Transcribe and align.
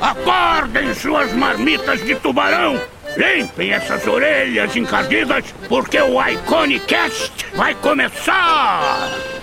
Acordem 0.00 0.94
suas 0.94 1.32
marmitas 1.32 2.04
de 2.04 2.14
tubarão! 2.16 2.80
Limpem 3.16 3.72
essas 3.72 4.06
orelhas 4.06 4.74
encardidas, 4.74 5.44
porque 5.68 6.00
o 6.00 6.20
Iconicast 6.20 7.32
vai 7.54 7.74
começar! 7.76 9.33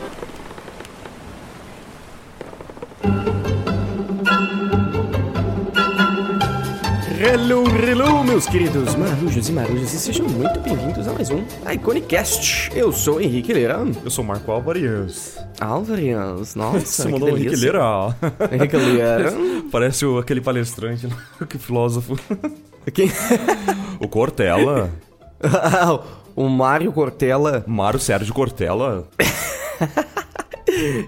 Hello, 7.24 7.64
hello, 7.68 8.24
meus 8.24 8.48
queridos 8.48 8.96
marujos 8.96 9.48
e 9.48 9.52
marujas, 9.52 9.94
e 9.94 10.00
sejam 10.00 10.28
muito 10.28 10.60
bem-vindos 10.62 11.08
a 11.08 11.14
mais 11.14 11.30
um 11.30 11.44
Iconicast. 11.71 12.71
Eu 12.76 12.92
sou 12.92 13.21
Henrique 13.21 13.54
Leira. 13.54 13.78
Eu 14.04 14.10
sou 14.10 14.24
Marco 14.26 14.52
Álvares. 14.52 15.38
Álvares, 15.60 16.56
nossa, 16.57 16.80
Você 16.80 17.07
mandou 17.10 17.30
o 17.30 17.38
Henrique. 17.38 17.56
Leira. 17.57 18.16
Henrique 18.52 18.76
Leira. 18.76 19.34
Parece 19.71 20.04
o, 20.04 20.18
aquele 20.18 20.42
palestrante, 20.42 21.07
que 21.48 21.60
filósofo. 21.60 22.18
Quem? 22.92 23.12
O 24.00 24.07
Cortella. 24.07 24.90
o 26.36 26.50
Mário 26.50 26.92
Cortella. 26.92 27.64
Mário 27.68 28.00
Sérgio 28.00 28.34
Cortella. 28.34 29.07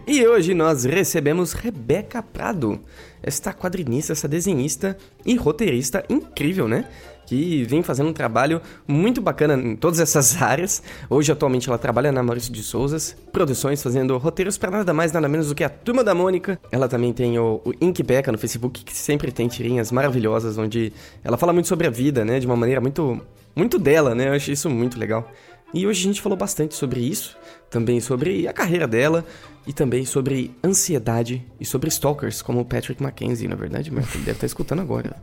E 0.05 0.27
hoje 0.27 0.53
nós 0.53 0.83
recebemos 0.83 1.53
Rebeca 1.53 2.21
Prado, 2.21 2.81
esta 3.21 3.53
quadrinista, 3.53 4.11
essa 4.11 4.27
desenhista 4.27 4.97
e 5.25 5.35
roteirista 5.35 6.03
incrível, 6.09 6.67
né? 6.67 6.85
Que 7.25 7.63
vem 7.63 7.81
fazendo 7.81 8.09
um 8.09 8.13
trabalho 8.13 8.61
muito 8.85 9.21
bacana 9.21 9.53
em 9.53 9.77
todas 9.77 10.01
essas 10.01 10.39
áreas. 10.43 10.83
Hoje, 11.09 11.31
atualmente, 11.31 11.69
ela 11.69 11.77
trabalha 11.77 12.11
na 12.11 12.21
Maurício 12.21 12.51
de 12.51 12.61
Souzas 12.61 13.15
Produções, 13.31 13.81
fazendo 13.81 14.17
roteiros 14.17 14.57
para 14.57 14.69
nada 14.69 14.93
mais, 14.93 15.13
nada 15.13 15.29
menos 15.29 15.47
do 15.47 15.55
que 15.55 15.63
a 15.63 15.69
Turma 15.69 16.03
da 16.03 16.13
Mônica. 16.13 16.59
Ela 16.69 16.89
também 16.89 17.13
tem 17.13 17.39
o, 17.39 17.61
o 17.63 17.71
Inkbeca 17.79 18.31
no 18.31 18.37
Facebook, 18.37 18.83
que 18.83 18.93
sempre 18.93 19.31
tem 19.31 19.47
tirinhas 19.47 19.91
maravilhosas, 19.91 20.57
onde 20.57 20.91
ela 21.23 21.37
fala 21.37 21.53
muito 21.53 21.69
sobre 21.69 21.87
a 21.87 21.89
vida, 21.89 22.25
né? 22.25 22.39
De 22.39 22.45
uma 22.45 22.57
maneira 22.57 22.81
muito, 22.81 23.21
muito 23.55 23.79
dela, 23.79 24.13
né? 24.13 24.27
Eu 24.27 24.33
acho 24.33 24.51
isso 24.51 24.69
muito 24.69 24.99
legal. 24.99 25.31
E 25.73 25.87
hoje 25.87 26.01
a 26.01 26.03
gente 26.03 26.21
falou 26.21 26.37
bastante 26.37 26.75
sobre 26.75 26.99
isso, 26.99 27.35
também 27.67 27.99
sobre 27.99 28.47
a 28.47 28.53
carreira 28.53 28.87
dela 28.87 29.25
e 29.65 29.73
também 29.73 30.05
sobre 30.05 30.55
ansiedade 30.63 31.45
e 31.59 31.65
sobre 31.65 31.89
stalkers, 31.89 32.41
como 32.41 32.59
o 32.59 32.65
Patrick 32.65 33.01
Mackenzie, 33.01 33.47
na 33.47 33.55
verdade, 33.55 33.91
mas 33.91 34.13
ele 34.13 34.25
deve 34.25 34.37
estar 34.37 34.45
escutando 34.45 34.81
agora. 34.81 35.15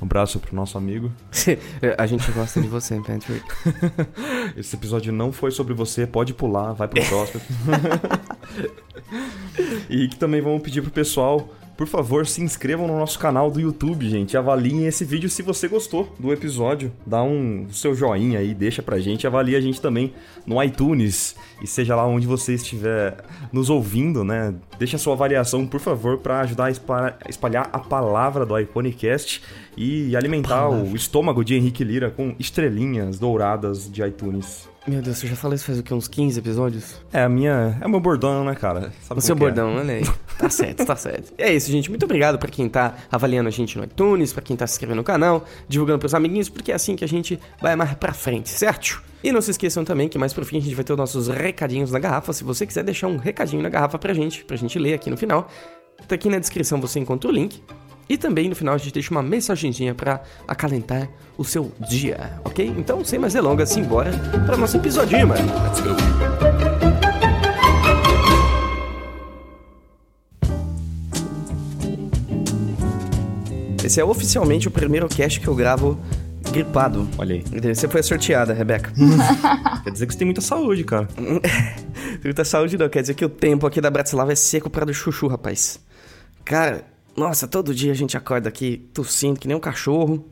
Um 0.00 0.04
abraço 0.04 0.38
pro 0.38 0.54
nosso 0.54 0.76
amigo. 0.76 1.10
a 1.96 2.06
gente 2.06 2.30
gosta 2.32 2.60
de 2.60 2.68
você, 2.68 2.96
Patrick. 2.96 3.44
Esse 4.56 4.76
episódio 4.76 5.12
não 5.12 5.32
foi 5.32 5.50
sobre 5.50 5.74
você, 5.74 6.06
pode 6.06 6.34
pular, 6.34 6.72
vai 6.72 6.88
pro 6.88 7.02
próximo. 7.04 7.42
e 9.88 10.08
que 10.08 10.16
também 10.16 10.40
vamos 10.40 10.62
pedir 10.62 10.82
pro 10.82 10.90
pessoal, 10.90 11.48
por 11.82 11.88
favor, 11.88 12.24
se 12.28 12.40
inscrevam 12.40 12.86
no 12.86 12.96
nosso 12.96 13.18
canal 13.18 13.50
do 13.50 13.60
YouTube, 13.60 14.08
gente. 14.08 14.36
Avaliem 14.36 14.86
esse 14.86 15.04
vídeo 15.04 15.28
se 15.28 15.42
você 15.42 15.66
gostou 15.66 16.14
do 16.16 16.32
episódio. 16.32 16.92
Dá 17.04 17.24
um 17.24 17.66
seu 17.72 17.92
joinha 17.92 18.38
aí, 18.38 18.54
deixa 18.54 18.80
pra 18.80 19.00
gente. 19.00 19.26
Avalie 19.26 19.56
a 19.56 19.60
gente 19.60 19.80
também 19.80 20.14
no 20.46 20.62
iTunes. 20.62 21.34
E 21.60 21.66
seja 21.66 21.96
lá 21.96 22.06
onde 22.06 22.24
você 22.24 22.54
estiver 22.54 23.16
nos 23.52 23.68
ouvindo, 23.68 24.22
né? 24.22 24.54
Deixa 24.78 24.94
a 24.94 24.98
sua 24.98 25.14
avaliação, 25.14 25.66
por 25.66 25.80
favor, 25.80 26.18
pra 26.18 26.42
ajudar 26.42 26.66
a 26.66 26.70
espalhar, 27.28 27.68
a 27.72 27.80
palavra 27.80 28.46
do 28.46 28.56
Iconicast 28.56 29.42
e 29.76 30.14
alimentar 30.14 30.68
o 30.68 30.94
estômago 30.94 31.44
de 31.44 31.56
Henrique 31.56 31.82
Lira 31.82 32.12
com 32.12 32.36
estrelinhas 32.38 33.18
douradas 33.18 33.90
de 33.90 34.04
iTunes. 34.04 34.71
Meu 34.86 35.00
Deus, 35.00 35.18
você 35.18 35.28
já 35.28 35.36
falou 35.36 35.54
isso 35.54 35.64
faz 35.64 35.78
o 35.78 35.82
quê? 35.82 35.94
Uns 35.94 36.08
15 36.08 36.40
episódios? 36.40 36.96
É, 37.12 37.22
a 37.22 37.28
minha. 37.28 37.78
É 37.80 37.86
o 37.86 37.88
meu 37.88 38.00
bordão, 38.00 38.44
né, 38.44 38.54
cara? 38.56 38.92
Sabe 39.02 39.20
O 39.20 39.22
seu 39.22 39.36
é? 39.36 39.38
bordão, 39.38 39.76
olha 39.76 39.94
aí. 39.94 40.02
Tá 40.38 40.50
certo, 40.50 40.84
tá 40.84 40.96
certo. 40.96 41.32
E 41.38 41.42
é 41.42 41.54
isso, 41.54 41.70
gente. 41.70 41.88
Muito 41.88 42.02
obrigado 42.04 42.36
pra 42.36 42.48
quem 42.48 42.68
tá 42.68 42.96
avaliando 43.12 43.46
a 43.48 43.52
gente 43.52 43.78
no 43.78 43.84
iTunes, 43.84 44.32
pra 44.32 44.42
quem 44.42 44.56
tá 44.56 44.66
se 44.66 44.72
inscrevendo 44.74 44.96
no 44.96 45.04
canal, 45.04 45.44
divulgando 45.68 46.00
pros 46.00 46.14
amiguinhos, 46.14 46.48
porque 46.48 46.72
é 46.72 46.74
assim 46.74 46.96
que 46.96 47.04
a 47.04 47.08
gente 47.08 47.38
vai 47.60 47.76
mais 47.76 47.94
pra 47.94 48.12
frente, 48.12 48.48
certo? 48.48 49.00
E 49.22 49.30
não 49.30 49.40
se 49.40 49.52
esqueçam 49.52 49.84
também 49.84 50.08
que 50.08 50.18
mais 50.18 50.32
pro 50.32 50.44
fim 50.44 50.56
a 50.56 50.60
gente 50.60 50.74
vai 50.74 50.82
ter 50.82 50.92
os 50.94 50.98
nossos 50.98 51.28
recadinhos 51.28 51.92
na 51.92 52.00
garrafa. 52.00 52.32
Se 52.32 52.42
você 52.42 52.66
quiser 52.66 52.82
deixar 52.82 53.06
um 53.06 53.18
recadinho 53.18 53.62
na 53.62 53.68
garrafa 53.68 54.00
pra 54.00 54.12
gente, 54.12 54.44
pra 54.44 54.56
gente 54.56 54.76
ler 54.80 54.94
aqui 54.94 55.08
no 55.10 55.16
final, 55.16 55.48
tá 56.08 56.16
aqui 56.16 56.28
na 56.28 56.40
descrição 56.40 56.80
você 56.80 56.98
encontra 56.98 57.30
o 57.30 57.32
link. 57.32 57.62
E 58.08 58.16
também 58.16 58.48
no 58.48 58.54
final 58.54 58.74
a 58.74 58.78
gente 58.78 58.92
deixa 58.92 59.10
uma 59.10 59.22
mensagenzinha 59.22 59.94
pra 59.94 60.22
acalentar 60.46 61.08
o 61.36 61.44
seu 61.44 61.72
dia, 61.88 62.32
ok? 62.44 62.66
Então, 62.76 63.04
sem 63.04 63.18
mais 63.18 63.32
delongas, 63.32 63.70
simbora 63.70 64.12
pra 64.46 64.56
nosso 64.56 64.76
episodinho, 64.76 65.28
mano. 65.28 65.42
Let's 65.64 65.80
go. 65.80 66.72
Esse 73.84 74.00
é 74.00 74.04
oficialmente 74.04 74.68
o 74.68 74.70
primeiro 74.70 75.08
cast 75.08 75.40
que 75.40 75.48
eu 75.48 75.54
gravo 75.54 75.98
gripado. 76.52 77.08
Olha 77.18 77.34
aí. 77.34 77.74
Você 77.74 77.88
foi 77.88 78.02
sorteada, 78.02 78.52
Rebeca. 78.52 78.92
Quer 79.82 79.90
dizer 79.90 80.06
que 80.06 80.12
você 80.12 80.18
tem 80.18 80.26
muita 80.26 80.40
saúde, 80.40 80.84
cara. 80.84 81.08
Muita 82.22 82.44
saúde 82.44 82.78
não, 82.78 82.88
quer 82.88 83.00
dizer 83.00 83.14
que 83.14 83.24
o 83.24 83.28
tempo 83.28 83.66
aqui 83.66 83.80
da 83.80 83.90
Bratislava 83.90 84.30
é 84.30 84.36
seco 84.36 84.70
pra 84.70 84.84
do 84.84 84.94
chuchu, 84.94 85.26
rapaz. 85.26 85.80
Cara, 86.44 86.84
nossa, 87.16 87.46
todo 87.46 87.74
dia 87.74 87.92
a 87.92 87.94
gente 87.94 88.16
acorda 88.16 88.48
aqui 88.48 88.88
tossindo 88.92 89.38
que 89.38 89.46
nem 89.48 89.56
um 89.56 89.60
cachorro. 89.60 90.24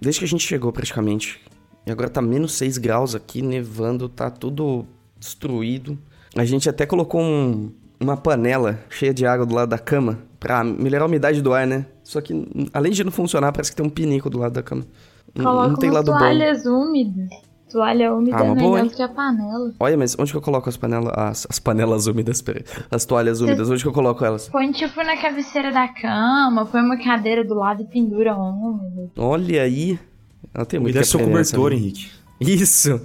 Desde 0.00 0.18
que 0.20 0.24
a 0.24 0.28
gente 0.28 0.46
chegou, 0.46 0.72
praticamente. 0.72 1.40
E 1.86 1.90
agora 1.90 2.08
tá 2.08 2.22
menos 2.22 2.52
6 2.54 2.78
graus 2.78 3.14
aqui, 3.14 3.42
nevando, 3.42 4.08
tá 4.08 4.30
tudo 4.30 4.86
destruído. 5.18 5.98
A 6.36 6.44
gente 6.44 6.68
até 6.68 6.86
colocou 6.86 7.20
um- 7.20 7.72
uma 8.00 8.16
panela 8.16 8.78
cheia 8.88 9.12
de 9.12 9.26
água 9.26 9.44
do 9.44 9.54
lado 9.54 9.68
da 9.70 9.78
cama 9.78 10.20
pra 10.38 10.64
melhorar 10.64 11.04
a 11.04 11.08
umidade 11.08 11.42
do 11.42 11.52
ar, 11.52 11.66
né? 11.66 11.84
Só 12.02 12.20
que, 12.20 12.46
além 12.72 12.92
de 12.92 13.04
não 13.04 13.12
funcionar, 13.12 13.52
parece 13.52 13.70
que 13.70 13.76
tem 13.76 13.84
um 13.84 13.90
pinico 13.90 14.30
do 14.30 14.38
lado 14.38 14.52
da 14.52 14.62
cama. 14.62 14.86
Não- 15.34 15.44
Coloca 15.44 15.68
não 15.68 15.76
tem 15.76 15.90
lado 15.90 16.10
bom. 16.12 16.18
toalhas 16.18 16.64
úmidas. 16.64 17.28
Toalha 17.70 18.12
úmida 18.12 18.36
Ah, 18.36 18.40
é 18.40 18.42
uma 18.42 18.54
boa, 18.54 18.70
melhor 18.72 18.84
hein? 18.84 18.90
do 18.90 18.96
que 18.96 19.02
a 19.02 19.08
panela. 19.08 19.72
Olha, 19.78 19.96
mas 19.96 20.16
onde 20.18 20.30
que 20.30 20.36
eu 20.36 20.42
coloco 20.42 20.68
as 20.68 20.76
panelas... 20.76 21.12
As, 21.16 21.46
as 21.48 21.58
panelas 21.58 22.06
úmidas, 22.06 22.42
peraí. 22.42 22.64
As 22.90 23.04
toalhas 23.04 23.40
úmidas, 23.40 23.70
onde 23.70 23.82
que 23.82 23.88
eu 23.88 23.92
coloco 23.92 24.24
elas? 24.24 24.48
Põe 24.48 24.72
tipo 24.72 25.02
na 25.02 25.16
cabeceira 25.16 25.70
da 25.72 25.88
cama, 25.88 26.66
põe 26.66 26.80
uma 26.80 26.96
cadeira 26.98 27.44
do 27.44 27.54
lado 27.54 27.82
e 27.82 27.84
pendura 27.86 28.34
úmida. 28.36 29.10
Olha 29.16 29.62
aí. 29.62 29.98
Ela 30.52 30.66
tem 30.66 30.80
muito 30.80 31.02
seu 31.04 31.20
aprender 31.20 31.38
nessa 31.38 31.56
cobertor, 31.56 31.70
vida. 31.70 31.82
Henrique. 31.82 32.10
Isso. 32.40 33.00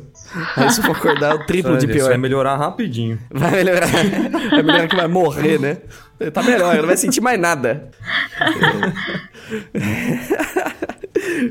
Aí 0.55 0.71
se 0.71 0.79
eu 0.79 0.85
for 0.85 0.95
acordar, 0.95 1.35
o 1.35 1.45
triplo 1.45 1.77
de 1.77 1.85
Isso 1.85 1.93
pior. 1.93 2.07
vai 2.09 2.17
melhorar 2.17 2.55
rapidinho. 2.57 3.19
Vai 3.31 3.51
melhorar. 3.51 3.87
Vai 3.87 4.63
melhorar 4.63 4.87
que 4.87 4.95
vai 4.95 5.07
morrer, 5.07 5.59
né? 5.59 5.77
Tá 6.33 6.41
melhor, 6.41 6.75
não 6.77 6.87
vai 6.87 6.97
sentir 6.97 7.21
mais 7.21 7.39
nada. 7.39 7.89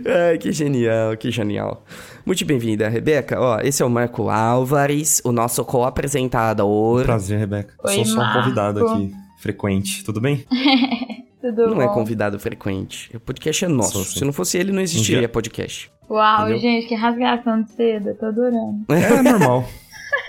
Ai, 0.07 0.39
que 0.39 0.53
genial, 0.53 1.17
que 1.17 1.31
genial. 1.31 1.85
Muito 2.27 2.45
bem-vinda, 2.47 2.89
Rebeca. 2.89 3.39
Ó, 3.39 3.61
esse 3.61 3.83
é 3.83 3.87
o 3.87 3.91
Marco 3.91 4.31
Álvares, 4.31 5.21
o 5.25 5.31
nosso 5.33 5.63
co-apresentador. 5.65 7.03
Prazer, 7.05 7.39
Rebeca. 7.39 7.75
Oi, 7.85 7.95
Sou 7.97 8.05
só 8.07 8.21
um 8.23 8.33
convidado 8.33 8.87
aqui, 8.87 9.13
frequente. 9.39 10.03
Tudo 10.05 10.21
bem? 10.21 10.45
Tudo 11.43 11.67
Não 11.69 11.75
bom? 11.75 11.83
é 11.83 11.89
convidado 11.89 12.39
frequente. 12.41 13.15
O 13.15 13.21
podcast 13.21 13.67
é 13.67 13.69
nosso. 13.69 14.03
Se 14.07 14.25
não 14.25 14.33
fosse 14.33 14.57
ele, 14.57 14.73
não 14.73 14.81
existiria 14.81 15.19
Um 15.19 15.21
dia- 15.21 15.29
podcast. 15.29 15.91
Uau, 16.09 16.43
Entendeu? 16.43 16.59
gente, 16.61 16.87
que 16.87 16.95
rasgação 16.95 17.63
de 17.63 17.71
seda, 17.73 18.11
eu 18.11 18.15
tô 18.17 18.27
adorando. 18.27 18.85
É 18.89 19.23
normal. 19.23 19.65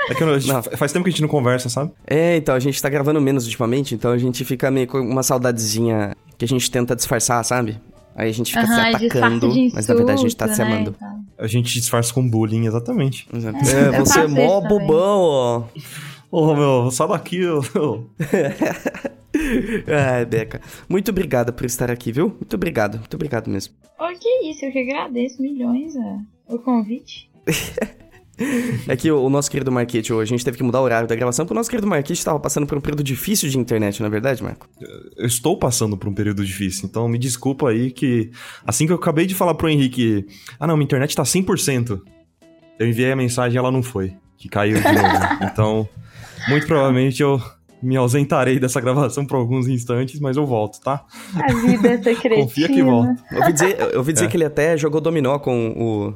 É 0.09 0.13
que 0.13 0.23
a 0.23 0.39
gente- 0.39 0.51
Não. 0.51 0.61
faz 0.63 0.91
tempo 0.91 1.03
que 1.03 1.09
a 1.09 1.11
gente 1.11 1.21
não 1.21 1.27
conversa, 1.29 1.67
sabe? 1.69 1.91
É, 2.07 2.37
então, 2.37 2.53
a 2.55 2.59
gente 2.59 2.79
tá 2.81 2.89
gravando 2.89 3.19
menos 3.21 3.45
ultimamente, 3.45 3.93
então 3.95 4.11
a 4.11 4.17
gente 4.17 4.43
fica 4.45 4.69
meio 4.69 4.87
com 4.87 4.99
uma 4.99 5.23
saudadezinha 5.23 6.15
que 6.37 6.45
a 6.45 6.47
gente 6.47 6.69
tenta 6.69 6.95
disfarçar, 6.95 7.43
sabe? 7.43 7.79
Aí 8.15 8.29
a 8.29 8.31
gente 8.33 8.51
fica 8.53 8.65
se 8.67 8.79
atacando, 8.79 9.47
mas 9.73 9.87
na 9.87 9.93
verdade 9.95 10.19
a 10.19 10.21
gente 10.23 10.35
tá 10.35 10.45
insulto, 10.45 10.55
se 10.63 10.69
né, 10.69 10.75
amando. 10.75 10.91
e 10.91 10.93
tal. 10.99 11.09
A 11.37 11.47
gente 11.47 11.73
disfarça 11.73 12.13
com 12.13 12.27
bullying, 12.27 12.65
exatamente. 12.65 13.27
É, 13.33 13.95
É, 13.95 13.99
você 13.99 14.21
é 14.21 14.27
mó 14.27 14.61
também. 14.61 14.79
bobão, 14.87 15.19
ó. 15.21 15.63
Ô, 16.31 16.55
meu, 16.55 16.91
sai 16.91 17.07
daqui, 17.07 17.45
ô. 17.45 17.59
ô. 17.75 18.03
Ai, 19.87 20.25
Beca. 20.25 20.61
Muito 20.87 21.11
obrigada 21.11 21.51
por 21.51 21.65
estar 21.65 21.91
aqui, 21.91 22.11
viu? 22.11 22.29
Muito 22.29 22.53
obrigado, 22.55 22.97
muito 22.99 23.13
obrigado 23.15 23.49
mesmo. 23.49 23.73
Oh, 23.99 24.07
que 24.17 24.49
isso, 24.49 24.65
eu 24.65 24.71
que 24.71 24.79
agradeço 24.79 25.41
milhões 25.41 25.93
ó, 25.97 26.55
o 26.55 26.59
convite. 26.59 27.29
É 28.87 28.95
que 28.95 29.09
o, 29.11 29.19
o 29.23 29.29
nosso 29.29 29.49
querido 29.49 29.71
Marquete, 29.71 30.11
a 30.13 30.25
gente 30.25 30.43
teve 30.43 30.57
que 30.57 30.63
mudar 30.63 30.79
o 30.81 30.83
horário 30.83 31.07
da 31.07 31.15
gravação, 31.15 31.45
porque 31.45 31.53
o 31.53 31.57
nosso 31.57 31.69
querido 31.69 31.87
Marquete 31.87 32.17
estava 32.19 32.39
passando 32.39 32.67
por 32.67 32.77
um 32.77 32.81
período 32.81 33.03
difícil 33.03 33.49
de 33.49 33.57
internet, 33.57 33.99
não 34.01 34.07
é 34.07 34.09
verdade, 34.09 34.43
Marco? 34.43 34.67
Eu 35.17 35.25
estou 35.25 35.57
passando 35.57 35.97
por 35.97 36.09
um 36.09 36.13
período 36.13 36.43
difícil, 36.45 36.87
então 36.87 37.07
me 37.07 37.17
desculpa 37.17 37.69
aí 37.69 37.91
que 37.91 38.31
assim 38.65 38.85
que 38.85 38.91
eu 38.91 38.97
acabei 38.97 39.25
de 39.25 39.33
falar 39.33 39.55
pro 39.55 39.69
Henrique, 39.69 40.25
ah 40.59 40.67
não, 40.67 40.75
minha 40.75 40.85
internet 40.85 41.15
tá 41.15 41.23
100%. 41.23 42.01
Eu 42.77 42.87
enviei 42.87 43.11
a 43.11 43.15
mensagem 43.15 43.55
e 43.55 43.57
ela 43.57 43.71
não 43.71 43.81
foi, 43.81 44.13
que 44.37 44.49
caiu 44.49 44.77
de 44.77 44.83
novo. 44.83 45.17
então, 45.51 45.89
muito 46.49 46.67
provavelmente 46.67 47.21
eu 47.23 47.41
me 47.81 47.95
ausentarei 47.95 48.59
dessa 48.59 48.81
gravação 48.81 49.25
por 49.25 49.35
alguns 49.37 49.67
instantes, 49.67 50.19
mas 50.19 50.35
eu 50.37 50.45
volto, 50.45 50.79
tá? 50.81 51.05
A 51.35 51.53
vida 51.53 51.87
é 51.89 51.97
secretina. 52.03 52.43
Confia 52.43 52.67
que 52.67 52.81
volta. 52.83 53.15
Eu 53.31 53.39
ouvi 53.39 53.53
dizer, 53.53 53.79
eu 53.79 53.97
ouvi 53.99 54.13
dizer 54.13 54.25
É. 54.25 54.27
que 54.27 54.37
ele 54.37 54.45
até 54.45 54.77
jogou 54.77 54.99
dominó 54.99 55.37
com 55.39 56.13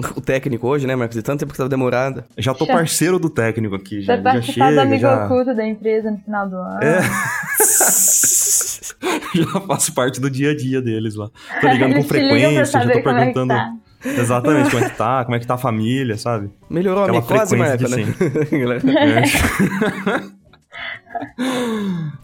o, 0.16 0.20
técnico 0.20 0.66
hoje, 0.66 0.86
né, 0.86 0.96
Marcos? 0.96 1.16
De 1.16 1.22
tanto 1.22 1.40
tempo 1.40 1.52
que 1.52 1.58
tava 1.58 1.68
demorado. 1.68 2.24
Já 2.36 2.54
tô 2.54 2.64
Já- 2.64 2.74
parceiro 2.74 3.18
do 3.18 3.28
técnico 3.30 3.74
aqui, 3.74 4.00
já, 4.02 4.16
Vai 4.16 4.34
já 4.34 4.40
do 4.40 4.46
chega, 4.46 4.82
amigo 4.82 5.00
já, 5.00 5.24
oculto 5.26 5.54
da 5.54 5.66
empresa 5.66 6.10
no 6.10 6.18
final 6.18 6.48
do 6.48 6.56
ano. 6.56 6.80
É. 6.82 7.00
já 9.34 9.60
faço 9.66 9.94
parte 9.94 10.20
do 10.20 10.30
dia 10.30 10.50
a 10.50 10.56
dia 10.56 10.80
deles 10.82 11.14
lá. 11.14 11.30
Tô 11.60 11.68
ligando 11.68 11.94
com 11.94 12.02
frequência, 12.04 12.64
já 12.64 12.80
tô 12.80 12.86
como 12.86 12.94
é 12.94 13.02
que 13.02 13.02
perguntando 13.02 13.54
tá. 13.54 13.72
exatamente 14.04 14.70
como 14.70 14.84
é 14.84 14.88
que 14.88 14.96
tá, 14.98 15.24
como 15.24 15.36
é 15.36 15.38
que 15.38 15.46
tá 15.46 15.54
a 15.54 15.58
família, 15.58 16.16
sabe? 16.16 16.50
Melhorou 16.68 17.04
a 17.04 17.06
Aquela 17.06 17.20
micose, 17.20 17.56
frequência 17.56 17.88
Marco, 17.88 17.88
de 17.88 17.96
né? 17.96 18.90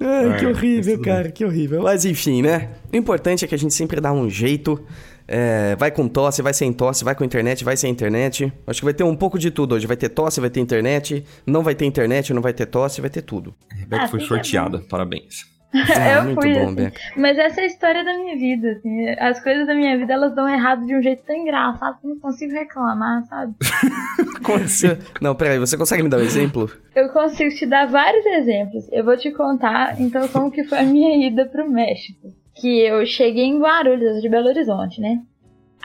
Ai, 0.01 0.39
que 0.39 0.45
É, 0.45 0.49
horrível, 0.49 1.01
cara, 1.01 1.31
que 1.31 1.45
horrível. 1.45 1.83
Mas 1.83 2.05
enfim, 2.05 2.43
né? 2.43 2.71
O 2.93 2.97
importante 2.97 3.45
é 3.45 3.49
que 3.49 3.55
a 3.55 3.59
gente 3.59 3.75
sempre 3.75 4.01
dá 4.01 4.13
um 4.13 4.29
jeito. 4.31 4.83
É, 5.29 5.75
vai 5.77 5.91
com 5.91 6.09
tosse, 6.09 6.43
vai 6.43 6.55
sem 6.55 6.73
tosse, 6.73 7.05
vai 7.05 7.15
com 7.15 7.25
internet, 7.25 7.65
vai 7.65 7.77
sem 7.77 7.91
internet. 7.91 8.53
Acho 8.67 8.81
que 8.81 8.85
vai 8.85 8.95
ter 8.95 9.05
um 9.05 9.17
pouco 9.17 9.39
de 9.39 9.51
tudo 9.51 9.75
hoje. 9.75 9.87
Vai 9.87 9.97
ter 9.97 10.09
tosse, 10.09 10.41
vai 10.41 10.51
ter 10.51 10.61
internet. 10.61 11.25
Não 11.47 11.63
vai 11.63 11.75
ter 11.75 11.85
internet, 11.85 12.33
não 12.33 12.43
vai 12.43 12.53
ter 12.53 12.67
tosse, 12.67 13.01
vai 13.01 13.11
ter 13.11 13.23
tudo. 13.23 13.55
Rebeca 13.71 14.05
Ah, 14.05 14.09
foi 14.09 14.21
que 14.21 14.25
é 14.25 14.29
sorteada, 14.29 14.81
parabéns. 14.89 15.45
Ah, 15.75 16.13
eu 16.19 16.25
muito 16.25 16.41
fui, 16.41 16.55
bom, 16.55 16.67
assim. 16.67 16.75
Beca. 16.75 17.01
Mas 17.17 17.39
essa 17.39 17.61
é 17.61 17.65
a 17.65 17.67
história 17.67 18.05
da 18.05 18.15
minha 18.15 18.37
vida, 18.37 18.71
assim. 18.73 19.09
As 19.19 19.43
coisas 19.43 19.67
da 19.67 19.75
minha 19.75 19.99
vida, 19.99 20.13
elas 20.13 20.35
dão 20.35 20.49
errado 20.49 20.87
de 20.87 20.95
um 20.95 21.03
jeito 21.03 21.23
tão 21.25 21.37
engraçado 21.37 21.99
que 22.01 22.07
eu 22.07 22.11
não 22.11 22.21
consigo 22.21 22.53
reclamar, 22.53 23.25
sabe? 23.27 23.55
Como 24.43 24.63
assim? 24.63 24.97
Não, 25.21 25.35
peraí, 25.35 25.59
você 25.59 25.77
consegue 25.77 26.03
me 26.03 26.09
dar 26.09 26.19
um 26.19 26.23
exemplo? 26.23 26.71
Eu 26.95 27.09
consigo 27.11 27.55
te 27.55 27.67
dar 27.67 27.87
vários 27.87 28.25
exemplos. 28.25 28.85
Eu 28.93 29.05
vou 29.05 29.17
te 29.17 29.31
contar, 29.33 30.01
então, 30.01 30.27
como 30.29 30.51
que 30.51 30.65
foi 30.65 30.79
a 30.79 30.83
minha 30.83 31.27
ida 31.27 31.47
pro 31.47 31.69
México. 31.69 32.33
Que 32.61 32.81
eu 32.81 33.05
cheguei 33.07 33.45
em 33.45 33.59
Guarulhos, 33.59 34.03
eu 34.03 34.13
sou 34.13 34.23
de 34.23 34.29
Belo 34.29 34.49
Horizonte, 34.49 35.01
né? 35.01 35.21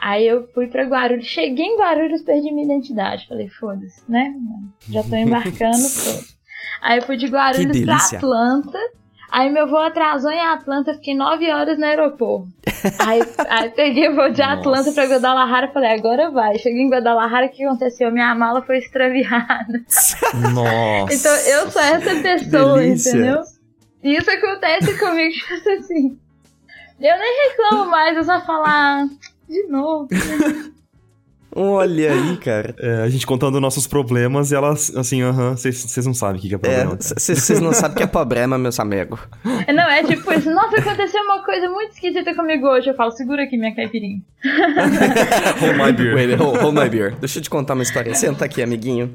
Aí 0.00 0.26
eu 0.26 0.48
fui 0.52 0.66
pra 0.66 0.84
Guarulhos, 0.84 1.26
cheguei 1.26 1.64
em 1.64 1.78
Guarulhos, 1.78 2.22
perdi 2.22 2.50
minha 2.50 2.64
identidade. 2.64 3.28
Falei, 3.28 3.48
foda-se, 3.48 4.02
né? 4.10 4.34
Já 4.88 5.02
tô 5.02 5.14
embarcando, 5.14 5.76
foda-se. 5.88 6.36
Aí 6.80 6.98
eu 6.98 7.02
fui 7.02 7.16
de 7.16 7.26
Guarulhos 7.26 7.80
pra. 7.80 7.96
Atlanta. 7.96 8.78
Aí 9.30 9.48
meu 9.48 9.66
voo 9.66 9.78
atrasou 9.78 10.30
em 10.30 10.40
Atlanta, 10.40 10.92
fiquei 10.92 11.14
nove 11.14 11.50
horas 11.50 11.78
no 11.78 11.86
aeroporto. 11.86 12.48
Aí, 12.98 13.22
aí 13.48 13.70
peguei 13.70 14.08
o 14.08 14.14
voo 14.14 14.30
de 14.30 14.42
Atlanta 14.42 14.90
Nossa. 14.90 14.92
pra 14.92 15.06
Guadalajara 15.06 15.66
e 15.66 15.72
falei, 15.72 15.92
agora 15.92 16.30
vai. 16.30 16.58
Cheguei 16.58 16.82
em 16.82 16.90
Guadalajara, 16.90 17.46
o 17.46 17.48
que 17.48 17.64
aconteceu? 17.64 18.10
Minha 18.10 18.34
mala 18.34 18.60
foi 18.62 18.78
extraviada. 18.78 19.84
Nossa. 20.52 21.14
Então 21.14 21.34
eu 21.46 21.70
sou 21.70 21.80
essa 21.80 22.20
pessoa, 22.20 22.78
delícia. 22.78 23.10
entendeu? 23.10 23.40
E 24.02 24.16
isso 24.16 24.30
acontece 24.30 24.98
comigo, 24.98 25.32
tipo 25.32 25.70
assim. 25.70 26.18
Eu 27.00 27.18
nem 27.18 27.48
reclamo 27.50 27.90
mais, 27.90 28.16
eu 28.16 28.24
só 28.24 28.40
falo, 28.44 28.64
ah, 28.66 29.06
de 29.48 29.62
novo. 29.68 30.08
Olha 31.54 32.12
aí, 32.12 32.36
cara. 32.38 32.74
É, 32.78 33.02
a 33.02 33.10
gente 33.10 33.26
contando 33.26 33.60
nossos 33.60 33.86
problemas 33.86 34.50
e 34.50 34.54
elas, 34.54 34.90
assim, 34.96 35.20
aham, 35.20 35.54
vocês 35.54 36.06
não 36.06 36.14
sabem 36.14 36.38
o 36.38 36.40
que 36.40 36.48
que 36.48 36.54
é 36.54 36.56
É, 36.56 36.58
problema. 36.86 36.96
vocês 36.98 37.60
não 37.60 37.74
sabem 37.74 37.96
que 37.98 38.02
é 38.04 38.06
problema, 38.06 38.56
meus 38.56 38.80
amigos. 38.80 39.20
Não, 39.44 39.82
é 39.90 40.02
tipo 40.02 40.32
isso, 40.32 40.50
nossa, 40.50 40.78
aconteceu 40.78 41.20
uma 41.24 41.44
coisa 41.44 41.68
muito 41.68 41.92
esquisita 41.92 42.34
comigo 42.34 42.66
hoje. 42.66 42.88
Eu 42.88 42.94
falo, 42.94 43.10
segura 43.10 43.42
aqui 43.42 43.58
minha 43.58 43.74
caipirinha. 43.74 44.22
Hold 45.60 45.76
my 45.76 45.92
beer. 45.92 46.14
Wait, 46.14 46.40
hold, 46.40 46.56
hold 46.58 46.74
my 46.74 46.88
beer. 46.88 47.14
Deixa 47.20 47.38
eu 47.38 47.42
te 47.42 47.50
contar 47.50 47.74
uma 47.74 47.82
história. 47.82 48.14
Senta 48.14 48.46
aqui, 48.46 48.62
amiguinho. 48.62 49.12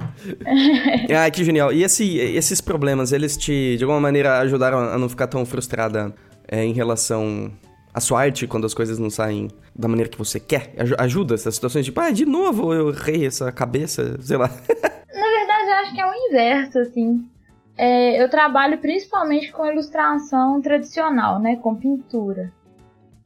Ai, 1.18 1.31
que 1.31 1.44
genial. 1.44 1.73
E 1.73 1.83
esse- 1.83 2.18
esses 2.18 2.62
problemas, 2.62 3.13
eles 3.13 3.35
te, 3.35 3.77
de 3.77 3.83
alguma 3.83 4.00
maneira, 4.00 4.38
ajudaram 4.41 4.77
a 4.77 4.95
não 5.00 5.09
ficar 5.09 5.25
tão 5.25 5.44
frustrada 5.44 6.13
é, 6.47 6.63
em 6.63 6.71
relação 6.73 7.51
à 7.97 7.99
sua 7.99 8.21
arte 8.21 8.45
quando 8.45 8.65
as 8.65 8.75
coisas 8.75 8.99
não 8.99 9.09
saem 9.09 9.47
da 9.75 9.88
maneira 9.88 10.07
que 10.09 10.17
você 10.19 10.39
quer? 10.39 10.71
Aju- 10.77 10.95
ajuda 10.99 11.33
essas 11.33 11.55
situações, 11.55 11.83
tipo, 11.83 11.99
ah, 11.99 12.11
de 12.11 12.25
novo 12.27 12.71
eu 12.71 12.89
errei 12.89 13.25
essa 13.25 13.51
cabeça, 13.51 14.21
sei 14.21 14.38
lá. 14.38 14.47
Na 15.11 15.23
verdade, 15.23 15.67
eu 15.67 15.73
acho 15.73 15.95
que 15.95 16.01
é 16.01 16.05
o 16.05 16.13
inverso, 16.13 16.77
assim. 16.79 17.27
É, 17.75 18.21
eu 18.21 18.29
trabalho 18.29 18.77
principalmente 18.77 19.51
com 19.51 19.65
ilustração 19.65 20.61
tradicional, 20.61 21.39
né? 21.39 21.55
Com 21.55 21.75
pintura. 21.75 22.51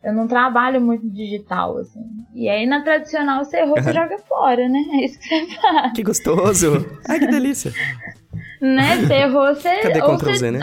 Eu 0.01 0.13
não 0.13 0.25
trabalho 0.25 0.79
muito 0.79 1.07
digital, 1.07 1.77
assim. 1.77 2.03
E 2.33 2.47
aí, 2.47 2.65
na 2.65 2.81
tradicional, 2.81 3.44
você 3.44 3.57
errou, 3.57 3.75
você 3.75 3.94
joga 3.94 4.18
fora, 4.19 4.69
né? 4.69 4.79
É 4.94 5.06
isso 5.06 5.19
que 5.19 5.27
você 5.27 5.56
faz. 5.62 5.94
Que 5.94 6.03
gostoso. 6.03 6.85
Ai, 7.09 7.19
que 7.19 7.27
delícia. 7.27 7.73
né? 8.62 8.97
Você 9.06 9.13
errou, 9.13 9.53
você. 9.53 9.81
Cadê 9.81 10.01
Ctrl 10.01 10.33
Z, 10.33 10.51
né? 10.51 10.59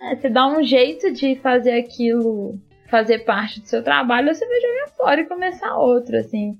é, 0.00 0.16
você 0.16 0.30
dá 0.30 0.46
um 0.46 0.62
jeito 0.62 1.12
de 1.12 1.34
fazer 1.42 1.72
aquilo 1.78 2.58
fazer 2.90 3.20
parte 3.20 3.60
do 3.60 3.66
seu 3.66 3.82
trabalho, 3.82 4.34
você 4.34 4.46
vai 4.46 4.60
jogar 4.60 4.96
fora 4.96 5.20
e 5.20 5.26
começar 5.26 5.76
outro, 5.76 6.16
assim. 6.16 6.58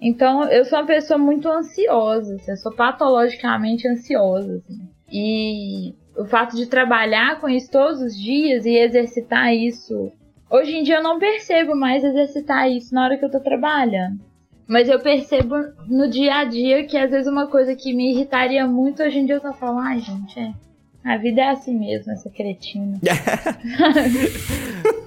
Então, 0.00 0.44
eu 0.44 0.64
sou 0.64 0.78
uma 0.78 0.86
pessoa 0.86 1.18
muito 1.18 1.48
ansiosa, 1.48 2.36
assim, 2.36 2.50
eu 2.50 2.56
sou 2.56 2.72
patologicamente 2.72 3.88
ansiosa, 3.88 4.56
assim. 4.56 4.88
E 5.12 5.94
o 6.16 6.24
fato 6.24 6.56
de 6.56 6.66
trabalhar 6.66 7.40
com 7.40 7.48
isso 7.48 7.70
todos 7.70 8.00
os 8.00 8.16
dias 8.16 8.64
e 8.64 8.76
exercitar 8.76 9.54
isso. 9.54 10.12
Hoje 10.50 10.76
em 10.76 10.82
dia 10.82 10.96
eu 10.96 11.02
não 11.02 11.18
percebo 11.18 11.74
mais 11.74 12.02
exercitar 12.04 12.70
isso 12.70 12.94
na 12.94 13.04
hora 13.04 13.16
que 13.16 13.24
eu 13.24 13.30
tô 13.30 13.40
trabalhando. 13.40 14.20
Mas 14.68 14.88
eu 14.88 15.00
percebo 15.00 15.56
no 15.88 16.08
dia 16.08 16.36
a 16.36 16.44
dia 16.44 16.84
que 16.84 16.96
às 16.96 17.10
vezes 17.10 17.26
uma 17.26 17.46
coisa 17.48 17.74
que 17.74 17.92
me 17.92 18.12
irritaria 18.12 18.66
muito, 18.66 19.02
hoje 19.02 19.18
em 19.18 19.26
dia 19.26 19.36
eu 19.36 19.40
tô 19.40 19.52
falando, 19.52 19.80
ai 19.80 19.98
gente, 19.98 20.38
é. 20.38 20.52
A 21.02 21.16
vida 21.16 21.40
é 21.40 21.50
assim 21.50 21.78
mesmo, 21.78 22.12
essa 22.12 22.28
cretina. 22.28 23.00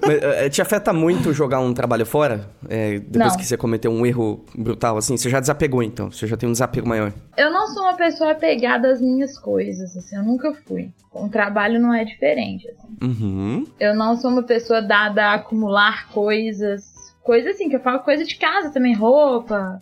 Mas, 0.02 0.22
eh, 0.22 0.50
te 0.50 0.60
afeta 0.60 0.92
muito 0.92 1.32
jogar 1.32 1.60
um 1.60 1.72
trabalho 1.72 2.04
fora? 2.04 2.50
É, 2.68 2.98
depois 2.98 3.32
Não. 3.32 3.36
que 3.38 3.44
você 3.46 3.56
cometeu 3.56 3.92
um 3.92 4.04
erro 4.04 4.44
brutal, 4.56 4.96
assim? 4.96 5.16
Você 5.16 5.30
já 5.30 5.38
desapegou, 5.38 5.82
então? 5.82 6.10
Você 6.10 6.26
já 6.26 6.36
tem 6.36 6.48
um 6.48 6.52
desapego 6.52 6.88
maior? 6.88 7.12
Eu 7.36 7.50
não 7.50 7.68
sou 7.68 7.84
uma 7.84 7.94
pessoa 7.94 8.32
apegada 8.32 8.90
às 8.90 9.00
minhas 9.00 9.38
coisas, 9.38 9.96
assim, 9.96 10.16
eu 10.16 10.24
nunca 10.24 10.52
fui. 10.66 10.90
O 11.12 11.28
trabalho 11.28 11.80
não 11.80 11.94
é 11.94 12.04
diferente, 12.04 12.68
assim. 12.68 12.88
Uhum. 13.00 13.64
Eu 13.78 13.94
não 13.94 14.16
sou 14.16 14.30
uma 14.30 14.42
pessoa 14.42 14.82
dada 14.82 15.26
a 15.26 15.34
acumular 15.34 16.08
coisas. 16.08 16.92
Coisas 17.22 17.54
assim, 17.54 17.68
que 17.68 17.76
eu 17.76 17.80
falo 17.80 18.00
coisa 18.00 18.24
de 18.24 18.36
casa 18.36 18.70
também, 18.70 18.94
roupa, 18.94 19.80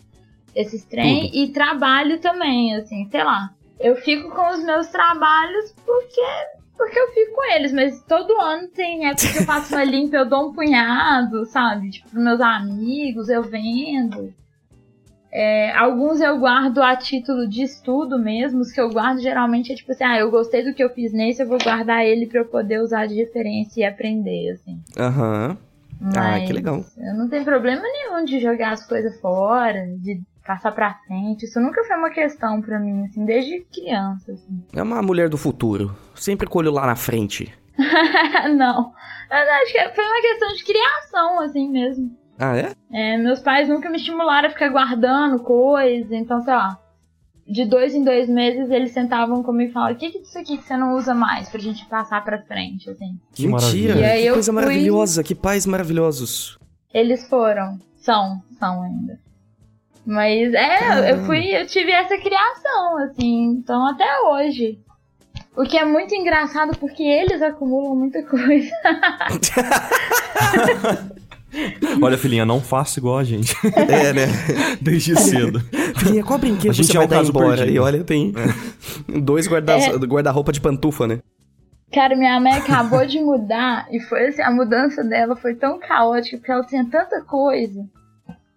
esses 0.55 0.85
trem. 0.85 1.31
E 1.33 1.47
trabalho 1.49 2.19
também, 2.19 2.75
assim, 2.75 3.07
sei 3.09 3.23
lá. 3.23 3.49
Eu 3.79 3.95
fico 3.95 4.29
com 4.31 4.49
os 4.49 4.63
meus 4.63 4.87
trabalhos 4.87 5.73
porque, 5.85 6.21
porque 6.77 6.99
eu 6.99 7.11
fico 7.13 7.35
com 7.35 7.51
eles. 7.51 7.73
Mas 7.73 8.01
todo 8.03 8.39
ano 8.39 8.67
tem 8.69 9.07
época 9.07 9.27
que 9.27 9.37
eu 9.39 9.43
faço 9.43 9.73
uma 9.73 9.83
limpa, 9.85 10.17
eu 10.17 10.29
dou 10.29 10.49
um 10.49 10.53
punhado, 10.53 11.45
sabe? 11.45 11.89
Tipo, 11.89 12.09
pros 12.09 12.23
meus 12.23 12.41
amigos, 12.41 13.29
eu 13.29 13.43
vendo. 13.43 14.33
É, 15.35 15.71
alguns 15.75 16.21
eu 16.21 16.37
guardo 16.37 16.77
a 16.83 16.95
título 16.95 17.47
de 17.49 17.63
estudo 17.63 18.19
mesmo, 18.19 18.61
os 18.61 18.71
que 18.71 18.79
eu 18.79 18.91
guardo 18.91 19.19
geralmente 19.19 19.71
é 19.71 19.75
tipo 19.75 19.91
assim, 19.91 20.03
ah, 20.03 20.19
eu 20.19 20.29
gostei 20.29 20.63
do 20.63 20.75
que 20.75 20.83
eu 20.83 20.91
fiz 20.91 21.11
nesse, 21.11 21.41
eu 21.41 21.47
vou 21.47 21.57
guardar 21.57 22.05
ele 22.05 22.27
pra 22.27 22.41
eu 22.41 22.45
poder 22.45 22.79
usar 22.79 23.07
de 23.07 23.15
referência 23.15 23.81
e 23.81 23.83
aprender, 23.83 24.51
assim. 24.51 24.79
Aham. 24.95 25.57
Ah, 26.15 26.39
que 26.45 26.53
legal. 26.53 26.85
Eu 26.97 27.15
não 27.15 27.27
tenho 27.27 27.43
problema 27.43 27.81
nenhum 27.81 28.25
de 28.25 28.39
jogar 28.39 28.73
as 28.73 28.85
coisas 28.85 29.19
fora, 29.19 29.87
de 29.97 30.21
passar 30.45 30.71
pra 30.71 30.93
frente. 31.07 31.45
Isso 31.45 31.59
nunca 31.59 31.83
foi 31.83 31.95
uma 31.97 32.09
questão 32.09 32.61
pra 32.61 32.79
mim, 32.79 33.05
assim, 33.05 33.25
desde 33.25 33.61
criança, 33.73 34.31
assim. 34.33 34.63
É 34.73 34.81
uma 34.83 35.01
mulher 35.01 35.29
do 35.29 35.37
futuro. 35.37 35.95
Sempre 36.15 36.47
colho 36.47 36.71
lá 36.71 36.85
na 36.85 36.95
frente. 36.95 37.53
não. 38.55 38.91
Eu 39.31 39.37
acho 39.61 39.71
que 39.73 39.89
foi 39.95 40.05
uma 40.05 40.21
questão 40.21 40.53
de 40.53 40.63
criação, 40.63 41.39
assim 41.39 41.69
mesmo. 41.69 42.11
Ah, 42.37 42.57
é? 42.57 42.73
É, 42.91 43.17
meus 43.17 43.39
pais 43.39 43.69
nunca 43.69 43.89
me 43.89 43.97
estimularam 43.97 44.47
a 44.47 44.51
ficar 44.51 44.69
guardando 44.69 45.41
coisa, 45.43 46.15
então, 46.15 46.41
sei 46.41 46.53
lá. 46.53 46.77
De 47.45 47.65
dois 47.65 47.93
em 47.93 48.03
dois 48.03 48.29
meses 48.29 48.69
eles 48.71 48.91
sentavam 48.93 49.43
comigo 49.43 49.69
e 49.69 49.73
falavam: 49.73 49.95
O 49.95 49.97
que, 49.99 50.11
que 50.11 50.17
é 50.17 50.21
isso 50.21 50.39
aqui 50.39 50.57
que 50.57 50.63
você 50.63 50.77
não 50.77 50.95
usa 50.95 51.13
mais 51.13 51.49
pra 51.49 51.59
gente 51.59 51.85
passar 51.87 52.23
pra 52.23 52.41
frente, 52.43 52.89
assim? 52.89 53.19
Que 53.33 53.47
Mentira. 53.47 53.93
Que 53.95 54.25
eu 54.25 54.33
coisa 54.35 54.51
fui- 54.53 54.61
maravilhosa. 54.61 55.23
Que 55.23 55.35
pais 55.35 55.65
maravilhosos. 55.65 56.57
Eles 56.93 57.27
foram. 57.27 57.77
São, 57.97 58.41
são 58.57 58.81
ainda. 58.81 59.19
Mas 60.05 60.53
é, 60.53 61.11
eu 61.11 61.23
fui, 61.25 61.55
eu 61.55 61.65
tive 61.65 61.91
essa 61.91 62.17
criação, 62.17 62.97
assim, 62.97 63.43
então 63.57 63.87
até 63.87 64.05
hoje. 64.21 64.79
O 65.55 65.63
que 65.63 65.77
é 65.77 65.85
muito 65.85 66.13
engraçado 66.15 66.75
porque 66.77 67.03
eles 67.03 67.41
acumulam 67.41 67.95
muita 67.95 68.23
coisa. 68.23 68.69
Olha, 72.01 72.17
filhinha, 72.17 72.45
não 72.45 72.59
faça 72.59 72.99
igual 72.99 73.19
a 73.19 73.23
gente. 73.23 73.55
É, 73.75 74.11
né? 74.13 74.25
Desde 74.81 75.15
cedo. 75.19 75.59
Filhinha, 75.97 76.23
qual 76.23 76.39
brinquedo 76.39 76.71
A 76.71 76.73
gente 76.73 76.87
você 76.87 76.97
é 76.97 76.99
vai 76.99 77.05
um 77.05 77.09
dar 77.09 77.23
embora? 77.29 77.57
perdido. 77.57 77.75
E 77.75 77.79
olha, 77.79 78.03
tem 78.03 78.33
dois 79.21 79.47
guarda- 79.47 79.77
É. 79.77 79.89
guarda-roupa 79.99 80.51
de 80.51 80.59
pantufa, 80.59 81.07
né? 81.07 81.19
Cara, 81.93 82.15
minha 82.15 82.39
mãe 82.39 82.53
acabou 82.53 83.05
de 83.05 83.19
mudar 83.21 83.85
e 83.91 83.99
foi 84.01 84.27
assim, 84.29 84.41
a 84.41 84.49
mudança 84.49 85.03
dela 85.03 85.35
foi 85.35 85.53
tão 85.53 85.79
caótica 85.79 86.37
porque 86.37 86.51
ela 86.51 86.65
tinha 86.65 86.83
tanta 86.89 87.21
coisa. 87.21 87.85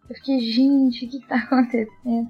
Eu 0.08 0.14
fiquei, 0.16 0.40
gente, 0.40 1.04
o 1.04 1.08
que, 1.10 1.18
que 1.20 1.26
tá 1.26 1.36
acontecendo? 1.36 2.28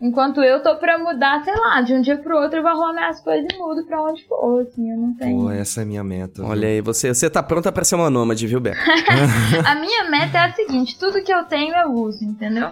Enquanto 0.00 0.40
eu 0.44 0.62
tô 0.62 0.76
pra 0.76 0.96
mudar, 0.96 1.42
sei 1.42 1.54
lá, 1.56 1.80
de 1.80 1.92
um 1.92 2.00
dia 2.00 2.16
pro 2.16 2.36
outro 2.38 2.58
eu 2.58 2.62
vou 2.62 2.70
arrumar 2.70 2.92
minhas 2.92 3.20
coisas 3.20 3.48
e 3.52 3.58
mudo 3.58 3.84
pra 3.84 4.00
onde 4.00 4.24
for, 4.28 4.62
assim, 4.62 4.92
eu 4.92 4.96
não 4.96 5.12
tenho. 5.14 5.42
Pô, 5.42 5.50
essa 5.50 5.80
é 5.80 5.82
a 5.82 5.86
minha 5.86 6.04
meta. 6.04 6.40
viu? 6.40 6.50
Olha 6.50 6.68
aí, 6.68 6.80
você, 6.80 7.12
você 7.12 7.28
tá 7.28 7.42
pronta 7.42 7.72
pra 7.72 7.82
ser 7.82 7.96
uma 7.96 8.08
nômade, 8.08 8.46
viu, 8.46 8.60
Beca? 8.60 8.78
A 9.66 9.74
minha 9.74 10.08
meta 10.08 10.38
é 10.38 10.40
a 10.42 10.52
seguinte: 10.52 10.96
tudo 10.96 11.20
que 11.24 11.32
eu 11.32 11.42
tenho 11.46 11.74
eu 11.74 11.90
uso, 11.94 12.24
entendeu? 12.24 12.70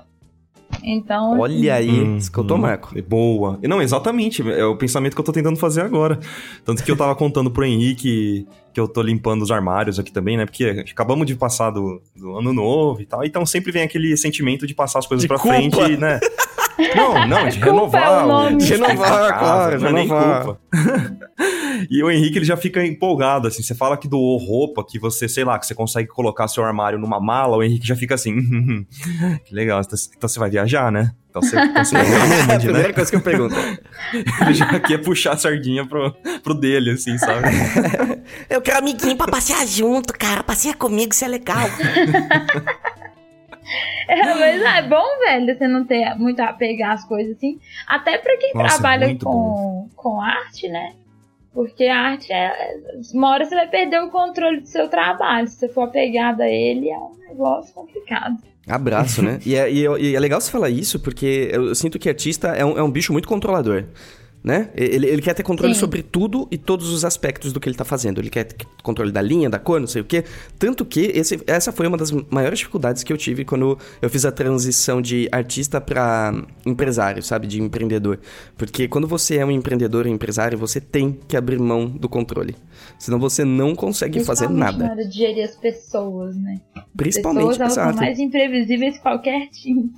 Então. 0.84 1.36
Olha 1.40 1.74
aí, 1.74 1.90
Hum, 1.90 2.16
escutou, 2.16 2.56
hum, 2.56 2.60
Marco? 2.60 2.94
Boa. 3.02 3.58
Não, 3.64 3.82
exatamente. 3.82 4.48
É 4.48 4.64
o 4.64 4.76
pensamento 4.76 5.14
que 5.14 5.20
eu 5.20 5.24
tô 5.24 5.32
tentando 5.32 5.56
fazer 5.58 5.80
agora. 5.80 6.20
Tanto 6.64 6.84
que 6.84 6.90
eu 6.92 6.96
tava 6.96 7.16
contando 7.16 7.50
pro 7.50 7.64
Henrique 7.64 8.46
que 8.76 8.80
eu 8.80 8.86
tô 8.86 9.00
limpando 9.00 9.40
os 9.40 9.50
armários 9.50 9.98
aqui 9.98 10.12
também, 10.12 10.36
né? 10.36 10.44
Porque 10.44 10.84
acabamos 10.90 11.26
de 11.26 11.34
passar 11.34 11.70
do, 11.70 11.98
do 12.14 12.36
ano 12.36 12.52
novo 12.52 13.00
e 13.00 13.06
tal, 13.06 13.24
então 13.24 13.46
sempre 13.46 13.72
vem 13.72 13.82
aquele 13.82 14.14
sentimento 14.18 14.66
de 14.66 14.74
passar 14.74 14.98
as 14.98 15.06
coisas 15.06 15.26
culpa. 15.26 15.42
frente, 15.42 15.96
né? 15.96 16.20
Não, 16.94 17.26
não, 17.26 17.48
de 17.48 17.58
Culpa 17.60 17.70
renovar. 17.70 18.02
é 18.02 18.24
o 18.24 18.26
nome. 18.28 18.56
de 18.58 18.66
Renovar, 18.74 19.38
claro, 19.38 19.80
não 19.80 19.88
é 19.88 19.92
nem 19.92 20.06
renovar. 20.06 20.44
culpa. 20.44 20.60
e 21.90 22.02
o 22.02 22.10
Henrique, 22.10 22.38
ele 22.38 22.44
já 22.44 22.56
fica 22.56 22.84
empolgado, 22.84 23.48
assim, 23.48 23.62
você 23.62 23.74
fala 23.74 23.96
que 23.96 24.06
doou 24.08 24.36
roupa, 24.38 24.84
que 24.86 24.98
você, 24.98 25.28
sei 25.28 25.44
lá, 25.44 25.58
que 25.58 25.66
você 25.66 25.74
consegue 25.74 26.08
colocar 26.08 26.48
seu 26.48 26.64
armário 26.64 26.98
numa 26.98 27.20
mala, 27.20 27.56
o 27.56 27.62
Henrique 27.62 27.86
já 27.86 27.96
fica 27.96 28.14
assim, 28.14 28.34
que 29.44 29.54
legal, 29.54 29.80
então 29.80 29.96
então 30.16 30.28
você 30.28 30.38
vai 30.38 30.50
viajar, 30.50 30.90
né? 30.92 31.12
Então 31.30 31.42
você, 31.42 31.58
então 31.58 31.84
você 31.84 31.94
vai 31.96 32.04
viajar 32.04 32.24
É 32.24 32.24
a 32.24 32.28
nômade, 32.40 32.66
né? 32.66 32.72
primeira 32.72 32.92
coisa 32.94 33.10
que 33.10 33.16
eu 33.16 33.20
pergunto. 33.20 33.54
Ele 34.42 34.54
já 34.54 34.80
quer 34.80 34.98
puxar 34.98 35.32
a 35.32 35.36
sardinha 35.36 35.86
pro, 35.86 36.14
pro 36.42 36.54
dele, 36.54 36.90
assim, 36.92 37.16
sabe? 37.18 37.48
Eu 38.48 38.60
quero 38.60 38.78
amiguinho 38.78 39.16
pra 39.16 39.26
passear 39.28 39.66
junto, 39.66 40.12
cara. 40.16 40.42
Passeia 40.42 40.74
comigo, 40.74 41.12
isso 41.12 41.24
é 41.24 41.28
legal. 41.28 41.68
É, 44.08 44.34
mas 44.34 44.62
é 44.62 44.82
bom, 44.82 45.04
velho, 45.18 45.56
você 45.56 45.66
não 45.66 45.84
ter 45.84 46.14
muito 46.14 46.38
apego 46.40 46.84
às 46.84 47.04
coisas 47.04 47.36
assim. 47.36 47.58
Até 47.88 48.18
pra 48.18 48.36
quem 48.36 48.52
Nossa, 48.54 48.74
trabalha 48.78 49.16
com, 49.18 49.88
com 49.96 50.20
arte, 50.20 50.68
né? 50.68 50.92
Porque 51.52 51.84
a 51.84 51.98
arte 51.98 52.32
é. 52.32 52.76
Uma 53.12 53.30
hora 53.30 53.44
você 53.44 53.54
vai 53.54 53.66
perder 53.66 54.00
o 54.02 54.10
controle 54.10 54.60
do 54.60 54.66
seu 54.68 54.88
trabalho. 54.88 55.48
Se 55.48 55.56
você 55.56 55.68
for 55.68 55.82
apegado 55.82 56.42
a 56.42 56.48
ele, 56.48 56.88
é 56.90 56.96
um 56.98 57.16
negócio 57.28 57.74
complicado. 57.74 58.36
Abraço, 58.68 59.22
né? 59.22 59.40
E 59.46 59.56
é, 59.56 59.70
e 59.72 59.86
é- 59.86 60.00
e 60.00 60.14
é 60.16 60.20
legal 60.20 60.40
você 60.40 60.50
falar 60.50 60.70
isso, 60.70 61.00
porque 61.00 61.48
eu 61.52 61.74
sinto 61.74 61.98
que 61.98 62.08
artista 62.08 62.48
é 62.48 62.64
um, 62.64 62.78
é 62.78 62.82
um 62.82 62.90
bicho 62.90 63.12
muito 63.12 63.26
controlador. 63.26 63.84
Né? 64.46 64.70
Ele, 64.76 65.08
ele 65.08 65.20
quer 65.20 65.34
ter 65.34 65.42
controle 65.42 65.74
Sim. 65.74 65.80
sobre 65.80 66.04
tudo 66.04 66.46
e 66.52 66.56
todos 66.56 66.88
os 66.90 67.04
aspectos 67.04 67.52
do 67.52 67.58
que 67.58 67.68
ele 67.68 67.74
tá 67.74 67.84
fazendo. 67.84 68.20
Ele 68.20 68.30
quer 68.30 68.44
ter 68.44 68.64
controle 68.80 69.10
da 69.10 69.20
linha, 69.20 69.50
da 69.50 69.58
cor, 69.58 69.80
não 69.80 69.88
sei 69.88 70.02
o 70.02 70.04
quê. 70.04 70.22
Tanto 70.56 70.84
que 70.84 71.00
esse- 71.00 71.40
essa 71.48 71.72
foi 71.72 71.84
uma 71.88 71.96
das 71.96 72.12
maiores 72.12 72.60
dificuldades 72.60 73.02
que 73.02 73.12
eu 73.12 73.16
tive 73.16 73.44
quando 73.44 73.76
eu 74.00 74.08
fiz 74.08 74.24
a 74.24 74.30
transição 74.30 75.02
de 75.02 75.28
artista 75.32 75.80
pra 75.80 76.32
empresário, 76.64 77.24
sabe? 77.24 77.48
De 77.48 77.60
empreendedor. 77.60 78.20
Porque 78.56 78.86
quando 78.86 79.08
você 79.08 79.38
é 79.38 79.44
um 79.44 79.50
empreendedor 79.50 80.06
ou 80.06 80.12
empresário, 80.12 80.56
você 80.56 80.80
tem 80.80 81.18
que 81.26 81.36
abrir 81.36 81.58
mão 81.58 81.88
do 81.88 82.08
controle. 82.08 82.54
Senão 83.00 83.18
você 83.18 83.44
não 83.44 83.74
consegue 83.74 84.22
fazer 84.22 84.46
Principalmente 84.46 84.78
nada. 84.78 84.84
Na 84.86 84.92
hora 85.02 85.08
de 85.08 85.18
gerir 85.18 85.42
as 85.44 85.56
pessoas, 85.56 86.36
né? 86.36 86.60
Principalmente, 86.96 87.58
pessoas, 87.58 87.76
elas 87.76 87.94
são 87.94 88.00
mais 88.00 88.20
imprevisíveis 88.20 88.94
que 88.94 89.02
qualquer 89.02 89.48
time. 89.50 89.90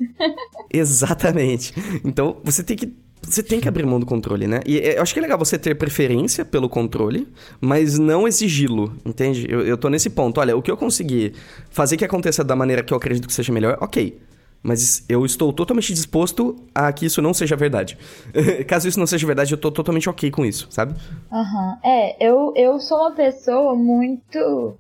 Exatamente. 0.73 1.75
Então, 2.03 2.39
você 2.43 2.63
tem 2.63 2.77
que 2.77 2.87
você 3.29 3.43
tem 3.43 3.61
que 3.61 3.69
abrir 3.69 3.85
mão 3.85 4.01
do 4.01 4.07
controle, 4.07 4.47
né? 4.47 4.61
E 4.67 4.79
é, 4.79 4.99
eu 4.99 5.03
acho 5.03 5.13
que 5.13 5.21
é 5.21 5.23
legal 5.23 5.39
você 5.39 5.59
ter 5.59 5.75
preferência 5.75 6.45
pelo 6.45 6.69
controle, 6.69 7.29
mas 7.61 7.99
não 7.99 8.27
exigi-lo, 8.27 8.97
entende? 9.05 9.47
Eu, 9.49 9.61
eu 9.61 9.77
tô 9.77 9.89
nesse 9.89 10.11
ponto. 10.11 10.41
Olha, 10.41 10.57
o 10.57 10.63
que 10.63 10.71
eu 10.71 10.77
conseguir 10.77 11.35
fazer 11.71 11.97
que 11.97 12.05
aconteça 12.05 12.43
da 12.43 12.57
maneira 12.57 12.83
que 12.83 12.93
eu 12.93 12.97
acredito 12.97 13.27
que 13.27 13.33
seja 13.33 13.53
melhor, 13.53 13.79
ok. 13.81 14.19
Mas 14.63 15.05
eu 15.09 15.25
estou 15.25 15.53
totalmente 15.53 15.95
disposto 15.95 16.57
a 16.75 16.93
que 16.93 17.07
isso 17.07 17.23
não 17.23 17.33
seja 17.33 17.55
verdade. 17.55 17.97
Caso 18.67 18.89
isso 18.89 18.99
não 18.99 19.07
seja 19.07 19.27
verdade, 19.27 19.53
eu 19.53 19.59
tô 19.59 19.71
totalmente 19.71 20.09
ok 20.09 20.31
com 20.31 20.45
isso, 20.45 20.67
sabe? 20.71 20.95
Aham. 21.31 21.79
É, 21.85 22.27
eu, 22.27 22.53
eu 22.57 22.81
sou 22.81 22.99
uma 22.99 23.13
pessoa 23.13 23.75
muito. 23.75 24.77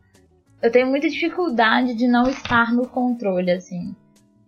Eu 0.61 0.73
tenho 0.73 0.89
muita 0.89 1.09
dificuldade 1.09 1.95
de 1.95 2.09
não 2.09 2.29
estar 2.29 2.73
no 2.73 2.89
controle, 2.89 3.53
assim. 3.53 3.95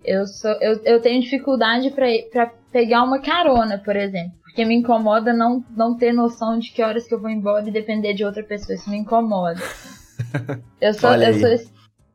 Eu, 0.04 0.26
sou, 0.26 0.50
eu, 0.60 0.80
eu 0.84 1.00
tenho 1.00 1.20
dificuldade 1.20 1.90
pra 1.90 2.50
pegar 2.72 3.02
uma 3.02 3.20
carona, 3.20 3.78
por 3.78 3.96
exemplo. 3.96 4.32
Porque 4.42 4.64
me 4.64 4.74
incomoda 4.74 5.32
não, 5.32 5.64
não 5.76 5.96
ter 5.96 6.12
noção 6.12 6.58
de 6.58 6.72
que 6.72 6.82
horas 6.82 7.06
que 7.06 7.14
eu 7.14 7.20
vou 7.20 7.30
embora 7.30 7.68
e 7.68 7.72
depender 7.72 8.14
de 8.14 8.24
outra 8.24 8.42
pessoa. 8.42 8.74
Isso 8.74 8.90
me 8.90 8.96
incomoda. 8.96 9.60
Eu 10.80 10.92
sou, 10.92 11.14
eu 11.14 11.34
sou 11.34 11.68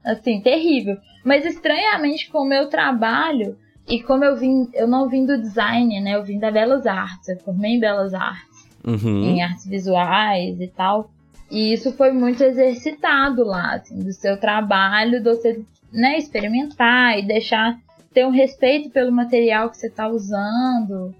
assim, 0.03 0.39
terrível. 0.41 0.95
Mas 1.23 1.43
estranhamente, 1.45 2.29
com 2.29 2.39
o 2.39 2.47
meu 2.47 2.67
trabalho, 2.67 3.57
e 3.87 4.01
como 4.01 4.23
eu 4.23 4.35
vim, 4.35 4.69
eu 4.73 4.87
não 4.87 5.09
vim 5.09 5.25
do 5.25 5.39
design, 5.39 5.99
né? 6.01 6.15
Eu 6.15 6.23
vim 6.23 6.39
da 6.39 6.51
Belas 6.51 6.85
Artes, 6.85 7.29
eu 7.29 7.39
formei 7.39 7.73
em 7.73 7.79
Belas 7.79 8.13
Artes 8.13 8.55
Uhum. 8.85 9.23
em 9.23 9.41
artes 9.41 9.65
visuais 9.65 10.59
e 10.61 10.67
tal. 10.67 11.09
E 11.49 11.73
isso 11.73 11.91
foi 11.93 12.11
muito 12.11 12.43
exercitado 12.43 13.43
lá, 13.43 13.75
assim, 13.75 13.99
do 13.99 14.11
seu 14.13 14.39
trabalho, 14.39 15.21
de 15.21 15.29
você 15.29 15.63
né, 15.91 16.17
experimentar 16.17 17.17
e 17.17 17.25
deixar 17.25 17.77
ter 18.13 18.25
um 18.25 18.31
respeito 18.31 18.89
pelo 18.89 19.11
material 19.11 19.69
que 19.69 19.77
você 19.77 19.87
está 19.87 20.07
usando, 20.07 21.13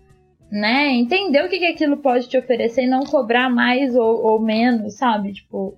né? 0.50 0.94
Entender 0.94 1.44
o 1.44 1.50
que, 1.50 1.60
que 1.60 1.66
aquilo 1.66 1.98
pode 1.98 2.30
te 2.30 2.38
oferecer 2.38 2.84
e 2.84 2.90
não 2.90 3.04
cobrar 3.04 3.50
mais 3.50 3.96
ou, 3.96 4.24
ou 4.24 4.40
menos, 4.40 4.96
sabe? 4.96 5.34
Tipo, 5.34 5.76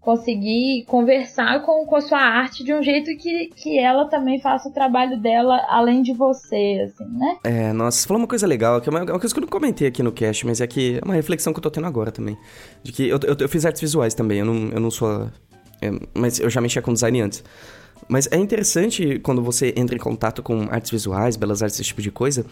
conseguir 0.00 0.84
conversar 0.86 1.60
com, 1.62 1.84
com 1.84 1.94
a 1.94 2.00
sua 2.00 2.18
arte 2.18 2.64
de 2.64 2.72
um 2.72 2.82
jeito 2.82 3.14
que, 3.16 3.50
que 3.54 3.78
ela 3.78 4.06
também 4.06 4.40
faça 4.40 4.68
o 4.68 4.72
trabalho 4.72 5.20
dela 5.20 5.64
além 5.68 6.02
de 6.02 6.12
você, 6.12 6.86
assim, 6.86 7.06
né? 7.16 7.36
É, 7.44 7.72
nossa, 7.72 7.98
você 7.98 8.08
falou 8.08 8.22
uma 8.22 8.28
coisa 8.28 8.46
legal, 8.46 8.80
que 8.80 8.88
é 8.88 8.90
uma, 8.90 9.02
uma 9.02 9.20
coisa 9.20 9.32
que 9.32 9.38
eu 9.38 9.42
não 9.42 9.48
comentei 9.48 9.86
aqui 9.86 10.02
no 10.02 10.10
cast, 10.10 10.46
mas 10.46 10.60
é 10.60 10.66
que 10.66 10.98
é 10.98 11.04
uma 11.04 11.14
reflexão 11.14 11.52
que 11.52 11.58
eu 11.58 11.62
tô 11.62 11.70
tendo 11.70 11.86
agora 11.86 12.10
também. 12.10 12.36
De 12.82 12.92
que 12.92 13.08
eu, 13.08 13.20
eu, 13.22 13.36
eu 13.38 13.48
fiz 13.48 13.66
artes 13.66 13.82
visuais 13.82 14.14
também, 14.14 14.38
eu 14.38 14.46
não, 14.46 14.70
eu 14.70 14.80
não 14.80 14.90
sou. 14.90 15.28
é, 15.82 15.90
mas 16.14 16.40
eu 16.40 16.48
já 16.48 16.60
mexia 16.60 16.80
com 16.80 16.92
design 16.92 17.20
antes. 17.20 17.44
Mas 18.10 18.28
é 18.32 18.36
interessante 18.36 19.20
quando 19.20 19.40
você 19.40 19.72
entra 19.76 19.94
em 19.94 19.98
contato 19.98 20.42
com 20.42 20.66
artes 20.68 20.90
visuais, 20.90 21.36
belas 21.36 21.62
artes, 21.62 21.78
esse 21.78 21.86
tipo 21.86 22.02
de 22.02 22.10
coisa, 22.10 22.44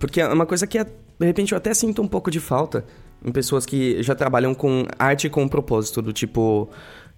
porque 0.00 0.22
é 0.22 0.26
uma 0.26 0.46
coisa 0.46 0.66
que, 0.66 0.82
de 0.82 1.26
repente, 1.26 1.52
eu 1.52 1.58
até 1.58 1.74
sinto 1.74 2.00
um 2.00 2.08
pouco 2.08 2.30
de 2.30 2.40
falta 2.40 2.82
em 3.22 3.30
pessoas 3.30 3.66
que 3.66 4.02
já 4.02 4.14
trabalham 4.14 4.54
com 4.54 4.86
arte 4.98 5.28
com 5.28 5.42
um 5.42 5.48
propósito, 5.48 6.00
do 6.00 6.14
tipo 6.14 6.70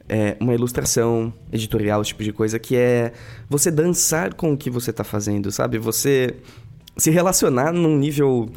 é, 0.09 0.37
uma 0.41 0.55
ilustração 0.55 1.33
editorial, 1.53 2.03
esse 2.03 2.09
tipo 2.09 2.25
de 2.25 2.33
coisa, 2.33 2.59
que 2.59 2.75
é 2.75 3.13
você 3.49 3.71
dançar 3.71 4.35
com 4.35 4.55
o 4.55 4.57
que 4.57 4.71
você 4.71 4.93
tá 4.93 5.05
fazendo, 5.05 5.53
sabe? 5.53 5.79
Você 5.79 6.35
se 6.97 7.13
relacionar 7.13 7.73
num 7.73 7.97
nível 7.97 8.51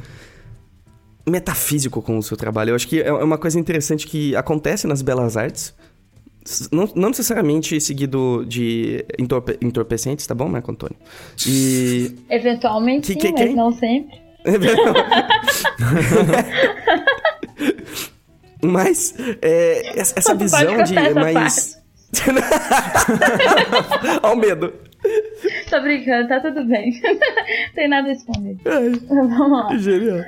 metafísico 1.29 2.01
com 2.01 2.17
o 2.17 2.23
seu 2.23 2.35
trabalho. 2.35 2.71
Eu 2.71 2.75
acho 2.75 2.87
que 2.87 2.99
é 2.99 3.13
uma 3.13 3.37
coisa 3.37 3.59
interessante 3.59 4.07
que 4.07 4.35
acontece 4.35 4.87
nas 4.87 5.03
belas 5.03 5.37
artes. 5.37 5.75
Não, 6.71 6.89
não 6.95 7.09
necessariamente 7.09 7.79
seguido 7.79 8.43
de 8.47 9.05
entorpe- 9.19 9.57
entorpecentes, 9.61 10.25
tá 10.25 10.33
bom, 10.33 10.49
Marco 10.49 10.71
Antônio? 10.71 10.95
E. 11.47 12.15
Eventualmente 12.29 13.13
Que- 13.13 13.15
sim, 13.19 13.19
que- 13.19 13.31
mas 13.31 13.41
quem? 13.41 13.55
não 13.55 13.71
sempre. 13.71 14.19
Mas 18.63 19.15
é, 19.41 19.99
essa 19.99 20.35
visão 20.35 20.83
de 20.83 20.95
essa 20.97 21.13
mais. 21.15 21.81
Olha 24.21 24.33
o 24.33 24.37
medo. 24.37 24.73
Tô 25.69 25.81
brincando, 25.81 26.27
tá 26.29 26.39
tudo 26.39 26.65
bem. 26.65 26.91
Tem 27.75 27.87
nada 27.87 28.07
a 28.09 28.11
esconder. 28.11 28.57
Vamos 29.07 29.51
lá. 29.51 29.77
Genial. 29.77 30.19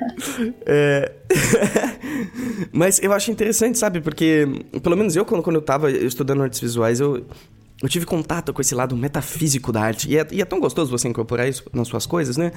É... 0.66 1.12
Mas 2.72 3.00
eu 3.02 3.12
acho 3.12 3.30
interessante, 3.30 3.78
sabe? 3.78 4.00
Porque, 4.00 4.46
pelo 4.82 4.96
menos 4.96 5.14
eu, 5.16 5.24
quando, 5.24 5.42
quando 5.42 5.56
eu 5.56 5.62
tava 5.62 5.90
estudando 5.90 6.42
artes 6.42 6.60
visuais, 6.60 7.00
eu, 7.00 7.24
eu 7.82 7.88
tive 7.88 8.04
contato 8.06 8.52
com 8.52 8.60
esse 8.60 8.74
lado 8.74 8.96
metafísico 8.96 9.70
da 9.72 9.80
arte. 9.82 10.08
E 10.10 10.18
é, 10.18 10.26
e 10.32 10.40
é 10.40 10.44
tão 10.44 10.58
gostoso 10.60 10.90
você 10.90 11.08
incorporar 11.08 11.48
isso 11.48 11.64
nas 11.72 11.86
suas 11.88 12.06
coisas, 12.06 12.36
né? 12.36 12.50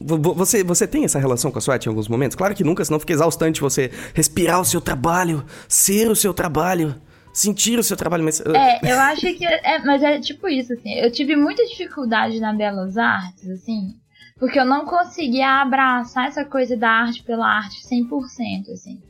Vo- 0.00 0.34
você, 0.34 0.62
você 0.62 0.86
tem 0.86 1.04
essa 1.04 1.18
relação 1.18 1.50
com 1.50 1.58
a 1.58 1.60
sua 1.60 1.74
arte 1.74 1.86
em 1.86 1.88
alguns 1.88 2.08
momentos? 2.08 2.36
Claro 2.36 2.54
que 2.54 2.62
nunca, 2.64 2.84
senão 2.84 3.00
fica 3.00 3.12
exaustante 3.12 3.60
você 3.60 3.90
respirar 4.14 4.60
o 4.60 4.64
seu 4.64 4.80
trabalho, 4.80 5.44
ser 5.68 6.08
o 6.10 6.16
seu 6.16 6.32
trabalho, 6.32 6.94
sentir 7.38 7.78
o 7.78 7.82
seu 7.82 7.96
trabalho. 7.96 8.24
Mas, 8.24 8.40
uh, 8.40 8.54
É, 8.54 8.80
eu 8.82 8.98
acho 8.98 9.20
que. 9.34 9.44
É, 9.46 9.78
mas 9.84 10.02
é 10.02 10.18
tipo 10.18 10.48
isso, 10.48 10.72
assim. 10.72 10.94
Eu 10.94 11.10
tive 11.10 11.36
muita 11.36 11.64
dificuldade 11.66 12.40
na 12.40 12.52
Belas 12.52 12.96
Artes, 12.96 13.48
assim. 13.50 13.94
Porque 14.38 14.58
eu 14.58 14.64
não 14.64 14.84
conseguia 14.84 15.60
abraçar 15.62 16.28
essa 16.28 16.44
coisa 16.44 16.76
da 16.76 16.88
arte 16.90 17.22
pela 17.24 17.46
arte 17.46 17.82
100%, 17.86 18.70
assim. 18.72 19.00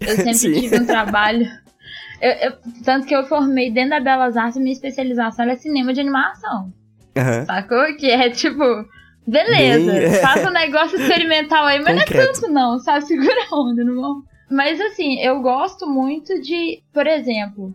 Eu 0.00 0.16
sempre 0.16 0.34
Sim. 0.34 0.60
tive 0.60 0.80
um 0.80 0.86
trabalho. 0.86 1.46
eu- 2.20 2.32
eu- 2.32 2.52
tanto 2.84 3.06
que 3.06 3.14
eu 3.14 3.24
formei 3.26 3.70
dentro 3.70 3.90
da 3.90 4.00
Belas 4.00 4.36
Artes, 4.36 4.56
minha 4.60 4.72
especialização 4.72 5.44
é 5.48 5.56
cinema 5.56 5.92
de 5.92 6.00
animação. 6.00 6.72
aham. 7.16 7.44
Sacou? 7.44 7.96
Que 7.96 8.10
é 8.10 8.30
tipo. 8.30 8.62
Beleza, 9.26 9.92
Bem, 9.92 10.04
é. 10.04 10.10
faça 10.22 10.48
um 10.48 10.52
negócio 10.52 10.98
experimental 10.98 11.66
aí, 11.66 11.78
mas 11.80 11.94
não 11.94 12.02
é 12.02 12.06
Concreto. 12.06 12.40
tanto 12.40 12.50
não, 12.52 12.78
sabe? 12.78 13.04
Segura 13.04 13.34
a 13.52 13.56
onda, 13.60 13.84
não 13.84 13.94
vão. 14.00 14.22
Mas 14.50 14.80
assim, 14.80 15.18
eu 15.20 15.40
gosto 15.40 15.86
muito 15.86 16.40
de, 16.40 16.82
por 16.92 17.06
exemplo, 17.06 17.74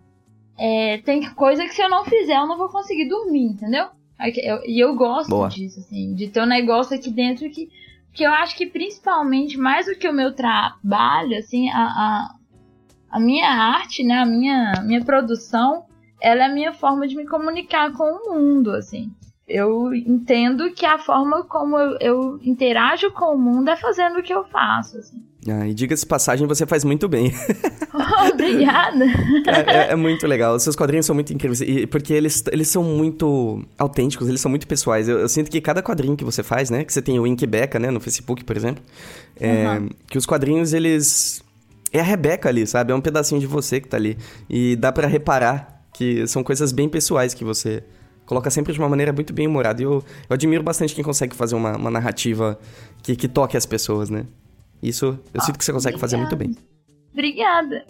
é, 0.58 0.98
tem 1.00 1.34
coisa 1.34 1.64
que 1.66 1.74
se 1.74 1.82
eu 1.82 1.90
não 1.90 2.06
fizer 2.06 2.36
eu 2.36 2.48
não 2.48 2.58
vou 2.58 2.70
conseguir 2.70 3.08
dormir, 3.08 3.46
entendeu? 3.46 3.88
Que 4.34 4.40
eu- 4.40 4.64
E 4.66 4.80
eu, 4.80 4.96
gosto 4.96 5.30
Boa. 5.30 5.50
disso, 5.50 5.80
assim, 5.80 6.14
de 6.14 6.30
ter 6.30 6.42
um 6.42 6.46
negócio 6.46 6.96
aqui 6.96 7.10
dentro 7.10 7.50
que, 7.50 7.70
que 8.14 8.24
eu 8.24 8.32
acho 8.32 8.56
que 8.56 8.66
principalmente, 8.66 9.58
mais 9.58 9.86
do 9.86 9.96
que 9.96 10.08
o 10.08 10.14
meu 10.14 10.34
trabalho, 10.34 11.38
assim, 11.38 11.70
a, 11.70 11.84
a, 11.84 12.36
a 13.12 13.20
minha 13.20 13.50
arte, 13.50 14.04
né, 14.04 14.20
a 14.20 14.26
minha, 14.26 14.82
minha 14.86 15.04
produção, 15.04 15.86
ela 16.22 16.44
é 16.44 16.46
a 16.46 16.54
minha 16.54 16.72
forma 16.72 17.06
de 17.06 17.16
me 17.18 17.28
comunicar 17.28 17.92
com 17.92 18.04
o 18.04 18.34
mundo, 18.34 18.72
assim. 18.72 19.12
Eu 19.46 19.94
entendo 19.94 20.72
que 20.72 20.86
a 20.86 20.98
forma 20.98 21.44
como 21.44 21.78
eu, 21.78 21.98
eu 22.00 22.40
interajo 22.42 23.12
com 23.12 23.36
o 23.36 23.38
mundo 23.38 23.70
é 23.70 23.76
fazendo 23.76 24.20
o 24.20 24.24
que 24.24 24.34
eu 24.34 24.46
faço, 24.46 24.98
assim. 25.00 25.22
Ah, 25.50 25.68
e 25.68 25.74
diga-se 25.74 26.06
passagem, 26.06 26.48
você 26.48 26.66
faz 26.66 26.84
muito 26.86 27.08
bem. 27.10 27.34
Obrigada. 28.32 29.06
É, 29.46 29.76
é- 29.90 29.92
é 29.92 29.96
muito 29.96 30.26
legal. 30.26 30.56
Os 30.56 30.64
seus 30.64 30.76
quadrinhos 30.76 31.06
são 31.06 31.14
muito 31.14 31.34
incríveis. 31.34 31.62
e- 31.62 31.86
porque 31.88 32.14
eles, 32.14 32.44
eles 32.52 32.68
são 32.68 32.84
muito 32.84 33.64
autênticos, 33.78 34.28
eles 34.30 34.40
são 34.42 34.50
muito 34.50 34.68
pessoais. 34.68 35.08
Eu, 35.10 35.20
eu 35.20 35.30
sinto 35.30 35.50
que 35.52 35.60
cada 35.62 35.82
quadrinho 35.84 36.16
que 36.16 36.24
você 36.24 36.44
faz, 36.44 36.70
né? 36.70 36.84
Que 36.84 36.94
você 36.94 37.02
tem 37.02 37.20
o 37.20 37.28
Inkbeca, 37.28 37.78
né? 37.80 37.92
No 37.92 38.00
Facebook, 38.00 38.44
por 38.44 38.56
exemplo. 38.56 38.84
é, 39.40 39.66
Que 40.08 40.18
os 40.18 40.26
quadrinhos, 40.26 40.74
eles. 40.74 41.44
É 41.92 42.00
a 42.00 42.04
Rebeca 42.04 42.50
ali, 42.50 42.66
sabe? 42.66 42.92
É 42.92 42.96
um 42.96 43.02
pedacinho 43.02 43.40
de 43.40 43.46
você 43.48 43.80
que 43.80 43.88
tá 43.88 43.98
ali. 43.98 44.18
E 44.50 44.76
dá 44.76 44.92
pra 44.92 45.08
reparar 45.08 45.84
que 45.94 46.26
são 46.26 46.44
coisas 46.44 46.72
bem 46.72 46.90
pessoais 46.90 47.34
que 47.36 47.44
você 47.44 47.84
coloca 48.26 48.50
sempre 48.50 48.74
de 48.74 48.80
uma 48.80 48.90
maneira 48.90 49.14
muito 49.14 49.32
bem 49.34 49.46
humorada. 49.46 49.82
E 49.82 49.86
eu, 49.86 50.04
eu 50.30 50.34
admiro 50.34 50.64
bastante 50.64 50.96
quem 50.96 51.04
consegue 51.04 51.36
fazer 51.36 51.54
uma, 51.56 51.76
uma 51.78 51.92
narrativa 51.92 52.58
que, 53.04 53.16
que 53.16 53.28
toque 53.28 53.56
as 53.58 53.66
pessoas, 53.66 54.10
né? 54.10 54.26
Isso 54.84 55.18
eu 55.34 55.42
sinto 55.42 55.58
que 55.58 55.64
você 55.64 55.72
consegue 55.72 55.98
fazer 55.98 56.18
muito 56.18 56.36
bem. 56.36 56.56
Obrigada. 57.14 57.86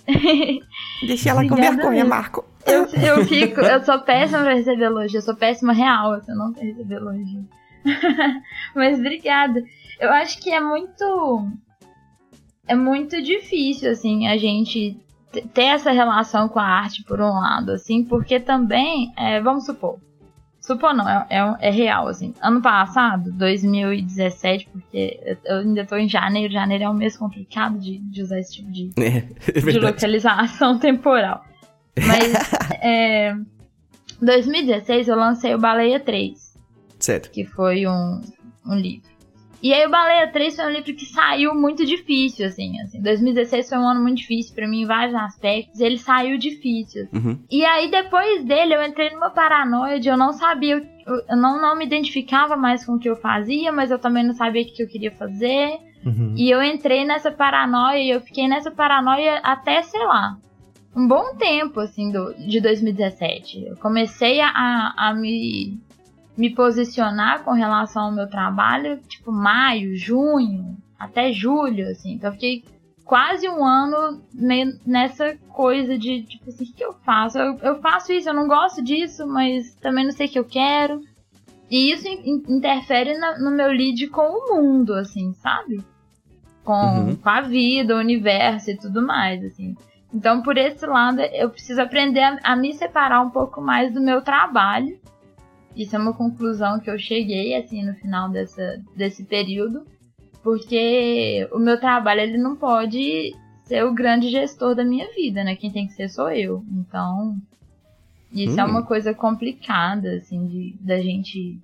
Deixa 1.07 1.29
ela 1.29 1.41
com 1.41 1.53
Obrigada 1.53 1.75
vergonha, 1.77 2.03
mesmo. 2.03 2.09
Marco. 2.09 2.45
Eu, 2.65 2.85
eu 2.85 3.25
fico, 3.25 3.62
eu 3.62 3.83
sou 3.83 4.00
péssima 4.00 4.41
pra 4.41 4.53
receber 4.53 4.85
elogio, 4.85 5.17
eu 5.17 5.21
sou 5.21 5.35
péssima 5.35 5.73
real, 5.73 6.13
assim, 6.13 6.31
eu 6.31 6.38
não 6.38 6.53
receber 6.53 6.95
elogio. 6.95 7.47
Mas 8.75 9.00
obrigada. 9.00 9.63
Eu 10.00 10.12
acho 10.12 10.39
que 10.39 10.51
é 10.51 10.59
muito. 10.59 11.47
É 12.67 12.75
muito 12.75 13.21
difícil, 13.21 13.91
assim, 13.91 14.27
a 14.27 14.38
gente 14.38 14.97
ter 15.53 15.63
essa 15.63 15.91
relação 15.91 16.47
com 16.47 16.59
a 16.59 16.65
arte, 16.65 17.03
por 17.03 17.19
um 17.19 17.33
lado, 17.33 17.71
assim, 17.71 18.03
porque 18.05 18.39
também, 18.39 19.12
é, 19.17 19.41
vamos 19.41 19.65
supor. 19.65 20.00
Supor 20.65 20.93
não, 20.93 21.08
é, 21.10 21.27
é, 21.29 21.67
é 21.67 21.70
real, 21.70 22.08
assim. 22.08 22.34
Ano 22.41 22.62
passado, 22.62 23.29
2017, 23.34 24.70
porque 24.72 25.20
eu- 25.43 25.58
ainda 25.58 25.86
tô 25.86 25.98
em 25.98 26.08
janeiro, 26.08 26.53
janeiro 26.53 26.86
é 26.86 26.89
um 26.89 26.93
mês 26.93 27.17
complicado 27.17 27.77
de, 27.77 27.98
de 28.00 28.22
usar 28.22 28.39
esse 28.39 28.53
tipo 28.53 28.72
de, 28.72 28.89
É, 28.98 29.27
é 29.50 29.60
de 29.60 29.79
localização 29.79 30.79
temporal. 30.79 31.43
Mas 32.08 32.34
é, 32.82 33.36
2016 34.22 35.08
eu 35.10 35.17
lancei 35.17 35.53
o 35.53 35.60
Baleia 35.60 36.00
3, 36.00 36.58
Certo. 36.98 37.29
que 37.32 37.43
foi 37.43 37.86
um, 37.86 38.22
um 38.65 38.75
livro. 38.75 39.10
E 39.63 39.74
aí 39.74 39.88
o 39.88 39.89
Baleia 39.89 40.29
3 40.29 40.58
foi 40.58 40.65
um 40.65 40.70
livro 40.72 40.93
que 40.93 41.05
saiu 41.05 41.55
muito 41.55 41.86
difícil, 41.86 42.46
assim, 42.46 42.82
assim. 42.82 43.01
2016 43.01 43.70
foi 43.70 43.77
um 43.77 43.88
ano 43.88 44.01
muito 44.01 44.17
difícil 44.17 44.53
pra 44.53 44.67
mim 44.67 44.82
em 44.82 44.86
vários 44.86 45.15
aspectos. 45.15 45.79
Ele 45.79 45.98
saiu 45.98 46.38
difícil. 46.38 47.08
Uhum. 47.13 47.39
E 47.50 47.63
aí 47.63 47.89
depois 47.89 48.43
dele 48.43 48.75
eu 48.75 48.84
entrei 48.84 49.12
numa 49.12 49.29
paranoia 49.29 50.01
de 50.01 50.10
eu 50.10 50.17
não 50.17 50.34
sabia, 50.34 50.75
eu, 51.08 51.15
eu 51.29 51.38
não, 51.38 51.62
não 51.62 51.77
me 51.77 51.86
identificava 51.86 52.58
mais 52.58 52.86
com 52.86 52.96
o 52.96 53.00
que 53.00 53.10
eu 53.10 53.15
fazia, 53.15 53.72
mas 53.72 53.89
eu 53.89 53.98
também 53.98 54.25
não 54.25 54.34
sabia 54.34 54.63
o 54.63 54.65
que 54.65 54.84
eu 54.84 54.88
queria 54.89 55.12
fazer. 55.12 55.79
Uhum. 56.05 56.34
E 56.36 56.50
eu 56.50 56.62
entrei 56.62 57.05
nessa 57.05 57.32
paranoia 57.32 58.00
e 58.00 58.10
eu 58.10 58.20
fiquei 58.20 58.50
nessa 58.50 58.70
paranoia 58.70 59.38
até, 59.38 59.82
sei 59.82 60.05
lá, 60.05 60.38
um 60.93 61.08
bom 61.08 61.36
tempo, 61.38 61.79
assim, 61.79 62.12
do, 62.12 62.34
de 62.34 62.60
2017. 62.60 63.65
Eu 63.65 63.77
comecei 63.77 64.41
a, 64.41 64.50
a, 64.50 65.10
a 65.10 65.13
me, 65.13 65.79
me 66.37 66.49
posicionar 66.49 67.43
com 67.43 67.51
relação 67.51 68.03
ao 68.05 68.11
meu 68.11 68.27
trabalho, 68.27 68.99
tipo, 69.07 69.31
maio, 69.31 69.95
junho, 69.95 70.77
até 70.99 71.31
julho, 71.31 71.87
assim. 71.89 72.13
Então 72.13 72.29
eu 72.29 72.33
fiquei 72.33 72.63
quase 73.05 73.47
um 73.49 73.63
ano 73.65 74.21
nessa 74.85 75.35
coisa 75.49 75.97
de, 75.97 76.23
tipo 76.23 76.49
assim, 76.49 76.63
o 76.63 76.67
que 76.67 76.73
que 76.73 76.83
eu 76.83 76.93
faço? 77.05 77.37
Eu, 77.37 77.57
eu 77.59 77.81
faço 77.81 78.11
isso, 78.13 78.29
eu 78.29 78.33
não 78.33 78.47
gosto 78.47 78.81
disso, 78.81 79.27
mas 79.27 79.75
também 79.75 80.05
não 80.05 80.11
sei 80.11 80.27
o 80.27 80.29
que 80.29 80.39
eu 80.39 80.45
quero. 80.45 81.01
E 81.69 81.91
isso 81.91 82.07
in- 82.07 82.43
interfere 82.49 83.17
na- 83.17 83.37
no 83.39 83.51
meu 83.51 83.67
lead 83.69 84.07
com 84.07 84.21
o 84.21 84.55
mundo, 84.55 84.93
assim, 84.93 85.33
sabe? 85.35 85.83
Com, 86.63 86.73
Uhum. 86.73 87.15
com 87.17 87.29
a 87.29 87.41
vida, 87.41 87.95
o 87.95 87.99
universo 87.99 88.71
e 88.71 88.77
tudo 88.77 89.01
mais, 89.05 89.43
assim. 89.43 89.75
Então, 90.13 90.41
por 90.41 90.57
esse 90.57 90.85
lado, 90.85 91.19
eu 91.21 91.49
preciso 91.49 91.81
aprender 91.81 92.21
a, 92.21 92.39
a 92.43 92.55
me 92.55 92.73
separar 92.73 93.21
um 93.21 93.29
pouco 93.31 93.59
mais 93.61 93.91
do 93.93 93.99
meu 93.99 94.21
trabalho. 94.21 94.97
Isso 95.75 95.96
é 95.96 96.00
uma 96.00 96.13
conclusão 96.13 96.80
que 96.80 96.89
eu 96.89 96.98
cheguei, 97.00 97.55
assim, 97.55 97.83
no 97.83 97.94
final 97.96 98.29
dessa, 98.29 98.81
desse 98.96 99.24
período. 99.24 99.86
Porque 100.44 101.48
o 101.51 101.57
meu 101.59 101.79
trabalho, 101.79 102.22
ele 102.22 102.38
não 102.38 102.55
pode 102.55 103.33
ser 103.64 103.83
o 103.86 103.94
grande 103.94 104.29
gestor 104.29 104.75
da 104.75 104.83
minha 104.83 105.07
vida, 105.14 105.44
né? 105.44 105.55
Quem 105.55 105.72
tem 105.72 105.88
que 105.88 105.94
ser 105.94 106.09
sou 106.09 106.29
eu. 106.29 106.64
Então, 106.72 107.38
isso 108.31 108.59
é 108.59 108.66
Hum. 108.66 108.70
uma 108.70 108.83
coisa 108.83 109.14
complicada, 109.14 110.16
assim, 110.16 110.46
de, 110.48 110.75
da 110.81 111.00
gente 111.01 111.57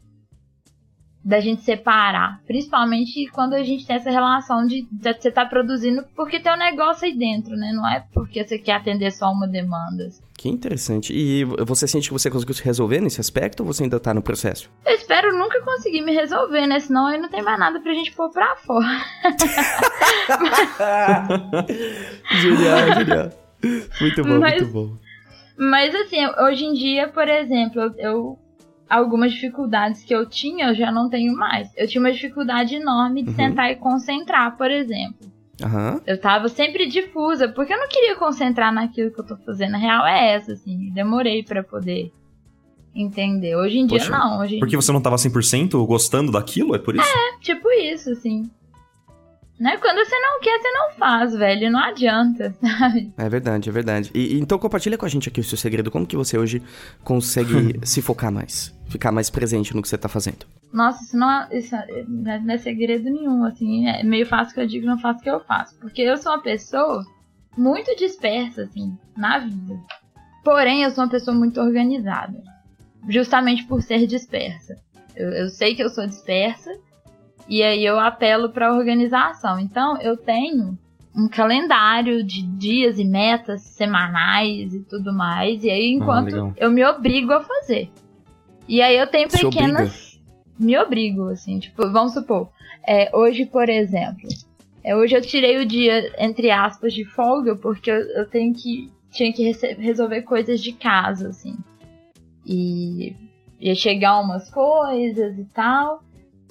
da 1.24 1.40
gente 1.42 1.62
separar, 1.64 2.40
principalmente 2.48 3.28
quando 3.32 3.54
a 3.54 3.64
gente 3.64 3.86
tem 3.86 3.98
essa 3.98 4.10
relação 4.10 4.66
de, 4.66 4.88
de 4.90 5.14
você 5.14 5.30
tá 5.30 5.46
produzindo 5.46 6.04
porque 6.16 6.40
tem 6.40 6.52
um 6.54 6.58
negócio 6.58 7.06
aí 7.06 7.16
dentro, 7.16 7.56
né? 7.58 7.72
Não 7.74 7.88
é 7.88 8.04
porque 8.14 8.44
você 8.44 8.58
quer 8.58 8.74
atender 8.74 9.12
só 9.12 9.30
uma 9.32 9.48
demanda. 9.48 10.08
Que 10.38 10.48
interessante. 10.48 11.12
E 11.14 11.44
você 11.44 11.86
sente 11.86 12.08
que 12.08 12.14
você 12.14 12.32
conseguiu 12.32 12.56
se 12.56 12.64
resolver 12.64 13.02
nesse 13.02 13.20
aspecto 13.20 13.60
ou 13.60 13.66
você 13.66 13.84
ainda 13.84 14.00
tá 14.00 14.14
no 14.14 14.22
processo? 14.22 14.70
Eu 14.86 14.96
espero 14.96 15.38
nunca 15.38 15.62
conseguir 15.62 16.02
me 16.02 16.14
resolver, 16.14 16.66
né? 16.66 16.80
Senão 16.80 17.08
aí 17.08 17.20
não 17.20 17.28
tem 17.30 17.44
mais 17.44 17.60
nada 17.60 17.80
pra 17.82 17.94
gente 17.94 18.14
pôr 18.14 18.30
pra 18.32 18.56
fora. 18.56 18.88
genial, 22.42 22.94
genial. 22.96 23.32
Muito 24.02 24.24
bom, 24.24 24.40
Mas- 24.40 24.62
muito 24.62 24.74
bom. 24.74 24.98
Mas 25.58 25.94
assim, 25.94 26.26
hoje 26.42 26.64
em 26.64 26.74
dia, 26.74 27.10
por 27.10 27.28
exemplo, 27.28 27.94
eu- 27.98 28.40
algumas 28.90 29.32
dificuldades 29.34 30.04
que 30.04 30.14
eu 30.14 30.26
tinha, 30.28 30.70
eu 30.70 30.76
já 30.76 30.92
não 30.92 31.10
tenho 31.10 31.36
mais. 31.36 31.70
Eu 31.78 31.88
tinha 31.88 32.02
uma 32.02 32.12
dificuldade 32.12 32.76
enorme 32.76 33.24
de 33.24 33.30
Uhum. 33.30 33.36
sentar 33.36 33.72
e 33.72 33.76
concentrar, 33.76 34.58
por 34.58 34.72
exemplo. 34.72 35.30
Aham. 35.62 36.02
Eu 36.08 36.20
tava 36.20 36.48
sempre 36.48 36.88
difusa, 36.88 37.48
porque 37.50 37.74
eu 37.74 37.78
não 37.78 37.88
queria 37.90 38.16
concentrar 38.16 38.74
naquilo 38.74 39.12
que 39.12 39.20
eu 39.20 39.26
tô 39.26 39.36
fazendo. 39.38 39.76
A 39.76 39.78
real 39.78 40.08
é 40.08 40.34
essa, 40.34 40.54
assim. 40.54 40.90
Demorei 40.94 41.44
pra 41.44 41.62
poder 41.62 42.12
entender. 42.96 43.56
Hoje 43.56 43.78
em 43.80 43.86
dia, 43.86 44.00
Poxa, 44.00 44.12
não. 44.12 44.40
Hoje 44.40 44.56
em 44.56 44.60
Porque 44.60 44.76
você 44.76 44.92
não 44.92 45.02
tava 45.02 45.18
100% 45.18 45.86
gostando 45.86 46.32
daquilo? 46.32 46.76
É 46.76 46.80
por 46.80 46.96
isso? 46.96 47.06
dia, 47.06 47.40
tipo 47.42 47.70
isso, 47.72 48.10
assim. 48.12 48.50
Né? 49.60 49.76
Quando 49.78 49.98
você 49.98 50.18
não 50.20 50.40
quer, 50.40 50.58
você 50.60 50.72
não 50.72 50.92
faz, 50.94 51.34
velho. 51.34 51.70
Não 51.70 51.80
adianta, 51.80 52.56
sabe? 52.62 53.12
É 53.18 53.28
verdade, 53.28 53.68
é 53.68 53.72
verdade. 53.72 54.12
E, 54.14 54.36
e 54.36 54.40
então 54.40 54.58
compartilha 54.58 54.98
com 54.98 55.06
a 55.06 55.10
gente 55.10 55.28
aqui 55.28 55.42
o 55.42 55.44
seu 55.44 55.58
segredo. 55.58 55.92
Como 55.92 56.08
que 56.08 56.16
você 56.16 56.38
hoje 56.38 56.62
consegue 57.04 57.78
se 57.86 58.02
focar 58.02 58.32
mais? 58.32 58.74
Ficar 58.88 59.12
mais 59.12 59.30
presente 59.30 59.76
no 59.76 59.82
que 59.82 59.90
você 59.90 59.98
tá 59.98 60.08
fazendo? 60.08 60.46
Nossa, 60.72 61.04
isso 61.04 61.18
não 61.18 61.30
é, 61.30 61.58
isso 61.58 61.76
é- 61.76 62.06
não 62.08 62.54
é 62.54 62.58
segredo 62.58 63.04
nenhum, 63.06 63.44
assim. 63.44 63.88
É 63.88 64.02
meio 64.04 64.26
fácil 64.26 64.54
que 64.54 64.62
eu 64.62 64.68
digo, 64.68 64.86
não 64.88 64.98
faço 64.98 65.20
o 65.20 65.24
que 65.24 65.30
eu 65.30 65.40
faço. 65.42 65.78
Porque 65.80 66.02
eu 66.02 66.16
sou 66.18 66.32
uma 66.32 66.42
pessoa 66.42 67.04
muito 67.58 67.94
dispersa, 67.98 68.64
assim, 68.64 68.98
na 69.18 69.40
vida. 69.40 69.78
Porém, 70.44 70.84
eu 70.84 70.92
sou 70.92 71.04
uma 71.04 71.10
pessoa 71.10 71.36
muito 71.36 71.60
organizada. 71.60 72.42
Justamente 73.10 73.64
por 73.66 73.82
ser 73.82 74.08
dispersa. 74.08 74.76
Eu, 75.16 75.30
eu 75.32 75.50
sei 75.50 75.76
que 75.76 75.84
eu 75.84 75.90
sou 75.90 76.08
dispersa. 76.08 76.72
E 77.50 77.64
aí 77.64 77.84
eu 77.84 78.00
apelo 78.00 78.50
pra 78.50 78.72
organização. 78.74 79.60
Então, 79.60 80.00
eu 80.02 80.16
tenho 80.16 80.78
um 81.16 81.28
calendário 81.28 82.24
de 82.24 82.44
dias 82.44 83.00
e 83.00 83.04
metas 83.04 83.62
semanais 83.62 84.74
e 84.74 84.82
tudo 84.82 85.12
mais. 85.12 85.64
E 85.64 85.70
aí, 85.70 85.92
enquanto 85.92 86.26
legal. 86.28 86.54
eu 86.56 86.70
me 86.70 86.86
obrigo 86.86 87.34
a 87.34 87.42
fazer. 87.42 87.90
E 88.68 88.82
aí 88.84 88.96
eu 88.96 89.08
tenho 89.08 89.30
Se 89.30 89.44
obriga? 89.44 89.66
pequenas. 89.66 90.22
Me 90.60 90.78
obrigo, 90.78 91.30
assim, 91.30 91.58
tipo, 91.58 91.90
vamos 91.92 92.14
supor. 92.14 92.50
é, 92.88 93.10
hoje, 93.16 93.46
por 93.46 93.68
exemplo. 93.68 94.30
é, 94.84 94.96
hoje 94.96 95.16
eu 95.16 95.22
tirei 95.22 95.58
o 95.58 95.66
dia, 95.66 96.14
entre 96.24 96.52
aspas, 96.52 96.94
de 96.94 97.04
folga, 97.04 97.56
porque 97.56 97.90
eu, 97.90 97.96
eu 97.96 98.30
tenho 98.30 98.54
que. 98.54 98.92
Tinha 99.12 99.34
que 99.34 99.52
resolver 99.80 100.22
coisas 100.22 100.62
de 100.62 100.72
casa, 100.72 101.30
assim. 101.30 101.58
E 102.46 103.16
ia 103.60 103.74
chegar 103.74 104.20
umas 104.20 104.52
coisas 104.52 105.36
e 105.40 105.46
tal. 105.46 106.04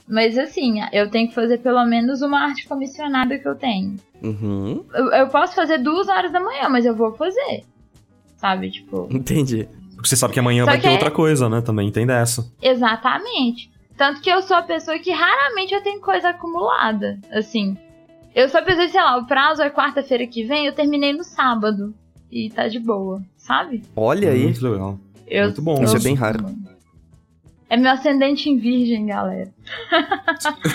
Mas 0.09 0.38
assim, 0.38 0.77
eu 0.92 1.11
tenho 1.11 1.29
que 1.29 1.35
fazer 1.35 1.59
pelo 1.59 1.85
menos 1.85 2.23
uma 2.23 2.40
arte 2.40 2.66
comissionada 2.66 3.38
que 3.38 3.47
eu 3.47 3.55
tenho. 3.55 3.97
Uhum. 4.23 4.85
Eu, 4.94 5.12
eu 5.12 5.29
posso 5.29 5.55
fazer 5.55 5.79
duas 5.79 6.09
horas 6.09 6.33
da 6.33 6.40
manhã, 6.40 6.68
mas 6.68 6.87
eu 6.87 6.94
vou 6.94 7.12
fazer. 7.12 7.64
Sabe, 8.37 8.71
tipo. 8.71 9.07
Entendi. 9.12 9.68
Porque 9.94 10.09
você 10.09 10.16
sabe 10.16 10.33
que 10.33 10.40
amanhã 10.40 10.64
Só 10.64 10.71
vai 10.71 10.77
que 10.77 10.83
ter 10.85 10.88
é- 10.90 10.92
outra 10.92 11.11
coisa, 11.11 11.49
né? 11.49 11.61
Também 11.61 11.90
tem 11.90 12.07
dessa. 12.07 12.51
Exatamente. 12.62 13.71
Tanto 13.97 14.21
que 14.21 14.31
eu 14.31 14.40
sou 14.42 14.57
a 14.57 14.62
pessoa 14.62 14.99
que 14.99 15.11
raramente 15.11 15.75
eu 15.75 15.83
tenho 15.83 16.01
coisa 16.01 16.29
acumulada. 16.31 17.18
Assim. 17.33 17.77
Eu 18.35 18.49
sou 18.49 18.61
a 18.61 18.62
pessoa 18.62 18.87
que, 18.87 18.92
sei 18.92 19.03
lá, 19.03 19.18
o 19.18 19.27
prazo 19.27 19.61
é 19.61 19.71
quarta-feira 19.71 20.25
que 20.27 20.44
vem, 20.44 20.66
eu 20.66 20.73
terminei 20.73 21.12
no 21.12 21.25
sábado. 21.25 21.92
E 22.31 22.49
tá 22.51 22.68
de 22.68 22.79
boa, 22.79 23.23
sabe? 23.37 23.83
Olha 23.97 24.31
aí. 24.31 24.44
Muito 24.44 24.68
legal. 24.68 24.99
Eu 25.27 25.47
Muito 25.47 25.62
bom. 25.62 25.83
Isso 25.83 25.97
é 25.97 26.01
bem 26.01 26.14
raro. 26.14 26.44
É 27.70 27.76
meu 27.76 27.90
ascendente 27.90 28.48
em 28.48 28.59
virgem, 28.59 29.07
galera. 29.07 29.50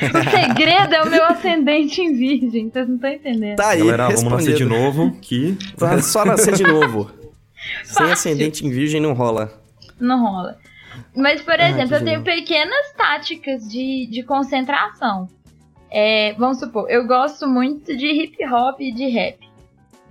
o 0.00 0.30
segredo 0.30 0.94
é 0.94 1.02
o 1.02 1.10
meu 1.10 1.24
ascendente 1.24 2.00
em 2.00 2.14
virgem, 2.14 2.70
vocês 2.70 2.88
não 2.88 2.94
estão 2.96 3.10
entendendo. 3.10 3.56
Tá 3.56 3.70
aí, 3.70 3.78
Galera, 3.80 4.08
vamos 4.08 4.22
nascer 4.24 4.54
de 4.54 4.64
novo 4.64 5.12
que... 5.20 5.56
Tá 5.76 6.00
Só 6.00 6.24
nascer 6.24 6.54
de 6.54 6.62
novo. 6.62 7.10
Sem 7.84 7.94
Fácil. 7.94 8.12
ascendente 8.12 8.64
em 8.66 8.70
virgem 8.70 9.00
não 9.00 9.12
rola. 9.12 9.52
Não 10.00 10.20
rola. 10.22 10.58
Mas, 11.14 11.42
por 11.42 11.60
Ah, 11.60 11.68
exemplo, 11.70 11.88
que 11.88 11.94
eu 11.96 12.04
tenho 12.04 12.22
pequenas 12.22 12.92
táticas 12.96 13.68
de, 13.68 14.06
de 14.10 14.22
concentração. 14.22 15.28
É, 15.90 16.34
vamos 16.38 16.58
supor, 16.58 16.88
eu 16.90 17.06
gosto 17.06 17.48
muito 17.48 17.96
de 17.96 18.06
hip 18.06 18.36
hop 18.46 18.80
e 18.80 18.92
de 18.92 19.08
rap. 19.08 19.38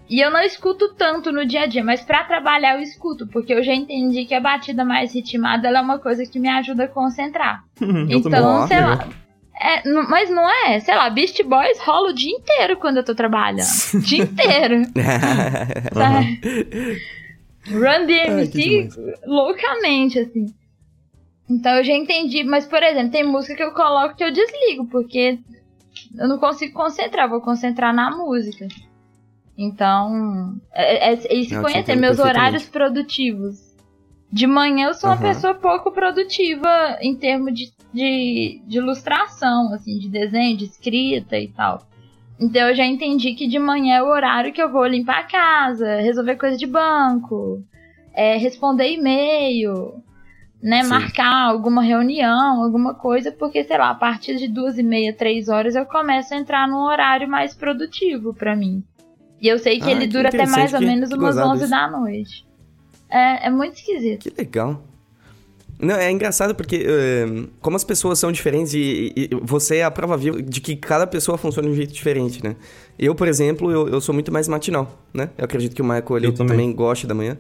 E 0.10 0.22
eu 0.22 0.32
não 0.32 0.42
escuto 0.42 0.94
tanto 0.96 1.32
no 1.32 1.46
dia 1.46 1.64
a 1.64 1.66
dia, 1.66 1.84
mas 1.84 2.02
para 2.02 2.24
trabalhar 2.24 2.76
eu 2.76 2.82
escuto, 2.82 3.28
porque 3.28 3.54
eu 3.54 3.62
já 3.62 3.74
entendi 3.74 4.26
que 4.26 4.34
a 4.34 4.40
batida 4.40 4.86
mais 4.86 5.14
ritmada 5.14 5.68
é 5.68 5.82
uma 5.82 6.00
coisa 6.00 6.26
que 6.26 6.40
me 6.40 6.48
ajuda 6.48 6.86
a 6.86 6.88
concentrar. 6.88 7.64
então, 8.10 8.68
sei 8.68 8.82
lá. 8.82 9.08
É, 9.60 9.90
mas 10.08 10.30
não 10.30 10.48
é, 10.48 10.80
sei 10.80 10.96
lá, 10.96 11.10
Beast 11.10 11.42
Boys 11.44 11.80
rola 11.80 12.12
o 12.12 12.14
dia 12.14 12.32
inteiro 12.32 12.78
quando 12.78 12.98
eu 12.98 13.04
tô 13.04 13.16
trabalhando. 13.16 13.68
o 13.94 14.00
dia 14.00 14.24
inteiro. 14.24 14.84
Run 17.68 18.06
DMC 18.06 18.90
loucamente, 19.26 20.20
assim. 20.20 20.46
Então 21.50 21.74
eu 21.76 21.84
já 21.84 21.94
entendi, 21.94 22.44
mas 22.44 22.66
por 22.66 22.84
exemplo, 22.84 23.12
tem 23.12 23.24
música 23.24 23.56
que 23.56 23.64
eu 23.64 23.72
coloco 23.72 24.16
que 24.16 24.24
eu 24.24 24.32
desligo, 24.32 24.86
porque 24.88 25.40
eu 26.18 26.28
não 26.28 26.38
consigo 26.38 26.74
concentrar, 26.74 27.28
vou 27.28 27.42
concentrar 27.42 27.94
na 27.94 28.12
música. 28.16 28.68
Então, 29.58 30.56
é, 30.72 31.14
é, 31.14 31.14
é 31.14 31.34
isso 31.34 31.56
não, 31.56 31.64
conhecer 31.64 31.96
meus 31.96 32.20
horários 32.20 32.66
produtivos. 32.66 33.76
De 34.32 34.46
manhã 34.46 34.90
eu 34.90 34.94
sou 34.94 35.10
uhum. 35.10 35.16
uma 35.16 35.22
pessoa 35.22 35.56
pouco 35.56 35.92
produtiva 35.92 36.98
em 37.02 37.16
termos 37.16 37.54
de, 37.54 37.74
de, 37.94 38.62
de 38.68 38.78
ilustração, 38.78 39.74
assim, 39.74 39.98
de 39.98 40.10
desenho, 40.10 40.58
de 40.58 40.66
escrita 40.66 41.40
e 41.40 41.48
tal. 41.48 41.88
Então 42.40 42.70
eu 42.70 42.76
já 42.76 42.86
entendi 42.86 43.34
que 43.34 43.48
de 43.48 43.58
manhã 43.58 43.96
é 43.96 44.04
o 44.04 44.10
horário 44.10 44.54
que 44.54 44.62
eu 44.62 44.72
vou 44.72 44.86
limpar 44.86 45.22
a 45.22 45.24
casa, 45.24 46.02
resolver 46.02 46.36
coisa 46.36 46.56
de 46.56 46.68
banco, 46.68 47.64
é, 48.14 48.38
responder 48.38 48.92
e-mail, 48.92 50.04
né? 50.62 50.84
Sim. 50.84 50.90
Marcar 50.90 51.50
alguma 51.50 51.82
reunião, 51.82 52.64
alguma 52.64 52.94
coisa, 52.94 53.32
porque, 53.32 53.64
sei 53.64 53.78
lá, 53.78 53.90
a 53.90 53.96
partir 53.96 54.36
de 54.36 54.48
duas 54.48 54.78
e 54.78 54.84
meia, 54.84 55.14
três 55.14 55.50
horas 55.50 55.76
eu 55.76 55.86
começo 55.86 56.34
a 56.34 56.38
entrar 56.38 56.68
num 56.68 56.84
horário 56.84 57.28
mais 57.28 57.56
produtivo 57.56 58.36
para 58.36 58.56
mim. 58.56 58.84
E 59.42 59.48
eu 59.48 59.60
sei 59.60 59.80
que 59.80 59.86
ah, 59.86 59.92
ele 59.92 60.08
que 60.08 60.14
dura 60.14 60.30
até 60.30 60.46
mais 60.46 60.74
ou 60.74 60.82
menos 60.82 61.12
umas 61.12 61.38
11 61.38 61.62
isso. 61.62 61.70
da 61.70 61.90
noite. 61.90 62.46
É, 63.10 63.48
é 63.48 63.50
muito 63.50 63.76
esquisito. 63.76 64.30
Que 64.30 64.42
legal. 64.42 64.84
Não, 65.80 65.96
é 65.96 66.12
engraçado 66.12 66.56
porque 66.56 66.88
uh, 66.88 67.48
como 67.62 67.76
as 67.76 67.84
pessoas 67.84 68.18
são 68.18 68.32
diferentes 68.32 68.74
e, 68.74 69.14
e, 69.16 69.30
você 69.44 69.78
é 69.78 69.84
a 69.84 69.92
prova 69.92 70.18
viva 70.18 70.42
de 70.42 70.60
que 70.60 70.76
cada 70.76 71.06
pessoa 71.06 71.38
funciona 71.38 71.68
de 71.68 71.74
um 71.74 71.78
jeito 71.78 71.94
diferente, 71.94 72.44
né? 72.44 72.56
Eu, 72.98 73.14
por 73.14 73.28
exemplo, 73.28 73.72
eu, 73.72 73.88
eu 73.88 74.02
sou 74.02 74.12
muito 74.12 74.32
mais 74.32 74.48
matinal, 74.48 75.00
né? 75.14 75.30
Eu 75.38 75.46
acredito 75.46 75.76
que 75.76 75.82
o 75.82 75.86
Michael 75.86 76.18
ele 76.18 76.32
também. 76.32 76.58
também 76.58 76.74
gosta 76.74 77.06
da 77.06 77.14
manhã. 77.14 77.38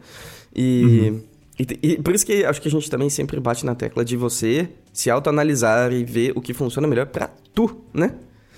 E, 0.55 1.09
uhum. 1.09 1.23
e, 1.59 1.93
e, 1.93 2.01
por 2.01 2.13
isso 2.13 2.23
que 2.23 2.45
acho 2.45 2.61
que 2.61 2.67
a 2.67 2.71
gente 2.71 2.87
também 2.91 3.09
sempre 3.09 3.39
bate 3.39 3.65
na 3.65 3.73
tecla 3.73 4.05
de 4.05 4.15
você 4.15 4.69
se 4.93 5.09
autoanalisar 5.09 5.91
e 5.91 6.03
ver 6.03 6.33
o 6.35 6.41
que 6.41 6.53
funciona 6.53 6.87
melhor 6.87 7.07
para 7.07 7.31
tu, 7.55 7.81
né? 7.91 8.13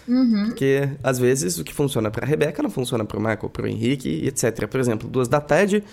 Uhum. 0.08 0.46
Porque, 0.48 0.90
às 1.04 1.20
vezes, 1.20 1.60
o 1.60 1.64
que 1.64 1.74
funciona 1.74 2.10
pra 2.10 2.26
Rebeca 2.26 2.64
não 2.64 2.70
funciona 2.70 3.06
pro 3.06 3.20
Michael, 3.20 3.50
pro 3.50 3.68
Henrique, 3.68 4.26
etc. 4.26 4.68
Por 4.68 4.80
exemplo, 4.80 5.08
duas 5.08 5.28
da 5.28 5.40
tarde 5.40 5.84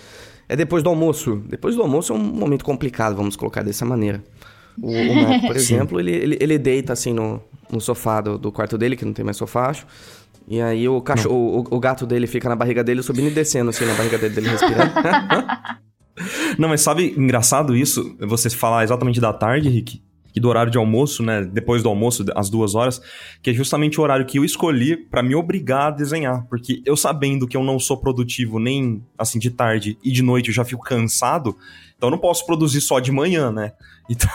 é 0.49 0.55
depois 0.55 0.83
do 0.83 0.89
almoço. 0.89 1.41
Depois 1.47 1.75
do 1.75 1.81
almoço 1.81 2.13
é 2.13 2.15
um 2.15 2.19
momento 2.19 2.63
complicado, 2.65 3.15
vamos 3.15 3.35
colocar 3.35 3.63
dessa 3.63 3.85
maneira. 3.85 4.23
O, 4.81 4.89
o 4.89 5.15
Michael, 5.15 5.41
por 5.41 5.55
exemplo, 5.57 5.99
ele, 5.99 6.11
ele, 6.11 6.37
ele, 6.39 6.57
deita 6.57 6.93
assim 6.93 7.13
no, 7.13 7.41
no 7.71 7.81
sofá 7.81 8.21
do, 8.21 8.37
do, 8.37 8.51
quarto 8.51 8.77
dele, 8.77 8.95
que 8.95 9.05
não 9.05 9.13
tem 9.13 9.25
mais 9.25 9.37
sofá, 9.37 9.69
acho. 9.69 9.85
E 10.47 10.61
aí 10.61 10.87
o, 10.87 11.01
cachorro, 11.01 11.65
o, 11.69 11.75
o, 11.75 11.79
gato 11.79 12.05
dele 12.05 12.25
fica 12.25 12.47
na 12.47 12.55
barriga 12.55 12.83
dele, 12.83 13.03
subindo 13.03 13.27
e 13.27 13.31
descendo, 13.31 13.69
assim, 13.69 13.85
na 13.85 13.93
barriga 13.95 14.17
dele, 14.17 14.33
dele 14.33 14.49
respirando. 14.49 14.93
Não, 16.57 16.69
mas 16.69 16.81
sabe, 16.81 17.13
engraçado 17.17 17.75
isso, 17.75 18.15
você 18.19 18.49
falar 18.49 18.83
exatamente 18.83 19.19
da 19.19 19.31
tarde, 19.33 19.69
Rick, 19.69 20.01
e 20.37 20.39
do 20.39 20.47
horário 20.49 20.71
de 20.71 20.77
almoço, 20.77 21.23
né? 21.23 21.43
Depois 21.43 21.81
do 21.81 21.89
almoço, 21.89 22.23
às 22.35 22.47
duas 22.47 22.75
horas, 22.75 23.01
que 23.41 23.49
é 23.49 23.53
justamente 23.53 23.99
o 23.99 24.03
horário 24.03 24.23
que 24.23 24.37
eu 24.37 24.45
escolhi 24.45 24.95
para 24.95 25.23
me 25.23 25.33
obrigar 25.33 25.87
a 25.87 25.91
desenhar. 25.91 26.45
Porque 26.47 26.83
eu 26.85 26.95
sabendo 26.95 27.47
que 27.47 27.57
eu 27.57 27.63
não 27.63 27.79
sou 27.79 27.97
produtivo 27.97 28.59
nem 28.59 29.03
assim 29.17 29.39
de 29.39 29.49
tarde 29.49 29.97
e 30.03 30.11
de 30.11 30.21
noite 30.21 30.49
eu 30.49 30.53
já 30.53 30.63
fico 30.63 30.83
cansado, 30.83 31.57
então 31.95 32.09
eu 32.09 32.11
não 32.11 32.19
posso 32.19 32.45
produzir 32.45 32.81
só 32.81 32.99
de 32.99 33.11
manhã, 33.11 33.51
né? 33.51 33.73
Então, 34.09 34.31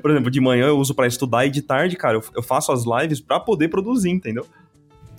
por 0.00 0.10
exemplo, 0.10 0.30
de 0.30 0.40
manhã 0.40 0.66
eu 0.66 0.78
uso 0.78 0.94
para 0.94 1.06
estudar 1.06 1.44
e 1.44 1.50
de 1.50 1.60
tarde, 1.60 1.94
cara, 1.94 2.16
eu, 2.16 2.24
eu 2.36 2.42
faço 2.42 2.72
as 2.72 2.84
lives 2.86 3.20
para 3.20 3.38
poder 3.38 3.68
produzir, 3.68 4.08
entendeu? 4.08 4.46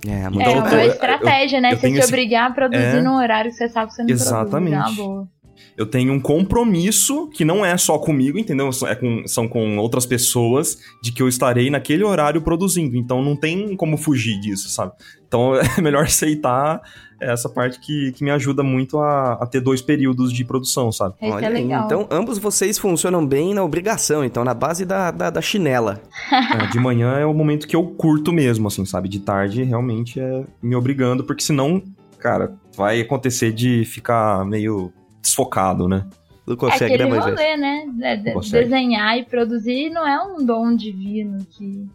É, 0.07 0.27
muito 0.27 0.41
é 0.41 0.49
uma 0.49 0.85
estratégia, 0.85 1.57
eu, 1.57 1.61
né? 1.61 1.73
Eu 1.73 1.77
você 1.77 1.91
se 1.91 1.99
esse... 1.99 2.07
obrigar 2.07 2.49
a 2.49 2.53
produzir 2.53 2.97
é... 2.97 3.01
num 3.03 3.15
horário 3.15 3.51
que 3.51 3.57
você 3.57 3.69
sabe 3.69 3.89
que 3.89 3.95
você 3.95 4.01
não 4.01 4.09
Exatamente. 4.09 4.75
produz. 4.75 4.97
Exatamente 4.97 5.34
eu 5.77 5.85
tenho 5.85 6.13
um 6.13 6.19
compromisso 6.19 7.27
que 7.29 7.43
não 7.43 7.65
é 7.65 7.77
só 7.77 7.97
comigo, 7.97 8.39
entendeu? 8.39 8.69
É 8.87 8.95
com, 8.95 9.27
são 9.27 9.47
com 9.47 9.77
outras 9.77 10.05
pessoas 10.05 10.77
de 11.03 11.11
que 11.11 11.21
eu 11.21 11.27
estarei 11.27 11.69
naquele 11.69 12.03
horário 12.03 12.41
produzindo. 12.41 12.95
Então 12.95 13.21
não 13.21 13.35
tem 13.35 13.75
como 13.75 13.97
fugir 13.97 14.39
disso, 14.39 14.69
sabe? 14.69 14.93
Então 15.27 15.53
é 15.77 15.81
melhor 15.81 16.05
aceitar 16.05 16.81
essa 17.19 17.49
parte 17.49 17.79
que, 17.79 18.11
que 18.13 18.23
me 18.23 18.31
ajuda 18.31 18.61
muito 18.61 18.99
a, 18.99 19.33
a 19.33 19.45
ter 19.45 19.61
dois 19.61 19.81
períodos 19.81 20.31
de 20.31 20.43
produção, 20.45 20.91
sabe? 20.91 21.15
Isso 21.21 21.25
é 21.25 21.35
Olha, 21.35 21.45
é 21.45 21.49
legal. 21.49 21.85
então 21.85 22.07
ambos 22.11 22.37
vocês 22.37 22.77
funcionam 22.77 23.25
bem 23.25 23.53
na 23.53 23.63
obrigação, 23.63 24.23
então 24.23 24.43
na 24.43 24.53
base 24.53 24.85
da, 24.85 25.11
da, 25.11 25.29
da 25.29 25.41
chinela. 25.41 26.01
é, 26.31 26.67
de 26.67 26.79
manhã 26.79 27.17
é 27.17 27.25
o 27.25 27.33
momento 27.33 27.67
que 27.67 27.75
eu 27.75 27.85
curto 27.85 28.31
mesmo, 28.31 28.67
assim, 28.67 28.85
sabe? 28.85 29.09
De 29.09 29.19
tarde 29.19 29.63
realmente 29.63 30.19
é 30.19 30.43
me 30.61 30.75
obrigando, 30.75 31.23
porque 31.23 31.41
senão, 31.41 31.81
cara, 32.19 32.53
vai 32.75 33.01
acontecer 33.01 33.51
de 33.53 33.85
ficar 33.85 34.45
meio 34.45 34.91
desfocado, 35.25 35.87
né? 35.87 36.05
Não 36.45 36.55
consegue, 36.55 36.93
é 36.93 36.95
aquele 36.95 37.09
né, 37.09 37.17
rolê, 37.17 37.57
né? 37.57 37.85
De, 38.21 38.51
desenhar 38.51 39.17
e 39.17 39.25
produzir 39.25 39.89
não 39.89 40.07
é 40.07 40.21
um 40.23 40.45
dom 40.45 40.75
divino 40.75 41.43
que 41.49 41.87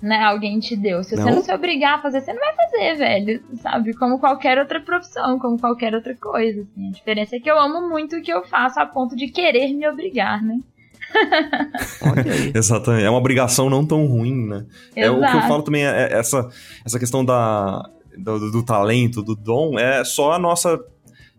né, 0.00 0.22
alguém 0.22 0.60
te 0.60 0.76
deu. 0.76 1.02
Se 1.02 1.16
não? 1.16 1.24
você 1.24 1.30
não 1.30 1.42
se 1.42 1.52
obrigar 1.52 1.98
a 1.98 2.02
fazer, 2.02 2.20
você 2.20 2.32
não 2.32 2.40
vai 2.40 2.54
fazer, 2.54 2.94
velho. 2.96 3.42
Sabe? 3.60 3.94
Como 3.94 4.20
qualquer 4.20 4.58
outra 4.58 4.80
profissão, 4.80 5.38
como 5.38 5.58
qualquer 5.58 5.92
outra 5.92 6.14
coisa. 6.14 6.62
Assim. 6.62 6.88
A 6.88 6.92
diferença 6.92 7.36
é 7.36 7.40
que 7.40 7.50
eu 7.50 7.58
amo 7.58 7.88
muito 7.88 8.16
o 8.16 8.22
que 8.22 8.32
eu 8.32 8.44
faço 8.44 8.78
a 8.78 8.86
ponto 8.86 9.16
de 9.16 9.26
querer 9.28 9.72
me 9.72 9.88
obrigar, 9.88 10.40
né? 10.40 10.60
Exatamente. 12.54 13.04
É 13.04 13.10
uma 13.10 13.18
obrigação 13.18 13.68
não 13.68 13.84
tão 13.84 14.06
ruim, 14.06 14.46
né? 14.46 14.66
Exato. 14.94 14.96
É 14.96 15.10
o 15.10 15.30
que 15.30 15.36
eu 15.36 15.48
falo 15.48 15.62
também, 15.62 15.84
é, 15.84 16.12
é 16.12 16.18
essa, 16.18 16.48
essa 16.84 16.98
questão 16.98 17.24
da, 17.24 17.88
do, 18.16 18.52
do, 18.52 18.62
talento, 18.62 19.22
do 19.22 19.34
dom, 19.34 19.78
é 19.78 20.04
só 20.04 20.32
a 20.32 20.38
nossa 20.38 20.78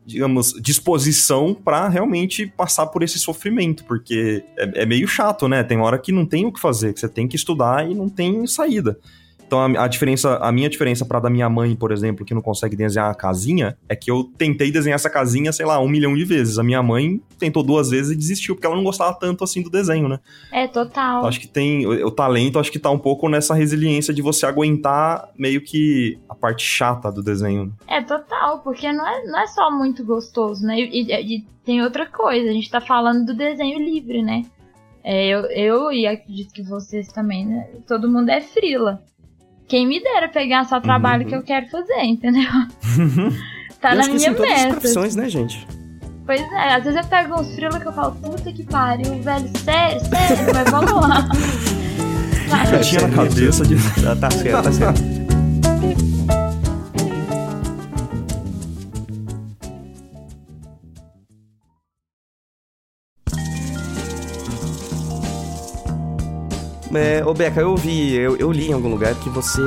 digamos, 0.08 0.54
disposição 0.54 1.54
para 1.54 1.90
realmente 1.90 2.48
passar 2.48 2.88
por 2.88 3.04
esse 3.04 3.20
sofrimento, 3.20 3.84
porque 3.84 4.42
é, 4.58 4.84
é, 4.84 4.86
meio 4.86 5.06
chato, 5.06 5.50
né? 5.50 5.62
Tem 5.64 5.78
hora 5.78 6.00
que 6.00 6.14
não 6.14 6.26
tem 6.26 6.46
o 6.46 6.52
que 6.52 6.62
fazer, 6.62 6.94
que 6.94 7.02
você 7.02 7.10
tem 7.10 7.28
que 7.28 7.36
estudar 7.36 7.86
e 7.86 7.94
não 7.94 8.08
tem 8.08 8.48
saída. 8.48 8.98
Então 9.48 9.60
a, 9.60 9.86
a 9.86 9.88
diferença, 9.88 10.38
a 10.38 10.52
minha 10.52 10.70
diferença 10.70 11.06
para 11.06 11.22
da 11.22 11.30
minha 11.30 11.50
mãe, 11.50 11.76
por 11.76 11.92
exemplo, 11.92 12.26
que 12.26 12.34
não 12.34 12.42
consegue 12.42 12.76
desenhar 12.76 13.10
a 13.10 13.16
casinha, 13.16 13.78
é 13.88 13.96
que 13.96 14.12
eu 14.12 14.26
tentei 14.38 14.70
desenhar 14.70 14.96
essa 14.96 15.10
casinha, 15.10 15.52
sei 15.54 15.66
lá, 15.66 15.80
um 15.80 15.88
milhão 15.88 16.14
de 16.16 16.26
vezes. 16.26 16.60
A 16.60 16.64
minha 16.64 16.84
mãe 16.84 17.22
tentou 17.40 17.64
duas 17.64 17.90
vezes 17.90 18.12
e 18.12 18.16
desistiu, 18.16 18.56
porque 18.56 18.68
ela 18.68 18.76
não 18.76 18.84
gostava 18.84 19.18
tanto 19.18 19.44
assim 19.44 19.64
do 19.64 19.70
desenho, 19.70 20.10
né? 20.10 20.20
É, 20.52 20.68
total. 20.68 21.26
acho 21.26 21.40
que 21.40 21.48
tem. 21.48 21.88
O, 21.88 22.08
o, 22.08 22.12
talento 22.12 22.60
acho 22.60 22.72
que 22.72 22.80
tá 22.80 22.92
um 22.92 23.00
pouco 23.00 23.30
nessa 23.30 23.54
resiliência 23.54 24.14
de 24.14 24.22
você 24.22 24.46
aguentar 24.46 25.30
meio 25.38 25.62
que 25.62 26.20
a 26.28 26.36
parte 26.36 26.64
chata 26.64 27.12
do 27.12 27.24
desenho. 27.24 27.74
É, 27.88 28.02
total, 28.02 28.60
porque 28.60 28.92
não 28.92 29.08
é, 29.08 29.24
não 29.24 29.40
é 29.40 29.48
só 29.48 29.72
muito 29.72 30.04
gostoso, 30.04 30.66
né? 30.66 30.78
E, 30.78 31.04
e, 31.04 31.38
e 31.38 31.48
tem 31.64 31.82
outra 31.82 32.06
coisa, 32.06 32.50
a 32.50 32.54
gente 32.54 32.70
tá 32.70 32.82
falando 32.82 33.26
do 33.26 33.34
desenho 33.34 33.80
livre, 33.80 34.22
né? 34.22 34.44
É, 35.04 35.26
eu, 35.28 35.46
eu 35.46 35.92
e 35.92 36.06
acredito 36.06 36.54
que 36.54 36.62
vocês 36.62 37.08
também, 37.08 37.46
né? 37.46 37.70
Todo 37.88 38.12
mundo 38.12 38.30
é 38.30 38.42
frila. 38.42 39.02
Quem 39.68 39.86
me 39.86 40.02
dera 40.02 40.30
pegar 40.30 40.66
só 40.66 40.78
o 40.78 40.82
trabalho 40.82 41.24
uhum. 41.24 41.30
que 41.30 41.36
eu 41.36 41.44
quero 41.44 41.68
fazer, 41.68 42.02
entendeu? 42.04 42.50
tá 43.82 43.94
eu 43.94 43.98
na 43.98 44.08
minha 44.08 44.32
meta. 44.32 44.36
Todas 44.36 44.52
as 44.52 44.66
profissões, 44.68 45.16
né, 45.16 45.30
gente? 45.30 45.68
Pois 46.26 46.42
é, 46.42 46.76
às 46.76 46.84
vezes 46.84 47.02
eu 47.02 47.08
pego 47.08 47.40
uns 47.40 47.54
frilos 47.56 47.78
que 47.78 47.88
eu 47.88 47.94
falo, 47.94 48.16
puta 48.16 48.52
que 48.52 48.64
pariu, 48.64 49.22
velho, 49.22 49.50
sério, 49.60 50.00
sério, 50.06 50.54
mas 50.54 50.70
vamos 50.70 50.92
lá. 50.92 51.28
Eu 52.72 52.82
tinha 52.82 53.02
na 53.02 53.14
cabeça 53.14 53.66
de. 53.66 53.76
Tá 54.22 54.32
certo, 54.32 54.64
tá 54.64 54.72
certo. 54.72 55.27
É, 66.98 67.24
ô 67.24 67.34
Beca, 67.34 67.62
eu 67.62 67.76
vi, 67.76 68.16
eu, 68.16 68.36
eu, 68.38 68.52
li 68.52 68.70
em 68.70 68.74
algum 68.74 68.90
lugar 68.90 69.14
que 69.16 69.30
você 69.30 69.62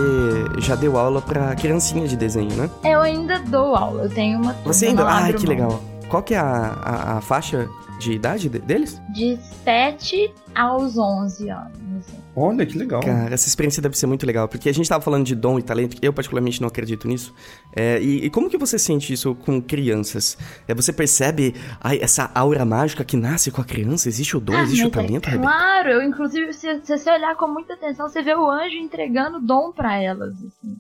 já 0.59 0.75
deu 0.75 0.99
aula 0.99 1.23
pra 1.23 1.55
criancinha 1.55 2.07
de 2.07 2.17
desenho, 2.17 2.55
né? 2.57 2.69
Eu 2.85 3.01
ainda 3.01 3.39
dou 3.39 3.77
aula, 3.77 4.03
eu 4.03 4.11
tenho 4.11 4.41
uma 4.41 4.53
Você 4.65 4.87
ainda? 4.87 5.05
Ah, 5.09 5.33
que 5.33 5.47
legal. 5.47 5.81
Qual 6.09 6.23
que 6.23 6.35
é 6.35 6.39
a, 6.39 6.77
a, 6.83 7.19
a 7.19 7.21
faixa 7.21 7.69
de 8.01 8.13
idade 8.13 8.49
deles? 8.49 9.01
De 9.11 9.39
7 9.65 10.35
aos 10.55 10.97
11 10.99 11.49
anos. 11.51 11.73
Assim. 12.01 12.19
Olha, 12.35 12.65
que 12.65 12.79
legal. 12.79 13.01
Cara, 13.01 13.35
essa 13.35 13.49
experiência 13.49 13.83
deve 13.83 13.97
ser 13.99 14.07
muito 14.07 14.25
legal, 14.25 14.49
porque 14.49 14.69
a 14.69 14.73
gente 14.73 14.89
tava 14.89 15.03
falando 15.03 15.25
de 15.27 15.35
dom 15.35 15.59
e 15.59 15.63
talento, 15.63 15.97
eu 16.01 16.13
particularmente 16.13 16.61
não 16.61 16.69
acredito 16.69 17.07
nisso. 17.07 17.35
É, 17.75 18.01
e, 18.01 18.27
e 18.27 18.31
como 18.31 18.49
que 18.49 18.57
você 18.57 18.79
sente 18.79 19.13
isso 19.13 19.35
com 19.35 19.61
crianças? 19.61 20.39
É, 20.67 20.75
você 20.75 20.93
percebe 20.93 21.55
ai, 21.81 21.99
essa 22.01 22.31
aura 22.35 22.65
mágica 22.65 23.05
que 23.05 23.17
nasce 23.17 23.51
com 23.51 23.61
a 23.61 23.65
criança? 23.65 24.09
Existe 24.09 24.37
o 24.37 24.41
dom, 24.41 24.55
Ah, 24.55 24.63
existe 24.63 24.85
o 24.85 24.89
é 24.89 24.91
talento, 24.91 25.27
Rebeca? 25.27 25.51
Claro, 25.51 25.89
eu, 25.91 26.03
inclusive, 26.03 26.53
se, 26.53 26.81
se 26.83 26.99
você 26.99 27.11
olhar 27.11 27.35
com 27.37 27.49
muita 27.49 27.75
atenção, 27.75 28.09
você 28.09 28.23
vê 28.23 28.35
o 28.35 28.49
anjo 28.51 28.77
entregando 28.77 29.41
dom 29.41 29.73
pra 29.73 30.01
elas. 30.01 30.35
assim. 30.35 30.77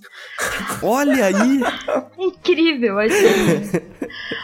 Olha 0.82 1.26
aí! 1.26 1.60
Incrível, 2.18 2.98
assim. 2.98 3.80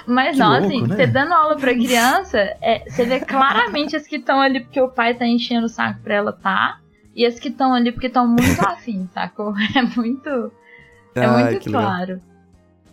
Mas 0.07 0.33
Que 0.37 0.39
não, 0.41 0.51
louco, 0.51 0.67
assim, 0.67 0.83
né? 0.87 0.97
você 0.97 1.07
dando 1.07 1.33
aula 1.33 1.57
pra 1.57 1.73
criança, 1.73 2.39
é, 2.61 2.85
você 2.89 3.05
vê 3.05 3.21
claramente 3.21 3.97
as 3.97 4.07
que 4.07 4.17
estão 4.17 4.41
ali 4.41 4.61
porque 4.61 4.81
o 4.81 4.89
pai 4.89 5.15
tá 5.16 5.26
enchendo 5.26 5.66
o 5.66 5.68
saco 5.68 6.00
pra 6.02 6.14
ela 6.14 6.33
tá. 6.33 6.79
E 7.14 7.24
as 7.24 7.38
que 7.38 7.48
estão 7.48 7.72
ali 7.74 7.90
porque 7.92 8.07
estão 8.09 8.26
muito 8.29 8.61
afim, 8.66 9.09
sacou? 9.12 9.52
É 9.74 9.83
muito. 9.83 10.52
É 11.14 11.24
Ai, 11.24 11.50
muito 11.52 11.66
legal. 11.66 11.83
claro. 11.83 12.20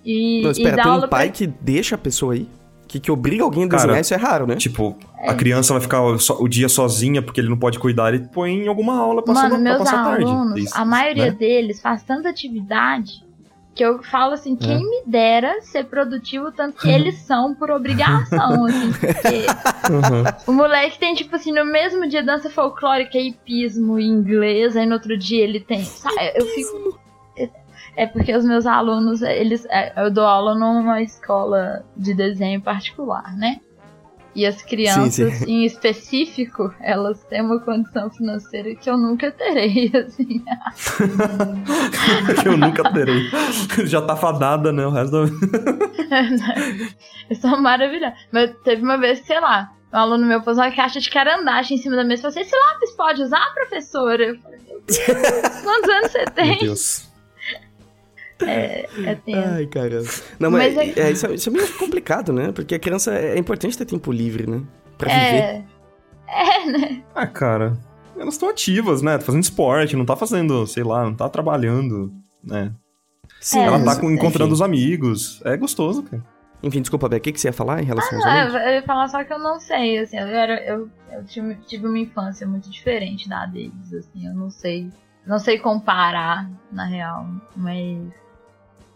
E, 0.05 0.41
Não, 0.41 0.49
e 0.49 0.51
espera, 0.51 0.75
dar 0.77 0.83
tem 0.83 0.91
aula 0.91 1.05
um 1.05 1.09
pai 1.09 1.27
pra... 1.27 1.35
que 1.35 1.47
deixa 1.47 1.95
a 1.95 1.97
pessoa 1.97 2.33
aí? 2.33 2.47
Que, 2.87 2.99
que 2.99 3.11
obriga 3.11 3.43
alguém 3.43 3.63
a 3.63 3.67
Cara, 3.67 3.81
desenhar, 3.83 4.01
isso 4.01 4.13
é 4.13 4.17
raro, 4.17 4.45
né? 4.45 4.55
Tipo, 4.55 4.95
É. 5.19 5.29
a 5.31 5.33
criança 5.33 5.73
vai 5.73 5.81
ficar 5.81 5.99
so- 6.19 6.37
o 6.43 6.47
dia 6.47 6.69
sozinha 6.69 7.21
porque 7.21 7.39
ele 7.41 7.49
não 7.49 7.57
pode 7.57 7.79
cuidar, 7.79 8.13
ele 8.13 8.27
põe 8.27 8.51
em 8.63 8.67
alguma 8.67 8.97
aula 8.97 9.23
passando 9.23 9.51
Mano, 9.53 9.63
pra 9.63 9.63
meus 9.63 9.77
passar 9.79 10.01
a 10.01 10.03
tarde. 10.05 10.23
alunos, 10.25 10.59
Isso, 10.59 10.77
a 10.77 10.85
maioria 10.85 11.25
né? 11.25 11.31
deles 11.31 11.81
faz 11.81 12.03
tanta 12.03 12.29
atividade 12.29 13.23
que 13.75 13.83
eu 13.83 14.03
falo 14.03 14.33
assim, 14.33 14.55
quem 14.55 14.77
me 14.87 15.03
dera 15.05 15.61
ser 15.61 15.85
produtivo 15.85 16.51
tanto 16.51 16.77
que 16.79 16.89
eles 16.89 17.15
são 17.19 17.55
por 17.55 17.71
obrigação, 17.71 18.65
assim, 18.65 18.91
porque 18.93 19.45
Uhum. 19.91 20.23
o 20.47 20.51
moleque 20.53 20.99
tem, 20.99 21.13
tipo 21.13 21.35
assim, 21.35 21.51
no 21.51 21.65
mesmo 21.65 22.07
dia 22.07 22.23
dança 22.23 22.49
folclórica, 22.49 23.17
hipismo 23.17 23.99
e 23.99 24.05
inglês, 24.05 24.77
aí 24.77 24.85
no 24.85 24.93
outro 24.93 25.17
dia 25.17 25.43
ele 25.43 25.59
tem, 25.59 25.83
sabe, 25.83 26.15
eu 26.35 26.45
fico... 26.45 26.99
É 27.95 28.07
porque 28.07 28.35
os 28.35 28.43
meus 28.43 28.65
alunos, 28.65 29.21
eles, 29.21 29.65
é, 29.69 29.93
eu 30.03 30.09
dou 30.09 30.25
aula 30.25 30.55
numa 30.55 31.01
escola 31.01 31.85
de 31.95 32.13
desenho 32.15 32.59
particular, 32.59 33.35
né? 33.37 33.59
E 34.35 34.45
as 34.45 34.61
crianças, 34.63 35.43
em 35.43 35.63
específico, 35.63 36.73
elas 36.81 37.23
têm 37.25 37.41
uma 37.41 37.59
condição 37.59 38.09
financeira 38.09 38.73
que 38.73 38.89
eu 38.89 38.97
nunca 38.97 39.31
terei, 39.31 39.91
assim. 39.95 40.43
que 42.41 42.47
eu 42.47 42.57
nunca 42.57 42.91
terei. 42.91 43.29
Já 43.85 44.01
tá 44.01 44.15
fadada, 44.15 44.71
né? 44.71 44.85
O 44.87 44.89
resto 44.89 45.11
da 45.11 45.19
Eu 47.29 47.35
sou 47.35 47.61
maravilhosa. 47.61 48.15
Mas 48.31 48.51
teve 48.63 48.81
uma 48.81 48.97
vez 48.97 49.19
sei 49.19 49.39
lá, 49.39 49.71
um 49.93 49.97
aluno 49.97 50.25
meu 50.25 50.41
pôs 50.41 50.57
uma 50.57 50.71
caixa 50.71 50.99
de 50.99 51.09
carandache 51.09 51.75
em 51.75 51.77
cima 51.77 51.95
da 51.95 52.03
mesa 52.03 52.21
e 52.21 52.23
falou 52.23 52.31
assim: 52.31 52.41
esse 52.41 52.55
lápis 52.55 52.91
pode 52.95 53.21
usar, 53.21 53.53
professora? 53.53 54.23
Eu 54.23 54.39
falei, 54.39 54.59
meu 54.67 54.81
Deus, 54.81 55.61
quantos 55.61 55.89
anos 55.89 56.11
você 56.11 56.17
Meu 56.19 56.31
tem? 56.31 56.57
Deus. 56.59 57.12
É 58.47 59.15
tenso. 59.15 59.39
Ai, 59.39 59.65
caramba. 59.67 60.09
Não, 60.39 60.51
mas, 60.51 60.73
Mas 60.75 60.97
é, 60.97 61.11
isso, 61.11 61.27
é, 61.27 61.33
isso 61.35 61.49
é 61.49 61.51
meio 61.51 61.73
complicado, 61.77 62.31
né? 62.33 62.51
Porque 62.51 62.75
a 62.75 62.79
criança 62.79 63.13
é 63.13 63.35
é 63.35 63.37
importante 63.37 63.77
ter 63.77 63.85
tempo 63.85 64.11
livre, 64.11 64.49
né? 64.49 64.61
Pra 64.97 65.13
viver. 65.13 65.63
É, 66.27 67.01
Ah, 67.15 67.27
cara, 67.27 67.77
elas 68.17 68.35
estão 68.35 68.49
ativas, 68.49 69.01
né? 69.01 69.17
Tá 69.17 69.25
fazendo 69.25 69.43
esporte, 69.43 69.95
não 69.95 70.05
tá 70.05 70.15
fazendo, 70.15 70.65
sei 70.67 70.83
lá, 70.83 71.03
não 71.03 71.13
tá 71.13 71.29
trabalhando, 71.29 72.11
né? 72.43 72.71
Sim, 73.39 73.59
É, 73.59 73.65
Ela 73.65 73.83
tá 73.83 73.95
com- 73.99 74.09
encontrando 74.11 74.45
enfim. 74.45 74.53
os 74.53 74.61
amigos. 74.61 75.41
É 75.45 75.55
gostoso, 75.57 76.03
cara. 76.03 76.23
Enfim, 76.61 76.79
desculpa, 76.81 77.09
Beck, 77.09 77.19
o 77.19 77.23
que, 77.23 77.31
que 77.33 77.41
você 77.41 77.49
ia 77.49 77.53
falar 77.53 77.81
em 77.81 77.85
relação 77.85 78.15
aos 78.17 78.25
Ah, 78.25 78.41
alunos? 78.43 78.53
eu 78.55 78.69
ia 78.75 78.83
falar 78.83 79.07
só 79.09 79.21
que 79.23 79.33
eu 79.33 79.39
não 79.39 79.59
sei, 79.59 79.99
assim, 79.99 80.17
eu, 80.17 80.27
era, 80.27 80.63
eu, 80.65 80.89
eu 81.11 81.23
tive, 81.25 81.55
tive 81.67 81.85
uma 81.85 81.99
infância 81.99 82.47
muito 82.47 82.69
diferente 82.69 83.27
da 83.27 83.45
deles, 83.45 83.93
assim, 83.93 84.25
eu 84.25 84.33
não 84.33 84.49
sei, 84.49 84.89
não 85.27 85.39
sei 85.39 85.59
comparar, 85.59 86.49
na 86.71 86.85
real, 86.85 87.25
mas 87.57 87.97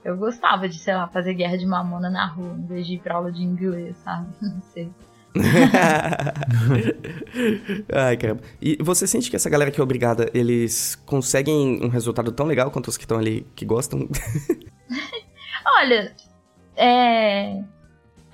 eu 0.07 0.15
gostava 0.15 0.69
de, 0.69 0.79
sei 0.79 0.95
lá, 0.95 1.05
fazer 1.09 1.33
guerra 1.33 1.57
de 1.57 1.65
mamona 1.65 2.09
na 2.09 2.27
rua, 2.27 2.55
em 2.57 2.65
vez 2.65 2.87
de 2.87 2.93
ir 2.93 2.99
pra 2.99 3.15
aula 3.15 3.29
de 3.29 3.43
inglês, 3.43 3.97
sabe? 3.97 4.29
Não 4.41 4.61
sei. 4.61 4.89
Ai, 7.93 8.15
caramba. 8.15 8.41
E 8.61 8.77
você 8.81 9.05
sente 9.05 9.29
que 9.29 9.35
essa 9.35 9.49
galera 9.49 9.69
que 9.69 9.81
é 9.81 9.83
obrigada, 9.83 10.31
eles 10.33 10.95
conseguem 11.05 11.83
um 11.83 11.89
resultado 11.89 12.31
tão 12.31 12.45
legal 12.45 12.71
quanto 12.71 12.87
os 12.87 12.95
que 12.95 13.03
estão 13.03 13.19
ali 13.19 13.45
que 13.53 13.65
gostam? 13.65 14.07
Olha, 15.77 16.15
é, 16.77 17.59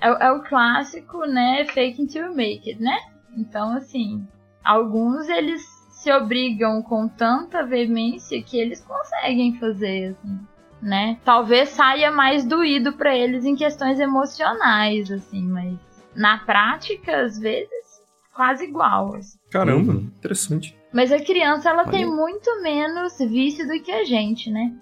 é 0.00 0.30
o 0.30 0.44
clássico, 0.44 1.26
né, 1.26 1.64
fake 1.64 2.00
until 2.00 2.26
you 2.26 2.36
make 2.36 2.70
it, 2.70 2.80
né? 2.80 2.96
Então, 3.36 3.76
assim, 3.76 4.24
alguns 4.62 5.28
eles 5.28 5.60
se 5.90 6.12
obrigam 6.12 6.80
com 6.82 7.08
tanta 7.08 7.66
veemência 7.66 8.40
que 8.44 8.60
eles 8.60 8.80
conseguem 8.80 9.58
fazer, 9.58 10.12
assim, 10.12 10.38
né? 10.84 11.18
Talvez 11.24 11.70
saia 11.70 12.12
mais 12.12 12.44
doído 12.44 12.92
pra 12.92 13.16
eles 13.16 13.44
em 13.44 13.56
questões 13.56 13.98
emocionais, 13.98 15.10
assim, 15.10 15.42
mas 15.42 15.74
na 16.14 16.38
prática, 16.38 17.22
às 17.22 17.38
vezes, 17.38 18.02
quase 18.34 18.64
igual. 18.64 19.14
assim. 19.16 19.38
Caramba, 19.50 19.92
Uhum. 19.94 20.10
interessante. 20.18 20.76
Mas 20.92 21.10
a 21.10 21.18
criança, 21.18 21.70
ela 21.70 21.82
Olha. 21.82 21.90
tem 21.90 22.06
muito 22.06 22.62
menos 22.62 23.18
vício 23.18 23.66
do 23.66 23.80
que 23.82 23.90
a 23.90 24.04
gente, 24.04 24.50
né? 24.50 24.72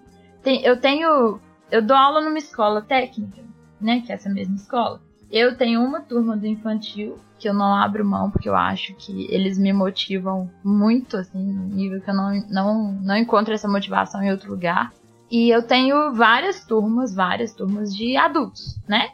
Tem- 0.43 0.63
eu 0.63 0.77
tenho. 0.79 1.41
Eu 1.71 1.81
dou 1.81 1.97
aula 1.97 2.21
numa 2.21 2.37
escola 2.39 2.83
técnica, 2.83 3.41
né? 3.81 4.03
Que 4.05 4.13
é 4.13 4.17
essa 4.17 4.29
mesma 4.29 4.57
escola. 4.57 5.01
Eu 5.31 5.57
tenho 5.57 5.81
uma 5.83 6.01
turma 6.03 6.37
do 6.37 6.47
infantil 6.47 7.17
que 7.39 7.49
eu 7.49 7.55
não 7.55 7.75
abro 7.75 8.05
mão, 8.05 8.31
porque 8.31 8.49
eu 8.49 8.55
acho 8.55 8.95
que 8.95 9.27
eles 9.33 9.59
me 9.59 9.73
motivam 9.73 10.51
muito, 10.63 11.17
assim, 11.17 11.43
nível 11.43 12.01
que 12.03 12.11
eu 12.11 12.15
não, 12.15 12.31
não, 12.51 12.93
não 12.93 13.17
encontro 13.17 13.55
essa 13.55 13.67
motivação 13.67 14.23
em 14.23 14.31
outro 14.31 14.51
lugar. 14.51 14.93
E 15.33 15.49
eu 15.49 15.63
tenho 15.67 16.13
várias 16.13 16.63
turmas, 16.67 17.15
várias 17.15 17.55
turmas 17.55 17.97
de 17.97 18.19
adultos, 18.19 18.79
né? 18.87 19.09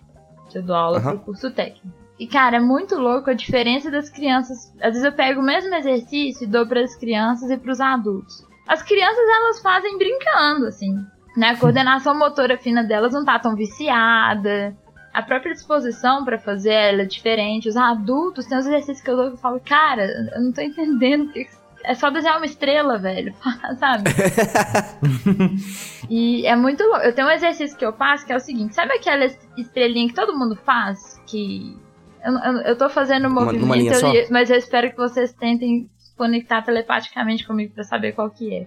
Que 0.50 0.58
eu 0.58 0.62
dou 0.64 0.74
aula 0.74 0.98
Aham. 0.98 1.10
pro 1.12 1.26
curso 1.26 1.48
técnico. 1.52 1.86
E, 2.18 2.26
cara, 2.26 2.56
é 2.56 2.60
muito 2.60 2.96
louco 2.96 3.30
a 3.30 3.34
diferença 3.34 3.88
das 3.88 4.10
crianças. 4.10 4.74
Às 4.82 4.94
vezes 4.94 5.04
eu 5.04 5.12
pego 5.12 5.40
o 5.40 5.44
mesmo 5.44 5.72
exercício 5.72 6.42
e 6.42 6.50
dou 6.50 6.66
para 6.66 6.80
as 6.80 6.96
crianças 6.96 7.48
e 7.48 7.56
para 7.56 7.70
os 7.70 7.80
adultos. 7.80 8.44
As 8.66 8.82
crianças, 8.82 9.24
elas 9.36 9.62
fazem 9.62 9.96
brincando, 9.96 10.66
assim. 10.66 10.92
Né? 11.36 11.50
A 11.50 11.56
coordenação 11.56 12.18
motora 12.18 12.58
fina 12.58 12.82
delas 12.82 13.12
não 13.12 13.24
tá 13.24 13.38
tão 13.38 13.54
viciada. 13.54 14.76
A 15.14 15.22
própria 15.22 15.54
disposição 15.54 16.24
para 16.24 16.38
fazer 16.40 16.72
ela 16.72 17.02
é 17.02 17.06
diferente. 17.06 17.68
Os 17.68 17.76
adultos 17.76 18.46
têm 18.46 18.58
os 18.58 18.66
exercícios 18.66 19.00
que 19.00 19.08
eu 19.10 19.16
dou 19.16 19.26
que 19.28 19.34
eu 19.34 19.38
falo, 19.38 19.60
cara, 19.60 20.04
eu 20.34 20.42
não 20.42 20.52
tô 20.52 20.60
entendendo. 20.60 21.26
o 21.28 21.32
que 21.32 21.44
que- 21.44 21.67
É 21.88 21.94
só 21.94 22.10
desenhar 22.10 22.36
uma 22.36 22.44
estrela, 22.46 22.98
velho. 22.98 23.34
Sabe? 23.80 24.04
E 26.10 26.46
é 26.46 26.56
muito 26.56 26.82
louco. 26.84 27.00
Eu 27.04 27.14
tenho 27.14 27.28
um 27.28 27.30
exercício 27.30 27.76
que 27.76 27.84
eu 27.84 27.92
faço 27.92 28.24
que 28.26 28.32
é 28.32 28.36
o 28.36 28.40
seguinte: 28.40 28.74
sabe 28.74 28.92
aquela 28.94 29.26
estrelinha 29.56 30.08
que 30.08 30.14
todo 30.14 30.36
mundo 30.38 30.56
faz? 30.64 31.20
Que. 31.26 31.76
Eu, 32.24 32.32
eu, 32.32 32.52
eu 32.62 32.76
tô 32.78 32.88
fazendo 32.88 33.26
um 33.28 33.30
Uma- 33.30 33.42
movimento, 33.44 33.62
numa 33.62 33.76
linha 33.76 33.92
eu- 33.92 34.26
mas 34.30 34.50
eu 34.50 34.56
espero 34.56 34.90
que 34.90 34.96
vocês 34.96 35.32
tentem 35.32 35.88
conectar 36.16 36.62
telepaticamente 36.62 37.46
comigo 37.46 37.74
pra 37.74 37.84
saber 37.84 38.12
qual 38.12 38.30
que 38.30 38.54
é. 38.54 38.66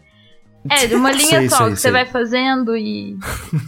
É, 0.69 0.87
de 0.87 0.95
uma 0.95 1.11
linha 1.13 1.39
Sei, 1.41 1.49
só 1.49 1.57
sei, 1.57 1.65
que 1.67 1.75
você 1.75 1.81
sei. 1.81 1.91
vai 1.91 2.05
fazendo 2.05 2.77
e. 2.77 3.17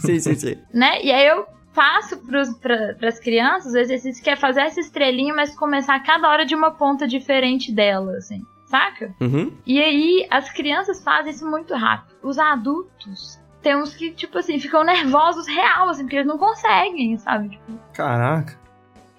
sim, 0.00 0.18
sim, 0.20 0.34
sim. 0.34 0.56
né? 0.72 1.02
E 1.02 1.10
aí 1.12 1.26
eu 1.26 1.46
faço 1.72 2.16
pra, 2.28 2.94
pras 2.94 3.18
crianças 3.18 3.72
o 3.74 3.78
exercício 3.78 4.22
que 4.22 4.30
é 4.30 4.36
fazer 4.36 4.60
essa 4.62 4.78
estrelinha, 4.80 5.34
mas 5.34 5.54
começar 5.56 5.98
cada 6.00 6.28
hora 6.28 6.46
de 6.46 6.54
uma 6.54 6.70
ponta 6.70 7.06
diferente 7.08 7.72
dela, 7.72 8.16
assim. 8.16 8.40
Saca? 8.74 9.14
Uhum. 9.20 9.52
E 9.64 9.80
aí, 9.80 10.26
as 10.28 10.50
crianças 10.50 11.00
fazem 11.00 11.30
isso 11.32 11.48
muito 11.48 11.72
rápido. 11.76 12.16
Os 12.20 12.40
adultos, 12.40 13.38
tem 13.62 13.76
uns 13.76 13.94
que, 13.94 14.10
tipo 14.10 14.36
assim, 14.36 14.58
ficam 14.58 14.82
nervosos 14.82 15.46
real, 15.46 15.88
assim, 15.90 16.02
porque 16.02 16.16
eles 16.16 16.26
não 16.26 16.36
conseguem, 16.36 17.16
sabe? 17.18 17.50
Tipo, 17.50 17.78
Caraca. 17.92 18.58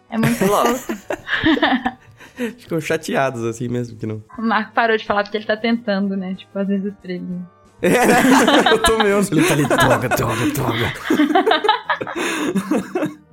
é 0.09 0.17
muito 0.17 0.45
louco. 0.45 0.75
Ficam 2.57 2.81
chateados 2.81 3.45
assim 3.45 3.69
mesmo 3.69 3.97
que 3.97 4.05
não. 4.05 4.21
o 4.37 4.41
Marco 4.41 4.73
parou 4.73 4.97
de 4.97 5.05
falar 5.05 5.23
porque 5.23 5.37
ele 5.37 5.45
tá 5.45 5.55
tentando, 5.55 6.17
né? 6.17 6.35
Tipo, 6.35 6.59
às 6.59 6.67
vezes 6.67 6.91
estrelinha. 6.93 7.49
eu 8.71 8.81
tô 8.81 8.97
mesmo. 8.97 9.39
Ele 9.39 9.47
tá 9.47 9.53
ali, 9.53 9.65
toga, 9.69 10.09
toga, 10.09 10.53
toga. 10.53 10.93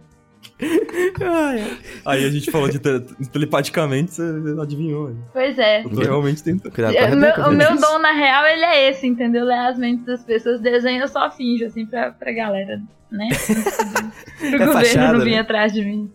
Aí 2.06 2.24
a 2.24 2.30
gente 2.30 2.50
falou 2.50 2.68
de 2.68 2.78
te- 2.78 3.00
telepaticamente, 3.32 4.12
você 4.14 4.22
adivinhou. 4.60 5.10
né? 5.10 5.16
Pois 5.32 5.58
é. 5.58 5.84
Eu 5.84 5.90
tô 5.90 6.00
realmente 6.00 6.42
tentando. 6.42 6.72
É, 6.94 7.14
meu, 7.14 7.34
o 7.48 7.52
meu 7.52 7.76
dom, 7.80 7.98
na 7.98 8.12
real, 8.12 8.44
ele 8.46 8.64
é 8.64 8.90
esse, 8.90 9.06
entendeu? 9.06 9.44
Ler 9.44 9.58
as 9.58 9.78
mentes 9.78 10.04
das 10.06 10.22
pessoas, 10.24 10.60
desenho, 10.60 11.02
eu 11.02 11.08
só 11.08 11.30
finjo, 11.30 11.66
assim, 11.66 11.84
pra, 11.86 12.10
pra 12.12 12.32
galera, 12.32 12.80
né? 13.10 13.28
Pro 14.38 14.50
governo 14.50 14.72
fachada, 14.72 15.18
não 15.18 15.24
vir 15.24 15.32
né? 15.32 15.38
atrás 15.40 15.72
de 15.72 15.84
mim. 15.84 16.10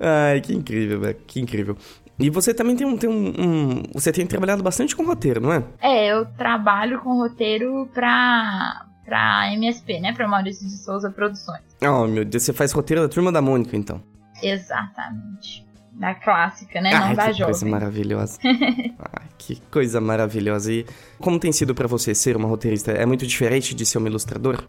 Ai, 0.00 0.40
que 0.40 0.54
incrível, 0.54 1.00
velho. 1.00 1.16
Que 1.26 1.40
incrível. 1.40 1.76
E 2.18 2.28
você 2.30 2.52
também 2.52 2.74
tem 2.76 2.86
um, 2.86 2.96
tem 2.96 3.08
um, 3.08 3.28
um- 3.38 3.82
Você 3.94 4.10
tem 4.12 4.26
trabalhado 4.26 4.62
bastante 4.62 4.94
com 4.96 5.04
roteiro, 5.04 5.40
não 5.40 5.52
é? 5.52 5.62
É, 5.80 6.06
eu 6.12 6.26
trabalho 6.36 6.98
com 7.00 7.16
roteiro 7.16 7.88
pra, 7.94 8.84
pra 9.08 9.52
MSP, 9.54 10.00
né? 10.00 10.12
Pra 10.12 10.28
Maurício 10.28 10.66
de 10.68 10.76
Souza 10.76 11.10
Produções. 11.10 11.62
Oh, 11.82 12.06
meu 12.06 12.24
Deus, 12.24 12.42
você 12.42 12.52
faz 12.52 12.72
roteiro 12.72 13.02
da 13.02 13.08
turma 13.08 13.32
da 13.32 13.40
Mônica, 13.40 13.74
então. 13.76 14.02
Exatamente. 14.42 15.66
Da 15.94 16.14
clássica, 16.14 16.80
né? 16.80 16.92
Ai, 16.92 17.08
Não 17.08 17.14
da 17.16 17.32
que 17.32 17.42
coisa 17.42 17.66
maravilhosa. 17.66 18.38
Ai. 18.44 19.28
Que 19.38 19.62
coisa 19.70 19.98
maravilhosa. 19.98 20.70
E 20.70 20.84
como 21.18 21.38
tem 21.38 21.50
sido 21.52 21.74
pra 21.74 21.86
você 21.86 22.14
ser 22.14 22.36
uma 22.36 22.46
roteirista? 22.48 22.90
É 22.92 23.06
muito 23.06 23.26
diferente 23.26 23.74
de 23.74 23.86
ser 23.86 23.96
uma 23.96 24.08
ilustrador? 24.08 24.68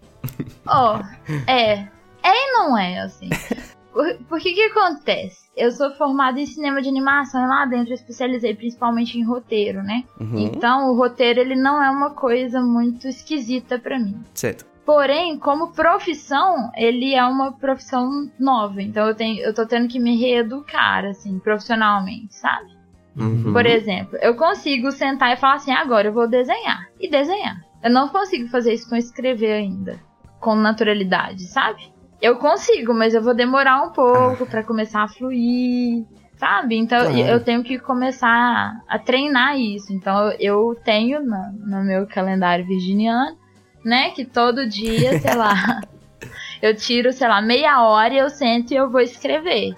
Ó, 0.65 1.01
é. 1.47 1.73
É 1.73 1.87
e 2.23 2.51
não 2.53 2.77
é, 2.77 2.99
assim. 3.01 3.29
Por- 3.93 4.17
Porque 4.27 4.53
que 4.53 4.61
acontece? 4.63 5.49
Eu 5.57 5.71
sou 5.71 5.91
formada 5.95 6.39
em 6.39 6.45
cinema 6.45 6.81
de 6.81 6.87
animação 6.87 7.43
e 7.43 7.47
lá 7.47 7.65
dentro 7.65 7.89
eu 7.91 7.95
especializei 7.95 8.55
principalmente 8.55 9.17
em 9.19 9.23
roteiro, 9.23 9.81
né? 9.83 10.03
Uhum. 10.19 10.39
Então 10.39 10.89
o 10.91 10.95
roteiro 10.97 11.39
ele 11.39 11.55
não 11.55 11.81
é 11.83 11.89
uma 11.89 12.11
coisa 12.11 12.61
muito 12.61 13.07
esquisita 13.07 13.77
pra 13.79 13.99
mim. 13.99 14.17
Certo. 14.33 14.65
Porém, 14.85 15.37
como 15.37 15.71
profissão, 15.73 16.71
ele 16.75 17.13
é 17.13 17.23
uma 17.23 17.51
profissão 17.51 18.29
nova. 18.39 18.81
Então 18.81 19.07
eu 19.07 19.13
tenho, 19.13 19.39
eu 19.43 19.53
tô 19.53 19.65
tendo 19.65 19.87
que 19.87 19.99
me 19.99 20.15
reeducar, 20.17 21.05
assim, 21.05 21.37
profissionalmente, 21.39 22.33
sabe? 22.35 22.77
Uhum. 23.15 23.51
Por 23.53 23.65
exemplo, 23.65 24.17
eu 24.21 24.33
consigo 24.35 24.91
sentar 24.91 25.33
e 25.33 25.37
falar 25.37 25.55
assim, 25.55 25.71
agora 25.71 26.07
eu 26.07 26.13
vou 26.13 26.27
desenhar. 26.27 26.87
E 26.99 27.09
desenhar. 27.09 27.57
Eu 27.83 27.91
não 27.91 28.07
consigo 28.09 28.47
fazer 28.49 28.73
isso 28.73 28.89
com 28.89 28.95
escrever 28.95 29.51
ainda. 29.51 29.99
Com 30.39 30.55
naturalidade, 30.55 31.43
sabe? 31.47 31.91
Eu 32.21 32.35
consigo, 32.37 32.93
mas 32.93 33.13
eu 33.13 33.21
vou 33.21 33.33
demorar 33.33 33.81
um 33.83 33.91
pouco 33.91 34.45
pra 34.45 34.63
começar 34.63 35.03
a 35.03 35.07
fluir. 35.07 36.03
Sabe? 36.37 36.77
Então 36.77 37.05
eu 37.27 37.43
tenho 37.43 37.61
que 37.63 37.77
começar 37.79 38.81
a 38.87 38.97
treinar 38.97 39.59
isso. 39.59 39.91
Então 39.91 40.31
eu 40.39 40.73
tenho 40.85 41.21
na- 41.25 41.51
no 41.53 41.83
meu 41.83 42.07
calendário 42.07 42.65
virginiano, 42.65 43.37
né? 43.83 44.11
Que 44.11 44.23
todo 44.23 44.65
dia, 44.67 45.19
sei 45.19 45.33
lá, 45.33 45.53
eu 46.61 46.73
tiro, 46.75 47.11
sei 47.11 47.27
lá, 47.27 47.41
meia 47.41 47.81
hora 47.81 48.13
e 48.13 48.17
eu 48.19 48.29
sento 48.29 48.71
e 48.71 48.75
eu 48.77 48.89
vou 48.89 49.01
escrever. 49.01 49.75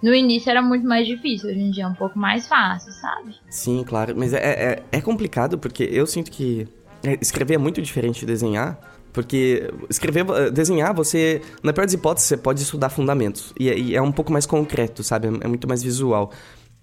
No 0.00 0.14
início 0.14 0.50
era 0.50 0.62
muito 0.62 0.86
mais 0.86 1.04
difícil, 1.06 1.48
hoje 1.50 1.58
em 1.60 1.70
dia 1.72 1.82
é 1.84 1.88
um 1.88 1.94
pouco 1.94 2.16
mais 2.18 2.46
fácil, 2.46 2.92
sabe? 2.92 3.34
Sim, 3.50 3.82
claro. 3.84 4.14
Mas 4.16 4.32
é, 4.34 4.38
é, 4.38 4.82
é 4.92 5.00
complicado 5.00 5.58
porque 5.58 5.82
eu 5.90 6.06
sinto 6.06 6.30
que 6.30 6.68
é, 7.02 7.18
escrever 7.20 7.54
é 7.54 7.58
muito 7.58 7.80
diferente 7.82 8.20
de 8.20 8.26
desenhar. 8.26 8.78
Porque 9.14 9.72
escrever, 9.88 10.26
eh, 10.28 10.50
desenhar, 10.50 10.92
você, 10.92 11.40
na 11.62 11.72
pior 11.72 11.84
das 11.86 11.94
hipóteses, 11.94 12.28
você 12.28 12.36
pode 12.36 12.60
estudar 12.60 12.90
fundamentos. 12.90 13.54
E, 13.58 13.70
é- 13.70 13.78
e 13.78 13.94
é 13.96 14.02
um 14.02 14.10
pouco 14.12 14.32
mais 14.32 14.44
concreto, 14.44 15.02
sabe? 15.04 15.28
É 15.40 15.46
muito 15.48 15.66
mais 15.68 15.82
visual. 15.82 16.30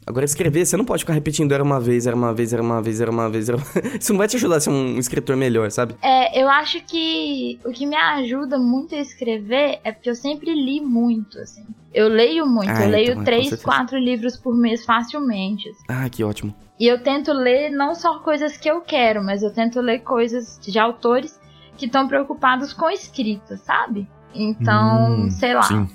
Agora, 0.08 0.26
escrever, 0.26 0.66
você 0.66 0.76
não 0.76 0.84
pode 0.86 1.04
ficar 1.04 1.14
repetindo 1.14 1.52
era 1.52 1.62
uma 1.64 1.80
vez, 1.80 2.08
era 2.08 2.16
uma 2.16 2.34
vez, 2.34 2.52
era 2.52 2.62
uma 2.62 2.82
vez, 2.82 3.00
era 3.00 3.12
uma 3.12 3.30
vez. 3.30 3.48
Era 3.50 3.58
uma... 3.58 3.66
Isso 4.02 4.12
não 4.14 4.18
vai 4.18 4.28
te 4.28 4.36
ajudar 4.38 4.56
a 4.56 4.60
ser 4.60 4.70
um 4.72 4.98
escritor 4.98 5.36
melhor, 5.36 5.70
sabe? 5.70 5.94
É, 6.02 6.42
eu 6.42 6.50
acho 6.50 6.82
que 6.86 7.60
o 7.64 7.70
que 7.72 7.86
me 7.86 7.96
ajuda 7.96 8.58
muito 8.58 8.96
a 8.96 8.98
escrever 8.98 9.80
é 9.84 9.92
porque 9.92 10.10
eu 10.10 10.16
sempre 10.16 10.56
li 10.56 10.82
muito, 10.82 11.38
assim. 11.38 11.64
Eu 11.94 12.08
leio 12.08 12.48
muito, 12.48 12.72
Ah, 12.72 12.86
eu 12.86 12.90
leio 12.90 13.04
então, 13.12 13.18
com 13.18 13.24
três, 13.26 13.50
certeza. 13.50 13.64
quatro 13.64 14.00
livros 14.00 14.38
por 14.38 14.56
mês 14.56 14.84
facilmente. 14.86 15.70
assim. 15.70 15.84
Ah, 15.90 16.10
que 16.10 16.24
ótimo. 16.24 16.56
E 16.80 16.88
eu 16.88 17.04
tento 17.04 17.32
ler 17.32 17.70
não 17.70 17.94
só 17.94 18.18
coisas 18.20 18.58
que 18.58 18.72
eu 18.72 18.82
quero, 18.82 19.24
mas 19.24 19.44
eu 19.44 19.54
tento 19.54 19.80
ler 19.82 20.00
coisas 20.00 20.58
de 20.64 20.80
autores 20.80 21.40
que 21.82 21.88
estão 21.88 22.08
preocupados 22.08 22.72
com 22.74 22.90
escrita, 22.90 23.58
sabe? 23.58 24.08
Então, 24.34 25.26
Hum, 25.26 25.30
sei 25.30 25.54
lá. 25.54 25.64
Sim. 25.64 25.90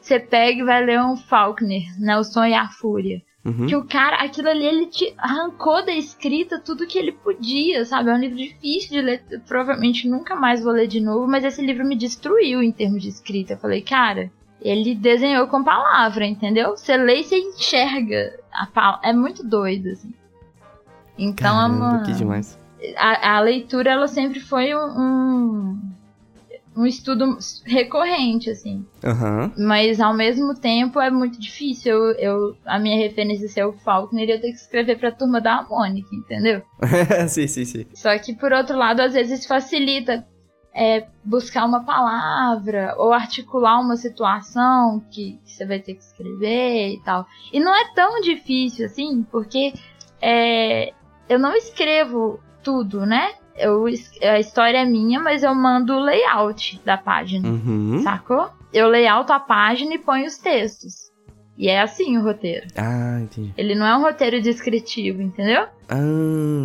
Você 0.00 0.18
pega 0.20 0.60
e 0.60 0.64
vai 0.64 0.84
ler 0.84 1.00
um 1.02 1.16
Faulkner, 1.16 1.82
né? 1.98 2.16
O 2.18 2.24
Sonho 2.24 2.50
e 2.50 2.54
a 2.54 2.68
Fúria. 2.68 3.22
Uhum. 3.44 3.66
Que 3.66 3.76
o 3.76 3.84
cara, 3.84 4.16
aquilo 4.16 4.48
ali, 4.48 4.64
ele 4.64 4.86
te 4.86 5.14
arrancou 5.16 5.84
da 5.84 5.92
escrita 5.92 6.58
tudo 6.58 6.86
que 6.86 6.98
ele 6.98 7.12
podia, 7.12 7.84
sabe? 7.84 8.10
É 8.10 8.14
um 8.14 8.18
livro 8.18 8.36
difícil 8.36 8.90
de 8.90 9.00
ler. 9.00 9.22
Provavelmente 9.46 10.08
nunca 10.08 10.34
mais 10.36 10.62
vou 10.62 10.72
ler 10.72 10.86
de 10.86 11.00
novo, 11.00 11.26
mas 11.26 11.44
esse 11.44 11.64
livro 11.64 11.84
me 11.86 11.96
destruiu 11.96 12.62
em 12.62 12.72
termos 12.72 13.02
de 13.02 13.08
escrita. 13.08 13.54
Eu 13.54 13.58
falei, 13.58 13.80
cara, 13.80 14.30
ele 14.60 14.94
desenhou 14.94 15.46
com 15.46 15.62
palavra, 15.62 16.26
entendeu? 16.26 16.76
Você 16.76 16.96
lê 16.96 17.20
e 17.20 17.24
você 17.24 17.38
enxerga. 17.38 18.38
A 18.52 18.66
pala- 18.66 19.00
É 19.04 19.12
muito 19.12 19.46
doido, 19.46 19.88
assim. 19.90 20.12
Então 21.16 21.56
é 21.56 21.60
Caramba, 21.68 21.84
uma. 21.96 22.02
que 22.02 22.12
demais. 22.12 22.58
A, 22.96 23.36
a 23.36 23.40
leitura, 23.40 23.90
ela 23.90 24.06
sempre 24.08 24.40
foi 24.40 24.74
um, 24.74 24.78
um, 24.78 25.80
um 26.76 26.86
estudo 26.86 27.36
recorrente, 27.64 28.48
assim. 28.50 28.86
Aham. 29.04 29.52
Mas 29.58 30.00
ao 30.00 30.14
mesmo 30.14 30.54
tempo 30.54 31.00
é 31.00 31.10
muito 31.10 31.40
difícil. 31.40 31.92
Eu, 31.92 32.12
eu- 32.14 32.56
a 32.64 32.78
minha 32.78 32.96
referência 32.96 33.48
ser 33.48 33.64
o 33.64 33.72
Faulkner 33.72 34.28
eu 34.30 34.40
ter 34.40 34.50
que 34.50 34.56
escrever 34.58 34.98
pra 34.98 35.10
turma 35.10 35.40
da 35.40 35.62
Mônica, 35.62 36.08
entendeu? 36.14 36.62
sim, 37.28 37.46
sim, 37.48 37.64
sim. 37.64 37.86
Só 37.94 38.16
que 38.18 38.34
por 38.34 38.52
outro 38.52 38.76
lado, 38.76 39.00
às 39.00 39.14
vezes 39.14 39.44
facilita 39.44 40.24
é, 40.72 41.08
buscar 41.24 41.64
uma 41.64 41.82
palavra 41.84 42.94
ou 42.98 43.12
articular 43.12 43.80
uma 43.80 43.96
situação 43.96 45.02
que, 45.10 45.40
que 45.44 45.50
você 45.52 45.66
vai 45.66 45.80
ter 45.80 45.94
que 45.94 46.02
escrever 46.04 46.90
e 46.94 47.00
tal. 47.04 47.26
E 47.52 47.58
não 47.58 47.74
é 47.74 47.92
tão 47.92 48.20
difícil 48.20 48.86
assim, 48.86 49.26
porque 49.32 49.72
é, 50.22 50.92
eu 51.28 51.38
não 51.40 51.56
escrevo 51.56 52.38
tudo, 52.62 53.06
né? 53.06 53.32
Eu, 53.56 53.86
a 54.22 54.38
história 54.38 54.78
é 54.78 54.84
minha, 54.84 55.20
mas 55.20 55.42
eu 55.42 55.54
mando 55.54 55.94
o 55.94 56.00
layout 56.00 56.80
da 56.84 56.96
página. 56.96 57.48
Uhum. 57.48 58.00
Sacou? 58.02 58.50
Eu 58.72 58.88
layouto 58.88 59.32
a 59.32 59.40
página 59.40 59.94
e 59.94 59.98
ponho 59.98 60.26
os 60.26 60.38
textos. 60.38 61.08
E 61.58 61.68
é 61.68 61.80
assim 61.80 62.16
o 62.16 62.22
roteiro. 62.22 62.68
Ah, 62.76 63.18
entendi. 63.20 63.52
Ele 63.56 63.74
não 63.74 63.84
é 63.84 63.96
um 63.96 64.02
roteiro 64.02 64.40
descritivo, 64.40 65.20
entendeu? 65.20 65.66
Ah, 65.88 65.96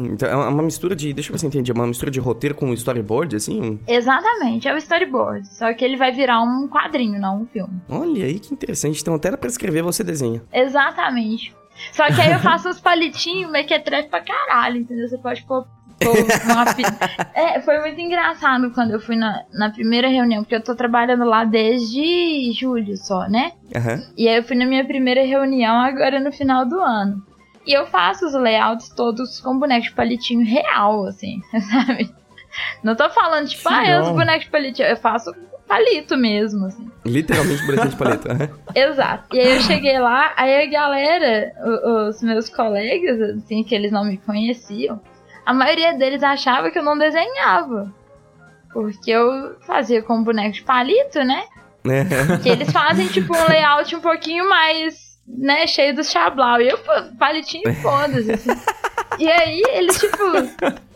então 0.06 0.30
é 0.30 0.48
uma 0.48 0.62
mistura 0.62 0.96
de. 0.96 1.12
Deixa 1.12 1.30
eu 1.30 1.34
ver 1.34 1.40
se 1.40 1.46
eu 1.46 1.48
entendi. 1.48 1.72
É 1.72 1.74
uma 1.74 1.88
mistura 1.88 2.12
de 2.12 2.20
roteiro 2.20 2.54
com 2.54 2.72
storyboard, 2.74 3.36
assim? 3.36 3.80
Exatamente, 3.88 4.68
é 4.68 4.74
o 4.74 4.78
storyboard. 4.78 5.48
Só 5.48 5.74
que 5.74 5.84
ele 5.84 5.98
vai 5.98 6.12
virar 6.12 6.44
um 6.44 6.68
quadrinho, 6.68 7.20
não 7.20 7.42
um 7.42 7.46
filme. 7.48 7.82
Olha 7.90 8.26
aí 8.26 8.38
que 8.38 8.54
interessante. 8.54 9.02
Então, 9.02 9.16
até 9.16 9.36
pra 9.36 9.50
escrever, 9.50 9.82
você 9.82 10.04
desenha. 10.04 10.44
Exatamente. 10.54 11.56
Só 11.92 12.06
que 12.08 12.22
aí 12.22 12.32
eu 12.32 12.40
faço 12.40 12.70
os 12.70 12.80
palitinhos 12.80 13.52
mequetrefe 13.52 14.10
pra 14.10 14.22
caralho, 14.22 14.78
entendeu? 14.78 15.08
Você 15.08 15.18
pode 15.18 15.44
pôr. 15.44 15.66
pôr 16.00 16.16
uma 16.46 16.66
É, 17.34 17.60
foi 17.62 17.80
muito 17.80 18.00
engraçado 18.00 18.72
quando 18.72 18.92
eu 18.92 19.00
fui 19.00 19.16
na, 19.16 19.44
na 19.54 19.70
primeira 19.70 20.08
reunião, 20.08 20.44
porque 20.44 20.56
eu 20.56 20.64
tô 20.64 20.76
trabalhando 20.76 21.24
lá 21.24 21.44
desde 21.44 22.52
julho 22.54 22.96
só, 22.98 23.28
né? 23.28 23.54
Aham. 23.76 24.04
E 24.18 24.28
aí 24.28 24.38
eu 24.38 24.44
fui 24.44 24.56
na 24.56 24.66
minha 24.66 24.86
primeira 24.86 25.26
reunião 25.26 25.80
agora 25.80 26.20
no 26.20 26.32
final 26.32 26.66
do 26.66 26.80
ano. 26.80 27.22
E 27.66 27.72
eu 27.72 27.86
faço 27.88 28.26
os 28.26 28.34
layouts 28.34 28.90
todos 28.90 29.40
com 29.40 29.58
boneco 29.58 29.86
de 29.86 29.94
palitinho 29.94 30.46
real, 30.46 31.08
assim, 31.08 31.42
sabe? 31.72 32.14
Não 32.84 32.96
tô 32.96 33.10
falando, 33.10 33.48
tipo, 33.48 33.68
Que 33.68 33.74
ah, 33.74 33.88
é 33.88 34.02
os 34.02 34.10
bonecos 34.10 34.46
de 34.46 34.52
palitinho. 34.52 34.88
Eu 34.88 34.98
faço 34.98 35.34
palito 35.68 36.16
mesmo, 36.18 36.66
assim. 36.66 36.90
Literalmente 37.06 37.66
boletim 37.66 37.88
de 37.90 37.96
paleta. 37.96 38.32
aham. 38.32 38.50
Exato. 38.76 39.36
E 39.36 39.40
aí 39.40 39.56
eu 39.56 39.62
cheguei 39.62 40.00
lá, 40.00 40.34
aí 40.36 40.64
a 40.64 40.70
galera, 40.70 41.54
os 42.08 42.22
meus 42.22 42.50
colegas, 42.50 43.20
assim, 43.38 43.64
que 43.64 43.74
eles 43.74 43.92
não 43.92 44.06
me 44.06 44.18
conheciam, 44.18 45.02
a 45.46 45.54
maioria 45.54 45.94
deles 45.94 46.24
achava 46.24 46.72
que 46.72 46.80
eu 46.80 46.84
não 46.84 46.98
desenhava. 46.98 47.92
Porque 48.72 49.12
eu 49.12 49.56
fazia 49.68 50.02
com 50.02 50.24
boneco 50.24 50.54
de 50.54 50.64
palito, 50.64 51.20
né? 51.24 51.44
É. 51.86 52.38
Que 52.42 52.48
eles 52.48 52.72
fazem, 52.72 53.08
tipo, 53.08 53.36
um 53.36 53.48
layout 53.50 53.94
um 53.94 54.00
pouquinho 54.00 54.48
mais, 54.48 55.03
né, 55.28 55.66
cheio 55.68 55.96
do 55.96 56.04
chablau. 56.04 56.62
E 56.62 56.70
eu, 56.70 56.78
pô, 56.78 56.92
palitinho 57.18 57.70
e 57.70 57.76
foda-se, 57.82 58.32
assim. 58.32 58.52
E 59.20 59.30
aí, 59.30 59.62
eles, 59.74 60.00
tipo, 60.00 60.24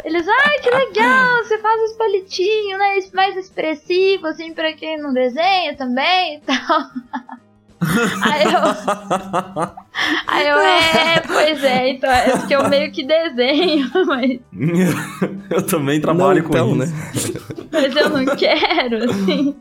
eles, 0.03 0.27
ai, 0.27 0.59
que 0.59 0.69
legal, 0.69 1.43
você 1.43 1.57
faz 1.59 1.91
os 1.91 1.97
palitinhos, 1.97 2.79
né, 2.79 2.99
mais 3.13 3.37
expressivo, 3.37 4.27
assim, 4.27 4.53
pra 4.53 4.73
quem 4.73 4.97
não 4.99 5.13
desenha 5.13 5.75
também 5.75 6.37
e 6.37 6.39
tal. 6.41 6.81
Aí 7.79 8.43
eu, 8.43 8.59
aí 10.27 10.47
eu, 10.47 10.57
é, 10.57 11.19
pois 11.27 11.63
é, 11.63 11.89
então 11.89 12.11
é 12.11 12.31
porque 12.31 12.55
eu 12.55 12.67
meio 12.67 12.91
que 12.91 13.05
desenho, 13.05 13.87
mas, 14.07 14.39
eu 15.51 15.65
também 15.65 16.01
trabalho 16.01 16.41
Não, 16.41 16.49
com 16.49 16.57
então, 16.57 16.83
isso. 16.83 17.31
né? 17.31 17.39
mas 17.71 17.95
eu 17.95 18.09
não 18.09 18.25
quero, 18.35 19.03
assim. 19.05 19.55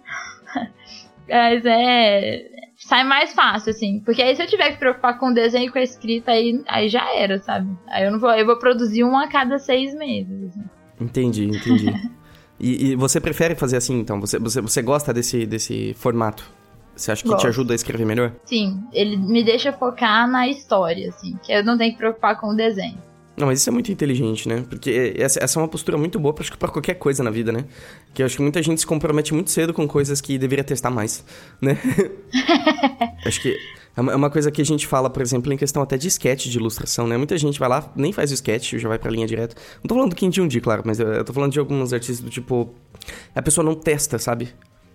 Mas 1.29 1.67
é. 1.67 2.56
Sai 2.77 3.05
mais 3.05 3.33
fácil, 3.33 3.71
assim. 3.71 4.01
Porque 4.01 4.23
aí 4.23 4.37
se 4.37 4.43
eu 4.43 4.47
tiver 4.47 4.73
que 4.73 4.79
preocupar 4.79 5.19
com 5.19 5.31
o 5.31 5.35
desenho 5.35 5.69
e 5.69 5.73
com 5.73 5.79
a 5.79 5.83
escrita, 5.83 6.31
aí, 6.31 6.63
aí 6.69 6.89
já 6.89 7.15
era, 7.15 7.39
sabe? 7.39 7.71
Aí 7.89 8.05
eu 8.05 8.13
não 8.13 8.21
vou. 8.21 8.31
Eu 8.31 8.45
vou 8.45 8.59
produzir 8.59 9.03
um 9.03 9.17
a 9.17 9.29
cada 9.29 9.59
seis 9.59 9.95
meses. 9.95 10.51
assim. 10.51 10.65
Entendi, 11.01 11.47
entendi. 11.47 11.93
E, 12.59 12.93
e 12.93 12.97
você 12.97 13.21
prefere 13.21 13.55
fazer 13.55 13.77
assim, 13.77 13.99
então? 14.01 14.19
Você, 14.19 14.39
você, 14.39 14.63
você 14.63 14.81
gosta 14.81 15.13
desse, 15.13 15.45
desse 15.45 15.93
formato? 15.93 16.51
Você 16.97 17.13
acha 17.13 17.23
que 17.23 17.29
te 17.29 17.33
Gosto. 17.33 17.49
ajuda 17.49 17.75
a 17.75 17.77
escrever 17.77 18.07
melhor? 18.07 18.33
Sim, 18.47 18.83
ele 18.95 19.19
me 19.19 19.45
deixa 19.45 19.71
focar 19.75 20.27
na 20.27 20.49
história, 20.49 21.11
assim. 21.11 21.39
Que 21.45 21.53
eu 21.53 21.63
não 21.63 21.77
tenho 21.77 21.93
que 21.93 21.99
preocupar 21.99 22.41
com 22.41 22.49
o 22.49 22.57
desenho. 22.57 22.97
Não, 23.37 23.47
mas 23.47 23.61
isso 23.61 23.69
é 23.69 23.73
muito 23.73 23.93
inteligente, 23.93 24.49
né? 24.49 24.65
Porque 24.69 25.15
essa, 25.17 25.43
essa 25.43 25.59
é 25.59 25.63
uma 25.63 25.69
postura 25.69 25.99
muito 25.99 26.19
boa 26.19 26.35
que 26.35 26.57
pra 26.57 26.69
qualquer 26.69 26.95
coisa 26.95 27.23
na 27.23 27.31
vida, 27.31 27.53
né? 27.53 27.67
Que 28.15 28.23
eu 28.23 28.27
acho 28.27 28.37
que 28.37 28.43
muita 28.43 28.63
gente 28.63 28.81
se 28.81 28.87
compromete 28.87 29.35
muito 29.35 29.51
cedo 29.51 29.75
com 29.75 29.87
coisas 29.87 30.21
que 30.21 30.39
deveria 30.39 30.65
testar 30.65 30.91
mais, 30.91 31.23
né? 31.61 31.79
acho 33.27 33.43
que 33.43 33.57
é 33.97 34.01
uma, 34.01 34.13
é 34.13 34.17
uma 34.17 34.31
coisa 34.31 34.51
que 34.51 34.63
a 34.63 34.65
gente 34.65 34.87
fala, 34.87 35.11
por 35.11 35.21
exemplo, 35.21 35.53
em 35.53 35.57
questão 35.57 35.83
até 35.83 35.99
de 35.99 36.09
sketch 36.09 36.47
de 36.47 36.57
ilustração, 36.59 37.07
né? 37.07 37.17
Muita 37.17 37.37
gente 37.37 37.59
vai 37.59 37.69
lá, 37.69 37.93
nem 37.95 38.13
faz 38.13 38.31
o 38.31 38.35
sketch, 38.35 38.75
já 38.75 38.89
vai 38.89 38.99
pra 38.99 39.11
linha 39.11 39.27
direto. 39.27 39.55
Não 39.77 39.89
tô 39.89 39.95
falando 39.95 40.11
do 40.11 40.17
Kim 40.17 40.31
Jong, 40.31 40.61
claro, 40.61 40.83
mas 40.85 40.99
eu, 40.99 41.09
eu 41.09 41.25
tô 41.25 41.33
falando 41.33 41.53
de 41.53 41.59
alguns 41.59 41.93
artistas 41.93 42.21
do 42.21 42.31
tipo... 42.31 42.75
A 43.35 43.43
pessoa 43.43 43.65
não 43.65 43.75
testa, 43.75 44.19
sabe? 44.19 44.49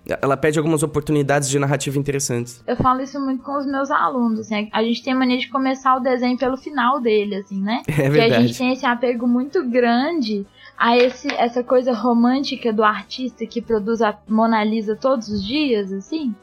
Ela 0.05 0.35
perde 0.35 0.57
algumas 0.57 0.83
oportunidades 0.83 1.49
de 1.49 1.59
narrativa 1.59 1.97
interessantes. 1.97 2.63
Eu 2.65 2.75
falo 2.75 3.01
isso 3.01 3.19
muito 3.19 3.43
com 3.43 3.57
os 3.57 3.65
meus 3.65 3.91
alunos, 3.91 4.39
assim, 4.39 4.69
a 4.71 4.83
gente 4.83 5.03
tem 5.03 5.13
a 5.13 5.15
mania 5.15 5.37
de 5.37 5.47
começar 5.49 5.95
o 5.95 5.99
desenho 5.99 6.37
pelo 6.37 6.57
final 6.57 6.99
dele, 6.99 7.35
assim, 7.35 7.61
né? 7.61 7.83
É 7.91 7.93
Porque 7.93 8.01
a 8.01 8.09
verdade. 8.09 8.47
gente 8.47 8.57
tem 8.57 8.71
esse 8.73 8.85
apego 8.85 9.27
muito 9.27 9.63
grande 9.69 10.45
a 10.77 10.97
esse, 10.97 11.31
essa 11.33 11.63
coisa 11.63 11.93
romântica 11.93 12.73
do 12.73 12.83
artista 12.83 13.45
que 13.45 13.61
produz 13.61 14.01
a 14.01 14.17
Mona 14.27 14.63
Lisa 14.63 14.95
todos 14.95 15.27
os 15.27 15.43
dias, 15.43 15.91
assim, 15.93 16.33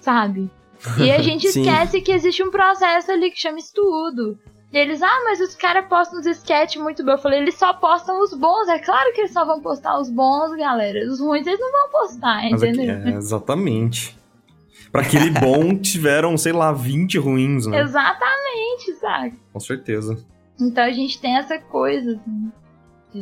sabe? 0.00 0.50
E 0.98 1.10
a 1.10 1.20
gente 1.22 1.46
esquece 1.46 2.00
que 2.00 2.12
existe 2.12 2.42
um 2.42 2.50
processo 2.50 3.12
ali 3.12 3.30
que 3.30 3.38
chama 3.38 3.58
estudo. 3.58 4.38
E 4.72 4.78
eles, 4.78 5.02
ah, 5.02 5.20
mas 5.24 5.38
os 5.40 5.54
caras 5.54 5.86
postam 5.86 6.18
uns 6.18 6.26
sketches 6.26 6.80
muito 6.82 7.04
bons. 7.04 7.12
Eu 7.12 7.18
falei, 7.18 7.40
eles 7.40 7.56
só 7.58 7.74
postam 7.74 8.22
os 8.22 8.32
bons. 8.32 8.68
É 8.68 8.78
claro 8.78 9.12
que 9.12 9.20
eles 9.20 9.32
só 9.32 9.44
vão 9.44 9.60
postar 9.60 9.98
os 10.00 10.08
bons, 10.08 10.56
galera. 10.56 11.06
Os 11.10 11.20
ruins 11.20 11.46
eles 11.46 11.60
não 11.60 11.70
vão 11.70 11.90
postar, 11.90 12.38
aqui- 12.38 12.54
entendeu? 12.54 12.94
é, 12.94 13.10
exatamente. 13.16 14.16
Pra 14.90 15.02
aquele 15.02 15.28
bom, 15.38 15.76
tiveram, 15.78 16.38
sei 16.38 16.52
lá, 16.52 16.72
20 16.72 17.18
ruins, 17.18 17.66
né? 17.66 17.80
Exatamente, 17.82 18.94
sabe? 18.98 19.38
Com 19.52 19.60
certeza. 19.60 20.24
Então 20.60 20.84
a 20.84 20.90
gente 20.90 21.20
tem 21.20 21.36
essa 21.36 21.58
coisa, 21.58 22.12
assim, 22.12 22.52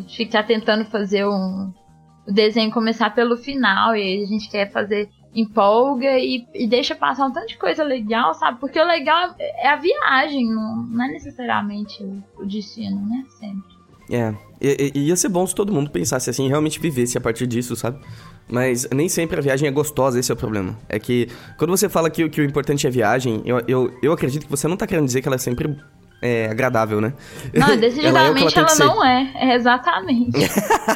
de 0.07 0.17
ficar 0.17 0.45
tentando 0.45 0.85
fazer 0.85 1.27
um. 1.27 1.73
O 2.29 2.33
desenho 2.33 2.71
começar 2.71 3.13
pelo 3.15 3.37
final, 3.37 3.97
e 3.97 4.01
aí 4.03 4.23
a 4.23 4.27
gente 4.27 4.49
quer 4.51 4.71
fazer 4.71 5.09
empolga 5.35 6.18
e, 6.18 6.47
e 6.55 6.66
deixa 6.66 6.95
passar 6.95 7.26
um 7.26 7.33
tanto 7.33 7.49
de 7.49 7.57
coisa 7.57 7.85
legal, 7.85 8.35
sabe? 8.35 8.59
Porque 8.59 8.81
o 8.81 8.87
legal 8.87 9.35
é 9.39 9.68
a 9.68 9.76
viagem, 9.76 10.49
não, 10.49 10.83
não 10.83 11.05
é 11.05 11.09
necessariamente 11.09 12.03
o, 12.03 12.22
o 12.39 12.47
destino, 12.47 13.01
né? 13.09 13.24
Sempre. 13.39 13.81
É, 14.11 14.35
e, 14.61 14.93
e- 14.95 15.01
ia 15.07 15.16
ser 15.16 15.28
bom 15.28 15.47
se 15.47 15.55
todo 15.55 15.72
mundo 15.72 15.89
pensasse 15.91 16.28
assim, 16.28 16.49
realmente 16.49 16.81
vivesse 16.81 17.16
a 17.16 17.20
partir 17.20 17.47
disso, 17.47 17.76
sabe? 17.76 18.01
Mas 18.51 18.89
nem 18.93 19.09
sempre 19.09 19.39
a 19.39 19.43
viagem 19.43 19.68
é 19.68 19.70
gostosa, 19.70 20.18
esse 20.18 20.33
é 20.33 20.35
o 20.35 20.37
problema. 20.37 20.76
É 20.89 20.99
que 20.99 21.28
quando 21.57 21.70
você 21.70 21.89
fala 21.89 22.11
que, 22.11 22.28
que 22.28 22.41
o 22.41 22.45
importante 22.45 22.85
é 22.87 22.91
a 22.91 22.93
viagem, 22.93 23.41
eu, 23.45 23.62
eu, 23.68 23.99
eu 24.03 24.12
acredito 24.12 24.45
que 24.47 24.51
você 24.51 24.66
não 24.66 24.76
tá 24.76 24.87
querendo 24.87 25.07
dizer 25.07 25.22
que 25.22 25.28
ela 25.28 25.37
é 25.37 25.39
sempre 25.39 25.76
é, 26.23 26.47
agradável, 26.51 27.01
né? 27.01 27.12
Não, 27.55 27.66
Ela 27.66 27.75
é 27.75 27.77
decididamente 27.77 28.59
ela, 28.59 28.68
ser. 28.68 28.85
não 28.85 29.05
é. 29.05 29.33
É 29.35 29.55
exatamente. 29.55 30.39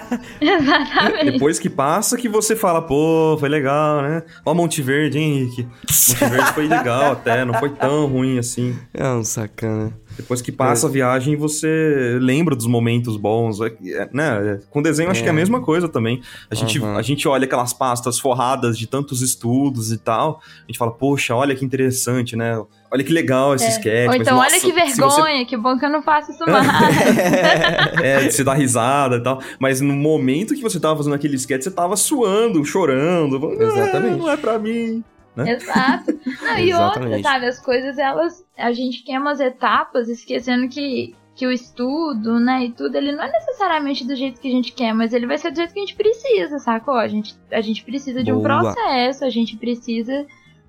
exatamente. 0.41 1.33
Depois 1.33 1.59
que 1.59 1.71
passa, 1.71 2.17
que 2.17 2.29
você 2.29 2.55
fala, 2.55 2.83
pô, 2.83 3.37
foi 3.39 3.49
legal, 3.49 4.03
né? 4.03 4.23
Ó, 4.45 4.55
Monte 4.55 4.83
Verde, 4.83 5.19
hein, 5.19 5.39
Henrique? 5.39 5.63
Monte 5.63 6.31
Verde 6.31 6.53
foi 6.53 6.67
legal 6.67 7.13
até, 7.13 7.45
não 7.45 7.55
foi 7.55 7.71
tão 7.71 8.07
ruim 8.07 8.39
assim. 8.39 8.77
É 8.93 9.09
um 9.09 9.25
sacana. 9.25 9.93
Depois 10.17 10.41
que 10.41 10.53
passa 10.53 10.87
a 10.87 10.91
viagem, 10.91 11.35
você 11.37 12.19
lembra 12.21 12.55
dos 12.55 12.67
momentos 12.67 13.17
bons, 13.17 13.61
é- 13.61 13.75
é, 13.87 14.09
né? 14.13 14.61
Com 14.71 14.81
desenho, 14.81 15.11
acho 15.11 15.21
que 15.23 15.27
é 15.29 15.31
a 15.31 15.35
mesma 15.35 15.61
coisa 15.61 15.89
também. 15.89 16.23
A 16.51 16.55
gente, 16.55 16.79
Uhum. 16.79 16.97
a 16.97 17.03
gente 17.03 17.27
olha 17.27 17.45
aquelas 17.47 17.73
pastas 17.73 18.19
forradas 18.19 18.79
de 18.79 18.87
tantos 18.87 19.23
estudos 19.23 19.91
e 19.91 19.99
tal, 19.99 20.41
a 20.63 20.67
gente 20.69 20.79
fala, 20.79 20.93
poxa, 20.93 21.35
olha 21.35 21.55
que 21.57 21.65
interessante, 21.65 22.37
né? 22.37 22.63
Olha 22.93 23.03
que 23.03 23.13
legal 23.13 23.57
esse 23.57 23.69
sketch. 23.71 24.03
Ou 24.03 24.13
mas, 24.13 24.21
então, 24.21 24.39
olha 24.39 24.51
nossa, 24.53 24.61
que 24.61 24.73
se 24.91 24.97
você 24.97 25.17
vergonha, 25.17 25.45
que 25.47 25.57
bom 25.57 25.77
que 25.77 25.85
eu 25.85 25.91
não 25.91 26.01
faço 26.01 26.31
isso 26.31 26.45
mais. 26.49 26.65
É, 28.03 28.25
de 28.29 28.33
se 28.33 28.45
dar 28.45 28.55
risada 28.55 29.17
e 29.17 29.21
tal. 29.23 29.41
Mas 29.59 29.81
no 29.81 29.95
momento 29.95 30.55
que 30.55 30.63
você 30.63 30.79
tava 30.79 30.97
fazendo 30.97 31.15
aquele 31.15 31.35
sketch, 31.35 31.63
você 31.65 31.71
tava 31.73 31.97
suando, 31.97 32.65
chorando. 32.65 33.41
falando, 33.41 33.61
"Ah, 33.61 33.65
Exatamente. 33.65 34.19
Não 34.19 34.31
é 34.31 34.37
pra 34.37 34.59
mim. 34.61 35.03
Exato. 35.37 36.17
Não, 36.43 36.59
e 36.59 36.73
outra, 36.73 36.87
Exatamente. 37.01 37.23
sabe, 37.25 37.47
as 37.47 37.59
coisas, 37.59 37.99
elas. 37.99 38.44
A 38.57 38.73
gente 38.73 39.03
queima 39.03 39.33
as 39.33 39.41
etapas, 39.41 40.09
esquecendo 40.09 40.69
que, 40.69 41.15
que 41.35 41.47
o 41.47 41.51
estudo, 41.51 42.39
né, 42.39 42.67
e 42.67 42.73
tudo, 42.73 42.95
ele 42.97 43.13
não 43.13 43.25
é 43.25 43.31
necessariamente 43.31 44.07
do 44.07 44.15
jeito 44.15 44.41
que 44.41 44.49
a 44.49 44.51
gente 44.51 44.73
quer, 44.73 44.95
mas 44.95 45.13
ele 45.13 45.27
vai 45.27 45.39
ser 45.39 45.51
do 45.51 45.57
jeito 45.57 45.73
que 45.73 45.81
a 45.81 45.83
gente 45.83 45.97
precisa, 45.97 46.59
sacou? 46.59 46.95
A 46.95 47.09
gente, 47.09 47.35
a 47.51 47.61
gente 47.61 47.85
precisa 47.85 48.23
de 48.23 48.33
um 48.33 48.41
processo, 48.41 49.25
a 49.25 49.31
gente 49.31 49.57
precisa 49.57 50.27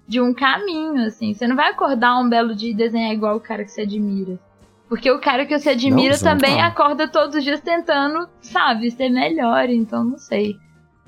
de 0.08 0.22
um 0.22 0.34
caminho, 0.34 1.06
assim. 1.06 1.34
Você 1.34 1.48
não 1.48 1.56
vai 1.56 1.72
acordar 1.72 2.20
um 2.20 2.30
belo 2.30 2.56
dia 2.56 2.72
e 2.72 2.76
desenhar 2.76 3.14
igual 3.14 3.38
o 3.38 3.42
cara 3.42 3.64
que 3.64 3.72
você 3.72 3.82
admira. 3.82 4.40
Porque 4.88 5.10
o 5.10 5.20
cara 5.20 5.46
que 5.46 5.58
você 5.58 5.70
admira 5.70 6.16
Não, 6.16 6.24
também 6.24 6.58
não. 6.58 6.64
acorda 6.64 7.08
todos 7.08 7.36
os 7.36 7.44
dias 7.44 7.60
tentando, 7.60 8.30
sabe, 8.40 8.92
ser 8.92 9.10
melhor, 9.10 9.70
então 9.70 10.04
não 10.04 10.18
sei. 10.18 10.58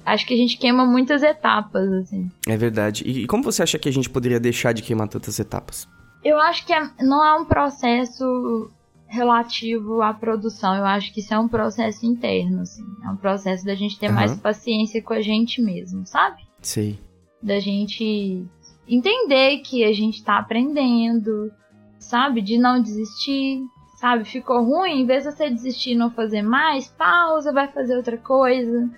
Acho 0.04 0.26
que 0.26 0.34
a 0.34 0.38
gente 0.38 0.58
queima 0.58 0.86
muitas 0.86 1.22
etapas, 1.22 1.92
assim. 1.92 2.32
É 2.48 2.58
verdade. 2.58 3.04
E 3.06 3.28
como 3.28 3.44
você 3.44 3.62
acha 3.62 3.78
que 3.78 3.90
a 3.90 3.92
gente 3.92 4.10
poderia 4.10 4.40
deixar 4.40 4.72
de 4.72 4.82
queimar 4.82 5.08
tantas 5.08 5.38
etapas? 5.38 5.88
Eu 6.24 6.40
acho 6.40 6.66
que 6.66 6.74
é- 6.74 6.90
não 7.02 7.24
é 7.24 7.34
um 7.40 7.46
processo 7.46 8.70
relativo 9.08 10.02
à 10.02 10.14
produção. 10.14 10.76
Eu 10.76 10.86
acho 10.86 11.14
que 11.14 11.22
isso 11.22 11.34
é 11.34 11.40
um 11.40 11.48
processo 11.48 12.06
interno, 12.06 12.62
assim. 12.62 12.84
É 13.04 13.10
um 13.10 13.16
processo 13.16 13.66
da 13.66 13.74
gente 13.76 13.98
ter 13.98 14.08
Aham. 14.08 14.16
mais 14.16 14.36
paciência 14.40 15.02
com 15.02 15.14
a 15.14 15.22
gente 15.22 15.62
mesmo, 15.62 16.06
sabe? 16.06 16.44
Sei. 16.62 17.00
Da 17.42 17.60
gente 17.60 18.46
entender 18.88 19.60
que 19.60 19.84
a 19.84 19.94
gente 19.94 20.24
tá 20.24 20.38
aprendendo, 20.38 21.52
sabe? 22.00 22.42
De 22.42 22.58
não 22.58 22.82
desistir, 22.82 23.62
sabe? 23.98 24.26
Ficou 24.26 24.64
ruim, 24.64 25.02
em 25.02 25.06
vez 25.06 25.24
de 25.24 25.32
você 25.32 25.50
desistir 25.50 25.92
e 25.92 25.96
não 25.96 26.12
fazer 26.12 26.42
mais, 26.42 26.88
pausa, 26.88 27.54
vai 27.54 27.68
fazer 27.68 27.96
outra 27.96 28.18
coisa. 28.18 28.90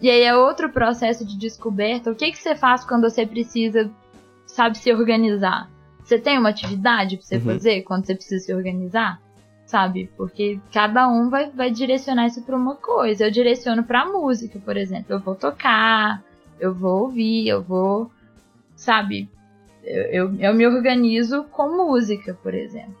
E 0.00 0.08
aí 0.08 0.22
é 0.22 0.36
outro 0.36 0.70
processo 0.70 1.24
de 1.26 1.36
descoberta. 1.36 2.10
O 2.10 2.14
que, 2.14 2.30
que 2.30 2.38
você 2.38 2.54
faz 2.54 2.84
quando 2.84 3.02
você 3.10 3.26
precisa, 3.26 3.90
sabe, 4.46 4.78
se 4.78 4.92
organizar? 4.92 5.68
Você 6.08 6.18
tem 6.18 6.38
uma 6.38 6.48
atividade 6.48 7.18
pra 7.18 7.26
você 7.26 7.36
Uhum. 7.36 7.42
fazer 7.42 7.82
quando 7.82 8.06
você 8.06 8.14
precisa 8.14 8.42
se 8.46 8.54
organizar? 8.54 9.20
Sabe? 9.66 10.10
Porque 10.16 10.58
cada 10.72 11.06
um 11.06 11.28
vai, 11.28 11.50
vai 11.50 11.70
direcionar 11.70 12.26
isso 12.26 12.40
pra 12.40 12.56
uma 12.56 12.74
coisa. 12.76 13.26
Eu 13.26 13.30
direciono 13.30 13.84
pra 13.84 14.06
música, 14.06 14.58
por 14.58 14.78
exemplo. 14.78 15.04
Eu 15.10 15.20
vou 15.20 15.34
tocar, 15.34 16.24
eu 16.58 16.72
vou 16.72 17.02
ouvir, 17.02 17.46
eu 17.46 17.62
vou. 17.62 18.10
Sabe? 18.74 19.28
Eu, 19.84 20.02
eu, 20.04 20.34
eu 20.40 20.54
me 20.54 20.66
organizo 20.66 21.44
com 21.50 21.76
música, 21.76 22.32
por 22.42 22.54
exemplo. 22.54 22.96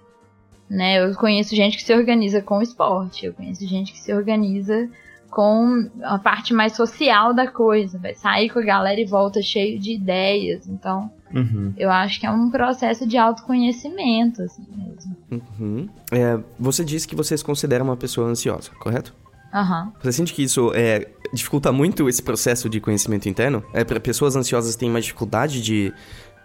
Né? 0.68 1.02
Eu 1.02 1.14
conheço 1.14 1.56
gente 1.56 1.78
que 1.78 1.82
se 1.84 1.94
organiza 1.94 2.42
com 2.42 2.60
esporte, 2.60 3.24
eu 3.24 3.32
conheço 3.32 3.66
gente 3.66 3.90
que 3.92 3.98
se 3.98 4.12
organiza 4.12 4.86
com 5.30 5.88
a 6.02 6.18
parte 6.18 6.52
mais 6.54 6.74
social 6.74 7.34
da 7.34 7.46
coisa. 7.46 7.98
Vai 7.98 8.14
sair 8.14 8.48
com 8.50 8.58
a 8.58 8.64
galera 8.64 9.00
e 9.00 9.04
volta 9.04 9.40
cheio 9.42 9.78
de 9.78 9.92
ideias. 9.92 10.66
Então, 10.68 11.10
Uhum. 11.34 11.74
eu 11.76 11.90
acho 11.90 12.18
que 12.20 12.26
é 12.26 12.30
um 12.30 12.50
processo 12.50 13.06
de 13.06 13.18
autoconhecimento, 13.18 14.42
assim 14.42 14.64
mesmo. 14.70 15.16
Uhum. 15.30 15.88
É, 16.10 16.38
você 16.58 16.84
disse 16.84 17.06
que 17.06 17.14
você 17.14 17.36
se 17.36 17.44
considera 17.44 17.84
uma 17.84 17.96
pessoa 17.96 18.28
ansiosa, 18.28 18.70
correto? 18.80 19.14
Aham. 19.52 19.92
Você 20.00 20.12
sente 20.12 20.32
que 20.34 20.42
isso 20.42 20.72
é, 20.74 21.08
dificulta 21.32 21.70
muito 21.72 22.08
esse 22.08 22.22
processo 22.22 22.68
de 22.68 22.80
conhecimento 22.80 23.28
interno? 23.28 23.62
É, 23.72 23.84
para 23.84 23.98
pessoas 24.00 24.36
ansiosas 24.36 24.76
têm 24.76 24.90
mais 24.90 25.04
dificuldade 25.04 25.60
de 25.62 25.92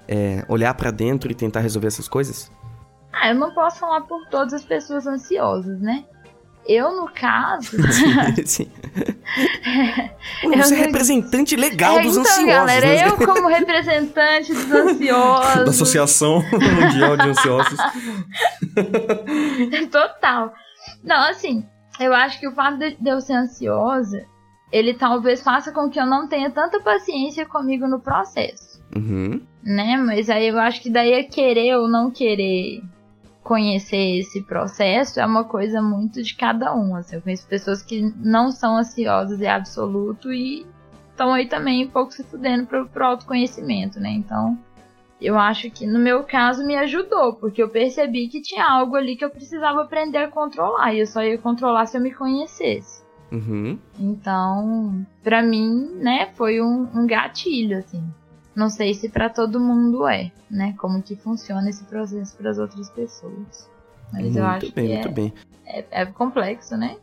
é, 0.08 0.44
olhar 0.50 0.74
pra 0.74 0.92
dentro 0.92 1.32
e 1.32 1.36
tentar 1.36 1.62
resolver 1.62 1.88
essas 1.88 2.08
coisas? 2.08 2.52
Ah, 3.12 3.30
eu 3.30 3.36
não 3.36 3.54
posso 3.54 3.80
falar 3.80 4.02
por 4.02 4.26
todas 4.28 4.54
as 4.54 4.64
pessoas 4.66 5.06
ansiosas, 5.06 5.80
né? 5.80 6.04
Eu, 6.68 6.96
no 6.96 7.10
caso. 7.14 7.76
Sim. 8.46 8.72
Eu 10.44 10.52
Você 10.58 10.76
é 10.76 10.78
representante 10.86 11.56
legal 11.56 12.00
É, 12.00 12.04
dos 12.04 12.12
então, 12.18 12.22
ansiosos. 12.32 12.46
galera, 12.54 12.86
né? 12.86 13.08
eu 13.08 13.18
como 13.18 13.48
representante 13.48 14.54
dos 14.54 14.70
ansiosos. 14.72 15.64
Da 15.66 15.70
Associação 15.72 16.44
Mundial 16.52 17.18
de 17.18 17.30
Ansiosos. 17.30 17.80
Total. 19.92 20.54
Não, 21.04 21.30
assim, 21.30 21.66
eu 22.00 22.14
acho 22.14 22.40
que 22.40 22.48
o 22.48 22.52
fato 22.54 22.78
de 22.78 22.96
de 22.96 23.10
eu 23.10 23.20
ser 23.22 23.34
ansiosa, 23.34 24.26
ele 24.72 24.94
talvez 24.94 25.42
faça 25.42 25.72
com 25.72 25.90
que 25.90 26.00
eu 26.00 26.06
não 26.06 26.28
tenha 26.28 26.50
tanta 26.52 26.80
paciência 26.80 27.46
comigo 27.46 27.88
no 27.88 28.00
processo, 28.00 28.82
Uhum. 28.96 29.42
né? 29.64 29.98
Mas 29.98 30.30
aí 30.30 30.48
eu 30.48 30.60
acho 30.60 30.82
que 30.82 30.90
daí 30.90 31.12
é 31.14 31.24
querer 31.24 31.76
ou 31.78 31.88
não 31.88 32.12
querer 32.12 32.82
conhecer 33.44 34.20
esse 34.20 34.42
processo 34.42 35.20
é 35.20 35.26
uma 35.26 35.44
coisa 35.44 35.82
muito 35.82 36.24
de 36.24 36.36
cada 36.36 36.74
um. 36.74 36.96
Assim, 36.96 37.18
eu 37.18 37.22
conheço 37.22 37.48
pessoas 37.48 37.82
que 37.82 38.02
não 38.18 38.52
são 38.52 38.78
ansiosas 38.78 39.42
em 39.42 39.48
absoluto 39.48 40.32
e 40.32 40.66
estão 41.12 41.34
aí 41.34 41.48
também 41.48 41.86
um 41.86 41.90
pouco 41.90 42.12
se 42.12 42.24
fudendo 42.24 42.66
pro, 42.66 42.88
pro 42.88 43.06
autoconhecimento, 43.06 44.00
né? 44.00 44.10
Então, 44.12 44.58
eu 45.22 45.38
acho 45.38 45.70
que 45.70 45.86
no 45.86 46.00
meu 46.00 46.24
caso 46.24 46.66
me 46.66 46.76
ajudou, 46.78 47.34
porque 47.34 47.62
eu 47.62 47.70
percebi 47.70 48.28
que 48.28 48.42
tinha 48.42 48.66
algo 48.66 48.96
ali 48.96 49.16
que 49.16 49.24
eu 49.24 49.30
precisava 49.30 49.82
aprender 49.82 50.18
a 50.18 50.28
controlar, 50.28 50.94
e 50.94 51.02
eu 51.02 51.08
só 51.08 51.22
ia 51.24 51.38
controlar 51.38 51.86
se 51.86 51.98
eu 51.98 52.02
me 52.02 52.14
conhecesse. 52.14 53.04
Uhum. 53.32 53.80
Então, 54.00 55.06
pra 55.24 55.42
mim, 55.42 55.92
né, 55.96 56.30
foi 56.36 56.62
um, 56.62 56.88
um 56.94 57.08
gatilho, 57.08 57.78
assim. 57.78 58.04
Não 58.56 58.70
sei 58.70 58.94
se 58.94 59.10
pra 59.10 59.30
todo 59.30 59.60
mundo 59.60 60.08
é, 60.08 60.32
né? 60.50 60.76
Como 60.78 61.02
que 61.02 61.16
funciona 61.16 61.70
esse 61.70 61.84
processo 61.86 62.36
para 62.38 62.52
as 62.52 62.58
outras 62.58 62.90
pessoas. 62.90 63.70
Mas 64.12 64.36
eu 64.36 64.46
acho 64.46 64.66
muito 64.66 64.76
bem, 64.76 64.88
que 64.88 64.94
muito 64.94 65.08
é, 65.08 65.12
bem. 65.12 65.34
é, 65.66 65.86
é 66.02 66.06
complexo, 66.06 66.78
né? 66.78 66.98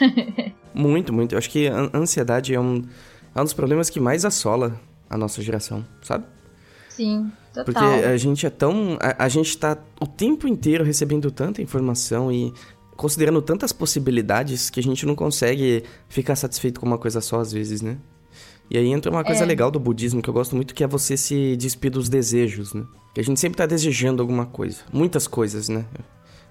Muito, 0.74 1.10
muito. 1.10 1.34
Eu 1.34 1.38
acho 1.38 1.48
que 1.48 1.68
a 1.68 1.90
ansiedade 1.94 2.52
é 2.52 2.60
um, 2.60 2.82
é 3.34 3.40
um 3.40 3.44
dos 3.44 3.54
problemas 3.54 3.88
que 3.88 3.98
mais 3.98 4.26
assola 4.26 4.78
a 5.08 5.16
nossa 5.16 5.40
geração, 5.40 5.86
sabe? 6.02 6.26
Sim, 6.90 7.32
total. 7.54 7.64
Porque 7.64 8.04
a 8.04 8.16
gente 8.18 8.44
é 8.44 8.50
tão. 8.50 8.98
A, 9.00 9.24
a 9.24 9.28
gente 9.28 9.56
tá 9.56 9.78
o 9.98 10.06
tempo 10.06 10.46
inteiro 10.46 10.84
recebendo 10.84 11.30
tanta 11.30 11.62
informação 11.62 12.30
e 12.30 12.52
considerando 12.96 13.40
tantas 13.40 13.72
possibilidades 13.72 14.68
que 14.68 14.80
a 14.80 14.82
gente 14.82 15.06
não 15.06 15.14
consegue 15.14 15.84
ficar 16.08 16.36
satisfeito 16.36 16.80
com 16.80 16.86
uma 16.86 16.98
coisa 16.98 17.20
só 17.20 17.40
às 17.40 17.52
vezes, 17.52 17.80
né? 17.80 17.96
E 18.70 18.76
aí 18.76 18.88
entra 18.88 19.10
uma 19.10 19.22
coisa 19.24 19.44
É. 19.44 19.46
legal 19.46 19.70
do 19.70 19.78
budismo 19.78 20.20
que 20.20 20.28
eu 20.28 20.34
gosto 20.34 20.56
muito, 20.56 20.74
que 20.74 20.82
é 20.82 20.86
você 20.86 21.16
se 21.16 21.56
despir 21.56 21.90
dos 21.90 22.08
desejos, 22.08 22.74
né? 22.74 22.84
Que 23.14 23.20
a 23.20 23.24
gente 23.24 23.38
sempre 23.40 23.56
tá 23.56 23.66
desejando 23.66 24.20
alguma 24.22 24.44
coisa. 24.46 24.78
Muitas 24.92 25.26
coisas, 25.26 25.68
né? 25.68 25.84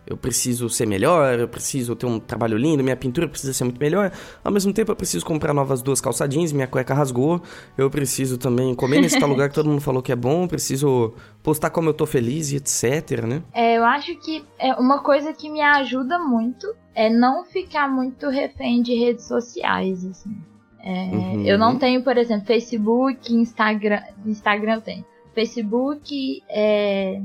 Eu 0.07 0.15
preciso 0.15 0.69
ser 0.69 0.85
melhor, 0.85 1.39
eu 1.39 1.47
preciso 1.47 1.95
ter 1.95 2.05
um 2.05 2.19
trabalho 2.19 2.59
lindo, 2.59 2.83
minha 2.83 2.95
pintura 2.95 3.27
precisa 3.27 3.53
ser 3.53 3.63
muito 3.63 3.79
melhor. 3.79 4.11
Ao 4.43 4.51
mesmo 4.51 4.71
tempo, 4.71 4.91
eu 4.91 4.95
preciso 4.95 5.25
comprar 5.25 5.51
novas 5.51 5.81
duas 5.81 5.99
calça 5.99 6.27
jeans, 6.27 6.51
minha 6.51 6.67
cueca 6.67 6.93
rasgou. 6.93 7.41
Eu 7.75 7.89
preciso 7.89 8.37
também 8.37 8.75
comer 8.75 9.01
nesse 9.01 9.19
tal 9.19 9.27
lugar 9.27 9.49
que 9.49 9.55
todo 9.55 9.67
mundo 9.67 9.81
falou 9.81 10.03
que 10.03 10.11
é 10.11 10.15
bom. 10.15 10.43
Eu 10.43 10.47
preciso 10.47 11.11
postar 11.41 11.71
como 11.71 11.89
eu 11.89 11.93
tô 11.93 12.05
feliz 12.05 12.51
e 12.51 12.57
etc, 12.57 13.23
né? 13.25 13.41
É, 13.51 13.77
eu 13.77 13.83
acho 13.83 14.15
que 14.17 14.45
é 14.59 14.75
uma 14.75 14.99
coisa 14.99 15.33
que 15.33 15.49
me 15.49 15.61
ajuda 15.61 16.19
muito 16.19 16.67
é 16.93 17.09
não 17.09 17.43
ficar 17.43 17.89
muito 17.89 18.29
refém 18.29 18.83
de 18.83 18.93
redes 18.93 19.27
sociais, 19.27 20.05
assim. 20.05 20.37
É, 20.85 21.05
Uhum. 21.05 21.43
Eu 21.43 21.57
não 21.57 21.77
tenho, 21.77 22.03
por 22.03 22.15
exemplo, 22.15 22.45
Facebook, 22.45 23.33
Instagram. 23.33 24.01
Instagram 24.25 24.75
eu 24.75 24.81
tenho. 24.81 25.05
Facebook, 25.33 26.43
é, 26.47 27.19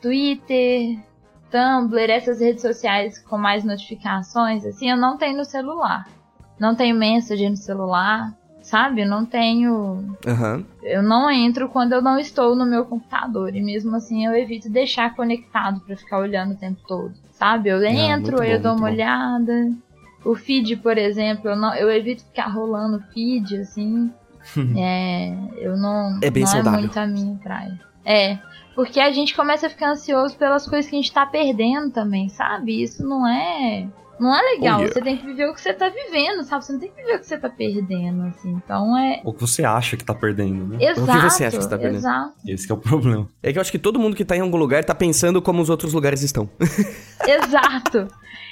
Twitter, 0.00 0.98
Tumblr, 1.50 2.10
essas 2.10 2.40
redes 2.40 2.62
sociais 2.62 3.18
com 3.18 3.36
mais 3.36 3.64
notificações, 3.64 4.64
assim, 4.64 4.90
eu 4.90 4.96
não 4.96 5.16
tenho 5.16 5.36
no 5.36 5.44
celular. 5.44 6.08
Não 6.58 6.74
tenho 6.74 6.94
mensagem 6.96 7.50
no 7.50 7.56
celular, 7.56 8.32
sabe? 8.62 9.02
Eu 9.02 9.08
não 9.08 9.24
tenho 9.26 10.16
Aham. 10.26 10.64
eu 10.82 11.02
não 11.02 11.30
entro 11.30 11.68
quando 11.68 11.92
eu 11.92 12.00
não 12.02 12.18
estou 12.18 12.54
no 12.54 12.64
meu 12.64 12.84
computador. 12.84 13.54
E 13.54 13.60
mesmo 13.62 13.94
assim 13.96 14.24
eu 14.24 14.34
evito 14.34 14.70
deixar 14.70 15.14
conectado 15.14 15.80
pra 15.80 15.96
ficar 15.96 16.18
olhando 16.18 16.52
o 16.52 16.56
tempo 16.56 16.80
todo. 16.86 17.12
Sabe? 17.32 17.68
Eu 17.68 17.82
entro, 17.84 18.32
muito 18.32 18.42
aí 18.42 18.52
eu 18.52 18.58
bom, 18.58 18.62
dou 18.62 18.72
uma 18.72 18.86
bom. 18.86 18.92
olhada. 18.92 19.72
O 20.24 20.34
feed, 20.34 20.76
por 20.76 20.96
exemplo, 20.96 21.50
eu, 21.50 21.56
não, 21.56 21.74
eu 21.74 21.90
evito 21.90 22.24
ficar 22.24 22.48
rolando 22.48 23.02
feed, 23.12 23.56
assim. 23.58 24.10
é, 24.76 25.34
eu 25.58 25.76
não. 25.76 26.18
É 26.22 26.30
bem 26.30 26.44
não 26.44 26.50
saudável. 26.50 26.78
é 26.78 26.82
muito 26.82 26.98
a 26.98 27.06
minha 27.06 27.36
praia. 27.36 27.80
É. 28.04 28.38
Porque 28.74 28.98
a 28.98 29.12
gente 29.12 29.34
começa 29.34 29.66
a 29.66 29.70
ficar 29.70 29.90
ansioso 29.90 30.36
pelas 30.36 30.66
coisas 30.66 30.90
que 30.90 30.96
a 30.96 31.00
gente 31.00 31.12
tá 31.12 31.24
perdendo 31.24 31.90
também, 31.92 32.28
sabe? 32.28 32.82
Isso 32.82 33.06
não 33.06 33.26
é. 33.26 33.86
Não 34.18 34.34
é 34.34 34.40
legal. 34.42 34.78
Oh, 34.78 34.82
yeah. 34.82 34.92
Você 34.92 35.00
tem 35.00 35.16
que 35.16 35.26
viver 35.26 35.48
o 35.48 35.54
que 35.54 35.60
você 35.60 35.72
tá 35.72 35.88
vivendo, 35.88 36.44
sabe? 36.44 36.64
Você 36.64 36.72
não 36.72 36.80
tem 36.80 36.90
que 36.90 36.96
viver 36.96 37.16
o 37.16 37.20
que 37.20 37.26
você 37.26 37.38
tá 37.38 37.48
perdendo, 37.48 38.22
assim. 38.24 38.52
Então 38.52 38.96
é. 38.96 39.20
Ou 39.24 39.32
que 39.32 39.40
você 39.40 39.64
acha 39.64 39.96
que 39.96 40.04
tá 40.04 40.14
perdendo, 40.14 40.66
né? 40.66 40.76
Exato. 40.80 41.30
você 41.30 41.44
acha 41.44 41.56
que 41.56 41.62
você 41.62 41.68
tá 41.68 41.78
perdendo? 41.78 41.98
Exato. 41.98 42.34
Esse 42.46 42.66
que 42.66 42.72
é 42.72 42.74
o 42.74 42.78
problema. 42.78 43.28
É 43.42 43.52
que 43.52 43.58
eu 43.58 43.60
acho 43.60 43.72
que 43.72 43.78
todo 43.78 43.98
mundo 43.98 44.14
que 44.14 44.24
tá 44.24 44.36
em 44.36 44.40
algum 44.40 44.56
lugar 44.56 44.84
tá 44.84 44.94
pensando 44.94 45.42
como 45.42 45.60
os 45.60 45.68
outros 45.68 45.92
lugares 45.92 46.22
estão. 46.22 46.48
Exato. 47.26 48.08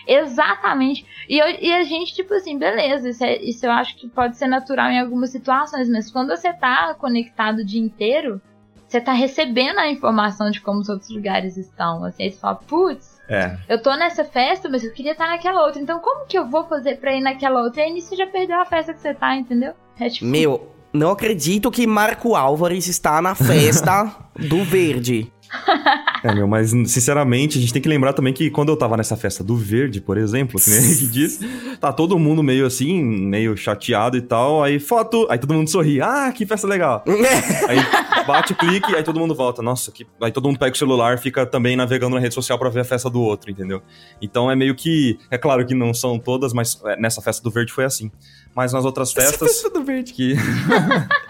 Exatamente. 0.06 1.06
E, 1.32 1.38
eu- 1.38 1.56
e 1.62 1.72
a 1.72 1.82
gente, 1.82 2.12
tipo 2.14 2.34
assim, 2.34 2.58
beleza, 2.58 3.08
isso, 3.08 3.24
é- 3.24 3.40
isso 3.42 3.64
eu 3.64 3.72
acho 3.72 3.96
que 3.96 4.06
pode 4.06 4.36
ser 4.36 4.46
natural 4.48 4.90
em 4.90 5.00
algumas 5.00 5.30
situações, 5.30 5.88
mas 5.88 6.10
quando 6.10 6.28
você 6.28 6.52
tá 6.52 6.92
conectado 6.94 7.60
o 7.60 7.64
dia 7.64 7.80
inteiro, 7.80 8.38
você 8.86 9.00
tá 9.00 9.14
recebendo 9.14 9.78
a 9.78 9.90
informação 9.90 10.50
de 10.50 10.60
como 10.60 10.80
os 10.80 10.90
outros 10.90 11.08
lugares 11.08 11.56
estão. 11.56 12.04
Assim, 12.04 12.24
aí 12.24 12.30
você 12.32 12.38
fala, 12.38 12.56
putz, 12.56 13.18
É. 13.30 13.56
eu 13.66 13.80
tô 13.80 13.94
nessa 13.96 14.24
festa, 14.24 14.68
mas 14.68 14.84
eu 14.84 14.92
queria 14.92 15.12
estar 15.12 15.26
naquela 15.26 15.64
outra. 15.64 15.80
Então 15.80 16.00
como 16.00 16.26
que 16.26 16.36
eu 16.38 16.46
vou 16.46 16.64
fazer 16.64 16.96
pra 16.98 17.14
ir 17.14 17.22
naquela 17.22 17.62
outra? 17.62 17.80
E 17.80 17.84
aí 17.86 17.92
nisso 17.94 18.08
você 18.10 18.16
já 18.16 18.26
perdeu 18.26 18.60
a 18.60 18.66
festa 18.66 18.92
que 18.92 19.00
você 19.00 19.14
tá, 19.14 19.34
entendeu? 19.34 19.72
É 19.98 20.10
tipo, 20.10 20.26
Meu, 20.26 20.68
não 20.92 21.12
acredito 21.12 21.70
que 21.70 21.86
Marco 21.86 22.34
Álvares 22.36 22.86
está 22.88 23.22
na 23.22 23.34
festa 23.34 24.14
do 24.36 24.62
verde. 24.64 25.32
É, 26.24 26.32
meu, 26.34 26.46
mas 26.46 26.70
sinceramente, 26.70 27.58
a 27.58 27.60
gente 27.60 27.72
tem 27.72 27.82
que 27.82 27.88
lembrar 27.88 28.12
também 28.12 28.32
que 28.32 28.48
quando 28.50 28.70
eu 28.70 28.76
tava 28.76 28.96
nessa 28.96 29.16
festa 29.16 29.42
do 29.42 29.56
verde, 29.56 30.00
por 30.00 30.16
exemplo, 30.16 30.60
que 30.60 30.70
nem 30.70 30.78
a 30.78 30.82
gente 30.82 31.06
disse, 31.08 31.46
tá 31.80 31.92
todo 31.92 32.18
mundo 32.18 32.42
meio 32.42 32.64
assim, 32.64 33.02
meio 33.02 33.56
chateado 33.56 34.16
e 34.16 34.22
tal, 34.22 34.62
aí 34.62 34.78
foto, 34.78 35.26
aí 35.28 35.38
todo 35.38 35.52
mundo 35.52 35.68
sorri, 35.68 36.00
ah, 36.00 36.32
que 36.32 36.46
festa 36.46 36.66
legal. 36.66 37.04
Aí 37.68 37.78
bate 38.26 38.52
o 38.52 38.56
clique, 38.56 38.94
aí 38.94 39.02
todo 39.02 39.18
mundo 39.18 39.34
volta, 39.34 39.62
nossa, 39.62 39.90
que... 39.90 40.06
aí 40.20 40.30
todo 40.30 40.46
mundo 40.46 40.58
pega 40.58 40.72
o 40.72 40.78
celular, 40.78 41.18
fica 41.18 41.44
também 41.44 41.74
navegando 41.74 42.14
na 42.14 42.20
rede 42.20 42.34
social 42.34 42.58
pra 42.58 42.68
ver 42.68 42.80
a 42.80 42.84
festa 42.84 43.10
do 43.10 43.20
outro, 43.20 43.50
entendeu? 43.50 43.82
Então 44.20 44.50
é 44.50 44.54
meio 44.54 44.74
que, 44.74 45.18
é 45.30 45.36
claro 45.36 45.66
que 45.66 45.74
não 45.74 45.92
são 45.92 46.18
todas, 46.18 46.52
mas 46.52 46.80
é, 46.84 46.96
nessa 47.00 47.20
festa 47.20 47.42
do 47.42 47.50
verde 47.50 47.72
foi 47.72 47.84
assim. 47.84 48.10
Mas 48.54 48.72
nas 48.72 48.84
outras 48.84 49.12
festas 49.12 49.52
Festa 49.52 49.70
do 49.70 49.82
verde. 49.82 50.12
que. 50.12 50.34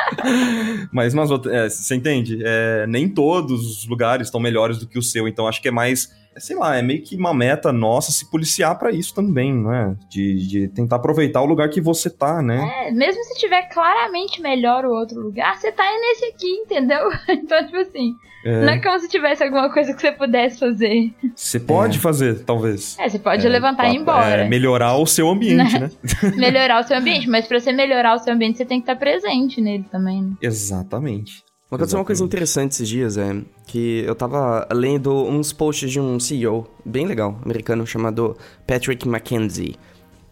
Mas 0.93 1.15
nas 1.15 1.31
outras. 1.31 1.55
É, 1.55 1.69
você 1.69 1.95
entende? 1.95 2.41
É, 2.45 2.87
nem 2.87 3.09
todos 3.09 3.65
os 3.65 3.87
lugares 3.87 4.27
estão 4.27 4.41
melhores 4.41 4.79
do 4.79 4.87
que 4.87 4.99
o 4.99 5.03
seu, 5.03 5.29
então 5.29 5.47
acho 5.47 5.63
que 5.63 5.69
é 5.69 5.71
mais. 5.71 6.13
é, 6.35 6.41
sei 6.41 6.57
lá, 6.57 6.77
é 6.77 6.83
meio 6.83 7.03
que 7.03 7.17
uma 7.17 7.33
meta 7.33 7.73
nossa 7.73 8.11
se 8.11 8.31
policiar 8.31 8.79
pra 8.79 8.91
isso 8.91 9.15
também, 9.15 9.55
né? 9.55 9.97
De, 10.09 10.47
de 10.47 10.69
tentar 10.69 10.97
aproveitar 10.97 11.41
o 11.43 11.47
lugar 11.47 11.69
que 11.69 11.81
você 11.81 12.11
tá, 12.11 12.43
né? 12.43 12.87
é, 12.87 12.91
mesmo 12.91 13.23
se 13.25 13.39
tiver 13.39 13.63
claramente 13.69 14.41
melhor 14.43 14.85
o 14.85 14.93
outro 14.93 15.21
lugar, 15.21 15.57
você 15.57 15.71
tá 15.71 15.85
nesse 15.85 16.25
aqui, 16.27 16.49
entendeu? 16.49 17.09
Então, 17.29 17.65
tipo 17.65 17.77
assim, 17.79 18.15
não 18.45 18.69
é 18.69 18.79
como 18.81 18.99
se 18.99 19.09
tivesse 19.09 19.43
alguma 19.45 19.73
coisa 19.73 19.95
que 19.95 20.01
você 20.01 20.13
pudesse 20.13 20.59
fazer. 20.59 21.13
Você 21.35 21.61
pode 21.61 21.99
fazer, 21.99 22.41
talvez. 22.45 22.97
É, 22.99 23.09
você 23.09 23.19
pode 23.19 23.47
É, 23.47 23.49
levantar 23.51 23.89
e 23.89 23.95
ir 23.95 23.97
embora. 23.99 24.43
é, 24.45 24.49
melhorar 24.49 24.97
o 24.97 25.07
seu 25.07 25.29
ambiente, 25.29 25.79
né? 25.79 25.91
melhorar 26.37 26.81
o 26.81 26.87
seu 26.87 26.97
ambiente, 26.97 27.29
mas 27.29 27.47
pra 27.47 27.59
você 27.61 27.73
melhorar 27.73 28.15
o 28.15 28.19
seu 28.19 28.33
ambiente, 28.35 28.59
você 28.59 28.65
tem 28.65 28.81
que 28.81 28.91
estar 28.91 28.97
presente 28.97 29.61
nele 29.61 29.85
também. 29.91 30.23
né? 30.23 30.33
Exatamente. 30.43 31.43
Aconteceu 31.71 31.99
uma 31.99 32.05
coisa 32.05 32.23
interessante 32.23 32.73
esses 32.73 32.87
dias, 32.89 33.17
é 33.17 33.35
que 33.67 34.05
eu 34.07 34.15
tava 34.15 34.69
lendo 34.73 35.11
uns 35.25 35.55
posts 35.55 35.91
de 35.91 35.99
um 35.99 36.21
CEO 36.21 36.67
bem 36.85 37.07
legal, 37.07 37.39
americano, 37.43 37.87
chamado 37.87 38.37
Patrick 38.67 39.09
McKenzie. 39.09 39.77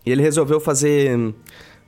E 0.05 0.11
ele 0.11 0.21
resolveu 0.21 0.61
fazer 0.61 1.17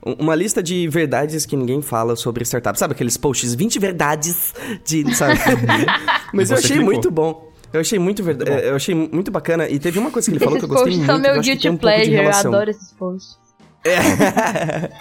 uma 0.05 0.35
lista 0.35 0.61
de 0.61 0.87
verdades 0.87 1.45
que 1.45 1.55
ninguém 1.55 1.81
fala 1.81 2.15
sobre 2.15 2.43
startups. 2.43 2.79
Sabe 2.79 2.93
aqueles 2.93 3.17
posts 3.17 3.53
20 3.53 3.79
verdades 3.79 4.53
de, 4.85 5.15
sabe? 5.15 5.39
Mas 6.33 6.51
eu 6.51 6.57
Você 6.57 6.65
achei 6.65 6.77
clicou. 6.77 6.93
muito 6.93 7.11
bom. 7.11 7.53
Eu 7.71 7.79
achei 7.81 7.97
muito 7.97 8.23
verdade, 8.23 8.51
Muito 8.51 8.63
bom. 8.63 8.69
eu 8.69 8.75
achei 8.75 8.93
muito 8.93 9.31
bacana 9.31 9.67
e 9.67 9.79
teve 9.79 9.97
uma 9.97 10.11
coisa 10.11 10.29
que 10.29 10.37
ele 10.37 10.43
falou 10.43 10.57
esses 10.57 10.67
que 10.69 10.71
eu 10.71 10.75
gostei 10.77 10.93
posts 10.93 11.07
muito, 11.07 11.11
são 11.11 11.21
que 11.21 11.27
eu 11.27 11.33
meu 11.33 11.41
guilty 11.41 11.69
um 11.69 11.77
pleasure, 11.77 12.13
eu 12.13 12.29
adoro 12.31 12.69
esses 12.69 12.91
posts. 12.91 13.43
É. 13.85 14.91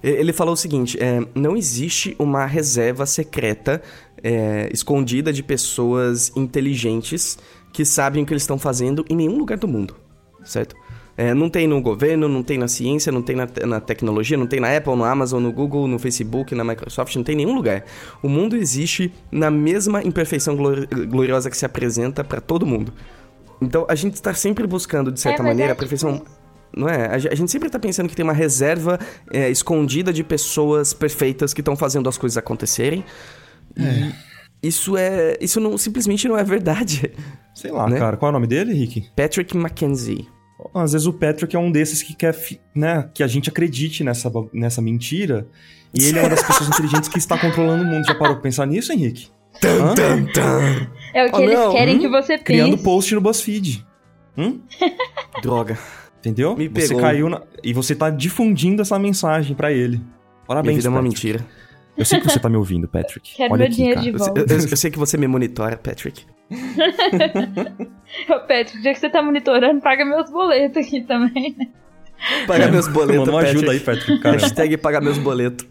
Ele 0.02 0.32
falou 0.32 0.54
o 0.54 0.56
seguinte: 0.56 0.96
é, 0.98 1.20
não 1.34 1.56
existe 1.56 2.14
uma 2.18 2.46
reserva 2.46 3.04
secreta 3.04 3.82
é, 4.22 4.70
escondida 4.72 5.32
de 5.32 5.42
pessoas 5.42 6.32
inteligentes 6.34 7.36
que 7.72 7.84
sabem 7.84 8.22
o 8.22 8.26
que 8.26 8.32
eles 8.32 8.44
estão 8.44 8.58
fazendo 8.58 9.04
em 9.10 9.16
nenhum 9.16 9.36
lugar 9.36 9.58
do 9.58 9.68
mundo, 9.68 9.94
certo? 10.44 10.74
É, 11.16 11.32
não 11.32 11.48
tem 11.48 11.66
no 11.68 11.80
governo, 11.80 12.28
não 12.28 12.42
tem 12.42 12.58
na 12.58 12.66
ciência, 12.66 13.12
não 13.12 13.22
tem 13.22 13.36
na, 13.36 13.46
te- 13.46 13.64
na 13.64 13.80
tecnologia, 13.80 14.36
não 14.36 14.46
tem 14.48 14.58
na 14.58 14.76
Apple, 14.76 14.96
no 14.96 15.04
Amazon, 15.04 15.40
no 15.42 15.52
Google, 15.52 15.86
no 15.86 15.98
Facebook, 15.98 16.54
na 16.56 16.64
Microsoft, 16.64 17.14
não 17.14 17.22
tem 17.22 17.34
em 17.34 17.38
nenhum 17.38 17.54
lugar. 17.54 17.84
O 18.22 18.28
mundo 18.28 18.56
existe 18.56 19.12
na 19.30 19.48
mesma 19.50 20.02
imperfeição 20.02 20.56
glori- 20.56 20.86
gloriosa 21.06 21.48
que 21.48 21.56
se 21.56 21.64
apresenta 21.64 22.24
para 22.24 22.40
todo 22.40 22.66
mundo. 22.66 22.92
Então 23.62 23.86
a 23.88 23.94
gente 23.94 24.14
está 24.14 24.34
sempre 24.34 24.66
buscando, 24.66 25.12
de 25.12 25.20
certa 25.20 25.42
É, 25.42 25.46
maneira, 25.46 25.70
é 25.70 25.74
a 25.74 25.76
perfeição. 25.76 26.20
Não 26.76 26.88
é? 26.88 27.06
A 27.06 27.18
ge- 27.18 27.28
a 27.28 27.34
gente 27.36 27.48
sempre 27.52 27.70
tá 27.70 27.78
pensando 27.78 28.08
que 28.08 28.16
tem 28.16 28.24
uma 28.24 28.32
reserva 28.32 28.98
é, 29.32 29.48
escondida 29.48 30.12
de 30.12 30.24
pessoas 30.24 30.92
perfeitas 30.92 31.54
que 31.54 31.60
estão 31.60 31.76
fazendo 31.76 32.08
as 32.08 32.18
coisas 32.18 32.36
acontecerem. 32.36 33.04
E 33.76 34.12
isso 34.68 34.96
é. 34.96 35.36
Isso 35.40 35.60
não, 35.60 35.78
simplesmente 35.78 36.26
não 36.26 36.36
é 36.36 36.42
verdade. 36.42 37.12
Sei 37.54 37.70
lá, 37.70 37.88
Né? 37.88 37.98
cara. 38.00 38.16
Qual 38.16 38.28
é 38.28 38.30
o 38.30 38.32
nome 38.32 38.48
dele, 38.48 38.72
Rick? 38.74 39.08
Patrick 39.14 39.56
Mackenzie. 39.56 40.26
Às 40.74 40.92
vezes 40.92 41.06
o 41.06 41.12
Patrick 41.12 41.54
é 41.54 41.58
um 41.58 41.70
desses 41.70 42.02
que 42.02 42.14
quer, 42.14 42.34
né, 42.74 43.08
que 43.12 43.22
a 43.22 43.26
gente 43.26 43.48
acredite 43.48 44.04
nessa, 44.04 44.30
nessa 44.52 44.80
mentira. 44.80 45.46
E 45.92 46.04
ele 46.06 46.18
é 46.18 46.22
uma 46.22 46.30
das 46.30 46.42
pessoas 46.42 46.68
inteligentes 46.68 47.08
que 47.08 47.18
está 47.18 47.38
controlando 47.38 47.84
o 47.84 47.86
mundo. 47.86 48.04
Já 48.06 48.14
parou 48.14 48.34
pra 48.34 48.42
pensar 48.42 48.66
nisso, 48.66 48.92
Henrique? 48.92 49.28
Hã? 49.64 49.94
É 51.14 51.24
o 51.26 51.30
que 51.30 51.36
Oh, 51.36 51.40
eles 51.42 51.58
não, 51.58 51.72
querem 51.72 51.96
hum? 51.96 52.00
que 52.00 52.08
você 52.08 52.38
Criando 52.38 52.72
pense. 52.72 52.82
post 52.84 53.14
no 53.14 53.20
BuzzFeed. 53.20 53.86
Hum? 54.36 54.60
Droga. 55.42 55.78
Entendeu? 56.18 56.56
Me 56.56 56.68
você 56.68 56.88
pegou. 56.88 57.00
caiu 57.02 57.28
na... 57.28 57.42
E 57.62 57.72
você 57.72 57.94
tá 57.94 58.10
difundindo 58.10 58.82
essa 58.82 58.98
mensagem 58.98 59.54
pra 59.54 59.70
ele. 59.72 59.98
Minha 59.98 60.06
Parabéns, 60.46 60.76
vida 60.76 60.88
é 60.88 60.90
uma 60.90 61.02
mentira. 61.02 61.46
Eu 61.96 62.04
sei 62.04 62.18
que 62.20 62.26
você 62.28 62.38
tá 62.40 62.48
me 62.48 62.56
ouvindo, 62.56 62.88
Patrick. 62.88 63.36
Quero 63.36 63.52
Olha 63.52 63.58
meu 63.60 63.66
aqui, 63.68 63.76
dinheiro 63.76 64.00
cara. 64.00 64.10
de 64.10 64.16
Eu, 64.16 64.18
volta. 64.18 64.40
eu- 64.52 64.68
eu 64.70 64.76
sei 64.76 64.90
que 64.90 64.98
você 64.98 65.16
me 65.16 65.28
monitora, 65.28 65.76
Patrick. 65.76 66.24
Ô, 68.28 68.40
Patrick, 68.40 68.82
já 68.82 68.92
que 68.92 68.98
você 68.98 69.08
tá 69.08 69.22
monitorando, 69.22 69.80
paga 69.80 70.04
meus 70.04 70.30
boletos 70.30 70.86
aqui 70.86 71.02
também, 71.02 71.54
né? 71.58 71.68
Pagar 72.46 72.70
meus 72.70 72.88
boletos. 72.88 73.28
Patrick. 73.30 73.56
ajuda 73.56 73.72
aí, 73.72 73.80
Patrick, 73.80 74.18
cara. 74.20 74.36
Hashtag 74.36 74.76
pagar 74.76 75.00
meus 75.00 75.18
boletos. 75.18 75.66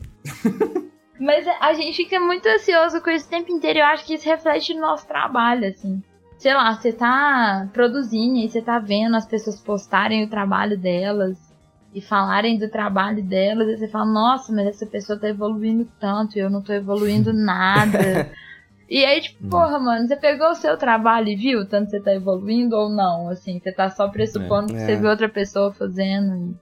Mas 1.20 1.46
a 1.62 1.74
gente 1.74 1.96
fica 1.96 2.20
muito 2.20 2.48
ansioso 2.48 3.02
com 3.02 3.10
isso 3.10 3.28
o 3.28 3.30
tempo 3.30 3.52
inteiro. 3.52 3.80
Eu 3.80 3.86
acho 3.86 4.06
que 4.06 4.16
isso 4.16 4.28
reflete 4.28 4.74
no 4.74 4.82
nosso 4.82 5.08
trabalho, 5.08 5.68
assim. 5.68 6.04
Sei 6.38 6.54
lá, 6.54 6.74
você 6.74 6.92
tá 6.92 7.70
produzindo 7.72 8.38
e 8.38 8.50
você 8.50 8.62
tá 8.62 8.78
vendo 8.78 9.16
as 9.16 9.26
pessoas 9.26 9.62
postarem 9.62 10.24
o 10.26 10.30
trabalho 10.30 10.78
delas 10.78 11.38
e 11.94 12.02
falarem 12.02 12.60
do 12.60 12.70
trabalho 12.70 13.24
delas. 13.24 13.70
E 13.70 13.78
você 13.78 13.88
fala, 13.88 14.06
nossa, 14.06 14.52
mas 14.52 14.68
essa 14.68 14.86
pessoa 14.86 15.18
tá 15.18 15.30
evoluindo 15.30 15.88
tanto 16.00 16.38
e 16.38 16.42
eu 16.42 16.50
não 16.50 16.62
tô 16.62 16.74
evoluindo 16.74 17.32
nada. 17.32 18.30
E 18.94 19.04
aí, 19.04 19.22
tipo, 19.22 19.50
porra, 19.50 19.80
mano, 19.80 20.08
você 20.08 20.16
pegou 20.16 20.50
o 20.52 20.54
seu 20.54 20.78
trabalho 20.78 21.28
e 21.28 21.36
viu 21.36 21.66
tanto 21.66 21.89
você 21.89 22.00
tá 22.00 22.14
evoluindo 22.14 22.76
ou 22.76 22.89
não? 22.91 23.28
Assim, 23.28 23.60
você 23.60 23.72
tá 23.72 23.89
só 23.89 24.08
pressupondo 24.08 24.72
É. 24.72 24.76
que 24.76 24.86
você 24.86 24.91
É. 24.91 24.96
viu 24.96 25.10
outra 25.10 25.28
pessoa 25.28 25.74
fazendo. 25.74 26.56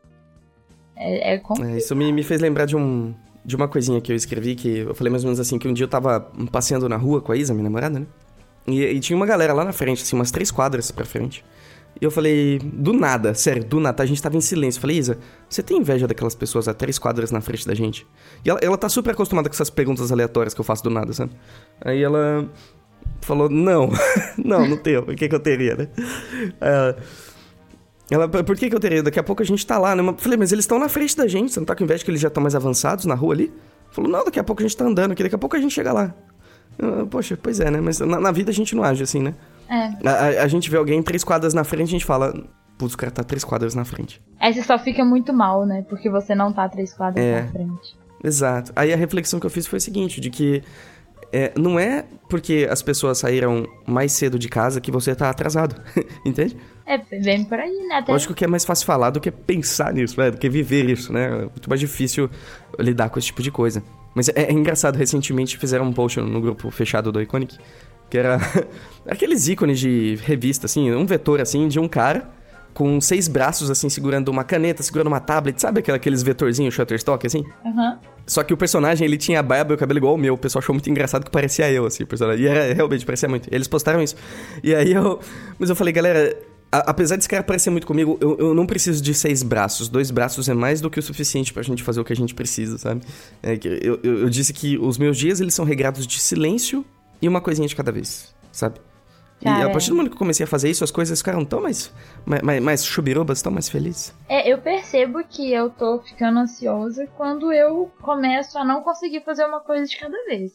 É, 0.96 1.34
é 1.34 1.38
com... 1.40 1.62
É, 1.62 1.76
isso 1.76 1.94
me, 1.94 2.10
me 2.14 2.24
fez 2.24 2.40
lembrar 2.40 2.64
de 2.66 2.78
um, 2.78 3.14
de 3.44 3.54
uma 3.54 3.68
coisinha 3.68 4.00
que 4.00 4.14
eu 4.14 4.16
escrevi, 4.16 4.56
que 4.56 4.78
eu 4.78 4.96
falei 4.96 5.12
mais 5.12 5.26
ou 5.26 5.28
menos 5.28 5.42
assim, 5.42 5.60
que 5.60 5.68
um 5.68 5.74
dia 5.74 5.84
eu 5.84 5.90
tava 5.90 6.22
passeando 6.50 6.88
na 6.88 6.96
rua 6.96 7.20
com 7.22 7.34
a 7.34 7.36
Isa, 7.36 7.54
minha 7.54 7.66
namorada, 7.66 8.00
né? 8.00 8.06
E, 8.66 8.82
e 8.82 9.00
tinha 9.02 9.18
uma 9.18 9.26
galera 9.26 9.52
lá 9.52 9.66
na 9.66 9.74
frente, 9.74 10.02
assim, 10.02 10.16
umas 10.16 10.32
três 10.32 10.50
quadras 10.52 10.90
pra 10.90 11.04
frente. 11.04 11.44
E 12.00 12.06
eu 12.06 12.10
falei, 12.10 12.60
do 12.60 12.94
nada, 12.94 13.34
sério, 13.34 13.64
do 13.64 13.80
nada, 13.80 14.02
a 14.02 14.06
gente 14.06 14.22
tava 14.22 14.36
em 14.38 14.42
silêncio. 14.42 14.80
Eu 14.80 14.82
falei, 14.82 14.98
Isa, 14.98 15.18
você 15.50 15.62
tem 15.62 15.78
inveja 15.78 16.08
daquelas 16.08 16.34
pessoas 16.34 16.68
a 16.68 16.74
três 16.74 16.98
quadras 16.98 17.32
na 17.32 17.42
frente 17.42 17.68
da 17.68 17.76
gente? 17.76 18.08
E 18.44 18.50
ela, 18.50 18.60
ela 18.62 18.78
tá 18.78 18.90
super 18.90 19.12
acostumada 19.12 19.50
com 19.50 19.54
essas 19.54 19.70
perguntas 19.70 20.12
aleatórias 20.12 20.54
que 20.54 20.60
eu 20.60 20.66
faço 20.66 20.84
do 20.84 20.90
nada, 20.90 21.14
sabe? 21.14 21.32
Aí 21.80 22.02
ela 22.02 22.50
falou, 23.22 23.50
não, 23.50 23.90
não, 24.44 24.68
não 24.68 24.78
tenho, 24.78 25.02
o 25.02 25.16
que 25.16 25.28
que 25.28 25.36
eu 25.36 25.40
teria, 25.40 25.76
né? 25.76 25.88
Ela, 26.60 26.98
ela, 28.10 28.28
por 28.28 28.58
que 28.58 28.70
que 28.70 28.76
eu 28.76 28.80
teria? 28.80 29.04
Daqui 29.04 29.20
a 29.20 29.24
pouco 29.24 29.42
a 29.42 29.46
gente 29.46 29.66
tá 29.66 29.78
lá, 29.78 29.96
né? 29.96 30.02
Eu 30.02 30.16
falei, 30.18 30.38
mas 30.38 30.52
eles 30.52 30.64
estão 30.64 30.80
na 30.80 30.90
frente 30.90 31.16
da 31.16 31.28
gente, 31.28 31.52
você 31.54 31.60
não 31.60 31.66
tá 31.66 31.76
com 31.76 31.84
inveja 31.84 32.04
que 32.04 32.12
eles 32.12 32.22
já 32.22 32.28
estão 32.28 32.42
mais 32.42 32.56
avançados 32.56 33.06
na 33.06 33.16
rua 33.16 33.34
ali? 33.34 33.54
Falou, 33.92 34.10
não, 34.10 34.26
daqui 34.26 34.40
a 34.40 34.44
pouco 34.44 34.62
a 34.62 34.68
gente 34.68 34.76
tá 34.76 34.86
andando 34.86 35.12
aqui, 35.12 35.24
daqui 35.24 35.36
a 35.36 35.38
pouco 35.38 35.56
a 35.56 35.60
gente 35.60 35.74
chega 35.74 35.94
lá. 35.94 36.14
Eu, 36.78 37.06
Poxa, 37.08 37.38
pois 37.42 37.60
é, 37.60 37.70
né? 37.70 37.80
Mas 37.80 38.00
na, 38.00 38.20
na 38.20 38.32
vida 38.32 38.50
a 38.50 38.54
gente 38.54 38.76
não 38.76 38.84
age 38.84 39.04
assim, 39.04 39.22
né? 39.22 39.36
É. 39.70 40.08
A, 40.08 40.12
a- 40.12 40.44
a 40.44 40.48
gente 40.48 40.70
vê 40.70 40.78
alguém 40.78 41.02
três 41.02 41.24
quadras 41.24 41.54
na 41.54 41.64
frente, 41.64 41.88
a 41.90 41.92
gente 41.92 42.06
fala, 42.06 42.34
putz, 42.78 42.94
o 42.94 42.98
cara 42.98 43.12
tá 43.12 43.24
três 43.24 43.44
quadras 43.44 43.74
na 43.76 43.86
frente. 43.86 44.22
Aí 44.40 44.54
você 44.54 44.64
só 44.64 44.78
fica 44.80 45.04
muito 45.06 45.34
mal, 45.34 45.66
né? 45.66 45.86
Porque 45.90 46.10
você 46.10 46.34
não 46.36 46.52
tá 46.52 46.68
três 46.70 46.94
quadras 46.94 47.24
É. 47.24 47.42
na 47.44 47.48
frente. 47.48 47.96
Exato. 48.24 48.72
Aí 48.76 48.94
a 48.94 48.98
reflexão 48.98 49.40
que 49.40 49.46
eu 49.46 49.50
fiz 49.50 49.66
foi 49.66 49.78
o 49.78 49.82
seguinte, 49.82 50.22
de 50.22 50.30
que 50.30 50.62
é, 51.34 51.52
não 51.58 51.80
é 51.80 52.06
porque 52.30 52.68
as 52.70 52.82
pessoas 52.82 53.18
saíram 53.20 53.66
mais 53.88 54.12
cedo 54.12 54.38
de 54.38 54.50
casa 54.50 54.82
que 54.82 54.92
você 54.92 55.16
tá 55.16 55.30
atrasado, 55.30 55.76
entende? 56.26 56.58
É 56.86 56.98
bem 56.98 57.46
por 57.46 57.58
aí, 57.58 57.88
né? 57.88 57.96
Até 57.96 58.12
Lógico 58.12 58.34
que 58.34 58.44
é 58.44 58.48
mais 58.48 58.66
fácil 58.66 58.86
falar 58.86 59.12
do 59.12 59.20
que 59.22 59.32
pensar 59.32 59.94
nisso, 59.94 60.20
né? 60.20 60.30
Do 60.30 60.38
que 60.38 60.50
viver 60.50 60.90
isso, 60.90 61.14
né? 61.14 61.26
É 61.28 61.42
muito 61.42 61.70
mais 61.70 61.80
difícil 61.80 62.30
lidar 62.78 63.10
com 63.10 63.18
esse 63.18 63.28
tipo 63.28 63.42
de 63.42 63.50
coisa. 63.50 63.82
Mas 64.14 64.28
é, 64.28 64.34
é 64.36 64.52
engraçado, 64.52 64.98
recentemente 64.98 65.58
fizeram 65.58 65.86
um 65.86 65.94
post 65.94 66.20
no 66.20 66.42
grupo 66.42 66.70
fechado 66.70 67.12
do 67.14 67.22
Iconic, 67.22 67.58
que 68.12 68.18
era 68.18 68.38
aqueles 69.10 69.48
ícones 69.48 69.80
de 69.80 70.20
revista, 70.24 70.68
assim, 70.68 70.92
um 70.92 71.06
vetor, 71.08 71.42
assim, 71.42 71.68
de 71.68 71.80
um 71.80 71.88
cara 71.88 72.30
com 72.74 73.02
seis 73.02 73.28
braços, 73.28 73.70
assim, 73.70 73.90
segurando 73.90 74.30
uma 74.30 74.44
caneta, 74.44 74.82
segurando 74.84 75.08
uma 75.08 75.20
tablet, 75.20 75.60
sabe 75.60 75.84
aqueles 75.92 76.22
vetorzinhos 76.24 76.74
Shutterstock, 76.74 77.26
assim? 77.28 77.44
Aham. 77.66 78.00
Só 78.26 78.44
que 78.44 78.54
o 78.54 78.58
personagem, 78.58 79.06
ele 79.06 79.18
tinha 79.18 79.40
a 79.40 79.44
barba 79.44 79.74
e 79.74 79.76
o 79.76 79.78
cabelo 79.78 79.98
igual 80.00 80.14
o 80.14 80.18
meu. 80.18 80.36
O 80.36 80.38
pessoal 80.38 80.62
achou 80.62 80.74
muito 80.74 80.90
engraçado 80.90 81.26
que 81.26 81.32
parecia 81.32 81.70
eu, 81.72 81.86
assim, 81.86 82.04
o 82.04 82.08
personagem. 82.08 82.46
E 82.46 82.48
era, 82.48 82.74
realmente, 82.74 83.06
parecia 83.06 83.28
muito. 83.28 83.50
Eles 83.52 83.68
postaram 83.68 84.02
isso. 84.02 84.16
E 84.64 84.74
aí 84.74 84.94
eu... 84.94 85.20
Mas 85.60 85.70
eu 85.70 85.76
falei, 85.76 85.92
galera... 85.92 86.38
a- 86.72 86.92
apesar 86.92 87.18
desse 87.18 87.28
cara 87.28 87.44
parecer 87.44 87.70
muito 87.72 87.86
comigo, 87.86 88.18
eu, 88.22 88.38
eu 88.38 88.54
não 88.54 88.66
preciso 88.66 89.04
de 89.04 89.14
seis 89.14 89.44
braços. 89.44 89.90
Dois 89.90 90.10
braços 90.12 90.48
é 90.48 90.54
mais 90.54 90.80
do 90.80 90.90
que 90.90 91.00
o 91.00 91.04
suficiente 91.04 91.52
pra 91.52 91.62
gente 91.64 91.84
fazer 91.84 92.00
o 92.00 92.06
que 92.06 92.14
a 92.14 92.16
gente 92.16 92.34
precisa, 92.34 92.78
sabe? 92.78 93.02
É 93.44 93.60
eu, 93.82 94.00
eu, 94.02 94.20
eu 94.20 94.30
disse 94.30 94.54
que 94.54 94.78
os 94.78 94.98
meus 94.98 95.18
dias, 95.18 95.42
eles 95.42 95.54
são 95.54 95.66
regrados 95.66 96.08
de 96.08 96.18
silêncio 96.22 96.86
e 97.22 97.28
uma 97.28 97.42
coisinha 97.42 97.68
de 97.68 97.76
cada 97.76 97.92
vez, 97.92 98.36
sabe? 98.52 98.80
E 99.42 99.46
Cara, 99.46 99.66
a 99.66 99.70
é. 99.70 99.72
partir 99.72 99.90
do 99.90 99.96
momento 99.96 100.12
que 100.12 100.16
eu 100.16 100.20
comecei 100.20 100.44
a 100.44 100.48
fazer 100.48 100.70
isso, 100.70 100.84
as 100.84 100.92
coisas 100.92 101.18
ficaram 101.20 101.44
tão 101.44 101.62
mais... 101.62 101.92
Mais, 102.26 102.42
mais, 102.44 102.62
mais 102.62 102.86
chubirobas, 102.86 103.42
tão 103.42 103.52
mais 103.52 103.68
felizes. 103.68 104.14
É, 104.30 104.48
eu 104.52 104.60
percebo 104.60 105.24
que 105.24 105.52
eu 105.52 105.70
tô 105.70 106.00
ficando 106.00 106.40
ansiosa 106.40 107.08
quando 107.18 107.52
eu 107.52 107.92
começo 108.02 108.58
a 108.58 108.64
não 108.64 108.82
conseguir 108.82 109.22
fazer 109.22 109.44
uma 109.46 109.60
coisa 109.60 109.86
de 109.86 109.98
cada 109.98 110.26
vez. 110.26 110.54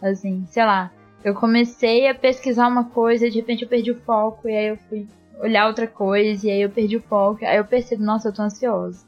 Assim, 0.00 0.46
sei 0.50 0.64
lá, 0.64 0.90
eu 1.22 1.34
comecei 1.34 2.08
a 2.08 2.14
pesquisar 2.14 2.66
uma 2.66 2.84
coisa, 2.84 3.30
de 3.30 3.36
repente 3.36 3.62
eu 3.62 3.68
perdi 3.68 3.90
o 3.90 4.00
foco, 4.00 4.48
e 4.48 4.56
aí 4.56 4.66
eu 4.68 4.78
fui 4.88 5.06
olhar 5.38 5.66
outra 5.66 5.86
coisa, 5.86 6.46
e 6.46 6.50
aí 6.50 6.62
eu 6.62 6.70
perdi 6.70 6.96
o 6.96 7.02
foco, 7.02 7.44
aí 7.44 7.58
eu 7.58 7.64
percebo, 7.64 8.02
nossa, 8.02 8.28
eu 8.28 8.32
tô 8.32 8.42
ansiosa. 8.42 9.04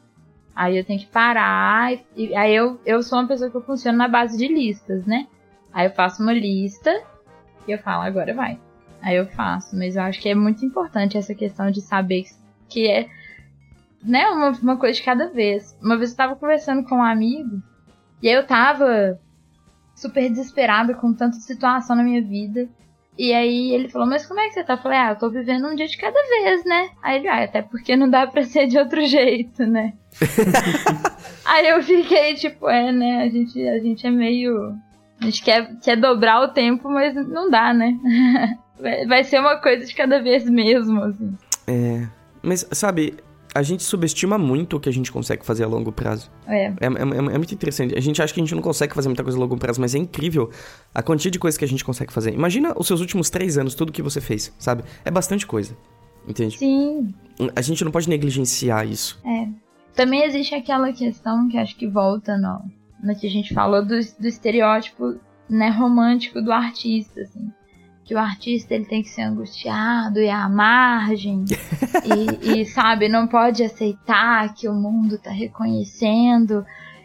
Aí 0.55 0.77
eu 0.77 0.85
tenho 0.85 1.01
que 1.01 1.07
parar, 1.07 1.93
e, 1.93 2.05
e 2.17 2.37
aí 2.37 2.55
eu, 2.55 2.79
eu 2.85 3.03
sou 3.03 3.19
uma 3.19 3.27
pessoa 3.27 3.51
que 3.51 3.57
eu 3.57 3.63
funciono 3.63 3.97
na 3.97 4.07
base 4.07 4.37
de 4.37 4.47
listas, 4.47 5.05
né? 5.07 5.27
Aí 5.75 5.87
eu 5.87 5.91
faço 5.93 6.23
uma 6.23 6.33
lista, 6.33 7.03
e 7.67 7.73
eu 7.73 7.79
falo, 7.79 8.03
agora 8.05 8.33
vai. 8.33 8.59
Aí 9.03 9.17
eu 9.17 9.27
faço, 9.27 9.77
mas 9.77 9.97
eu 9.97 10.03
acho 10.03 10.21
que 10.21 10.29
é 10.29 10.35
muito 10.35 10.65
importante 10.65 11.19
essa 11.19 11.35
questão 11.35 11.71
de 11.71 11.81
saber 11.83 12.25
que- 12.69 12.87
é 12.89 13.09
né, 14.03 14.27
uma, 14.29 14.51
uma 14.51 14.77
coisa 14.77 14.95
de 14.99 15.03
cada 15.03 15.29
vez. 15.29 15.77
Uma 15.83 15.97
vez 15.97 16.11
eu 16.13 16.17
tava 16.17 16.37
conversando 16.37 16.85
com 16.85 16.97
um 16.97 17.03
amigo, 17.03 17.63
e 18.23 18.29
aí 18.29 18.35
eu 18.35 18.47
tava 18.47 19.19
super 19.95 20.29
desesperada 20.29 20.95
com 20.95 21.13
tanta 21.13 21.37
situação 21.37 21.97
na 21.97 22.03
minha 22.03 22.23
vida. 22.23 22.69
E 23.17 23.33
aí 23.33 23.73
ele 23.73 23.89
falou, 23.89 24.09
mas 24.09 24.27
como 24.27 24.41
é 24.41 24.49
que 24.49 24.55
você 24.55 24.65
tá? 24.65 24.73
Eu 24.75 24.79
falei, 24.79 24.99
ah, 24.99 25.11
eu 25.11 25.17
tô 25.17 25.31
vivendo 25.31 25.69
um 25.69 25.75
dia 25.77 25.87
de 25.87 25.97
cada 25.97 26.21
vez, 26.29 26.65
né? 26.65 26.91
Aí 27.03 27.19
ele, 27.19 27.29
ah, 27.29 27.45
até 27.45 27.63
porque 27.63 27.97
não 27.97 28.11
dá 28.11 28.27
pra 28.27 28.43
ser 28.43 28.67
de 28.67 28.77
outro 28.77 29.01
jeito, 29.07 29.65
né? 29.67 29.93
aí 31.45 31.69
eu 31.69 31.83
fiquei, 31.83 32.35
tipo, 32.35 32.69
é, 32.69 32.91
né? 32.93 33.23
A 33.23 33.29
gente, 33.29 33.69
a 33.69 33.79
gente 33.79 34.07
é 34.07 34.11
meio. 34.11 34.75
A 35.21 35.25
gente 35.27 35.43
quer, 35.43 35.77
quer 35.81 35.97
dobrar 35.97 36.43
o 36.43 36.49
tempo, 36.49 36.89
mas 36.91 37.15
não 37.29 37.49
dá, 37.51 37.73
né? 37.73 37.97
Vai- 39.09 39.25
ser 39.25 39.39
uma 39.39 39.57
coisa 39.59 39.87
de 39.87 39.95
cada 39.95 40.21
vez 40.23 40.49
mesmo, 40.49 41.01
assim. 41.03 41.35
É... 41.67 42.07
Mas, 42.43 42.67
sabe, 42.73 43.15
a 43.55 43.63
gente 43.63 43.83
subestima 43.85 44.37
muito 44.37 44.77
o 44.77 44.81
que 44.81 44.89
a 44.89 44.93
gente 44.93 45.11
consegue 45.11 45.47
fazer 45.47 45.65
a 45.65 45.67
longo 45.69 45.91
prazo. 45.93 46.31
É. 46.47 46.67
É, 46.67 46.73
é- 46.87 47.35
é 47.35 47.39
muito 47.39 47.55
interessante. 47.55 47.97
A 47.97 48.01
gente 48.01 48.21
acha 48.21 48.35
que 48.35 48.41
a 48.41 48.43
gente 48.45 48.55
não 48.55 48.61
consegue 48.63 48.93
fazer 48.95 49.09
muita 49.09 49.23
coisa 49.23 49.39
a 49.39 49.41
longo 49.41 49.57
prazo, 49.57 49.81
mas 49.81 49.95
é 49.95 49.99
incrível 49.99 50.51
a 50.95 51.03
quantia 51.03 51.31
de 51.31 51.39
coisa 51.39 51.59
que 51.59 51.65
a 51.65 51.69
gente 51.69 51.85
consegue 51.85 52.13
fazer. 52.13 52.35
Imagina 52.35 52.75
os 52.77 52.87
seus 52.87 53.01
últimos 53.01 53.31
três 53.31 53.57
anos, 53.57 53.75
tudo 53.75 53.93
que 53.93 54.03
você 54.03 54.21
fez, 54.21 54.53
sabe? 54.59 54.83
É 55.05 55.11
bastante 55.11 55.47
coisa. 55.47 55.75
Entende? 56.27 56.59
Sim, 56.59 57.15
A 57.55 57.61
gente 57.61 57.85
não 57.85 57.93
pode 57.93 58.09
negligenciar 58.09 58.87
isso. 58.87 59.21
É. 59.25 59.47
Também 59.95 60.25
existe 60.25 60.55
aquela 60.55 60.93
questão 60.93 61.49
que 61.49 61.57
acho 61.57 61.77
que 61.77 61.87
volta 61.87 62.37
no, 62.37 62.63
no 63.05 63.15
que 63.15 63.27
a 63.27 63.31
gente 63.31 63.53
falou 63.53 63.85
do, 63.85 63.99
do 64.19 64.27
estereótipo 64.27 65.21
né, 65.49 65.69
romântico 65.69 66.41
do 66.41 66.51
artista, 66.51 67.21
assim. 67.21 67.53
Que 68.03 68.15
o 68.15 68.19
artista 68.19 68.75
ele 68.75 68.85
tem 68.85 69.03
que 69.03 69.09
ser 69.09 69.23
angustiado 69.23 70.19
e 70.21 70.29
à 70.29 70.49
margem. 70.49 71.45
e, 72.45 72.61
e, 72.61 72.67
sabe, 72.67 73.09
não 73.09 73.27
pode 73.27 73.63
aceitar 73.63 74.55
que 74.55 74.69
o 74.69 74.75
mundo 74.75 75.19
tá 75.19 75.31
reconhecendo. 75.31 76.65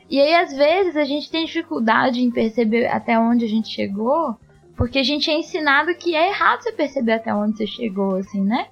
E 0.09 0.19
aí, 0.19 0.35
às 0.35 0.53
vezes, 0.53 0.95
a 0.95 1.03
gente 1.03 1.29
tem 1.29 1.45
dificuldade 1.45 2.21
em 2.21 2.31
perceber 2.31 2.87
até 2.87 3.19
onde 3.19 3.45
a 3.45 3.47
gente 3.47 3.69
chegou, 3.69 4.35
porque 4.75 4.99
a 4.99 5.03
gente 5.03 5.29
é 5.29 5.37
ensinado 5.37 5.93
que 5.95 6.15
é 6.15 6.29
errado 6.29 6.63
você 6.63 6.71
perceber 6.71 7.13
até 7.13 7.33
onde 7.33 7.57
você 7.57 7.67
chegou, 7.67 8.15
assim, 8.15 8.41
né? 8.41 8.67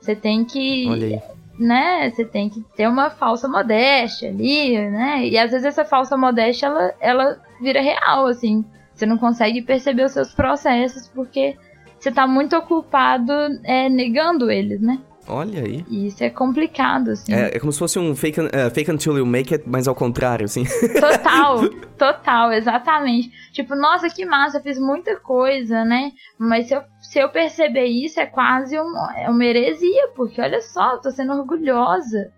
Você 0.00 0.14
tem 0.14 0.44
que 0.44 0.86
Olha 0.88 1.06
aí. 1.06 1.43
Né, 1.58 2.10
você 2.10 2.24
tem 2.24 2.48
que 2.48 2.60
ter 2.76 2.88
uma 2.88 3.10
falsa 3.10 3.48
modéstia 3.48 4.30
ali, 4.30 4.78
né? 4.90 5.26
E 5.26 5.38
às 5.38 5.50
vezes 5.50 5.66
essa 5.66 5.84
falsa 5.84 6.16
modéstia 6.16 6.66
ela, 6.66 6.94
ela 7.00 7.40
vira 7.60 7.80
real, 7.80 8.26
assim. 8.26 8.64
Você 8.92 9.06
não 9.06 9.18
consegue 9.18 9.62
perceber 9.62 10.04
os 10.04 10.12
seus 10.12 10.32
processos 10.32 11.08
porque 11.08 11.56
você 11.98 12.12
tá 12.12 12.26
muito 12.26 12.56
ocupado 12.56 13.32
é, 13.64 13.88
negando 13.88 14.50
eles, 14.50 14.80
né? 14.80 15.00
Olha 15.26 15.62
aí. 15.62 15.84
E 15.88 16.06
isso 16.06 16.22
é 16.22 16.28
complicado, 16.28 17.10
assim. 17.10 17.32
É, 17.32 17.56
é 17.56 17.58
como 17.58 17.72
se 17.72 17.78
fosse 17.78 17.98
um 17.98 18.14
fake, 18.14 18.40
é, 18.52 18.68
fake 18.70 18.90
until 18.90 19.16
you 19.16 19.26
make 19.26 19.54
it, 19.54 19.64
mas 19.66 19.88
ao 19.88 19.94
contrário, 19.94 20.44
assim. 20.44 20.64
Total, 21.00 21.68
total, 21.96 22.52
exatamente. 22.52 23.30
Tipo, 23.52 23.74
nossa, 23.74 24.08
que 24.10 24.24
massa, 24.26 24.58
eu 24.58 24.62
fiz 24.62 24.78
muita 24.78 25.16
coisa, 25.16 25.84
né? 25.84 26.12
Mas 26.38 26.68
se 26.68 26.74
eu, 26.74 26.82
se 27.04 27.18
eu 27.18 27.28
perceber 27.28 27.84
isso, 27.84 28.18
é 28.18 28.26
quase 28.26 28.80
um, 28.80 28.92
é 29.14 29.28
uma 29.28 29.44
heresia, 29.44 30.08
porque 30.16 30.40
olha 30.40 30.60
só, 30.62 30.94
eu 30.94 31.00
tô 31.00 31.10
sendo 31.10 31.34
orgulhosa. 31.34 32.32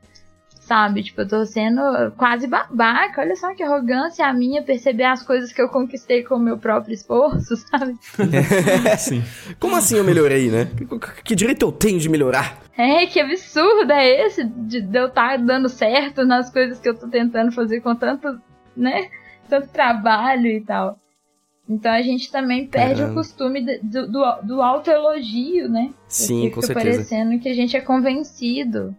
Sabe? 0.61 1.05
Tipo, 1.05 1.21
eu 1.21 1.29
tô 1.29 1.47
sendo 1.47 1.81
quase 2.17 2.49
babaca. 2.49 3.21
Olha 3.21 3.37
só 3.37 3.55
que 3.55 3.63
arrogância 3.63 4.27
a 4.27 4.35
minha 4.35 4.65
perceber 4.65 5.05
as 5.05 5.23
coisas 5.23 5.53
que 5.53 5.63
eu 5.63 5.69
conquistei 5.69 6.25
com 6.25 6.35
o 6.35 6.41
meu 6.41 6.59
próprio 6.59 6.93
esforço, 6.93 7.55
sabe? 7.71 7.95
Sim. 8.99 9.23
Como 9.61 9.77
assim 9.77 9.97
eu 9.97 10.03
melhorei, 10.03 10.51
né? 10.51 10.69
Que, 10.77 11.23
que 11.23 11.37
direito 11.37 11.65
eu 11.65 11.71
tenho 11.71 12.01
de 12.01 12.09
melhorar? 12.09 12.59
É, 12.77 13.07
que 13.07 13.21
absurdo 13.21 13.93
é 13.93 14.27
esse 14.27 14.43
de, 14.43 14.81
de 14.81 14.99
eu 14.99 15.07
estar 15.07 15.39
dando 15.39 15.69
certo 15.69 16.25
nas 16.25 16.51
coisas 16.51 16.81
que 16.81 16.89
eu 16.89 16.99
tô 16.99 17.07
tentando 17.07 17.53
fazer 17.53 17.81
com 17.81 17.95
tanto, 17.95 18.37
né? 18.77 19.09
Tanto 19.49 19.69
trabalho 19.69 20.49
e 20.49 20.61
tal. 20.63 20.99
Então 21.69 21.91
a 21.91 22.01
gente 22.01 22.31
também 22.31 22.65
perde 22.67 23.03
o 23.03 23.13
costume 23.13 23.61
do, 23.83 24.07
do, 24.07 24.25
do 24.43 24.63
autoelogio, 24.63 25.69
né? 25.69 25.91
Sim, 26.07 26.43
Porque 26.43 26.55
com 26.55 26.61
fica 26.63 26.75
certeza. 26.81 26.97
parecendo 26.99 27.41
que 27.41 27.49
a 27.49 27.55
gente 27.55 27.77
é 27.77 27.81
convencido. 27.81 28.95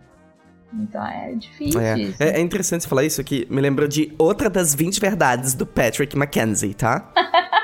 Então 0.74 1.02
é 1.08 1.34
difícil 1.34 1.80
É, 1.80 1.98
isso. 1.98 2.22
é, 2.22 2.30
é 2.32 2.40
interessante 2.42 2.84
você 2.84 2.90
falar 2.90 3.06
isso 3.06 3.22
aqui. 3.22 3.48
Me 3.50 3.62
lembrou 3.62 3.88
de 3.88 4.14
outra 4.18 4.50
das 4.50 4.76
20 4.76 5.00
verdades 5.00 5.54
do 5.54 5.66
Patrick 5.66 6.18
Mackenzie, 6.18 6.74
tá? 6.74 7.10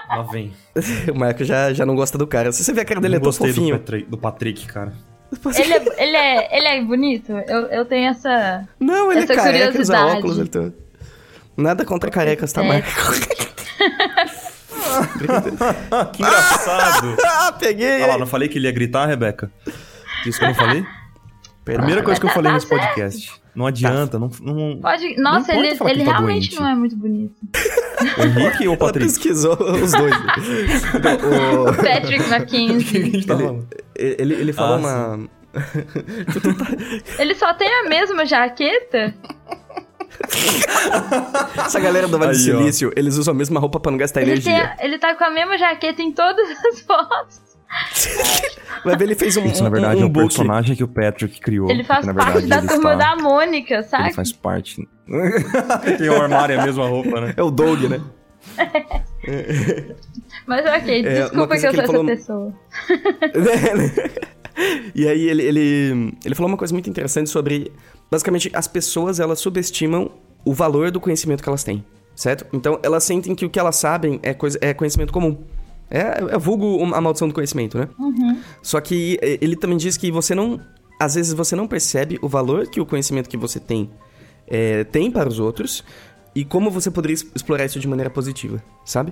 Lá 0.07 0.21
vem. 0.23 0.53
o 1.13 1.19
Marco 1.19 1.43
já, 1.43 1.73
já 1.73 1.85
não 1.85 1.95
gosta 1.97 2.17
do 2.17 2.25
cara. 2.25 2.53
Se 2.53 2.63
você 2.63 2.71
vê 2.71 2.81
a 2.81 2.85
cara 2.85 3.01
dele, 3.01 3.15
Não 3.15 3.17
é 3.17 3.19
tão 3.21 3.27
gostei 3.27 3.49
do, 3.49 3.55
fofinho. 3.55 3.77
Patri- 3.77 4.05
do 4.05 4.17
Patrick, 4.17 4.65
cara. 4.67 4.93
Ele, 5.57 5.73
é, 5.73 6.03
ele, 6.03 6.15
é, 6.15 6.57
ele 6.57 6.67
é 6.67 6.81
bonito? 6.81 7.31
Eu, 7.33 7.61
eu 7.67 7.85
tenho 7.85 8.09
essa. 8.09 8.65
Não, 8.79 9.11
ele 9.11 9.23
Essa 9.23 9.33
é 9.33 9.35
careca, 9.35 9.57
usa 9.65 9.71
curiosidade. 9.71 10.17
óculos. 10.19 10.37
Ele 10.39 10.47
tá... 10.47 10.71
Nada 11.57 11.83
contra 11.83 12.09
carecas, 12.09 12.53
tá, 12.53 12.63
É. 12.63 12.67
Marco? 12.67 12.87
que 16.13 16.21
engraçado. 16.21 17.15
ah, 17.25 17.51
peguei! 17.59 18.01
Olha 18.03 18.07
lá, 18.07 18.17
não 18.17 18.27
falei 18.27 18.47
que 18.49 18.57
ele 18.57 18.67
ia 18.67 18.71
gritar, 18.73 19.05
Rebeca? 19.05 19.51
Isso 20.25 20.37
que 20.39 20.45
eu 20.45 20.49
não 20.49 20.55
falei? 20.55 20.85
Primeira 21.65 22.03
coisa 22.03 22.19
que 22.19 22.25
eu 22.25 22.29
falei 22.31 22.51
nesse 22.51 22.67
podcast. 22.67 23.31
Não 23.55 23.67
adianta, 23.67 24.17
não, 24.17 24.31
não... 24.41 24.79
Pode. 24.81 25.15
Nossa, 25.21 25.51
importa 25.53 25.67
ele, 25.67 25.75
falar 25.75 25.89
que 25.91 25.95
ele 25.97 26.05
tá 26.05 26.11
realmente 26.11 26.49
doente. 26.49 26.59
não 26.59 26.67
é 26.69 26.75
muito 26.75 26.95
bonito. 26.97 27.35
O 28.17 28.21
Henrique 28.23 28.67
ou 28.67 28.73
o 28.73 28.77
Ela 28.77 28.77
Patrick? 28.77 29.05
pesquisou 29.05 29.53
os 29.53 29.91
dois. 29.91 30.15
O- 30.15 31.69
o- 31.69 31.75
Patrick 31.75 32.23
gente 32.83 33.27
tá 33.27 33.35
ele, 33.95 34.15
ele, 34.19 34.33
ele 34.33 34.53
falou 34.53 34.75
Ah, 34.87 35.15
uma. 35.17 35.29
Ele 37.19 37.35
só 37.35 37.53
tem 37.53 37.71
a 37.71 37.87
mesma 37.87 38.25
jaqueta? 38.25 39.13
Essa 41.65 41.79
galera 41.79 42.07
do 42.07 42.17
Vale 42.17 42.31
do 42.33 42.37
Aí, 42.37 42.51
ó. 42.53 42.57
Silício, 42.59 42.91
eles 42.95 43.17
usam 43.17 43.33
a 43.33 43.37
mesma 43.37 43.59
roupa 43.59 43.79
pra 43.79 43.91
não 43.91 43.97
gastar 43.97 44.21
Ele, 44.21 44.39
tem 44.41 44.53
energia. 44.53 44.75
a- 44.79 44.85
ele 44.85 44.97
tá 44.97 45.15
com 45.15 45.23
a 45.23 45.29
mesma 45.29 45.57
jaqueta 45.57 46.01
em 46.01 46.11
todas 46.11 46.47
as 46.49 46.81
fotos. 46.81 47.41
Vai 48.85 48.95
ver, 48.97 49.05
ele 49.05 49.15
fez 49.15 49.35
um, 49.37 49.45
Isso, 49.45 49.63
na 49.63 49.69
verdade, 49.69 49.99
um, 49.99 50.03
é 50.03 50.05
um 50.05 50.09
book. 50.09 50.27
personagem 50.27 50.75
que 50.75 50.83
o 50.83 50.87
Patrick 50.87 51.39
criou. 51.39 51.69
Ele 51.69 51.83
faz 51.83 52.01
que, 52.01 52.07
na 52.07 52.13
parte 52.13 52.39
verdade, 52.39 52.67
da 52.67 52.73
turma 52.73 52.93
está- 52.93 53.15
da 53.15 53.21
Mônica, 53.21 53.83
sabe? 53.83 54.03
Ele 54.05 54.13
faz 54.13 54.31
parte. 54.31 54.87
Tem 55.97 56.09
o 56.09 56.21
armário 56.21 56.55
e 56.55 56.59
a 56.59 56.65
mesma 56.65 56.87
roupa, 56.87 57.19
né? 57.21 57.33
É 57.35 57.41
o 57.43 57.49
Doug, 57.49 57.83
né? 57.85 57.99
Mas 60.45 60.65
ok, 60.65 61.05
É, 61.05 61.21
desculpa 61.23 61.57
que 61.57 61.65
eu 61.65 61.71
que 61.71 61.77
sou 61.77 61.79
ele 61.79 61.81
essa 61.81 61.91
falou- 61.91 62.05
pessoa. 62.05 62.53
e 64.93 65.07
aí 65.07 65.29
ele, 65.29 65.43
ele, 65.43 66.13
ele 66.23 66.35
falou 66.35 66.49
uma 66.51 66.57
coisa 66.57 66.73
muito 66.73 66.89
interessante 66.89 67.29
sobre... 67.29 67.71
Basicamente, 68.13 68.51
as 68.53 68.67
pessoas, 68.67 69.19
elas 69.19 69.39
subestimam 69.39 70.11
o 70.45 70.53
valor 70.53 70.91
do 70.91 70.99
conhecimento 70.99 71.41
que 71.41 71.49
elas 71.49 71.63
têm, 71.63 71.83
certo? 72.15 72.45
Então, 72.53 72.79
elas 72.83 73.03
sentem 73.03 73.33
que 73.33 73.43
o 73.43 73.49
que 73.49 73.59
elas 73.59 73.75
sabem 73.75 74.19
é, 74.21 74.35
coisa, 74.35 74.55
é 74.61 74.71
conhecimento 74.71 75.11
comum. 75.11 75.35
É, 75.89 76.19
é 76.29 76.37
vulgo 76.37 76.83
a 76.93 77.01
maldição 77.01 77.27
do 77.27 77.33
conhecimento, 77.33 77.75
né? 77.75 77.89
Só 78.61 78.79
que 78.79 79.17
ele 79.19 79.55
também 79.55 79.77
diz 79.77 79.97
que 79.97 80.11
você 80.11 80.35
não... 80.35 80.61
Às 80.99 81.15
vezes 81.15 81.33
você 81.33 81.55
não 81.55 81.67
percebe 81.67 82.19
o 82.21 82.29
valor 82.29 82.67
que 82.67 82.79
o 82.79 82.85
conhecimento 82.85 83.27
que 83.27 83.35
você 83.35 83.59
tem 83.59 83.89
eh, 84.47 84.83
tem 84.83 85.09
para 85.09 85.27
os 85.27 85.39
outros 85.39 85.83
e 86.35 86.45
como 86.45 86.69
você 86.69 86.91
poderia 86.91 87.15
explorar 87.15 87.65
isso 87.65 87.79
de 87.79 87.87
maneira 87.87 88.11
positiva, 88.11 88.63
sabe? 88.85 89.11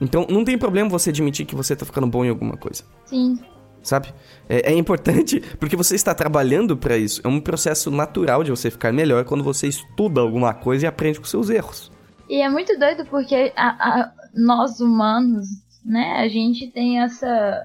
Então, 0.00 0.26
não 0.28 0.44
tem 0.44 0.58
problema 0.58 0.90
você 0.90 1.10
admitir 1.10 1.46
que 1.46 1.54
você 1.54 1.76
tá 1.76 1.86
ficando 1.86 2.08
bom 2.08 2.24
em 2.24 2.30
alguma 2.30 2.56
coisa 2.56 2.82
Sim. 3.04 3.38
Sabe? 3.84 4.12
É, 4.48 4.72
é 4.72 4.74
importante 4.76 5.40
porque 5.60 5.76
você 5.76 5.94
está 5.94 6.12
trabalhando 6.14 6.76
para 6.76 6.96
isso. 6.96 7.20
É 7.22 7.28
um 7.28 7.40
processo 7.40 7.90
natural 7.90 8.42
de 8.42 8.50
você 8.50 8.70
ficar 8.70 8.92
melhor 8.92 9.24
quando 9.24 9.44
você 9.44 9.68
estuda 9.68 10.20
alguma 10.20 10.52
coisa 10.52 10.86
e 10.86 10.88
aprende 10.88 11.20
com 11.20 11.26
seus 11.26 11.48
erros. 11.50 11.92
E 12.28 12.40
é 12.40 12.48
muito 12.48 12.76
doido 12.78 13.04
porque 13.06 13.52
a- 13.54 13.68
a- 14.00 14.12
nós 14.34 14.80
humanos, 14.80 15.46
né, 15.84 16.14
a 16.18 16.26
gente 16.28 16.66
tem 16.68 17.00
essa 17.00 17.62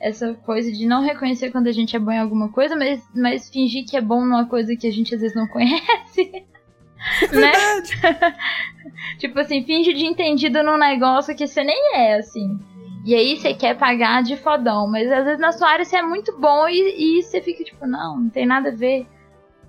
essa 0.00 0.34
coisa 0.34 0.70
de 0.70 0.84
não 0.84 1.00
reconhecer 1.02 1.50
quando 1.50 1.68
a 1.68 1.72
gente 1.72 1.96
é 1.96 1.98
bom 1.98 2.10
em 2.10 2.18
alguma 2.18 2.50
coisa, 2.50 2.76
mas, 2.76 3.02
mas 3.14 3.48
fingir 3.48 3.86
que 3.86 3.96
é 3.96 4.02
bom 4.02 4.20
numa 4.22 4.44
coisa 4.44 4.76
que 4.76 4.86
a 4.86 4.92
gente 4.92 5.14
às 5.14 5.20
vezes 5.22 5.34
não 5.34 5.46
conhece. 5.46 6.44
né? 7.32 7.52
tipo 9.18 9.38
assim, 9.38 9.64
finge 9.64 9.94
de 9.94 10.04
entendido 10.04 10.62
num 10.62 10.76
negócio 10.76 11.34
que 11.34 11.46
você 11.46 11.64
nem 11.64 11.96
é, 11.96 12.18
assim. 12.18 12.58
E 13.04 13.14
aí 13.14 13.36
você 13.36 13.52
quer 13.52 13.76
pagar 13.76 14.22
de 14.22 14.34
fodão, 14.38 14.88
mas 14.88 15.12
às 15.12 15.24
vezes 15.24 15.38
na 15.38 15.52
sua 15.52 15.68
área 15.68 15.84
você 15.84 15.96
é 15.96 16.02
muito 16.02 16.38
bom 16.38 16.66
e, 16.66 17.18
e 17.18 17.22
você 17.22 17.42
fica 17.42 17.62
tipo, 17.62 17.86
não, 17.86 18.18
não 18.18 18.30
tem 18.30 18.46
nada 18.46 18.70
a 18.70 18.74
ver. 18.74 19.06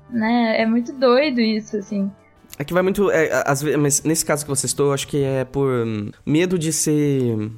Né? 0.09 0.61
É 0.61 0.65
muito 0.65 0.93
doido 0.93 1.41
isso, 1.41 1.75
assim. 1.75 2.09
É 2.57 2.63
que 2.63 2.73
vai 2.73 2.81
muito. 2.81 3.11
é, 3.11 3.43
às 3.45 3.61
vezes, 3.61 3.77
mas 3.77 4.03
nesse 4.03 4.25
caso 4.25 4.45
que 4.45 4.49
você 4.49 4.67
eu 4.81 4.93
acho 4.93 5.07
que 5.07 5.21
é 5.21 5.43
por 5.43 5.69
hum, 5.69 6.11
medo 6.25 6.57
de 6.57 6.71
ser 6.71 7.51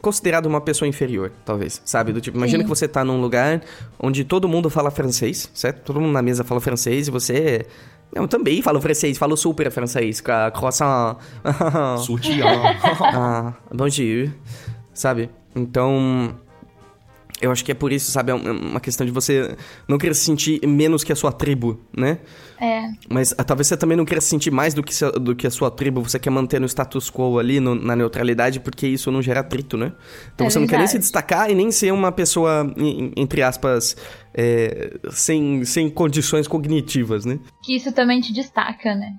considerado 0.00 0.46
uma 0.46 0.60
pessoa 0.60 0.88
inferior, 0.88 1.30
talvez. 1.44 1.82
Sabe? 1.84 2.12
Do 2.12 2.20
tipo, 2.20 2.38
imagina 2.38 2.62
Sim. 2.62 2.64
que 2.64 2.68
você 2.68 2.88
tá 2.88 3.04
num 3.04 3.20
lugar 3.20 3.60
onde 3.98 4.24
todo 4.24 4.48
mundo 4.48 4.70
fala 4.70 4.90
francês, 4.90 5.50
certo? 5.52 5.82
Todo 5.84 6.00
mundo 6.00 6.12
na 6.12 6.22
mesa 6.22 6.42
fala 6.42 6.60
francês 6.60 7.08
e 7.08 7.10
você. 7.10 7.66
Eu 8.14 8.26
também 8.26 8.62
falo 8.62 8.80
francês, 8.80 9.18
falo 9.18 9.36
super 9.36 9.70
francês. 9.70 10.22
Croissant. 10.54 11.18
Sutiã. 11.98 12.46
ah, 13.02 13.52
bom 13.74 13.88
dia. 13.88 14.32
Sabe? 14.96 15.30
Então. 15.54 16.34
Eu 17.38 17.52
acho 17.52 17.62
que 17.62 17.70
é 17.70 17.74
por 17.74 17.92
isso, 17.92 18.10
sabe? 18.10 18.30
É 18.32 18.34
um- 18.34 18.70
uma 18.70 18.80
questão 18.80 19.04
de 19.06 19.12
você 19.12 19.54
não 19.86 19.98
querer 19.98 20.14
se 20.14 20.24
sentir 20.24 20.66
menos 20.66 21.04
que 21.04 21.12
a 21.12 21.14
sua 21.14 21.30
tribo, 21.30 21.78
né? 21.94 22.18
É. 22.58 22.88
Mas 23.10 23.34
ah, 23.36 23.44
talvez 23.44 23.66
você 23.66 23.76
também 23.76 23.94
não 23.94 24.06
queira 24.06 24.22
se 24.22 24.28
sentir 24.28 24.50
mais 24.50 24.72
do 24.72 24.82
que, 24.82 24.94
do 25.20 25.36
que 25.36 25.46
a 25.46 25.50
sua 25.50 25.70
tribo, 25.70 26.00
você 26.02 26.18
quer 26.18 26.30
manter 26.30 26.58
no 26.58 26.66
status 26.66 27.10
quo 27.10 27.38
ali, 27.38 27.60
no- 27.60 27.74
na 27.74 27.94
neutralidade, 27.94 28.58
porque 28.58 28.86
isso 28.86 29.10
não 29.12 29.20
gera 29.20 29.40
atrito, 29.40 29.76
né? 29.76 29.92
Então 30.34 30.46
É 30.46 30.50
você 30.50 30.58
não 30.58 30.66
quer 30.66 30.78
nem 30.78 30.86
se 30.86 30.94
verdade. 30.94 31.02
destacar 31.04 31.50
e 31.50 31.54
nem 31.54 31.70
ser 31.70 31.92
uma 31.92 32.10
pessoa, 32.10 32.72
entre 33.14 33.42
aspas, 33.42 33.94
é, 34.32 34.94
sem, 35.10 35.62
sem 35.66 35.90
condições 35.90 36.48
cognitivas, 36.48 37.26
né? 37.26 37.38
Que 37.62 37.76
isso 37.76 37.92
também 37.92 38.18
te 38.22 38.32
destaca, 38.32 38.94
né? 38.94 39.12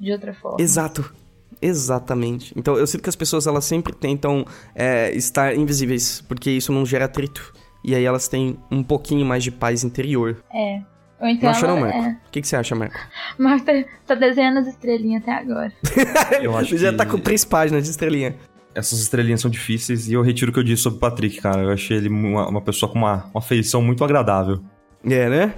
De 0.00 0.10
outra 0.10 0.34
forma. 0.34 0.56
Exato. 0.60 1.14
Exatamente. 1.62 2.52
Então 2.56 2.76
eu 2.76 2.86
sinto 2.86 3.02
que 3.02 3.08
as 3.08 3.16
pessoas 3.16 3.46
elas 3.46 3.64
sempre 3.64 3.92
tentam 3.92 4.44
é, 4.74 5.10
estar 5.14 5.54
invisíveis, 5.56 6.22
porque 6.26 6.50
isso 6.50 6.72
não 6.72 6.86
gera 6.86 7.04
atrito. 7.04 7.52
E 7.84 7.94
aí 7.94 8.04
elas 8.04 8.28
têm 8.28 8.58
um 8.70 8.82
pouquinho 8.82 9.24
mais 9.24 9.42
de 9.44 9.50
paz 9.50 9.84
interior. 9.84 10.42
É. 10.52 10.80
Ou 11.20 11.28
então 11.28 11.50
não 11.50 11.56
acha 11.56 11.66
não, 11.66 11.80
Marco? 11.80 11.98
é. 11.98 12.18
O 12.26 12.30
que, 12.30 12.40
que 12.40 12.48
você 12.48 12.56
acha, 12.56 12.74
Marco? 12.74 12.98
Marco 13.38 13.64
tá, 13.66 13.72
tá 14.06 14.14
desenhando 14.14 14.58
as 14.60 14.66
estrelinhas 14.68 15.22
até 15.22 15.32
agora. 15.32 15.72
Eu 16.42 16.56
acho 16.56 16.70
Você 16.70 16.78
já 16.78 16.90
que 16.92 16.96
tá 16.96 17.04
com 17.06 17.18
três 17.18 17.44
páginas 17.44 17.84
de 17.84 17.90
estrelinha. 17.90 18.34
essas 18.74 19.00
estrelinhas 19.00 19.40
são 19.40 19.50
difíceis 19.50 20.08
e 20.08 20.14
eu 20.14 20.22
retiro 20.22 20.50
o 20.50 20.54
que 20.54 20.60
eu 20.60 20.64
disse 20.64 20.82
sobre 20.82 20.96
o 20.96 21.00
Patrick, 21.00 21.38
cara. 21.40 21.60
Eu 21.62 21.70
achei 21.70 21.96
ele 21.98 22.08
uma, 22.08 22.48
uma 22.48 22.60
pessoa 22.62 22.90
com 22.90 22.98
uma, 22.98 23.26
uma 23.34 23.42
feição 23.42 23.82
muito 23.82 24.02
agradável. 24.02 24.60
É, 25.04 25.28
né? 25.28 25.54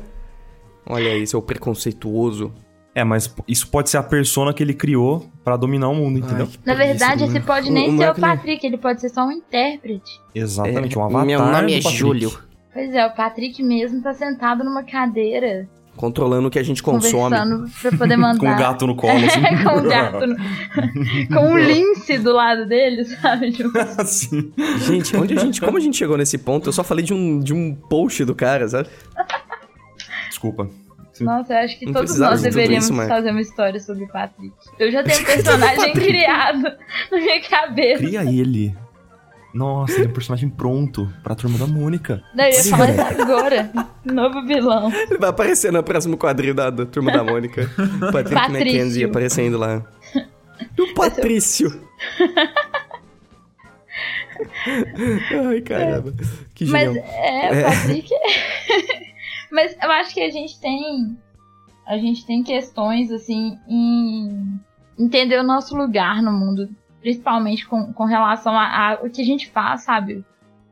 Olha 0.86 1.12
aí, 1.12 1.24
seu 1.26 1.40
preconceituoso. 1.40 2.52
É, 2.94 3.02
mas 3.04 3.34
isso 3.48 3.68
pode 3.68 3.88
ser 3.88 3.96
a 3.96 4.02
persona 4.02 4.52
que 4.52 4.62
ele 4.62 4.74
criou 4.74 5.26
pra 5.42 5.56
dominar 5.56 5.88
o 5.88 5.94
mundo, 5.94 6.18
entendeu? 6.18 6.46
Ai, 6.50 6.58
Na 6.66 6.74
verdade, 6.74 7.22
mano. 7.22 7.36
esse 7.36 7.40
pode 7.46 7.70
nem 7.70 7.94
o 7.94 7.96
ser 7.98 8.10
o 8.10 8.14
Patrick, 8.14 8.66
ele 8.66 8.76
pode 8.76 9.00
ser 9.00 9.08
só 9.08 9.24
um 9.26 9.32
intérprete. 9.32 10.20
Exatamente, 10.34 10.96
É, 10.96 11.00
um 11.00 11.04
avatar 11.04 11.24
Meu 11.26 11.38
nome 11.40 11.74
é. 11.78 11.80
Júlio. 11.80 12.30
Pois 12.74 12.94
é, 12.94 13.06
o 13.06 13.10
Patrick 13.14 13.62
mesmo 13.62 14.02
tá 14.02 14.12
sentado 14.12 14.62
numa 14.64 14.82
cadeira, 14.82 15.68
Controlando 15.94 16.48
o 16.48 16.50
que 16.50 16.58
a 16.58 16.62
gente 16.62 16.82
consome. 16.82 17.12
conversando 17.12 17.70
pra 17.82 17.92
poder 17.98 18.16
mandar. 18.16 18.38
Com 18.40 18.50
o 18.50 18.56
gato 18.58 18.86
no 18.86 18.96
colo, 18.96 19.12
assim. 19.26 19.44
É, 19.44 19.56
com 19.62 19.76
o 19.78 19.82
gato. 19.82 20.26
no- 20.26 20.36
com 21.36 21.50
um 21.52 21.58
lince 21.58 22.16
do 22.18 22.32
lado 22.32 22.64
dele, 22.66 23.04
sabe? 23.04 23.52
Tipo, 23.52 23.78
assim. 23.98 24.50
Gente, 24.86 25.14
onde 25.14 25.36
a 25.36 25.40
gente, 25.40 25.60
como 25.60 25.76
a 25.76 25.80
gente 25.80 25.96
chegou 25.98 26.16
nesse 26.16 26.38
ponto? 26.38 26.66
Eu 26.68 26.72
só 26.72 26.82
falei 26.82 27.04
de 27.04 27.12
um, 27.12 27.38
de 27.40 27.52
um 27.52 27.74
post 27.74 28.24
do 28.24 28.34
cara, 28.34 28.66
sabe? 28.66 28.88
Desculpa. 30.30 30.68
Nossa, 31.20 31.52
eu 31.52 31.58
acho 31.58 31.78
que 31.78 31.86
Não 31.86 31.92
todos 31.92 32.18
nós 32.18 32.40
deveríamos 32.42 32.88
isso, 32.88 32.94
fazer 33.08 33.30
uma 33.30 33.40
história 33.40 33.78
sobre 33.80 34.04
o 34.04 34.08
Patrick. 34.08 34.54
Eu 34.78 34.90
já 34.90 35.02
tenho 35.02 35.20
um 35.20 35.24
personagem 35.24 35.92
criado 35.92 36.62
na 37.10 37.18
minha 37.18 37.40
cabeça. 37.42 37.98
Cria 37.98 38.24
ele. 38.24 38.74
Nossa, 39.52 39.92
ele 39.96 40.06
é 40.06 40.08
um 40.08 40.12
personagem 40.12 40.48
pronto 40.48 41.12
pra 41.22 41.34
turma 41.34 41.58
da 41.58 41.66
Mônica. 41.66 42.22
Daí 42.34 42.54
eu 42.54 42.58
ia 42.58 42.64
falar 42.64 42.90
isso 42.90 43.22
agora. 43.22 43.70
Novo 44.04 44.46
vilão. 44.46 44.90
Ele 44.90 45.18
vai 45.18 45.28
aparecer 45.28 45.70
no 45.70 45.82
próximo 45.82 46.16
quadrinho 46.16 46.54
da, 46.54 46.70
da 46.70 46.86
Turma 46.86 47.12
da 47.12 47.22
Mônica. 47.22 47.68
Patrick 48.10 48.34
Patrício. 48.34 48.56
McKenzie 48.56 49.04
aparecendo 49.04 49.58
lá. 49.58 49.82
E 50.78 50.80
o 50.80 50.94
Patrício. 50.94 51.82
Ai, 55.48 55.60
caramba. 55.62 56.12
Que 56.54 56.64
Mas 56.66 56.82
genial. 56.84 57.04
é, 57.04 57.50
o 57.50 57.54
É. 57.54 59.11
Mas 59.52 59.76
eu 59.82 59.90
acho 59.92 60.14
que 60.14 60.20
a 60.20 60.30
gente 60.30 60.58
tem. 60.58 61.16
A 61.86 61.98
gente 61.98 62.24
tem 62.24 62.42
questões, 62.42 63.10
assim, 63.10 63.58
em 63.68 64.60
entender 64.98 65.38
o 65.38 65.42
nosso 65.42 65.76
lugar 65.76 66.22
no 66.22 66.32
mundo. 66.32 66.68
Principalmente 67.00 67.66
com, 67.66 67.92
com 67.92 68.04
relação 68.04 68.56
a, 68.56 68.92
a 68.92 68.94
o 69.02 69.10
que 69.10 69.20
a 69.20 69.24
gente 69.24 69.50
faz, 69.50 69.82
sabe? 69.82 70.24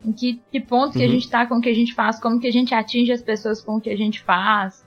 Em 0.05 0.13
que, 0.13 0.41
que 0.51 0.61
ponto 0.61 0.97
que 0.97 1.03
a 1.03 1.07
Uhum. 1.07 1.13
gente 1.13 1.29
tá 1.29 1.45
com 1.45 1.57
o 1.57 1.61
que 1.61 1.69
a 1.69 1.75
gente 1.75 1.93
faz, 1.93 2.19
como 2.19 2.41
que 2.41 2.47
a 2.47 2.53
gente 2.53 2.75
atinge 2.75 3.13
as 3.13 3.21
pessoas 3.21 3.61
com 3.61 3.77
o 3.77 3.81
que 3.81 3.91
a 3.91 3.97
gente 3.97 4.21
faz. 4.23 4.87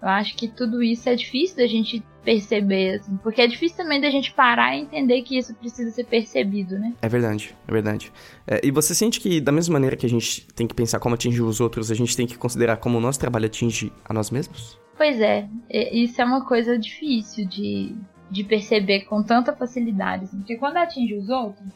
Eu 0.00 0.08
acho 0.08 0.36
que 0.36 0.46
tudo 0.46 0.82
isso 0.82 1.08
é 1.08 1.14
difícil 1.16 1.56
da 1.56 1.66
gente 1.66 2.02
perceber, 2.24 3.00
assim, 3.00 3.16
porque 3.18 3.42
é 3.42 3.46
difícil 3.46 3.76
também 3.76 4.00
da 4.00 4.10
gente 4.10 4.32
parar 4.32 4.76
e 4.76 4.80
entender 4.80 5.22
que 5.22 5.36
isso 5.36 5.54
precisa 5.54 5.90
ser 5.90 6.04
percebido, 6.04 6.78
né? 6.78 6.94
É 7.02 7.08
verdade, 7.08 7.54
é 7.68 7.72
verdade. 7.72 8.12
É, 8.46 8.60
e 8.64 8.70
você 8.70 8.94
sente 8.94 9.20
que, 9.20 9.40
da 9.40 9.52
mesma 9.52 9.74
maneira 9.74 9.96
que 9.96 10.06
a 10.06 10.08
gente 10.08 10.46
tem 10.54 10.66
que 10.66 10.74
pensar 10.74 10.98
como 10.98 11.14
atingir 11.14 11.42
os 11.42 11.60
outros, 11.60 11.90
a 11.90 11.94
gente 11.94 12.16
tem 12.16 12.26
que 12.26 12.38
considerar 12.38 12.78
como 12.78 12.98
o 12.98 13.00
nosso 13.00 13.20
trabalho 13.20 13.46
atinge 13.46 13.92
a 14.04 14.12
nós 14.12 14.30
mesmos? 14.30 14.78
Pois 14.96 15.20
é, 15.20 15.48
isso 15.70 16.20
é 16.20 16.24
uma 16.24 16.44
coisa 16.44 16.78
difícil 16.78 17.46
de, 17.46 17.94
de 18.30 18.44
perceber 18.44 19.02
com 19.02 19.22
tanta 19.22 19.52
facilidade. 19.52 20.24
assim, 20.24 20.38
porque 20.38 20.56
quando 20.56 20.76
atinge 20.76 21.14
os 21.14 21.28
outros, 21.28 21.66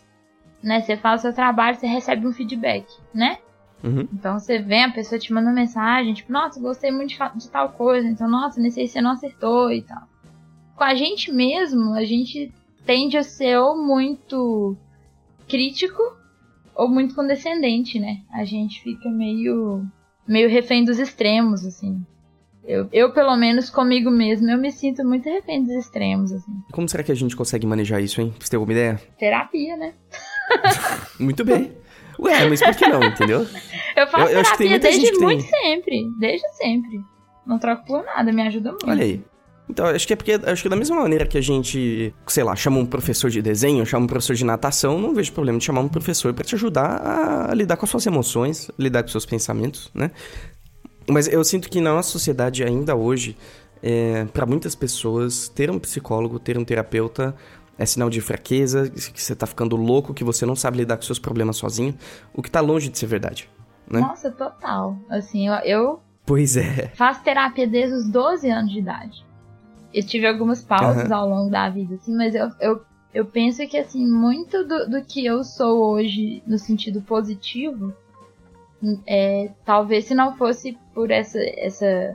né, 0.62 0.80
você 0.80 0.96
faz 0.96 1.20
o 1.20 1.22
seu 1.22 1.32
trabalho, 1.32 1.76
você 1.76 1.86
recebe 1.86 2.26
um 2.26 2.32
feedback, 2.32 2.86
né? 3.12 3.38
Uhum. 3.82 4.08
Então 4.12 4.38
você 4.38 4.58
vem, 4.58 4.84
a 4.84 4.92
pessoa 4.92 5.18
te 5.18 5.32
manda 5.32 5.48
uma 5.48 5.54
mensagem, 5.54 6.14
tipo, 6.14 6.32
nossa, 6.32 6.60
gostei 6.60 6.90
muito 6.90 7.10
de, 7.10 7.18
de 7.38 7.48
tal 7.48 7.70
coisa, 7.70 8.08
então, 8.08 8.28
nossa, 8.28 8.60
nesse 8.60 8.80
aí 8.80 8.88
você 8.88 9.00
não 9.00 9.12
acertou 9.12 9.70
e 9.70 9.82
tal. 9.82 10.02
Com 10.78 10.84
a 10.84 10.94
gente 10.94 11.32
mesmo, 11.32 11.92
a 11.94 12.04
gente 12.04 12.52
tende 12.86 13.16
a 13.18 13.22
ser 13.24 13.58
ou 13.58 13.76
muito 13.76 14.76
crítico 15.48 16.00
ou 16.74 16.88
muito 16.88 17.14
condescendente, 17.16 17.98
né? 17.98 18.18
A 18.32 18.44
gente 18.44 18.80
fica 18.80 19.08
meio, 19.10 19.84
meio 20.26 20.48
refém 20.48 20.84
dos 20.84 21.00
extremos, 21.00 21.66
assim. 21.66 22.00
Eu, 22.64 22.88
eu, 22.92 23.12
pelo 23.12 23.34
menos, 23.36 23.68
comigo 23.70 24.08
mesmo, 24.08 24.48
eu 24.48 24.56
me 24.58 24.70
sinto 24.70 25.04
muito 25.04 25.28
refém 25.28 25.64
dos 25.64 25.72
extremos, 25.72 26.30
assim. 26.32 26.52
Como 26.72 26.88
será 26.88 27.02
que 27.02 27.10
a 27.10 27.14
gente 27.16 27.34
consegue 27.34 27.66
manejar 27.66 28.00
isso, 28.00 28.20
hein? 28.20 28.32
Você 28.38 28.50
tem 28.50 28.56
alguma 28.58 28.72
ideia? 28.72 29.00
Terapia, 29.18 29.76
né? 29.76 29.94
muito 31.18 31.44
bem. 31.44 31.72
Ué, 32.20 32.46
mas 32.48 32.60
por 32.60 32.76
que 32.76 32.86
não, 32.86 33.02
entendeu? 33.02 33.40
Eu 33.96 34.06
faço 34.06 34.32
Eu- 34.32 34.38
eu 34.38 34.42
terapia 34.44 34.78
desde 34.78 35.00
que 35.02 35.10
tem. 35.12 35.20
muito 35.20 35.42
sempre. 35.44 36.04
Desde 36.20 36.48
sempre. 36.56 37.00
Não 37.44 37.58
troco 37.58 37.84
por 37.84 38.04
nada, 38.04 38.32
me 38.32 38.42
ajuda 38.42 38.70
muito. 38.70 38.88
Olha 38.88 39.02
aí. 39.02 39.24
Então, 39.70 39.86
acho 39.86 40.06
que 40.06 40.12
é 40.14 40.16
porque, 40.16 40.32
acho 40.32 40.62
que 40.62 40.68
da 40.68 40.76
mesma 40.76 40.96
maneira 40.96 41.26
que 41.26 41.36
a 41.36 41.40
gente, 41.40 42.14
sei 42.26 42.42
lá, 42.42 42.56
chama 42.56 42.78
um 42.78 42.86
professor 42.86 43.30
de 43.30 43.42
desenho, 43.42 43.84
chama 43.84 44.04
um 44.04 44.08
professor 44.08 44.34
de 44.34 44.44
natação, 44.44 44.98
não 44.98 45.14
vejo 45.14 45.32
problema 45.32 45.58
de 45.58 45.64
chamar 45.64 45.82
um 45.82 45.88
professor 45.88 46.32
pra 46.32 46.44
te 46.44 46.54
ajudar 46.54 47.48
a 47.50 47.54
lidar 47.54 47.76
com 47.76 47.84
as 47.84 47.90
suas 47.90 48.06
emoções, 48.06 48.70
lidar 48.78 49.02
com 49.02 49.06
os 49.06 49.12
seus 49.12 49.26
pensamentos, 49.26 49.90
né? 49.94 50.10
Mas 51.08 51.28
eu 51.28 51.44
sinto 51.44 51.68
que 51.68 51.80
na 51.80 51.92
nossa 51.92 52.10
sociedade 52.10 52.64
ainda 52.64 52.96
hoje, 52.96 53.36
é, 53.82 54.24
para 54.26 54.46
muitas 54.46 54.74
pessoas, 54.74 55.48
ter 55.48 55.70
um 55.70 55.78
psicólogo, 55.78 56.38
ter 56.38 56.56
um 56.56 56.64
terapeuta 56.64 57.34
é 57.78 57.86
sinal 57.86 58.10
de 58.10 58.20
fraqueza, 58.20 58.90
que 58.90 59.22
você 59.22 59.36
tá 59.36 59.46
ficando 59.46 59.76
louco, 59.76 60.12
que 60.12 60.24
você 60.24 60.44
não 60.44 60.56
sabe 60.56 60.78
lidar 60.78 60.96
com 60.96 61.02
seus 61.04 61.18
problemas 61.18 61.56
sozinho, 61.56 61.94
o 62.34 62.42
que 62.42 62.50
tá 62.50 62.60
longe 62.60 62.88
de 62.88 62.98
ser 62.98 63.06
verdade, 63.06 63.48
né? 63.88 64.00
Nossa, 64.00 64.32
total. 64.32 64.98
Assim, 65.08 65.46
eu, 65.46 65.54
eu 65.64 66.00
Pois 66.26 66.56
é. 66.56 66.88
faço 66.96 67.22
terapia 67.22 67.68
desde 67.68 67.94
os 67.94 68.10
12 68.10 68.50
anos 68.50 68.72
de 68.72 68.80
idade. 68.80 69.27
Eu 69.92 70.04
tive 70.04 70.26
algumas 70.26 70.62
pausas 70.62 71.10
Aham. 71.10 71.20
ao 71.20 71.28
longo 71.28 71.50
da 71.50 71.68
vida, 71.68 71.94
assim, 71.94 72.14
mas 72.14 72.34
eu, 72.34 72.50
eu, 72.60 72.82
eu 73.14 73.24
penso 73.24 73.66
que, 73.66 73.78
assim, 73.78 74.06
muito 74.06 74.64
do, 74.64 74.90
do 74.90 75.02
que 75.02 75.24
eu 75.24 75.42
sou 75.42 75.92
hoje 75.92 76.42
no 76.46 76.58
sentido 76.58 77.00
positivo, 77.00 77.94
é, 79.06 79.50
talvez 79.64 80.04
se 80.04 80.14
não 80.14 80.36
fosse 80.36 80.78
por 80.94 81.10
essa, 81.10 81.38
essa, 81.38 82.14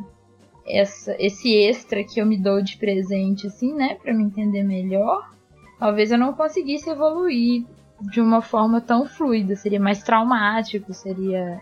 essa, 0.67 1.15
esse 1.19 1.53
extra 1.55 2.03
que 2.03 2.21
eu 2.21 2.26
me 2.26 2.38
dou 2.38 2.61
de 2.61 2.78
presente, 2.78 3.47
assim, 3.47 3.74
né, 3.74 3.95
pra 3.95 4.13
me 4.13 4.24
entender 4.24 4.63
melhor, 4.63 5.30
talvez 5.80 6.11
eu 6.11 6.17
não 6.17 6.34
conseguisse 6.34 6.89
evoluir 6.89 7.65
de 8.01 8.21
uma 8.21 8.41
forma 8.41 8.82
tão 8.82 9.05
fluida, 9.05 9.55
seria 9.55 9.80
mais 9.80 10.03
traumático, 10.03 10.93
seria. 10.93 11.59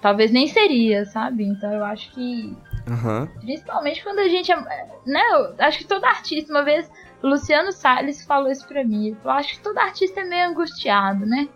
Talvez 0.00 0.30
nem 0.30 0.46
seria, 0.46 1.04
sabe? 1.04 1.44
Então 1.44 1.72
eu 1.72 1.84
acho 1.84 2.12
que 2.12 2.56
Aham. 2.88 3.28
Principalmente 3.40 4.02
quando 4.02 4.18
a 4.18 4.28
gente 4.28 4.50
é. 4.52 4.56
Né, 5.06 5.22
eu 5.32 5.54
acho 5.58 5.78
que 5.78 5.86
todo 5.86 6.04
artista, 6.04 6.52
uma 6.52 6.64
vez, 6.64 6.90
o 7.22 7.26
Luciano 7.26 7.72
Salles 7.72 8.24
falou 8.24 8.50
isso 8.50 8.66
pra 8.66 8.84
mim. 8.84 9.16
Falou, 9.22 9.38
acho 9.38 9.54
que 9.54 9.60
todo 9.60 9.78
artista 9.78 10.20
é 10.20 10.24
meio 10.24 10.48
angustiado, 10.48 11.26
né? 11.26 11.48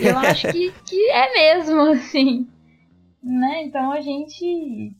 Eu 0.00 0.18
acho 0.18 0.50
que, 0.52 0.72
que 0.86 1.10
é 1.10 1.32
mesmo, 1.32 1.80
assim. 1.82 2.48
Né? 3.22 3.64
Então 3.64 3.92
a 3.92 4.00
gente 4.00 4.94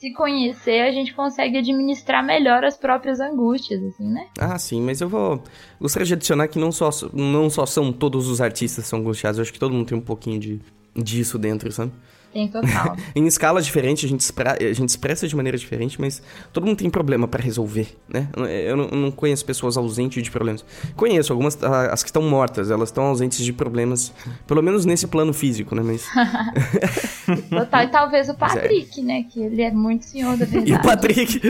se 0.00 0.14
conhecer, 0.14 0.80
a 0.80 0.90
gente 0.90 1.12
consegue 1.12 1.58
administrar 1.58 2.24
melhor 2.24 2.64
as 2.64 2.74
próprias 2.74 3.20
angústias, 3.20 3.82
assim, 3.82 4.08
né? 4.08 4.28
Ah, 4.38 4.58
sim, 4.58 4.80
mas 4.80 5.02
eu 5.02 5.10
vou. 5.10 5.42
Gostaria 5.78 6.06
de 6.06 6.14
adicionar 6.14 6.48
que 6.48 6.58
não 6.58 6.72
só, 6.72 6.88
não 7.12 7.50
só 7.50 7.66
são 7.66 7.92
todos 7.92 8.26
os 8.26 8.40
artistas 8.40 8.84
que 8.84 8.88
são 8.88 9.00
angustiados, 9.00 9.38
eu 9.38 9.42
acho 9.42 9.52
que 9.52 9.58
todo 9.58 9.74
mundo 9.74 9.86
tem 9.86 9.98
um 9.98 10.00
pouquinho 10.00 10.40
de, 10.40 10.60
disso 10.96 11.38
dentro, 11.38 11.70
sabe? 11.70 11.92
Tem 12.32 12.46
total. 12.46 12.96
Em 13.14 13.26
escalas 13.26 13.64
diferentes, 13.64 14.04
a 14.04 14.08
gente, 14.08 14.24
a 14.60 14.72
gente 14.72 14.88
expressa 14.88 15.26
de 15.26 15.34
maneira 15.34 15.58
diferente, 15.58 16.00
mas 16.00 16.22
todo 16.52 16.64
mundo 16.64 16.78
tem 16.78 16.88
problema 16.88 17.26
pra 17.26 17.42
resolver, 17.42 17.96
né? 18.08 18.28
Eu 18.36 18.76
não, 18.76 18.84
eu 18.84 18.96
não 18.96 19.10
conheço 19.10 19.44
pessoas 19.44 19.76
ausentes 19.76 20.22
de 20.22 20.30
problemas. 20.30 20.64
Conheço 20.94 21.32
algumas, 21.32 21.58
as 21.62 22.02
que 22.02 22.08
estão 22.08 22.22
mortas, 22.22 22.70
elas 22.70 22.90
estão 22.90 23.04
ausentes 23.04 23.44
de 23.44 23.52
problemas, 23.52 24.12
pelo 24.46 24.62
menos 24.62 24.84
nesse 24.84 25.06
plano 25.06 25.32
físico, 25.32 25.74
né? 25.74 25.82
Mas. 25.82 26.06
total. 27.50 27.82
E 27.82 27.88
talvez 27.88 28.28
o 28.28 28.34
Patrick, 28.38 29.02
né? 29.02 29.24
Que 29.24 29.40
ele 29.40 29.62
é 29.62 29.70
muito 29.70 30.04
senhor 30.04 30.36
da 30.36 30.44
verdade. 30.44 30.70
E 30.70 30.74
o 30.74 30.82
Patrick? 30.82 31.40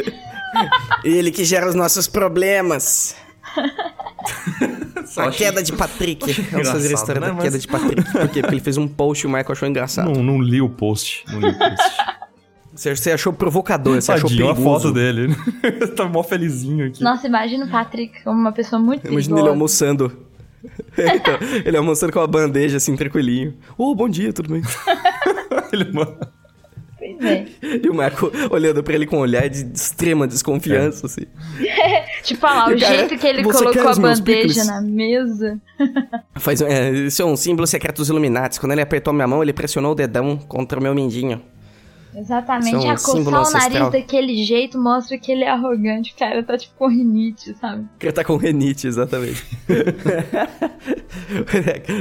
Ele 1.05 1.31
que 1.31 1.45
gera 1.45 1.69
os 1.69 1.75
nossos 1.75 2.07
problemas. 2.07 3.15
A 5.17 5.31
queda 5.31 5.63
de 5.63 5.73
Patrick. 5.73 6.33
Vamos 6.51 6.69
fazer 6.69 6.91
a 6.91 6.95
história 6.95 7.21
né? 7.21 7.27
da 7.29 7.33
Mas- 7.33 7.43
queda 7.45 7.59
de 7.59 7.67
Patrick. 7.67 8.13
Por 8.13 8.29
quê? 8.29 8.41
Porque 8.43 8.55
ele 8.55 8.61
fez 8.61 8.77
um 8.77 8.87
post 8.87 9.25
e 9.25 9.27
o 9.27 9.31
Michael 9.31 9.53
achou 9.53 9.69
engraçado. 9.69 10.13
Não, 10.13 10.23
não 10.23 10.41
li 10.41 10.61
o 10.61 10.69
post. 10.69 11.25
Não 11.29 11.41
li 11.41 11.49
o 11.49 11.59
post. 11.59 11.83
Você, 12.73 12.95
você 12.97 13.11
achou 13.11 13.33
provocador, 13.33 14.01
você 14.01 14.13
achou 14.13 14.31
Tadinho, 14.31 14.49
a 14.49 14.55
perigoso. 14.55 14.85
foto 14.85 14.95
dele. 14.95 15.35
tá 15.97 16.05
mó 16.07 16.23
felizinho 16.23 16.87
aqui. 16.87 17.03
Nossa, 17.03 17.27
imagina 17.27 17.67
o 17.67 17.69
Patrick 17.69 18.23
como 18.23 18.41
uma 18.41 18.53
pessoa 18.53 18.81
muito 18.81 19.07
Imagina 19.07 19.41
ele 19.41 19.49
almoçando. 19.49 20.17
Então, 20.97 21.35
ele 21.65 21.77
almoçando 21.77 22.13
com 22.13 22.21
uma 22.21 22.29
bandeja 22.29 22.77
assim, 22.79 22.95
tranquilinho. 22.97 23.55
Ô, 23.77 23.95
bom 23.95 24.09
dia, 24.09 24.33
tudo 24.33 24.51
bem? 24.53 24.63
Ele, 25.73 25.93
mano, 25.93 26.17
Pois 27.19 27.31
é. 27.31 27.47
E 27.83 27.89
o 27.89 27.93
Michael 27.93 28.33
olhando 28.51 28.83
pra 28.83 28.95
ele 28.95 29.07
com 29.07 29.17
um 29.17 29.21
olhar 29.21 29.49
de 29.49 29.67
extrema 29.75 30.27
desconfiança, 30.27 31.07
assim. 31.07 31.23
Tipo, 32.23 32.47
olha 32.47 32.55
lá, 32.55 32.69
o 32.69 32.73
E, 32.73 32.81
cara, 32.81 32.97
jeito 32.99 33.19
que 33.19 33.27
ele 33.27 33.43
colocou 33.43 33.89
a 33.89 33.95
bandeja 33.95 34.23
picles? 34.23 34.67
na 34.67 34.81
mesa. 34.81 35.61
Faz, 36.37 36.61
é, 36.63 36.91
isso 36.91 37.23
é 37.23 37.25
um 37.25 37.37
símbolo 37.37 37.67
secreto 37.67 37.97
dos 37.97 38.09
Illuminati. 38.09 38.61
Quando 38.61 38.73
ele 38.73 38.83
apertou 38.83 39.13
minha 39.13 39.27
mão, 39.27 39.43
ele 39.43 39.53
pressionou 39.53 39.93
o 39.93 39.95
dedão 39.95 40.37
contra 40.37 40.79
o 40.79 40.83
meu 40.83 40.95
mindinho. 40.95 41.43
Exatamente, 42.15 42.75
é 42.75 42.79
um 42.79 42.91
a 42.91 42.95
coçar 42.95 43.19
o 43.19 43.53
nariz 43.53 43.93
daquele 43.93 44.45
jeito 44.45 44.79
mostra 44.79 45.17
que 45.17 45.31
ele 45.31 45.45
é 45.45 45.51
arrogante. 45.51 46.13
O 46.13 46.19
cara 46.19 46.43
tá 46.43 46.59
tipo 46.59 46.75
com 46.77 46.89
rinite, 46.89 47.55
sabe? 47.55 47.87
Que 47.99 48.07
ele 48.07 48.13
tá 48.13 48.25
com 48.25 48.37
renite, 48.37 48.87
exatamente. 48.89 49.45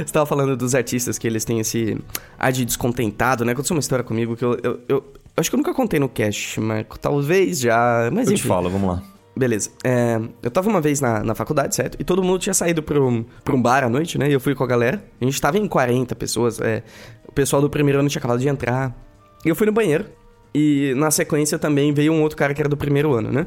Você 0.04 0.12
tava 0.12 0.26
falando 0.26 0.56
dos 0.56 0.74
artistas 0.74 1.18
que 1.18 1.26
eles 1.26 1.44
têm 1.44 1.60
esse 1.60 1.96
ar 2.38 2.52
de 2.52 2.64
descontentado, 2.64 3.44
né? 3.44 3.52
Aconteceu 3.52 3.74
uma 3.76 3.80
história 3.80 4.04
comigo 4.04 4.36
que 4.36 4.44
eu, 4.44 4.58
eu, 4.62 4.80
eu- 4.88 5.12
acho 5.36 5.48
que 5.50 5.54
eu 5.56 5.58
nunca 5.58 5.72
contei 5.74 6.00
no 6.00 6.08
cast, 6.08 6.60
Marco. 6.60 6.98
Talvez 6.98 7.60
já, 7.60 8.10
mas 8.12 8.26
eu 8.28 8.34
enfim. 8.34 8.42
te 8.42 8.48
falo, 8.48 8.68
vamos 8.70 8.88
lá. 8.88 9.02
Beleza. 9.36 9.70
É, 9.84 10.20
eu 10.42 10.50
tava 10.50 10.68
uma 10.68 10.80
vez 10.80 11.00
na, 11.00 11.22
na 11.22 11.34
faculdade, 11.34 11.74
certo? 11.74 11.96
E 12.00 12.04
todo 12.04 12.22
mundo 12.22 12.38
tinha 12.40 12.52
saído 12.52 12.82
pra 12.82 13.00
um, 13.00 13.24
pra 13.44 13.54
um 13.54 13.62
bar 13.62 13.84
à 13.84 13.88
noite, 13.88 14.18
né? 14.18 14.28
E 14.28 14.32
eu 14.32 14.40
fui 14.40 14.54
com 14.54 14.64
a 14.64 14.66
galera. 14.66 15.02
A 15.20 15.24
gente 15.24 15.40
tava 15.40 15.56
em 15.56 15.66
40 15.68 16.14
pessoas. 16.16 16.60
é, 16.60 16.82
o 17.26 17.32
pessoal 17.32 17.62
do 17.62 17.70
primeiro 17.70 18.00
ano 18.00 18.08
tinha 18.08 18.18
acabado 18.18 18.40
de 18.40 18.48
entrar. 18.48 18.94
Eu 19.44 19.54
fui 19.54 19.66
no 19.66 19.72
banheiro. 19.72 20.06
E 20.54 20.92
na 20.96 21.10
sequência 21.10 21.58
também 21.58 21.92
veio 21.92 22.12
um 22.12 22.22
outro 22.22 22.36
cara 22.36 22.52
que 22.52 22.60
era 22.60 22.68
do 22.68 22.76
primeiro 22.76 23.14
ano, 23.14 23.30
né? 23.30 23.46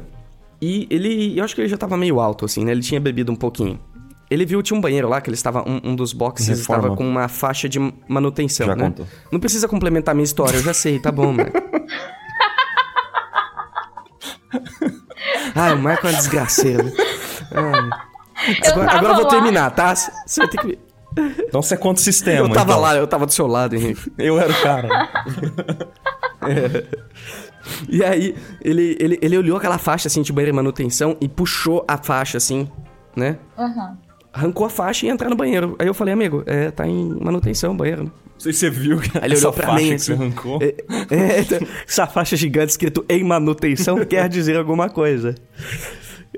E 0.60 0.86
ele. 0.90 1.38
Eu 1.38 1.44
acho 1.44 1.54
que 1.54 1.60
ele 1.60 1.68
já 1.68 1.76
tava 1.76 1.96
meio 1.96 2.18
alto, 2.18 2.44
assim, 2.46 2.64
né? 2.64 2.72
Ele 2.72 2.80
tinha 2.80 2.98
bebido 3.00 3.30
um 3.30 3.36
pouquinho. 3.36 3.78
Ele 4.30 4.46
viu, 4.46 4.62
tinha 4.62 4.76
um 4.76 4.80
banheiro 4.80 5.06
lá, 5.08 5.20
que 5.20 5.28
ele 5.28 5.34
estava. 5.34 5.68
Um, 5.68 5.90
um 5.90 5.94
dos 5.94 6.14
boxes 6.14 6.48
Reforma. 6.48 6.80
estava 6.84 6.96
com 6.96 7.06
uma 7.06 7.28
faixa 7.28 7.68
de 7.68 7.78
manutenção, 8.08 8.66
Já 8.68 8.74
né? 8.74 8.84
contou. 8.86 9.06
Não 9.30 9.38
precisa 9.38 9.68
complementar 9.68 10.14
minha 10.14 10.24
história, 10.24 10.56
eu 10.56 10.62
já 10.62 10.72
sei, 10.72 10.98
tá 10.98 11.12
bom, 11.12 11.32
mano. 11.32 11.50
Ah, 15.54 15.72
o 15.74 15.78
Marco 15.78 16.06
é 16.06 16.10
uma 16.10 16.16
desgraceira. 16.16 16.92
Ah. 17.52 18.06
Agora, 18.72 18.90
agora 18.90 19.12
eu 19.12 19.16
vou 19.16 19.28
terminar, 19.28 19.70
tá? 19.70 19.94
Você 19.94 20.40
vai 20.40 20.48
ter 20.48 20.58
que. 20.58 20.78
Então 21.16 21.62
você 21.62 21.76
conta 21.76 22.00
o 22.00 22.04
sistema. 22.04 22.48
Eu 22.48 22.48
tava 22.52 22.72
então. 22.72 22.80
lá, 22.80 22.96
eu 22.96 23.06
tava 23.06 23.26
do 23.26 23.32
seu 23.32 23.46
lado, 23.46 23.76
Henrique. 23.76 24.10
Eu 24.18 24.38
era 24.38 24.52
o 24.52 24.62
cara. 24.62 24.88
E 27.88 28.04
aí, 28.04 28.36
ele, 28.62 28.94
ele, 29.00 29.18
ele 29.22 29.38
olhou 29.38 29.56
aquela 29.56 29.78
faixa 29.78 30.06
assim 30.06 30.20
de 30.20 30.32
banheiro 30.32 30.52
de 30.52 30.56
manutenção 30.56 31.16
e 31.18 31.26
puxou 31.26 31.82
a 31.88 31.96
faixa 31.96 32.36
assim, 32.36 32.68
né? 33.16 33.38
Aham. 33.58 33.96
Arrancou 34.32 34.66
a 34.66 34.70
faixa 34.70 35.06
e 35.06 35.08
ia 35.08 35.14
entrar 35.14 35.30
no 35.30 35.36
banheiro. 35.36 35.74
Aí 35.78 35.86
eu 35.86 35.94
falei, 35.94 36.12
amigo, 36.12 36.42
é, 36.44 36.70
tá 36.70 36.86
em 36.86 37.16
manutenção 37.20 37.72
o 37.72 37.74
banheiro, 37.74 38.04
né? 38.04 38.10
Não 38.34 38.40
sei 38.40 38.52
se 38.52 38.58
você 38.58 38.70
viu 38.70 38.98
que 39.00 39.16
Aí 39.16 39.24
ele 39.24 39.34
essa 39.34 39.48
olhou 39.48 39.52
pra 39.54 39.66
faixa 39.68 39.82
mim 39.82 39.88
que 39.88 39.94
assim. 39.94 40.04
você 40.04 40.22
arrancou. 40.22 40.58
É, 40.60 40.74
é, 41.14 41.40
então, 41.40 41.58
essa 41.88 42.06
faixa 42.06 42.36
gigante 42.36 42.72
escrito 42.72 43.04
em 43.08 43.24
manutenção 43.24 44.04
quer 44.04 44.28
dizer 44.28 44.58
alguma 44.58 44.90
coisa. 44.90 45.34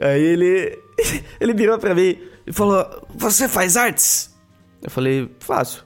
Aí 0.01 0.23
ele. 0.23 0.79
Ele 1.41 1.53
virou 1.53 1.79
pra 1.79 1.95
mim 1.95 2.17
e 2.47 2.53
falou: 2.53 2.87
Você 3.17 3.49
faz 3.49 3.77
artes? 3.77 4.35
Eu 4.83 4.91
falei: 4.91 5.31
Faço. 5.41 5.85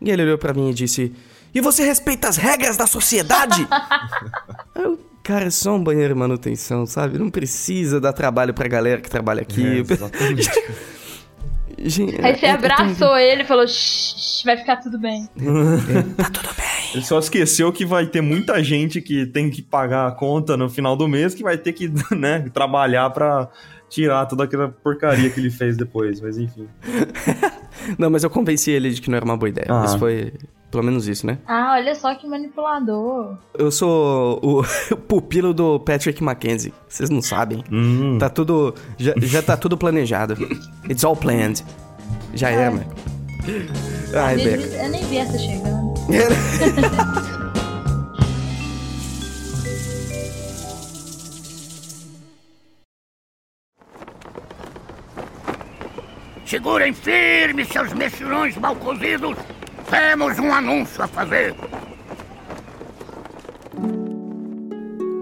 E 0.00 0.10
ele 0.10 0.22
olhou 0.22 0.38
pra 0.38 0.52
mim 0.54 0.70
e 0.70 0.74
disse: 0.74 1.12
E 1.54 1.60
você 1.60 1.84
respeita 1.84 2.28
as 2.28 2.36
regras 2.36 2.76
da 2.76 2.86
sociedade? 2.86 3.66
Eu, 4.74 4.98
cara, 5.22 5.46
é 5.46 5.50
só 5.50 5.74
um 5.74 5.82
banheiro 5.82 6.14
de 6.14 6.20
manutenção, 6.20 6.86
sabe? 6.86 7.18
Não 7.18 7.30
precisa 7.30 8.00
dar 8.00 8.12
trabalho 8.12 8.54
pra 8.54 8.68
galera 8.68 9.00
que 9.00 9.10
trabalha 9.10 9.40
É, 9.40 9.42
aqui. 9.42 9.62
exatamente. 9.90 10.50
Gente, 11.80 12.20
Aí 12.24 12.34
você 12.36 12.46
é- 12.46 12.48
é 12.48 12.52
abraçou 12.52 13.16
ele 13.16 13.42
e 13.42 13.46
falou: 13.46 13.66
Shh, 13.66 14.42
vai 14.44 14.56
ficar 14.56 14.76
tudo 14.82 14.98
bem. 14.98 15.28
Ele 16.94 17.04
só 17.04 17.18
esqueceu 17.18 17.72
que 17.72 17.84
vai 17.84 18.06
ter 18.06 18.20
muita 18.20 18.62
gente 18.64 19.00
que 19.00 19.26
tem 19.26 19.48
que 19.50 19.62
pagar 19.62 20.08
a 20.08 20.10
conta 20.10 20.56
no 20.56 20.68
final 20.68 20.96
do 20.96 21.06
mês 21.06 21.34
que 21.34 21.42
vai 21.42 21.56
ter 21.58 21.72
que, 21.72 21.88
né, 22.14 22.48
trabalhar 22.52 23.10
pra 23.10 23.48
tirar 23.88 24.26
toda 24.26 24.44
aquela 24.44 24.68
porcaria 24.68 25.30
que 25.30 25.40
ele 25.40 25.50
fez 25.50 25.76
depois, 25.76 26.20
mas 26.20 26.36
enfim. 26.38 26.66
Não, 27.98 28.10
mas 28.10 28.22
eu 28.24 28.30
convenci 28.30 28.70
ele 28.70 28.90
de 28.90 29.00
que 29.00 29.08
não 29.08 29.16
era 29.16 29.24
uma 29.24 29.36
boa 29.36 29.48
ideia. 29.48 29.66
Ah. 29.70 29.84
Isso 29.84 29.98
foi. 29.98 30.32
Pelo 30.70 30.82
menos 30.84 31.08
isso, 31.08 31.26
né? 31.26 31.38
Ah, 31.46 31.72
olha 31.78 31.94
só 31.94 32.14
que 32.14 32.26
manipulador. 32.26 33.38
Eu 33.58 33.70
sou 33.70 34.38
o, 34.42 34.60
o 34.60 34.96
pupilo 35.08 35.54
do 35.54 35.80
Patrick 35.80 36.22
Mackenzie. 36.22 36.74
Vocês 36.86 37.08
não 37.08 37.22
sabem. 37.22 37.64
Hum. 37.72 38.18
Tá 38.18 38.28
tudo. 38.28 38.74
Já, 38.98 39.14
já 39.16 39.40
tá 39.42 39.56
tudo 39.56 39.78
planejado. 39.78 40.34
It's 40.90 41.04
all 41.04 41.16
planned. 41.16 41.64
Já 42.34 42.50
é, 42.50 42.68
mano. 42.68 42.84
Ai, 44.14 44.36
Beca. 44.36 44.56
nem- 44.66 44.84
eu 44.84 44.90
nem 44.90 45.04
vi 45.06 45.16
essa 45.16 45.38
chegando. 45.38 45.94
Segurem 56.48 56.92
firme 56.94 57.66
seus 57.66 57.92
mexilhões 57.92 58.56
mal 58.56 58.74
cozidos. 58.74 59.36
Temos 59.90 60.38
um 60.38 60.50
anúncio 60.50 61.02
a 61.02 61.06
fazer. 61.06 61.54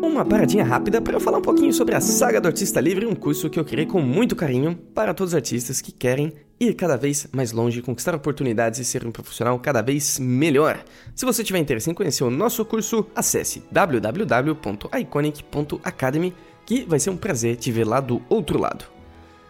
Uma 0.00 0.24
paradinha 0.24 0.62
rápida 0.62 1.02
para 1.02 1.16
eu 1.16 1.20
falar 1.20 1.38
um 1.38 1.42
pouquinho 1.42 1.72
sobre 1.72 1.96
a 1.96 2.00
Saga 2.00 2.40
do 2.40 2.46
Artista 2.46 2.80
Livre, 2.80 3.06
um 3.06 3.16
curso 3.16 3.50
que 3.50 3.58
eu 3.58 3.64
criei 3.64 3.86
com 3.86 4.00
muito 4.00 4.36
carinho 4.36 4.76
para 4.94 5.12
todos 5.12 5.32
os 5.32 5.34
artistas 5.34 5.80
que 5.80 5.90
querem 5.90 6.32
ir 6.60 6.74
cada 6.74 6.96
vez 6.96 7.26
mais 7.32 7.50
longe, 7.50 7.82
conquistar 7.82 8.14
oportunidades 8.14 8.78
e 8.78 8.84
ser 8.84 9.04
um 9.04 9.10
profissional 9.10 9.58
cada 9.58 9.82
vez 9.82 10.20
melhor. 10.20 10.78
Se 11.12 11.26
você 11.26 11.42
tiver 11.42 11.58
interesse 11.58 11.90
em 11.90 11.94
conhecer 11.94 12.22
o 12.22 12.30
nosso 12.30 12.64
curso, 12.64 13.04
acesse 13.16 13.64
www.iconic.academy, 13.72 16.32
que 16.64 16.84
vai 16.84 17.00
ser 17.00 17.10
um 17.10 17.16
prazer 17.16 17.56
te 17.56 17.72
ver 17.72 17.84
lá 17.84 17.98
do 17.98 18.22
outro 18.28 18.60
lado. 18.60 18.95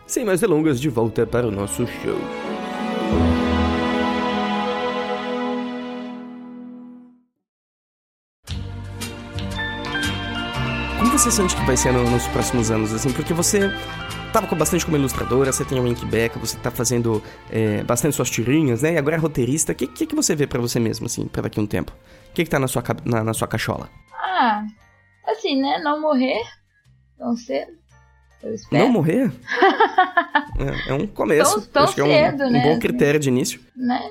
Sem 0.06 0.24
mais 0.24 0.40
delongas, 0.40 0.80
de 0.80 0.88
volta 0.88 1.26
para 1.26 1.46
o 1.46 1.50
nosso 1.50 1.86
show. 1.86 2.18
Como 10.98 11.10
você 11.18 11.30
sente 11.30 11.54
que 11.54 11.62
vai 11.64 11.76
ser 11.76 11.92
no- 11.92 12.08
nos 12.10 12.26
próximos 12.28 12.70
anos, 12.70 12.92
assim? 12.92 13.12
Porque 13.12 13.32
você 13.34 13.70
tava 14.32 14.46
com 14.46 14.56
bastante 14.56 14.84
como 14.84 14.96
ilustradora, 14.96 15.52
você 15.52 15.64
tem 15.64 15.78
o 15.78 15.86
Inkback, 15.86 16.38
você 16.38 16.56
tá 16.58 16.70
fazendo 16.70 17.22
é, 17.50 17.82
bastante 17.84 18.16
suas 18.16 18.30
tirinhas, 18.30 18.82
né? 18.82 18.94
E 18.94 18.98
agora 18.98 19.16
é 19.16 19.18
roteirista. 19.18 19.72
O 19.72 19.74
que, 19.74 19.86
que, 19.86 20.06
que 20.06 20.14
você 20.14 20.34
vê 20.34 20.46
pra 20.46 20.60
você 20.60 20.80
mesmo, 20.80 21.06
assim, 21.06 21.26
pra 21.26 21.42
daqui 21.42 21.58
a 21.60 21.62
um 21.62 21.66
tempo? 21.66 21.92
O 22.30 22.34
que, 22.34 22.44
que 22.44 22.50
tá 22.50 22.58
na 22.58 22.68
sua, 22.68 22.82
na, 23.04 23.22
na 23.24 23.34
sua 23.34 23.46
cachola? 23.46 23.88
Ah, 24.14 24.64
assim, 25.26 25.60
né? 25.60 25.78
Não 25.82 26.00
morrer 26.00 26.42
tão 27.18 27.36
cedo. 27.36 27.72
Não 28.70 28.88
morrer? 28.88 29.30
é, 30.88 30.90
é 30.90 30.94
um 30.94 31.06
começo. 31.06 31.60
Tão- 31.60 31.70
tão 31.70 31.84
Acho 31.84 31.94
que 31.94 32.00
é 32.00 32.04
um, 32.04 32.08
cedo, 32.08 32.44
um 32.44 32.50
né? 32.50 32.62
bom 32.62 32.78
critério 32.78 33.18
de 33.20 33.28
início. 33.28 33.60
né? 33.74 34.10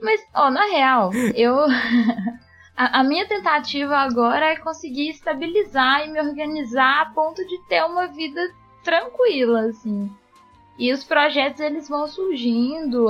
Mas, 0.00 0.20
ó, 0.34 0.50
na 0.50 0.64
real, 0.66 1.10
eu. 1.34 1.56
a, 2.76 3.00
a 3.00 3.04
minha 3.04 3.26
tentativa 3.26 3.96
agora 3.96 4.46
é 4.52 4.56
conseguir 4.56 5.08
estabilizar 5.10 6.06
e 6.06 6.10
me 6.10 6.20
organizar 6.20 7.02
a 7.02 7.06
ponto 7.06 7.44
de 7.46 7.58
ter 7.68 7.82
uma 7.84 8.06
vida 8.06 8.40
tranquila, 8.84 9.62
assim. 9.62 10.10
E 10.78 10.92
os 10.92 11.02
projetos 11.02 11.60
eles 11.60 11.88
vão 11.88 12.06
surgindo. 12.06 13.06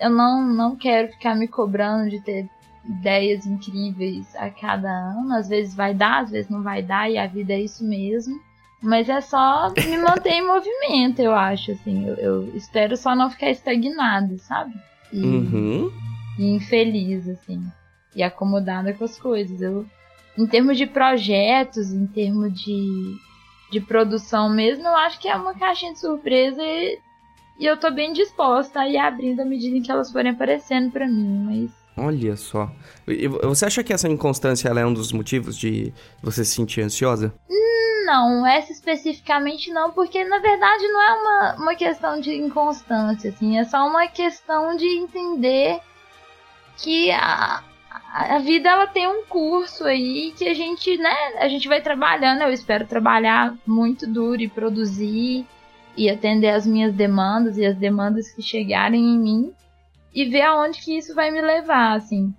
Eu 0.00 0.10
não, 0.10 0.42
não 0.42 0.74
quero 0.76 1.08
ficar 1.12 1.34
me 1.36 1.46
cobrando 1.46 2.08
de 2.08 2.18
ter 2.22 2.48
ideias 2.84 3.44
incríveis 3.46 4.34
a 4.36 4.48
cada 4.48 4.90
ano. 4.90 5.34
Às 5.34 5.46
vezes 5.48 5.74
vai 5.74 5.92
dar, 5.92 6.22
às 6.22 6.30
vezes 6.30 6.50
não 6.50 6.62
vai 6.62 6.82
dar, 6.82 7.10
e 7.10 7.18
a 7.18 7.26
vida 7.26 7.52
é 7.52 7.60
isso 7.60 7.84
mesmo. 7.84 8.40
Mas 8.82 9.08
é 9.08 9.20
só 9.20 9.72
me 9.86 9.98
manter 9.98 10.30
em 10.30 10.46
movimento, 10.46 11.20
eu 11.20 11.34
acho, 11.34 11.72
assim. 11.72 12.06
Eu, 12.08 12.14
eu 12.16 12.56
espero 12.56 12.96
só 12.96 13.14
não 13.14 13.30
ficar 13.30 13.50
estagnado, 13.50 14.38
sabe? 14.38 14.72
E, 15.12 15.22
Uhum. 15.22 15.92
e 16.38 16.54
infeliz, 16.54 17.28
assim. 17.28 17.62
E 18.16 18.22
acomodada 18.22 18.92
com 18.94 19.04
as 19.04 19.18
coisas. 19.18 19.60
Eu, 19.60 19.84
em 20.38 20.46
termos 20.46 20.78
de 20.78 20.86
projetos, 20.86 21.92
em 21.92 22.06
termos 22.06 22.52
de, 22.54 23.14
de 23.70 23.80
produção 23.80 24.48
mesmo, 24.48 24.84
eu 24.86 24.96
acho 24.96 25.20
que 25.20 25.28
é 25.28 25.36
uma 25.36 25.54
caixinha 25.54 25.92
de 25.92 26.00
surpresa 26.00 26.62
e, 26.62 26.98
e 27.58 27.66
eu 27.66 27.76
tô 27.76 27.90
bem 27.90 28.12
disposta 28.14 28.80
a 28.80 28.88
ir 28.88 28.96
abrindo 28.96 29.40
à 29.40 29.44
medida 29.44 29.76
em 29.76 29.82
que 29.82 29.90
elas 29.92 30.10
forem 30.10 30.32
aparecendo 30.32 30.90
pra 30.90 31.06
mim. 31.06 31.44
Mas 31.44 31.70
Olha 31.96 32.34
só. 32.34 32.70
E- 33.06 33.28
Você 33.28 33.66
acha 33.66 33.84
que 33.84 33.92
essa 33.92 34.08
inconstância 34.08 34.68
é 34.70 34.86
um 34.86 34.94
dos 34.94 35.12
motivos 35.12 35.54
de 35.58 35.92
você 36.22 36.44
se 36.46 36.54
sentir 36.54 36.80
ansiosa? 36.80 37.34
Não, 38.04 38.46
essa 38.46 38.72
especificamente 38.72 39.72
não, 39.72 39.92
porque 39.92 40.24
na 40.24 40.38
verdade 40.38 40.88
não 40.88 41.00
é 41.00 41.12
uma, 41.14 41.54
uma 41.62 41.74
questão 41.74 42.20
de 42.20 42.34
inconstância, 42.34 43.30
assim, 43.30 43.58
é 43.58 43.64
só 43.64 43.86
uma 43.86 44.06
questão 44.06 44.76
de 44.76 44.86
entender 44.86 45.80
que 46.76 47.10
a, 47.10 47.62
a 48.12 48.38
vida 48.38 48.68
ela 48.68 48.86
tem 48.86 49.06
um 49.06 49.24
curso 49.24 49.84
aí 49.84 50.32
que 50.36 50.48
a 50.48 50.54
gente, 50.54 50.96
né, 50.96 51.14
a 51.38 51.48
gente 51.48 51.68
vai 51.68 51.80
trabalhando, 51.80 52.42
eu 52.42 52.52
espero 52.52 52.86
trabalhar 52.86 53.54
muito 53.66 54.06
duro 54.06 54.40
e 54.40 54.48
produzir 54.48 55.46
e 55.96 56.08
atender 56.08 56.50
as 56.50 56.66
minhas 56.66 56.94
demandas 56.94 57.58
e 57.58 57.64
as 57.64 57.76
demandas 57.76 58.30
que 58.30 58.42
chegarem 58.42 59.02
em 59.02 59.18
mim 59.18 59.52
e 60.14 60.24
ver 60.24 60.42
aonde 60.42 60.80
que 60.80 60.96
isso 60.96 61.14
vai 61.14 61.30
me 61.30 61.40
levar, 61.40 61.96
assim, 61.96 62.34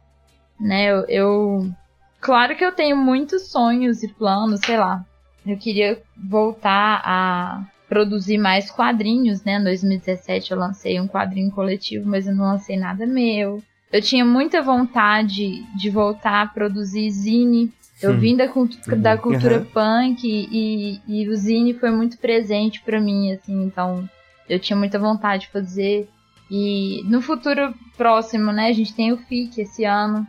né, 0.59 0.91
eu, 0.91 1.05
eu 1.07 1.72
claro 2.20 2.55
que 2.55 2.66
eu 2.66 2.72
tenho 2.72 2.97
muitos 2.97 3.49
sonhos 3.49 4.03
e 4.03 4.07
planos, 4.07 4.59
sei 4.62 4.78
lá, 4.78 5.05
eu 5.45 5.57
queria 5.57 6.01
voltar 6.17 7.01
a 7.03 7.63
produzir 7.89 8.37
mais 8.37 8.69
quadrinhos, 8.71 9.43
né? 9.43 9.57
Em 9.59 9.63
2017 9.63 10.51
eu 10.51 10.57
lancei 10.57 10.99
um 10.99 11.07
quadrinho 11.07 11.51
coletivo, 11.51 12.07
mas 12.09 12.25
eu 12.27 12.33
não 12.35 12.45
lancei 12.45 12.77
nada 12.77 13.05
meu. 13.05 13.61
Eu 13.91 14.01
tinha 14.01 14.23
muita 14.23 14.61
vontade 14.61 15.61
de 15.77 15.89
voltar 15.89 16.41
a 16.43 16.47
produzir 16.47 17.09
zine. 17.11 17.71
Eu 18.01 18.13
Hum. 18.13 18.17
vim 18.17 18.37
da, 18.37 18.47
cultu- 18.47 18.79
da 18.97 19.17
cultura 19.17 19.59
Uhum. 19.59 19.65
punk 19.65 20.21
e, 20.25 21.01
e 21.07 21.27
o 21.27 21.35
zine 21.35 21.73
foi 21.73 21.91
muito 21.91 22.17
presente 22.17 22.81
pra 22.81 22.99
mim, 23.01 23.31
assim, 23.33 23.63
então 23.63 24.09
eu 24.49 24.57
tinha 24.59 24.77
muita 24.77 24.97
vontade 24.97 25.43
de 25.43 25.49
fazer. 25.49 26.09
E 26.49 27.01
no 27.05 27.21
futuro 27.21 27.73
próximo, 27.97 28.51
né, 28.51 28.67
a 28.67 28.73
gente 28.73 28.93
tem 28.93 29.11
o 29.11 29.17
FIC 29.17 29.61
esse 29.61 29.83
ano, 29.83 30.25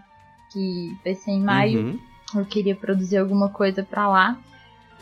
que 0.52 0.96
vai 1.04 1.14
ser 1.14 1.30
em 1.30 1.40
maio 1.42 1.80
Uhum. 1.80 1.98
eu 2.40 2.44
queria 2.44 2.74
produzir 2.74 3.18
alguma 3.18 3.48
coisa 3.48 3.82
pra 3.82 4.08
lá. 4.08 4.36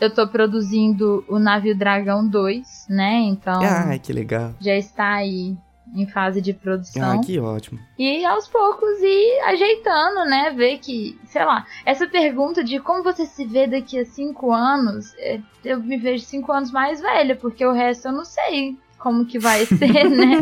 Eu 0.01 0.09
tô 0.13 0.27
produzindo 0.27 1.23
o 1.29 1.37
Navio 1.37 1.77
Dragão 1.77 2.27
2, 2.27 2.87
né? 2.89 3.19
Então 3.19 3.61
Ai, 3.61 3.99
que 3.99 4.11
legal. 4.11 4.53
já 4.59 4.75
está 4.75 5.13
aí 5.13 5.55
em 5.95 6.07
fase 6.07 6.41
de 6.41 6.53
produção. 6.53 7.19
Ah, 7.19 7.21
que 7.23 7.37
ótimo. 7.39 7.79
E 7.99 8.25
aos 8.25 8.47
poucos 8.47 8.99
ir 8.99 9.39
ajeitando, 9.45 10.25
né? 10.25 10.49
Ver 10.57 10.79
que, 10.79 11.19
sei 11.25 11.45
lá, 11.45 11.67
essa 11.85 12.07
pergunta 12.07 12.63
de 12.63 12.79
como 12.79 13.03
você 13.03 13.25
se 13.27 13.45
vê 13.45 13.67
daqui 13.67 13.99
a 13.99 14.05
cinco 14.05 14.51
anos, 14.51 15.13
é, 15.19 15.39
eu 15.63 15.79
me 15.79 15.97
vejo 15.97 16.23
cinco 16.25 16.51
anos 16.51 16.71
mais 16.71 16.99
velha, 16.99 17.35
porque 17.35 17.63
o 17.65 17.71
resto 17.71 18.07
eu 18.07 18.11
não 18.13 18.25
sei 18.25 18.75
como 18.97 19.25
que 19.25 19.37
vai 19.37 19.65
ser, 19.67 19.77
né? 20.09 20.39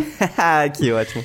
que 0.78 0.91
ótimo. 0.91 1.24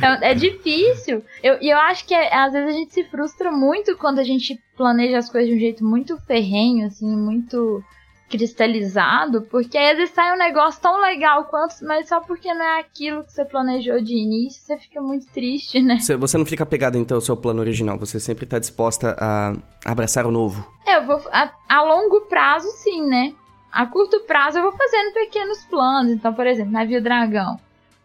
É, 0.00 0.30
é 0.30 0.34
difícil. 0.34 1.22
Eu- 1.42 1.58
E 1.60 1.68
eu, 1.70 1.78
acho 1.78 2.06
que 2.06 2.14
é- 2.14 2.34
às 2.34 2.52
vezes 2.52 2.68
a 2.74 2.78
gente 2.78 2.94
se 2.94 3.04
frustra 3.04 3.50
muito 3.50 3.96
quando 3.96 4.18
a 4.18 4.24
gente 4.24 4.58
planeja 4.76 5.18
as 5.18 5.30
coisas 5.30 5.48
de 5.48 5.56
um 5.56 5.60
jeito 5.60 5.84
muito 5.84 6.16
ferrenho, 6.18 6.86
assim, 6.86 7.16
muito 7.16 7.82
cristalizado, 8.28 9.42
porque 9.42 9.76
aí 9.78 9.90
às 9.90 9.96
vezes 9.96 10.14
sai 10.14 10.34
um 10.34 10.38
negócio 10.38 10.80
tão 10.80 11.00
legal 11.00 11.44
quanto, 11.44 11.76
mas 11.82 12.08
só 12.08 12.20
porque 12.20 12.52
não 12.52 12.64
é 12.64 12.80
aquilo 12.80 13.22
que 13.22 13.32
você 13.32 13.44
planejou 13.44 14.00
de 14.00 14.14
início, 14.14 14.62
você 14.62 14.76
fica 14.78 15.00
muito 15.00 15.26
triste, 15.26 15.80
né? 15.80 15.98
Você, 16.00 16.38
não 16.38 16.46
fica 16.46 16.66
pegado 16.66 16.98
então 16.98 17.16
ao 17.16 17.20
seu 17.20 17.36
plano 17.36 17.60
original, 17.60 17.98
você 17.98 18.18
sempre 18.18 18.46
tá 18.46 18.58
disposta 18.58 19.14
a 19.20 19.54
abraçar 19.84 20.26
o 20.26 20.32
novo. 20.32 20.66
É, 20.86 20.96
eu 20.96 21.06
vou. 21.06 21.20
A, 21.30 21.52
a 21.68 21.82
longo 21.82 22.22
prazo, 22.22 22.68
sim, 22.70 23.06
né? 23.06 23.34
A 23.70 23.86
curto 23.86 24.20
prazo 24.20 24.58
eu 24.58 24.62
vou 24.62 24.72
fazendo 24.72 25.12
pequenos 25.12 25.64
planos. 25.64 26.12
Então, 26.12 26.32
por 26.32 26.46
exemplo, 26.46 26.72
Navio 26.72 27.02
Dragão. 27.02 27.58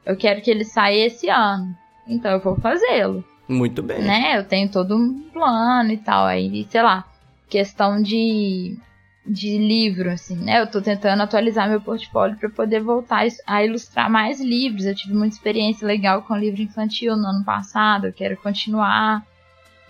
Eu 0.05 0.17
quero 0.17 0.41
que 0.41 0.49
ele 0.49 0.65
saia 0.65 1.05
esse 1.05 1.30
ano. 1.30 1.76
Então 2.07 2.32
eu 2.32 2.39
vou 2.39 2.55
fazê-lo. 2.55 3.24
Muito 3.50 3.82
bem. 3.82 4.02
né? 4.04 4.38
Eu 4.38 4.43
tenho 4.45 4.70
todo 4.70 4.95
um 4.95 5.22
plano 5.34 5.91
e 5.91 5.97
tal. 5.97 6.26
Aí, 6.26 6.68
sei 6.70 6.84
lá, 6.84 7.04
questão 7.50 8.00
de, 8.02 8.78
de 9.26 9.58
livro, 9.58 10.12
assim, 10.12 10.36
né? 10.36 10.62
Eu 10.62 10.68
tô 10.68 10.80
tentando 10.82 11.24
atualizar 11.24 11.68
meu 11.68 11.82
portfólio 11.82 12.38
para 12.38 12.50
poder 12.50 12.80
voltar 12.82 13.26
a 13.47 13.64
ilustrar 13.66 14.10
mais 14.10 14.39
livros. 14.39 14.86
Eu 14.86 14.93
tive 14.95 15.16
muita 15.16 15.36
experiência 15.36 15.88
legal 15.88 16.22
com 16.22 16.36
livro 16.38 16.62
infantil 16.62 17.18
no 17.18 17.26
ano 17.26 17.43
passado. 17.43 18.06
Eu 18.08 18.14
quero 18.14 18.38
continuar, 18.38 19.26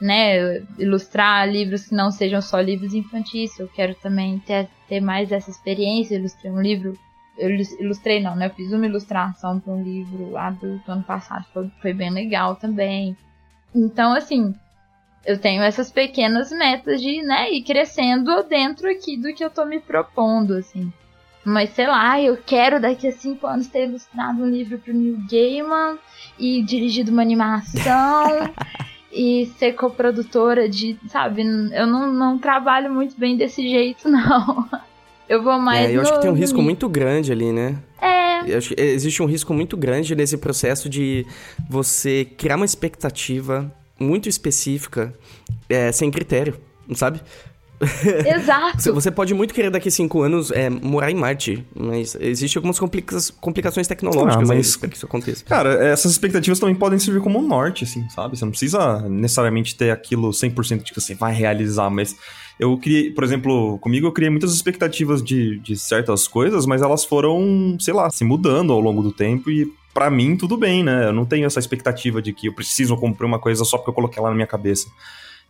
né? 0.01 0.61
Ilustrar 0.77 1.47
livros 1.49 1.85
que 1.87 1.93
não 1.95 2.11
sejam 2.11 2.41
só 2.41 2.59
livros 2.61 2.93
infantis. 2.93 3.59
Eu 3.59 3.67
quero 3.67 3.93
também 3.95 4.39
ter, 4.39 4.69
ter 4.87 5.01
mais 5.01 5.31
essa 5.33 5.49
experiência. 5.51 6.15
Eu 6.15 6.19
ilustrei 6.19 6.49
um 6.51 6.61
livro. 6.61 6.97
Eu 7.37 7.49
ilus- 7.49 7.79
ilustrei, 7.79 8.21
não, 8.21 8.35
né? 8.37 8.45
Eu 8.47 8.53
fiz 8.53 8.71
uma 8.71 8.85
ilustração 8.85 9.59
para 9.59 9.73
um 9.73 9.83
livro 9.83 10.37
adulto 10.37 10.89
ano 10.91 11.03
passado. 11.03 11.45
Foi, 11.53 11.69
foi 11.81 11.93
bem 11.93 12.09
legal 12.09 12.55
também. 12.55 13.17
Então, 13.73 14.13
assim, 14.13 14.53
eu 15.25 15.37
tenho 15.37 15.61
essas 15.61 15.91
pequenas 15.91 16.51
metas 16.51 17.01
de, 17.01 17.21
né, 17.21 17.51
ir 17.51 17.63
crescendo 17.63 18.43
dentro 18.43 18.89
aqui 18.89 19.17
do 19.17 19.33
que 19.33 19.43
eu 19.43 19.49
tô 19.49 19.65
me 19.65 19.79
propondo, 19.79 20.53
assim. 20.55 20.91
Mas 21.45 21.69
sei 21.71 21.87
lá, 21.87 22.21
eu 22.21 22.37
quero 22.37 22.79
daqui 22.81 23.07
a 23.07 23.11
cinco 23.11 23.47
anos 23.47 23.67
ter 23.67 23.87
ilustrado 23.87 24.41
um 24.43 24.49
livro 24.49 24.77
pro 24.77 24.93
Neil 24.93 25.17
Gaiman 25.29 25.97
e 26.37 26.61
dirigido 26.63 27.11
uma 27.11 27.21
animação 27.21 28.53
e 29.11 29.45
ser 29.57 29.73
coprodutora 29.73 30.67
de, 30.69 30.97
sabe, 31.07 31.41
eu 31.41 31.87
não, 31.87 32.11
não 32.11 32.37
trabalho 32.37 32.91
muito 32.93 33.17
bem 33.17 33.35
desse 33.37 33.67
jeito, 33.67 34.07
não. 34.09 34.67
Eu 35.27 35.41
vou 35.43 35.59
mais 35.59 35.89
É, 35.91 35.95
eu 35.95 36.01
acho 36.01 36.11
no- 36.11 36.17
que 36.17 36.21
tem 36.23 36.31
um 36.31 36.35
risco 36.35 36.61
muito 36.61 36.89
grande 36.89 37.31
ali, 37.31 37.51
né? 37.51 37.77
É, 38.01 38.28
Eu 38.47 38.57
acho 38.57 38.73
que 38.75 38.81
existe 38.81 39.21
um 39.21 39.25
risco 39.25 39.53
muito 39.53 39.75
grande 39.77 40.15
nesse 40.15 40.37
processo 40.37 40.87
de 40.89 41.25
você 41.69 42.25
criar 42.37 42.55
uma 42.55 42.65
expectativa 42.65 43.71
muito 43.99 44.29
específica 44.29 45.13
é, 45.69 45.91
sem 45.91 46.09
critério, 46.11 46.57
sabe? 46.95 47.21
Exato. 48.25 48.93
Você- 48.93 49.09
pode 49.11 49.33
muito 49.33 49.53
querer 49.53 49.69
daqui 49.71 49.87
a 49.87 49.91
cinco 49.91 50.21
anos 50.21 50.51
é, 50.51 50.69
morar 50.69 51.11
em 51.11 51.15
Marte, 51.15 51.65
mas 51.73 52.13
existem 52.19 52.59
algumas 52.59 52.77
complica 52.77 53.15
complicações 53.39 53.87
tecnológicas 53.87 54.49
Ah, 54.49 54.53
mas- 54.53 54.75
para 54.77 54.89
que 54.89 54.97
isso 54.97 55.05
aconteça. 55.05 55.45
Cara, 55.45 55.73
essas 55.87 56.11
expectativas 56.11 56.59
também 56.59 56.75
podem 56.75 56.99
servir 56.99 57.21
como 57.21 57.39
um 57.39 57.47
norte, 57.47 57.85
assim, 57.85 58.07
sabe? 58.09 58.37
Você 58.37 58.43
não 58.43 58.51
precisa 58.51 58.99
necessariamente 59.07 59.75
ter 59.75 59.91
aquilo 59.91 60.29
100% 60.31 60.83
de 60.83 60.91
que 60.93 60.99
você 60.99 61.15
vai 61.15 61.33
realizar, 61.33 61.89
mas 61.89 62.15
eu 62.59 62.77
criei, 62.77 63.09
por 63.09 63.23
exemplo, 63.23 63.79
comigo 63.79 64.05
eu 64.05 64.11
criei 64.11 64.29
muitas 64.29 64.53
expectativas 64.53 65.23
de, 65.23 65.59
de 65.59 65.77
certas 65.77 66.27
coisas, 66.27 66.65
mas 66.65 66.81
elas 66.81 67.05
foram, 67.05 67.77
sei 67.79 67.93
lá, 67.93 68.09
se 68.09 68.25
mudando 68.25 68.73
ao 68.73 68.81
longo 68.81 69.01
do 69.01 69.13
tempo 69.13 69.49
e 69.49 69.65
pra 69.93 70.09
mim 70.09 70.35
tudo 70.35 70.57
bem, 70.57 70.83
né? 70.83 71.05
Eu 71.07 71.13
não 71.13 71.25
tenho 71.25 71.45
essa 71.45 71.57
expectativa 71.59 72.21
de 72.21 72.33
que 72.33 72.47
eu 72.47 72.53
preciso 72.53 72.97
comprar 72.97 73.25
uma 73.25 73.39
coisa 73.39 73.63
só 73.63 73.77
porque 73.77 73.91
eu 73.91 73.93
coloquei 73.93 74.19
ela 74.19 74.29
na 74.29 74.35
minha 74.35 74.47
cabeça. 74.47 74.87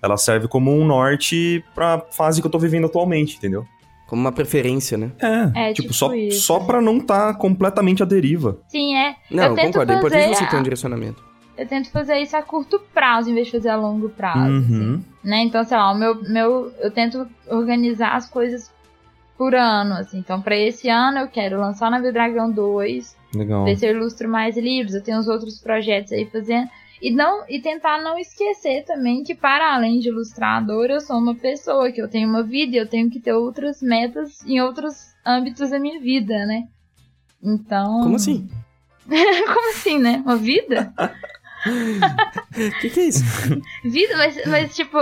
Ela 0.02 0.18
serve 0.18 0.48
como 0.48 0.72
um 0.72 0.86
norte 0.86 1.64
pra 1.74 2.00
fase 2.12 2.42
que 2.42 2.48
eu 2.48 2.52
tô 2.52 2.60
vivendo 2.60 2.86
atualmente, 2.86 3.38
entendeu? 3.38 3.66
Como 4.08 4.22
uma 4.22 4.32
preferência, 4.32 4.98
né? 4.98 5.12
É, 5.20 5.70
É, 5.70 5.74
tipo, 5.74 5.90
tipo 5.90 5.94
só, 5.94 6.14
isso. 6.16 6.42
só 6.42 6.60
pra 6.60 6.80
não 6.82 6.98
estar 6.98 7.36
completamente 7.38 8.02
à 8.02 8.06
deriva. 8.06 8.60
Sim, 8.68 8.96
é. 8.96 9.16
Não, 9.30 9.44
eu 9.44 9.50
eu 9.58 9.66
concordo. 9.66 9.92
É 9.92 9.98
importante 9.98 10.36
você 10.36 10.46
ter 10.48 10.56
um 10.56 10.64
direcionamento. 10.64 11.29
Eu 11.60 11.68
tento 11.68 11.92
fazer 11.92 12.18
isso 12.20 12.38
a 12.38 12.42
curto 12.42 12.80
prazo, 12.94 13.30
em 13.30 13.34
vez 13.34 13.48
de 13.48 13.52
fazer 13.52 13.68
a 13.68 13.76
longo 13.76 14.08
prazo. 14.08 14.50
Uhum. 14.50 15.04
né? 15.22 15.40
Então, 15.44 15.62
sei 15.66 15.76
lá, 15.76 15.92
o 15.92 15.98
meu, 15.98 16.16
meu, 16.24 16.72
eu 16.80 16.90
tento 16.90 17.28
organizar 17.50 18.16
as 18.16 18.30
coisas 18.30 18.72
por 19.38 19.54
ano, 19.54 19.96
assim. 19.96 20.20
Então, 20.20 20.42
pra 20.42 20.56
esse 20.56 20.88
ano 20.88 21.20
eu 21.20 21.28
quero 21.28 21.60
lançar 21.60 21.92
Navio 21.92 22.14
Dragão 22.14 22.50
2, 22.50 23.18
Legal. 23.36 23.66
ver 23.66 23.76
se 23.76 23.86
eu 23.86 23.92
ilustro 23.92 24.30
mais 24.30 24.56
livros, 24.56 24.96
eu 24.96 25.04
tenho 25.04 25.20
uns 25.20 25.28
outros 25.28 25.60
projetos 25.60 26.14
aí 26.14 26.26
fazendo. 26.26 26.70
E, 27.02 27.12
não, 27.12 27.44
e 27.50 27.60
tentar 27.60 28.02
não 28.02 28.18
esquecer 28.18 28.86
também 28.86 29.24
que, 29.24 29.36
para 29.36 29.74
além 29.74 30.00
de 30.00 30.08
ilustradora, 30.08 30.94
eu 30.94 31.02
sou 31.02 31.18
uma 31.18 31.36
pessoa, 31.36 31.92
que 31.92 32.02
eu 32.02 32.08
tenho 32.08 32.30
uma 32.30 32.44
vida 32.44 32.76
e 32.76 32.80
eu 32.80 32.88
tenho 32.88 33.10
que 33.10 33.20
ter 33.20 33.34
outras 33.34 33.82
metas 33.82 34.46
em 34.46 34.62
outros 34.62 35.14
âmbitos 35.26 35.72
da 35.72 35.80
minha 35.80 36.00
vida, 36.00 36.46
né? 36.46 36.68
Então. 37.44 38.02
Como 38.02 38.16
assim? 38.16 38.50
Como 39.10 39.70
assim, 39.72 40.00
né? 40.00 40.22
Uma 40.26 40.38
vida? 40.38 40.94
O 41.66 42.80
que, 42.82 42.90
que 42.90 43.00
é 43.00 43.04
isso? 43.06 43.24
Vida, 43.84 44.16
mas, 44.18 44.46
mas 44.48 44.76
tipo, 44.76 44.98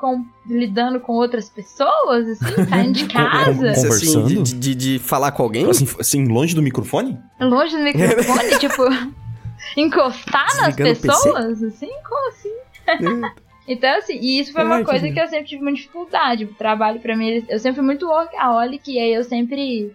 com- 0.00 0.24
lidando 0.46 1.00
com 1.00 1.12
outras 1.14 1.48
pessoas, 1.48 2.28
assim, 2.28 2.68
saindo 2.68 2.92
de 2.92 3.06
casa, 3.12 3.70
assim, 3.70 3.82
de, 3.82 3.88
Conversando? 3.88 4.42
de, 4.42 4.54
de- 4.54 4.74
de 4.74 4.98
falar 4.98 5.32
com 5.32 5.42
alguém? 5.42 5.68
Assim, 5.68 5.86
assim, 5.98 6.26
longe 6.26 6.54
do 6.54 6.62
microfone? 6.62 7.18
longe 7.40 7.76
do 7.76 7.82
microfone, 7.82 8.58
tipo, 8.60 8.82
encostar 9.76 10.46
nas 10.56 10.76
Desligando 10.76 11.00
PC? 11.00 11.06
pessoas, 11.08 11.62
assim? 11.62 11.90
Como 12.08 12.28
assim? 12.28 12.52
Então, 13.66 13.96
assim, 13.96 14.18
e 14.20 14.40
isso 14.40 14.52
foi 14.52 14.62
uma 14.62 14.76
Ai, 14.76 14.84
coisa 14.84 15.10
que 15.10 15.18
eu 15.18 15.26
sempre 15.26 15.46
tive 15.48 15.62
muita 15.62 15.78
dificuldade. 15.78 16.44
O 16.44 16.54
trabalho 16.54 17.00
pra 17.00 17.16
mim, 17.16 17.42
eu 17.48 17.58
sempre 17.58 17.76
fui 17.76 17.84
muito 17.84 18.06
workaholic 18.06 18.90
e 18.92 18.98
aí 18.98 19.14
eu 19.14 19.24
sempre 19.24 19.90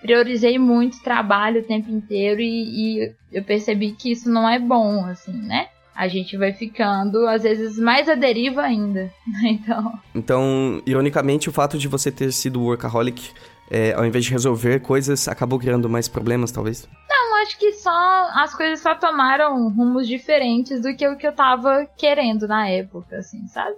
priorizei 0.00 0.58
muito 0.58 1.02
trabalho 1.02 1.60
o 1.60 1.64
tempo 1.64 1.90
inteiro 1.90 2.40
e, 2.40 3.00
e 3.00 3.12
eu 3.32 3.42
percebi 3.42 3.92
que 3.92 4.10
isso 4.12 4.30
não 4.30 4.48
é 4.48 4.58
bom, 4.58 5.04
assim, 5.06 5.32
né? 5.32 5.68
A 5.94 6.08
gente 6.08 6.36
vai 6.36 6.52
ficando, 6.52 7.26
às 7.26 7.42
vezes, 7.42 7.78
mais 7.78 8.08
à 8.08 8.14
deriva 8.14 8.62
ainda. 8.62 9.10
Então, 9.44 9.98
Então, 10.14 10.82
ironicamente, 10.86 11.48
o 11.48 11.52
fato 11.52 11.78
de 11.78 11.88
você 11.88 12.12
ter 12.12 12.30
sido 12.32 12.60
workaholic, 12.62 13.32
é, 13.70 13.94
ao 13.94 14.04
invés 14.04 14.24
de 14.24 14.30
resolver 14.30 14.80
coisas, 14.80 15.26
acabou 15.26 15.58
criando 15.58 15.88
mais 15.88 16.06
problemas, 16.08 16.52
talvez. 16.52 16.86
eu 17.10 17.34
acho 17.42 17.58
que 17.58 17.72
só 17.72 18.28
as 18.34 18.54
coisas 18.54 18.80
só 18.80 18.94
tomaram 18.94 19.68
rumos 19.70 20.06
diferentes 20.06 20.80
do 20.82 20.94
que 20.94 21.06
o 21.08 21.16
que 21.16 21.26
eu 21.26 21.32
tava 21.32 21.86
querendo 21.96 22.46
na 22.46 22.68
época, 22.68 23.16
assim, 23.16 23.46
sabe? 23.48 23.76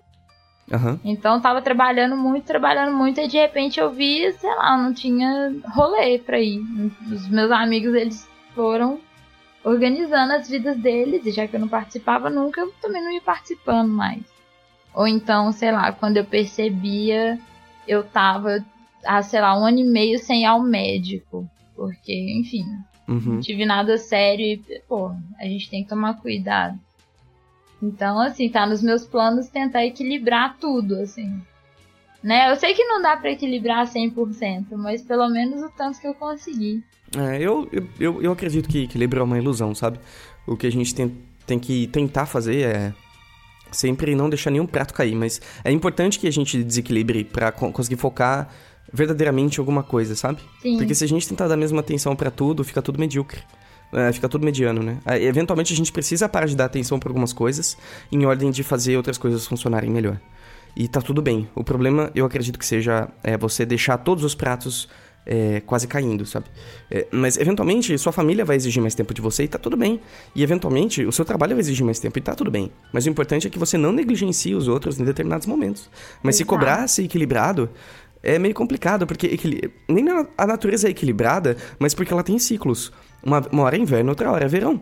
Aham. 0.71 1.01
Então 1.05 1.37
eu 1.37 1.41
tava 1.41 1.63
trabalhando 1.63 2.17
muito, 2.17 2.45
trabalhando 2.45 2.95
muito, 2.97 3.21
e 3.21 3.29
de 3.29 3.37
repente 3.39 3.81
eu 3.81 3.91
vi, 3.91 4.31
sei 4.33 4.55
lá, 4.55 4.77
não 4.77 4.93
tinha 4.93 5.55
rolê 5.75 6.19
pra 6.19 6.39
ir. 6.41 6.61
Os 7.11 7.29
meus 7.29 7.51
amigos, 7.51 7.95
eles 7.95 8.29
foram 8.55 9.01
organizando 9.65 10.33
as 10.33 10.49
vidas 10.49 10.77
deles, 10.79 11.25
e 11.27 11.31
já 11.31 11.47
que 11.47 11.57
eu 11.57 11.61
não 11.61 11.69
participava 11.69 12.31
nunca, 12.31 12.61
eu 12.61 12.73
também 12.81 13.03
não 13.03 13.13
ia 13.13 13.21
participando 13.21 13.89
mais. 13.91 14.23
Ou 14.95 15.07
então, 15.07 15.53
sei 15.53 15.71
lá, 15.73 15.93
quando 15.93 16.17
eu 16.17 16.25
percebia, 16.25 17.39
eu 17.87 18.03
tava, 18.03 18.65
há, 19.05 19.23
sei 19.23 19.41
lá, 19.41 19.59
um 19.59 19.65
ano 19.65 19.79
e 19.79 19.85
meio 19.85 20.19
sem 20.19 20.43
ir 20.43 20.47
ao 20.47 20.63
médico. 20.63 21.49
Porque, 21.77 22.13
enfim, 22.41 22.65
Uhum. 23.07 23.35
não 23.35 23.41
tive 23.41 23.65
nada 23.65 23.97
sério 23.97 24.45
e, 24.45 24.83
pô, 24.89 25.13
a 25.39 25.45
gente 25.45 25.71
tem 25.71 25.83
que 25.83 25.89
tomar 25.89 26.15
cuidado. 26.21 26.79
Então, 27.83 28.19
assim, 28.21 28.49
tá 28.49 28.67
nos 28.67 28.83
meus 28.83 29.05
planos 29.07 29.49
tentar 29.49 29.85
equilibrar 29.87 30.57
tudo, 30.59 30.97
assim. 30.97 31.41
Né? 32.23 32.51
Eu 32.51 32.57
sei 32.57 32.75
que 32.75 32.83
não 32.85 33.01
dá 33.01 33.17
pra 33.17 33.31
equilibrar 33.31 33.87
100%, 33.87 34.67
mas 34.77 35.03
pelo 35.03 35.29
menos 35.29 35.63
o 35.63 35.71
tanto 35.71 36.01
que 36.01 36.07
eu 36.09 36.15
consegui. 36.15 36.83
É, 37.17 37.41
eu, 37.41 37.69
eu- 38.01 38.21
eu, 38.23 38.33
acredito 38.33 38.69
que 38.69 38.83
equilíbrio 38.85 39.21
é 39.21 39.25
uma 39.25 39.39
ilusão, 39.39 39.75
sabe? 39.75 40.01
O 40.47 40.57
que 40.57 40.67
a 40.67 40.73
gente 40.73 40.93
tem, 40.95 41.17
tem 41.47 41.59
que 41.59 41.87
tentar 41.87 42.27
fazer 42.27 42.63
é 42.67 42.93
sempre 43.71 44.15
não 44.17 44.29
deixar 44.29 44.51
nenhum 44.51 44.67
prato 44.67 44.93
cair, 44.93 45.15
mas 45.15 45.41
é 45.63 45.71
importante 45.71 46.19
que 46.19 46.27
a 46.27 46.33
gente 46.33 46.63
desequilibre 46.65 47.23
pra 47.25 47.53
co- 47.53 47.71
conseguir 47.71 47.97
focar 48.01 48.49
verdadeiramente 48.93 49.59
em 49.59 49.61
alguma 49.61 49.83
coisa, 49.83 50.17
sabe? 50.17 50.41
Sim. 50.61 50.77
Porque 50.79 50.95
se 50.95 51.05
a 51.05 51.09
gente 51.09 51.29
tentar 51.29 51.47
dar 51.47 51.55
a 51.55 51.59
mesma 51.59 51.81
atenção 51.81 52.17
pra 52.17 52.31
tudo, 52.31 52.65
fica 52.65 52.83
tudo 52.83 52.99
medíocre. 52.99 53.41
É, 53.93 54.13
fica 54.13 54.29
tudo 54.29 54.45
mediano, 54.45 54.83
né? 54.83 54.99
Aí, 55.05 55.25
eventualmente 55.25 55.73
a 55.73 55.77
gente 55.77 55.91
precisa 55.91 56.29
parar 56.29 56.47
de 56.47 56.55
dar 56.55 56.67
atenção 56.67 56.99
pra 56.99 57.09
algumas 57.09 57.33
coisas 57.33 57.77
em 58.13 58.25
ordem 58.27 58.51
de 58.51 58.63
fazer 58.63 58.97
outras 58.97 59.17
coisas 59.17 59.47
funcionarem 59.47 59.91
melhor. 59.91 60.21
E 60.77 60.87
tá 60.87 61.01
tudo 61.01 61.23
bem. 61.23 61.49
O 61.55 61.65
problema, 61.65 62.11
eu 62.15 62.27
acredito 62.27 62.59
que 62.59 62.67
seja 62.67 63.09
é, 63.23 63.37
você 63.37 63.65
deixar 63.65 63.97
todos 63.99 64.23
os 64.25 64.35
pratos 64.35 64.89
é, 65.25 65.61
quase 65.61 65.87
caindo, 65.87 66.25
sabe? 66.25 66.47
É, 66.91 67.07
mas 67.11 67.37
eventualmente 67.37 67.97
sua 67.99 68.13
família 68.13 68.45
vai 68.45 68.57
exigir 68.57 68.81
mais 68.81 68.95
tempo 68.95 69.13
de 69.13 69.21
você 69.21 69.45
e 69.45 69.49
tá 69.49 69.59
tudo 69.59 69.77
bem. 69.77 70.01
E 70.35 70.43
eventualmente 70.43 71.05
o 71.05 71.13
seu 71.13 71.25
trabalho 71.25 71.55
vai 71.55 71.61
exigir 71.61 71.85
mais 71.85 71.99
tempo 71.99 72.19
e 72.19 72.23
tá 72.23 72.35
tudo 72.35 72.51
bem. 72.51 72.71
Mas 72.93 73.07
o 73.07 73.09
importante 73.09 73.47
é 73.47 73.51
que 73.51 73.59
você 73.59 73.77
não 73.77 73.91
negligencie 73.93 74.55
os 74.55 74.69
outros 74.69 75.01
em 75.01 75.05
determinados 75.05 75.47
momentos. 75.47 75.91
Mas 76.23 76.37
se 76.37 76.43
Exato. 76.43 76.55
cobrar 76.55 76.87
ser 76.89 77.05
equilibrado, 77.05 77.69
é 78.23 78.39
meio 78.39 78.55
complicado, 78.55 79.07
porque 79.07 79.27
equili- 79.27 79.71
nem 79.89 80.05
a 80.37 80.47
natureza 80.47 80.89
é 80.89 80.91
equilibrada, 80.91 81.57
mas 81.79 81.95
porque 81.95 82.13
ela 82.13 82.23
tem 82.23 82.39
ciclos. 82.39 82.93
Uma, 83.23 83.41
uma 83.51 83.63
hora 83.65 83.77
é 83.77 83.81
inverno, 83.81 84.11
outra 84.11 84.31
hora 84.31 84.45
é 84.45 84.49
verão. 84.49 84.81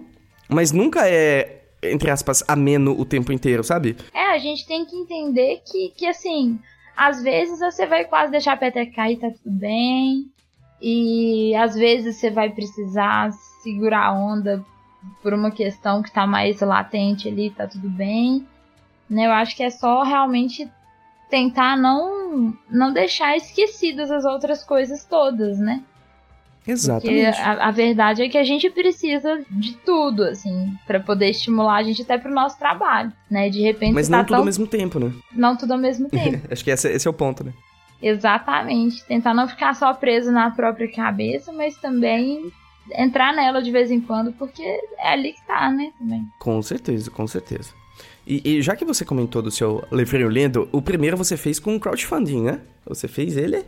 Mas 0.49 0.73
nunca 0.73 1.09
é, 1.09 1.63
entre 1.83 2.11
aspas, 2.11 2.43
ameno 2.47 2.99
o 2.99 3.05
tempo 3.05 3.33
inteiro, 3.33 3.63
sabe? 3.65 3.97
É, 4.13 4.33
a 4.33 4.39
gente 4.39 4.67
tem 4.67 4.85
que 4.85 4.97
entender 4.97 5.63
que, 5.65 5.91
que 5.97 6.07
assim, 6.07 6.59
às 6.97 7.23
vezes 7.23 7.59
você 7.59 7.87
vai 7.87 8.05
quase 8.05 8.31
deixar 8.31 8.53
a 8.53 8.57
peteca 8.57 8.93
cair, 8.93 9.19
tá 9.19 9.31
tudo 9.31 9.55
bem. 9.55 10.31
E 10.81 11.55
às 11.57 11.75
vezes 11.75 12.17
você 12.17 12.31
vai 12.31 12.51
precisar 12.51 13.33
segurar 13.63 14.07
a 14.07 14.13
onda 14.13 14.65
por 15.23 15.33
uma 15.33 15.51
questão 15.51 16.03
que 16.03 16.13
tá 16.13 16.27
mais 16.27 16.61
latente 16.61 17.29
ali, 17.29 17.51
tá 17.51 17.67
tudo 17.67 17.89
bem. 17.89 18.47
Né? 19.09 19.27
Eu 19.27 19.33
acho 19.33 19.57
que 19.57 19.63
é 19.63 19.71
só 19.71 20.03
realmente 20.03 20.69
tentar 21.31 21.77
não, 21.77 22.55
não 22.71 22.93
deixar 22.93 23.37
esquecidas 23.37 24.11
as 24.11 24.25
outras 24.25 24.63
coisas 24.63 25.05
todas, 25.05 25.59
né? 25.59 25.83
Porque 26.67 26.73
Exatamente. 26.73 27.41
a, 27.41 27.69
a 27.69 27.71
verdade 27.71 28.23
é 28.23 28.29
que 28.29 28.37
a 28.37 28.43
gente 28.43 28.69
precisa 28.69 29.41
de 29.49 29.77
tudo, 29.77 30.25
assim, 30.25 30.75
pra 30.85 30.99
poder 30.99 31.31
estimular 31.31 31.77
a 31.77 31.83
gente 31.85 32.03
até 32.03 32.19
pro 32.19 32.33
nosso 32.35 32.59
trabalho, 32.59 33.13
né? 33.31 33.49
De 33.49 33.63
repente 33.63 33.95
Mas 33.95 34.07
você 34.07 34.13
não 34.13 34.19
tá 34.19 34.25
tudo 34.25 34.33
tão 34.33 34.39
ao 34.41 34.45
mesmo 34.45 34.67
tempo, 34.67 34.99
né? 34.99 35.13
não 35.33 35.57
tudo 35.57 35.73
ao 35.75 35.79
mesmo 35.79 36.09
tempo. 36.11 36.45
Acho 36.51 36.65
que 36.65 36.71
esse, 36.71 36.89
esse 36.91 37.07
é 37.07 37.11
o 37.11 37.15
ponto, 37.15 37.45
né? 37.45 37.53
Exatamente. 38.03 39.05
Tentar 39.05 39.33
não 39.33 39.47
ficar 39.47 39.75
só 39.75 39.95
preso 39.95 40.33
na 40.33 40.51
própria 40.51 40.91
cabeça, 40.91 41.53
mas 41.53 41.77
também 41.77 42.53
entrar 42.93 43.33
nela 43.33 43.63
de 43.63 43.71
vez 43.71 43.91
em 43.91 44.01
quando, 44.01 44.33
porque 44.33 44.63
é 44.63 45.13
ali 45.13 45.33
que 45.33 45.47
tá, 45.47 45.71
né? 45.71 45.93
Também. 45.99 46.23
Com 46.41 46.61
certeza, 46.63 47.11
com 47.11 47.27
certeza. 47.29 47.71
E, 48.27 48.57
e 48.57 48.63
já 48.63 48.75
que 48.75 48.85
você 48.85 49.05
comentou 49.05 49.41
do 49.41 49.53
seu 49.53 49.85
livrinho 49.93 50.29
lindo, 50.29 50.69
o 50.73 50.83
primeiro 50.83 51.17
você 51.17 51.37
fez 51.37 51.61
com 51.61 51.79
crowdfunding, 51.79 52.43
né? 52.43 52.61
Você 52.87 53.07
fez 53.07 53.37
ele? 53.37 53.65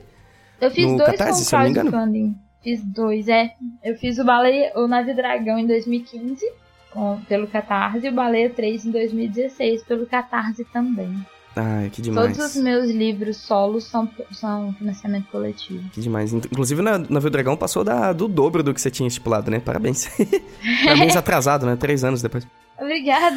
Eu 0.60 0.70
fiz 0.70 0.86
dois 0.86 1.10
Catarse, 1.12 1.44
com 1.44 1.48
se 1.48 1.54
eu 1.54 1.58
não 1.58 1.64
me 1.64 1.70
engano? 1.70 1.90
crowdfunding. 1.90 2.47
Fiz 2.62 2.82
dois, 2.84 3.28
é. 3.28 3.52
Eu 3.82 3.96
fiz 3.96 4.18
o 4.18 4.24
Baleia, 4.24 4.72
o 4.74 4.86
Nave 4.86 5.14
Dragão 5.14 5.58
em 5.58 5.66
2015, 5.66 6.44
com, 6.90 7.20
pelo 7.28 7.46
Catarse, 7.46 8.06
e 8.06 8.08
o 8.08 8.12
Baleia 8.14 8.50
3 8.50 8.86
em 8.86 8.90
2016, 8.90 9.84
pelo 9.84 10.06
Catarse 10.06 10.64
também. 10.64 11.24
Ai, 11.56 11.90
que 11.90 12.00
demais. 12.00 12.36
Todos 12.36 12.54
os 12.54 12.62
meus 12.62 12.90
livros 12.90 13.38
solos 13.38 13.84
são, 13.84 14.08
são 14.30 14.72
financiamento 14.74 15.26
coletivo. 15.28 15.88
Que 15.90 16.00
demais. 16.00 16.32
Inclusive, 16.32 16.82
na 16.82 16.98
Navio 16.98 17.30
Dragão 17.30 17.56
passou 17.56 17.82
da, 17.82 18.12
do 18.12 18.28
dobro 18.28 18.62
do 18.62 18.72
que 18.72 18.80
você 18.80 18.90
tinha 18.90 19.08
estipulado, 19.08 19.50
né? 19.50 19.58
Parabéns. 19.58 20.08
Parabéns 20.84 21.16
atrasado, 21.16 21.66
né? 21.66 21.74
Três 21.74 22.04
anos 22.04 22.22
depois. 22.22 22.46
Obrigada. 22.78 23.36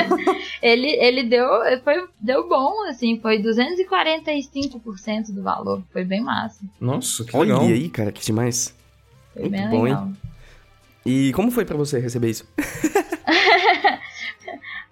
ele, 0.60 0.88
ele 0.88 1.22
deu, 1.24 1.48
foi, 1.82 2.06
deu 2.20 2.48
bom, 2.48 2.84
assim, 2.88 3.18
foi 3.20 3.42
245% 3.42 5.32
do 5.32 5.42
valor. 5.42 5.82
Foi 5.92 6.04
bem 6.04 6.20
massa. 6.20 6.64
Nossa, 6.80 7.24
que 7.24 7.36
Olha 7.36 7.54
legal. 7.54 7.68
aí, 7.68 7.88
cara, 7.88 8.12
que 8.12 8.24
demais. 8.24 8.74
Foi 9.32 9.42
Muito 9.42 9.56
bem 9.56 9.70
bom, 9.70 9.82
legal. 9.82 10.08
E 11.04 11.32
como 11.32 11.50
foi 11.50 11.64
pra 11.64 11.76
você 11.76 11.98
receber 11.98 12.30
isso? 12.30 12.46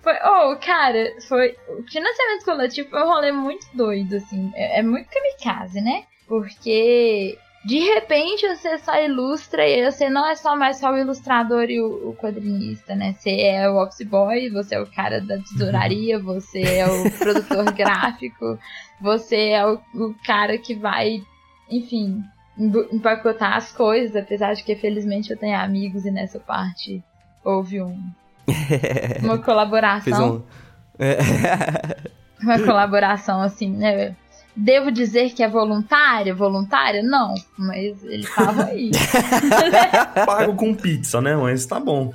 Foi, 0.05 0.13
oh, 0.23 0.57
cara, 0.57 1.15
foi. 1.27 1.57
O 1.67 1.83
financiamento 1.91 2.45
coletivo 2.45 2.91
foi 2.91 3.03
um 3.03 3.07
rolê 3.07 3.33
muito 3.33 3.67
doido, 3.73 4.17
assim. 4.17 4.53
É, 4.55 4.81
é 4.81 4.83
muito 4.83 5.09
kamikaze, 5.09 5.81
né? 5.81 6.05
Porque 6.29 7.39
de 7.65 7.79
repente 7.79 8.47
você 8.47 8.79
só 8.79 8.95
ilustra 9.03 9.67
e 9.67 9.91
você 9.91 10.11
não 10.11 10.29
é 10.29 10.37
só 10.37 10.55
mais 10.55 10.77
só 10.77 10.93
o 10.93 10.99
ilustrador 10.99 11.65
e 11.71 11.81
o, 11.81 12.11
o 12.11 12.17
quadrinista, 12.17 12.95
né? 12.95 13.15
Você 13.15 13.41
é 13.41 13.69
o 13.71 13.83
office 13.83 14.07
boy, 14.07 14.51
você 14.51 14.75
é 14.75 14.81
o 14.81 14.87
cara 14.87 15.21
da 15.21 15.39
tesouraria, 15.39 16.19
você 16.23 16.61
é 16.61 16.87
o 16.87 17.11
produtor 17.11 17.73
gráfico, 17.73 18.59
você 19.01 19.51
é 19.51 19.67
o, 19.67 19.81
o, 19.95 20.15
cara 20.27 20.59
que 20.59 20.75
vai, 20.75 21.23
enfim, 21.71 22.23
empacotar 22.93 23.57
as 23.57 23.73
coisas, 23.73 24.15
apesar 24.15 24.53
de 24.53 24.63
que 24.63 24.77
felizmente 24.77 25.31
eu 25.31 25.39
tenho 25.39 25.59
amigos 25.59 26.05
e 26.05 26.11
nessa 26.11 26.39
parte 26.39 27.03
houve 27.43 27.81
um, 27.81 27.99
uma 29.25 29.39
colaboração. 29.39 30.45
Um... 31.01 32.43
uma 32.45 32.59
colaboração 32.59 33.41
assim, 33.41 33.71
né? 33.71 34.15
Devo 34.57 34.93
dizer 34.93 35.33
que 35.35 35.43
é 35.43 35.49
voluntária? 35.49 36.33
Voluntária? 36.33 37.03
Não, 37.03 37.35
mas 37.59 38.05
ele 38.05 38.25
tava 38.25 38.67
aí. 38.67 38.93
Pago 40.25 40.55
com 40.55 40.73
pizza, 40.75 41.21
né? 41.21 41.35
Mas 41.35 41.67
tá 41.67 41.81
bom. 41.81 42.15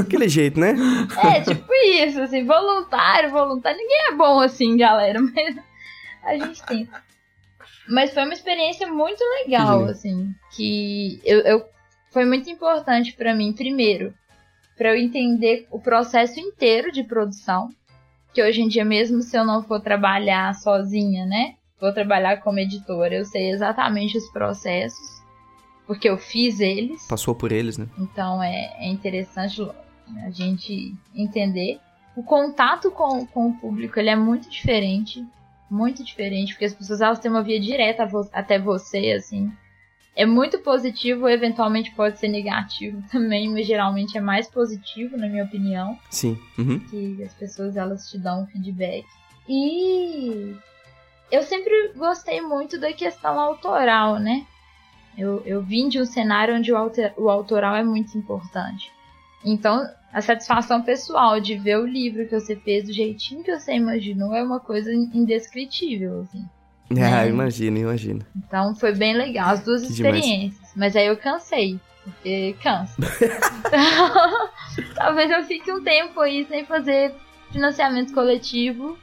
Aquele 0.00 0.28
jeito, 0.28 0.58
né? 0.58 0.74
É, 1.22 1.40
tipo 1.42 1.72
isso, 1.84 2.20
assim, 2.20 2.44
voluntário, 2.44 3.30
voluntário. 3.30 3.78
Ninguém 3.78 4.08
é 4.08 4.16
bom 4.16 4.40
assim, 4.40 4.76
galera, 4.76 5.20
mas 5.22 5.56
a 6.24 6.36
gente 6.36 6.60
tenta. 6.64 7.00
Mas 7.88 8.12
foi 8.12 8.24
uma 8.24 8.32
experiência 8.32 8.88
muito 8.88 9.22
legal, 9.44 9.84
assim, 9.84 10.34
que 10.56 11.20
eu, 11.24 11.38
eu 11.40 11.64
foi 12.10 12.24
muito 12.24 12.50
importante 12.50 13.12
para 13.12 13.32
mim, 13.32 13.52
primeiro, 13.52 14.12
para 14.76 14.90
eu 14.90 14.96
entender 14.96 15.66
o 15.70 15.78
processo 15.78 16.40
inteiro 16.40 16.90
de 16.90 17.04
produção, 17.04 17.68
que 18.34 18.42
hoje 18.42 18.60
em 18.60 18.68
dia 18.68 18.84
mesmo 18.84 19.22
se 19.22 19.36
eu 19.36 19.44
não 19.44 19.62
for 19.62 19.80
trabalhar 19.80 20.54
sozinha, 20.54 21.24
né, 21.24 21.54
vou 21.80 21.92
trabalhar 21.92 22.40
como 22.40 22.58
editora, 22.58 23.14
eu 23.14 23.24
sei 23.24 23.50
exatamente 23.50 24.16
os 24.16 24.28
processos, 24.30 25.22
porque 25.86 26.08
eu 26.08 26.16
fiz 26.16 26.60
eles. 26.60 27.06
Passou 27.06 27.34
por 27.34 27.52
eles, 27.52 27.78
né? 27.78 27.86
Então 27.98 28.42
é, 28.42 28.76
é 28.78 28.88
interessante 28.88 29.62
a 30.24 30.30
gente 30.30 30.94
entender. 31.14 31.78
O 32.16 32.22
contato 32.22 32.90
com, 32.90 33.26
com 33.26 33.48
o 33.48 33.54
público 33.54 33.98
ele 33.98 34.10
é 34.10 34.16
muito 34.16 34.48
diferente, 34.48 35.24
muito 35.70 36.02
diferente, 36.02 36.52
porque 36.52 36.64
as 36.64 36.74
pessoas 36.74 37.00
elas 37.00 37.18
têm 37.18 37.30
uma 37.30 37.42
via 37.42 37.60
direta 37.60 38.08
até 38.32 38.58
você, 38.58 39.12
assim. 39.12 39.52
É 40.14 40.24
muito 40.24 40.58
positivo, 40.60 41.28
eventualmente 41.28 41.90
pode 41.90 42.18
ser 42.18 42.28
negativo 42.28 43.02
também, 43.12 43.50
mas 43.50 43.66
geralmente 43.66 44.16
é 44.16 44.20
mais 44.20 44.48
positivo, 44.48 45.16
na 45.16 45.28
minha 45.28 45.44
opinião. 45.44 45.98
Sim. 46.08 46.38
Uhum. 46.56 46.78
Que 46.78 47.22
as 47.22 47.34
pessoas 47.34 47.76
elas 47.76 48.10
te 48.10 48.18
dão 48.18 48.46
feedback. 48.46 49.04
E 49.46 50.56
eu 51.30 51.42
sempre 51.42 51.92
gostei 51.96 52.40
muito 52.40 52.78
da 52.78 52.92
questão 52.92 53.38
autoral, 53.38 54.18
né? 54.18 54.46
Eu, 55.16 55.42
eu 55.46 55.62
vim 55.62 55.88
de 55.88 56.00
um 56.00 56.04
cenário 56.04 56.54
onde 56.54 56.72
o, 56.72 56.76
alter, 56.76 57.12
o 57.16 57.30
autoral 57.30 57.74
é 57.74 57.82
muito 57.82 58.16
importante. 58.16 58.92
Então, 59.44 59.88
a 60.12 60.20
satisfação 60.20 60.82
pessoal 60.82 61.40
de 61.40 61.56
ver 61.56 61.78
o 61.78 61.86
livro 61.86 62.26
que 62.26 62.38
você 62.38 62.56
fez 62.56 62.84
do 62.84 62.92
jeitinho 62.92 63.42
que 63.42 63.58
você 63.58 63.74
imaginou 63.74 64.34
é 64.34 64.42
uma 64.42 64.60
coisa 64.60 64.92
indescritível, 64.92 66.22
assim. 66.22 66.44
Ah, 66.88 66.94
né? 66.94 67.28
imagina, 67.28 67.80
imagina. 67.80 68.24
Então 68.36 68.72
foi 68.76 68.94
bem 68.94 69.12
legal 69.16 69.48
as 69.48 69.64
duas 69.64 69.82
que 69.82 69.92
experiências. 69.92 70.54
Demais. 70.54 70.72
Mas 70.76 70.94
aí 70.94 71.08
eu 71.08 71.16
cansei, 71.16 71.80
porque 72.04 72.54
cansa. 72.62 72.94
então, 73.66 74.48
talvez 74.94 75.28
eu 75.28 75.42
fique 75.42 75.72
um 75.72 75.82
tempo 75.82 76.20
aí 76.20 76.46
sem 76.46 76.64
fazer 76.64 77.12
financiamento 77.50 78.14
coletivo 78.14 78.96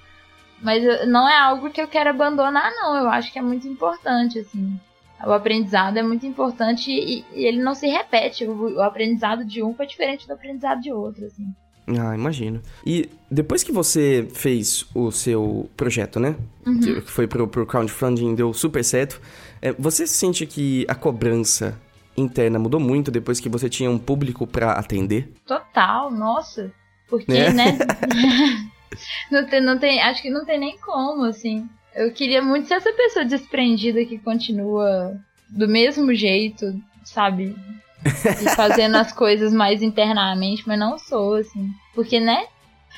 mas 0.63 1.07
não 1.07 1.29
é 1.29 1.37
algo 1.37 1.69
que 1.69 1.81
eu 1.81 1.87
quero 1.87 2.09
abandonar, 2.09 2.71
não. 2.71 2.95
Eu 2.95 3.09
acho 3.09 3.31
que 3.31 3.37
é 3.37 3.41
muito 3.41 3.67
importante, 3.67 4.39
assim. 4.39 4.79
O 5.25 5.31
aprendizado 5.31 5.97
é 5.97 6.03
muito 6.03 6.25
importante 6.25 6.89
e, 6.91 7.25
e 7.33 7.45
ele 7.45 7.61
não 7.61 7.75
se 7.75 7.87
repete. 7.87 8.45
O, 8.45 8.77
o, 8.77 8.81
aprendizado 8.81 9.43
de 9.43 9.61
um 9.61 9.73
foi 9.73 9.85
diferente 9.85 10.25
do 10.25 10.33
aprendizado 10.33 10.81
de 10.81 10.91
outro, 10.91 11.25
assim. 11.25 11.45
Ah, 11.87 12.15
imagino. 12.15 12.61
E 12.85 13.09
depois 13.29 13.61
que 13.61 13.71
você 13.71 14.27
fez 14.33 14.85
o 14.95 15.11
seu 15.11 15.69
projeto, 15.75 16.17
né? 16.17 16.35
Uhum. 16.65 16.79
Que 16.79 17.01
foi 17.01 17.27
pro, 17.27 17.45
pro 17.45 17.65
crowdfunding, 17.65 18.33
deu 18.33 18.53
super 18.53 18.83
certo. 18.83 19.21
É, 19.61 19.73
você 19.73 20.07
sente 20.07 20.45
que 20.45 20.85
a 20.87 20.95
cobrança 20.95 21.77
interna 22.15 22.57
mudou 22.57 22.79
muito 22.79 23.11
depois 23.11 23.39
que 23.39 23.49
você 23.49 23.67
tinha 23.67 23.91
um 23.91 23.97
público 23.97 24.47
para 24.47 24.71
atender? 24.73 25.29
Total, 25.45 26.09
nossa. 26.09 26.71
Porque, 27.09 27.33
é. 27.33 27.51
né? 27.51 27.77
não, 29.31 29.45
tem, 29.45 29.61
não 29.61 29.77
tem, 29.77 30.01
acho 30.01 30.21
que 30.21 30.29
não 30.29 30.45
tem 30.45 30.59
nem 30.59 30.77
como, 30.77 31.23
assim. 31.25 31.67
Eu 31.95 32.11
queria 32.11 32.41
muito 32.41 32.67
ser 32.67 32.75
essa 32.75 32.91
pessoa 32.91 33.25
desprendida 33.25 34.03
que 34.05 34.17
continua 34.17 35.15
do 35.47 35.67
mesmo 35.67 36.13
jeito, 36.13 36.73
sabe? 37.03 37.55
E 38.05 38.49
fazendo 38.55 38.95
as 38.95 39.11
coisas 39.11 39.53
mais 39.53 39.81
internamente, 39.81 40.63
mas 40.67 40.79
não 40.79 40.97
sou, 40.97 41.35
assim. 41.35 41.69
Porque, 41.93 42.19
né? 42.19 42.45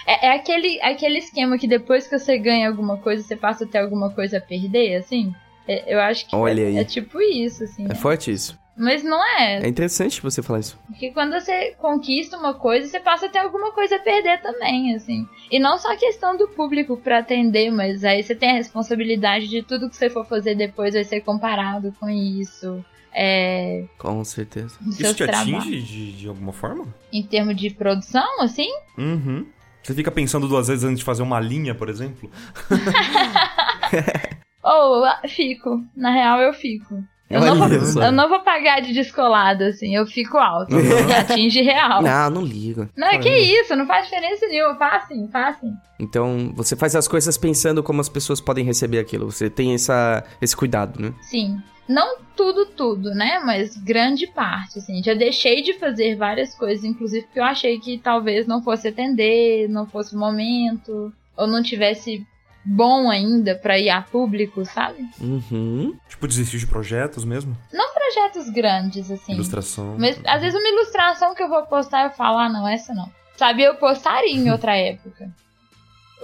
É, 0.06 0.28
é, 0.28 0.36
aquele, 0.36 0.82
aquele 0.82 1.20
esquema 1.20 1.58
que 1.58 1.68
depois 1.68 2.08
que 2.08 2.18
você 2.18 2.38
ganha 2.38 2.68
alguma 2.68 2.98
coisa, 2.98 3.24
você 3.24 3.36
passa 3.36 3.66
a 3.66 3.68
ter 3.68 3.80
alguma 3.80 4.10
coisa 4.12 4.38
a 4.38 4.42
perder, 4.42 4.96
assim. 4.96 5.34
É, 5.68 5.94
eu 5.94 6.00
acho 6.00 6.28
que 6.28 6.36
Olha 6.36 6.62
é, 6.62 6.68
aí. 6.68 6.78
é 6.78 6.84
tipo 6.84 7.22
isso, 7.22 7.64
assim. 7.64 7.86
É 7.86 7.90
né? 7.90 7.96
forte 7.96 8.32
isso. 8.32 8.58
Mas 8.78 9.04
não 9.04 9.24
é. 9.40 9.62
É 9.64 9.68
interessante 9.68 10.22
você 10.22 10.42
falar 10.42 10.60
isso. 10.60 10.78
Porque 10.88 11.12
quando 11.12 11.32
você 11.32 11.74
conquista 11.78 12.38
uma 12.38 12.54
coisa, 12.54 12.88
você 12.88 13.00
passa 13.00 13.28
a 13.28 13.30
ter 13.30 13.40
alguma 13.40 13.72
coisa 13.72 13.96
a 13.96 14.00
perder 14.00 14.42
também, 14.42 14.94
assim. 14.96 15.26
E 15.50 15.60
não 15.60 15.78
só 15.78 15.94
a 15.94 15.98
questão 15.98 16.36
do 16.36 16.48
público 16.50 16.98
para 16.98 17.20
atender, 17.20 17.72
mas 17.72 18.04
aí 18.04 18.22
você 18.22 18.36
tem 18.36 18.52
a 18.52 18.56
responsabilidade 18.56 19.48
de 19.48 19.64
tudo 19.64 19.90
que 19.90 19.96
você 19.96 20.10
for 20.10 20.26
fazer 20.26 20.56
depois 20.56 20.94
vai 20.94 21.06
ser 21.06 21.22
comparado 21.22 21.94
com 22.00 22.10
isso. 22.10 22.84
É... 23.14 23.86
Com 23.98 24.22
certeza. 24.26 24.78
Isso 24.86 25.14
te 25.16 25.24
atinge 25.24 25.82
de, 25.82 26.12
de 26.12 26.28
alguma 26.28 26.52
forma? 26.52 26.94
Em 27.14 27.24
termos 27.24 27.56
de 27.56 27.70
produção, 27.70 28.42
assim? 28.42 28.70
Uhum. 28.98 29.46
Você 29.82 29.94
fica 29.94 30.12
pensando 30.12 30.50
duas 30.50 30.68
vezes 30.68 30.84
antes 30.84 31.00
de 31.00 31.06
fazer 31.06 31.24
uma 31.24 31.40
linha, 31.40 31.74
por 31.74 31.88
exemplo? 31.88 32.30
Ou 34.62 35.04
oh, 35.04 35.28
fico. 35.30 35.82
Na 35.96 36.12
real, 36.12 36.42
eu 36.42 36.52
fico. 36.52 37.02
Eu 37.30 37.42
não, 37.42 37.56
vou, 37.58 38.04
eu 38.04 38.12
não, 38.12 38.30
vou, 38.30 38.40
pagar 38.42 38.82
de 38.82 38.94
descolado, 38.94 39.64
assim, 39.64 39.96
eu 39.96 40.06
fico 40.06 40.38
alto. 40.38 40.76
Uhum. 40.76 40.82
atinge 41.18 41.62
real. 41.62 42.04
Não, 42.04 42.30
não 42.30 42.42
ligo. 42.44 42.88
Não, 42.96 43.08
é 43.08 43.18
que 43.18 43.30
isso, 43.30 43.76
não 43.76 43.88
faz 43.88 44.06
diferença 44.06 44.46
nenhuma. 44.48 44.76
Faz 44.76 45.08
sim, 45.08 45.28
faz 45.32 45.58
sim. 45.58 45.74
Então, 46.00 46.54
você 46.56 46.76
faz 46.76 46.96
as 46.96 47.08
coisas 47.08 47.36
pensando 47.36 47.82
como 47.82 48.00
as 48.00 48.10
pessoas 48.10 48.40
podem 48.40 48.64
receber 48.64 49.00
aquilo. 49.00 49.32
Você 49.32 49.50
tem 49.50 49.74
essa, 49.74 50.24
esse 50.40 50.56
cuidado, 50.56 51.02
né? 51.02 51.14
Sim. 51.22 51.58
Não 51.88 52.18
tudo, 52.36 52.68
tudo, 52.68 53.10
né? 53.12 53.40
Mas 53.44 53.76
grande 53.76 54.28
parte, 54.28 54.78
assim. 54.78 55.02
Já 55.04 55.16
deixei 55.16 55.64
de 55.64 55.74
fazer 55.74 56.16
várias 56.16 56.54
coisas, 56.54 56.84
inclusive 56.84 57.26
porque 57.26 57.40
eu 57.40 57.44
achei 57.44 57.80
que 57.80 57.98
talvez 57.98 58.46
não 58.46 58.62
fosse 58.62 58.88
atender, 58.88 59.68
não 59.68 59.88
fosse 59.88 60.16
o 60.16 60.20
momento, 60.20 61.12
ou 61.36 61.48
não 61.48 61.64
tivesse 61.64 62.26
bom 62.66 63.10
ainda 63.10 63.56
para 63.56 63.78
ir 63.78 63.90
a 63.90 64.02
público, 64.02 64.66
sabe? 64.66 65.08
Uhum. 65.20 65.96
Tipo, 66.10 66.28
desistir 66.28 66.58
de 66.58 66.68
projetos 66.68 67.24
mesmo? 67.24 67.56
Não 67.72 67.94
projetos 67.94 68.50
grandes, 68.50 69.12
assim. 69.12 69.34
Ilustração. 69.34 69.96
Mas 70.00 70.20
às 70.26 70.42
vezes 70.42 70.60
uma 70.60 70.68
ilustração 70.68 71.36
que 71.36 71.44
eu 71.44 71.50
vou 71.50 71.64
postar 71.64 72.06
eu 72.06 72.12
falo, 72.12 72.40
ah, 72.40 72.50
não, 72.50 72.68
essa 72.68 72.94
não. 72.94 73.10
Sabe, 73.38 73.64
eu 73.64 73.76
postaria 73.76 74.34
em 74.34 74.50
outra 74.50 74.76
época. 74.76 75.30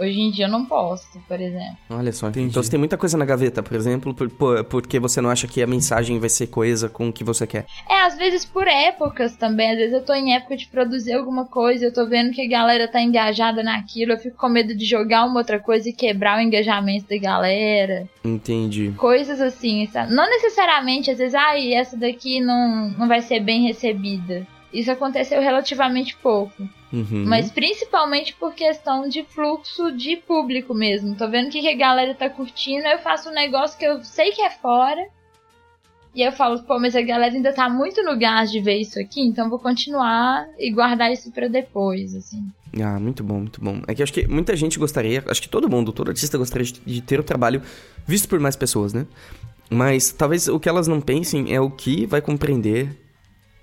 Hoje 0.02 0.20
em 0.20 0.32
dia 0.32 0.46
eu 0.46 0.50
não 0.50 0.66
posso, 0.66 1.20
por 1.28 1.40
exemplo. 1.40 1.78
Olha 1.92 2.12
só, 2.12 2.30
Entendi. 2.30 2.48
então 2.48 2.64
você 2.64 2.72
tem 2.72 2.80
muita 2.80 2.98
coisa 2.98 3.16
na 3.16 3.24
gaveta, 3.24 3.62
por 3.62 3.76
exemplo, 3.76 4.16
por, 4.16 4.28
por, 4.32 4.64
porque 4.64 5.00
você 5.00 5.22
não 5.22 5.30
acha 5.30 5.48
que 5.48 5.62
a 5.62 5.68
mensagem 5.68 6.18
vai 6.18 6.28
ser 6.28 6.48
coisa 6.48 6.90
com 6.90 7.10
o 7.10 7.14
que 7.14 7.24
você 7.24 7.46
quer. 7.46 7.68
É, 7.88 8.02
às 8.02 8.18
vezes 8.18 8.44
por 8.44 8.68
épocas 8.68 9.36
também. 9.36 9.70
Às 9.70 9.78
vezes 9.78 9.94
eu 9.94 10.04
tô 10.04 10.14
em 10.14 10.34
época 10.34 10.58
de 10.58 10.68
produzir 10.68 11.14
alguma 11.14 11.46
coisa, 11.46 11.86
eu 11.86 11.94
tô 11.94 12.08
vendo 12.08 12.32
que 12.32 12.42
a 12.42 12.50
galera 12.50 12.88
tá 12.88 13.00
engajada 13.00 13.62
naquilo, 13.62 14.14
eu 14.14 14.18
fico 14.18 14.38
com 14.38 14.50
medo 14.50 14.76
de 14.76 14.86
jogar 14.86 15.26
uma 15.26 15.38
outra 15.38 15.60
coisa 15.60 15.88
e 15.88 15.94
quebrar 15.94 16.40
o 16.40 16.42
engajamento 16.42 17.08
da 17.08 17.18
galera. 17.18 18.10
Entendi. 18.24 18.94
Coisas 18.98 19.40
assim, 19.40 19.86
sabe? 19.86 20.12
Não 20.12 20.28
necessariamente, 20.28 21.12
às 21.12 21.20
vezes, 21.20 21.36
ah, 21.36 21.60
essa 21.60 21.96
daqui 21.96 22.42
não, 22.42 22.90
não 22.98 23.08
vai 23.08 23.22
ser 23.22 23.40
bem 23.40 23.68
recebida. 23.68 24.48
Isso 24.74 24.92
aconteceu 24.92 25.42
relativamente 25.42 26.16
pouco. 26.18 26.68
Uhum. 26.92 27.26
Mas 27.26 27.52
principalmente 27.52 28.36
por 28.36 28.54
questão 28.54 29.08
de 29.08 29.24
fluxo 29.24 29.92
de 29.92 30.18
público 30.18 30.74
mesmo. 30.74 31.16
Tô 31.16 31.30
vendo 31.30 31.50
que 31.50 31.68
a 31.68 31.76
galera 31.76 32.14
tá 32.14 32.30
curtindo, 32.30 32.86
eu 32.88 33.00
faço 33.00 33.30
um 33.30 33.34
negócio 33.34 33.78
que 33.78 33.86
eu 33.86 34.04
sei 34.04 34.32
que 34.32 34.42
é 34.42 34.50
fora. 34.50 35.02
E 36.14 36.22
eu 36.22 36.32
falo, 36.34 36.62
pô, 36.64 36.78
mas 36.78 36.94
a 36.94 37.02
galera 37.02 37.34
ainda 37.34 37.54
tá 37.54 37.70
muito 37.70 38.04
no 38.04 38.20
gás 38.20 38.52
de 38.52 38.60
ver 38.60 38.80
isso 38.80 39.00
aqui, 39.00 39.22
então 39.22 39.50
vou 39.50 39.58
continuar 39.58 40.46
e 40.60 40.70
guardar 40.70 41.10
isso 41.10 41.32
para 41.32 41.48
depois, 41.48 42.14
assim. 42.14 42.46
Ah, 42.84 43.00
muito 43.00 43.24
bom, 43.24 43.36
muito 43.36 43.62
bom. 43.62 43.82
É 43.88 43.96
que 43.96 44.04
acho 44.04 44.12
que 44.12 44.28
muita 44.28 44.54
gente 44.58 44.78
gostaria, 44.78 45.24
acho 45.26 45.42
que 45.42 45.48
todo 45.48 45.70
mundo, 45.70 45.94
todo 45.94 46.10
artista 46.10 46.38
gostaria 46.38 46.68
de 46.68 47.02
ter 47.02 47.18
o 47.18 47.24
trabalho 47.24 47.62
visto 48.06 48.28
por 48.28 48.42
mais 48.42 48.58
pessoas, 48.58 48.92
né? 48.92 49.08
Mas 49.70 50.12
talvez 50.12 50.50
o 50.50 50.60
que 50.60 50.68
elas 50.68 50.86
não 50.86 51.00
pensem 51.00 51.56
é 51.56 51.62
o 51.62 51.72
que 51.72 52.06
vai 52.06 52.22
compreender 52.22 52.90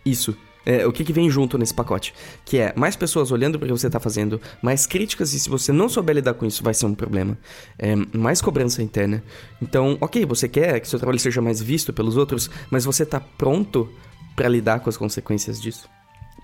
isso 0.03 0.35
é, 0.69 0.87
o 0.87 0.93
que, 0.93 1.03
que 1.03 1.15
vem 1.15 1.31
junto 1.31 1.57
nesse 1.57 1.73
pacote? 1.73 2.13
Que 2.45 2.59
é 2.59 2.75
mais 2.77 2.95
pessoas 2.95 3.33
olhando 3.33 3.59
para 3.59 3.65
o 3.65 3.69
que 3.69 3.81
você 3.81 3.87
está 3.87 3.99
fazendo, 3.99 4.39
mais 4.61 4.87
críticas, 4.87 5.33
e 5.33 5.41
se 5.41 5.49
você 5.49 5.73
não 5.73 5.89
souber 5.89 6.15
lidar 6.15 6.35
com 6.35 6.45
isso, 6.45 6.63
vai 6.63 6.75
ser 6.75 6.85
um 6.85 6.95
problema. 6.95 7.39
É, 7.79 7.97
mais 7.97 8.43
cobrança 8.43 8.83
interna. 8.83 9.25
Então, 9.63 9.97
ok, 9.99 10.27
você 10.27 10.47
quer 10.47 10.79
que 10.79 10.87
seu 10.87 10.99
trabalho 10.99 11.19
seja 11.19 11.41
mais 11.41 11.63
visto 11.63 11.91
pelos 11.91 12.19
outros, 12.19 12.51
mas 12.71 12.85
você 12.85 13.05
está 13.05 13.19
pronto 13.19 13.89
para 14.37 14.47
lidar 14.47 14.81
com 14.81 14.91
as 14.91 14.97
consequências 14.99 15.59
disso? 15.59 15.89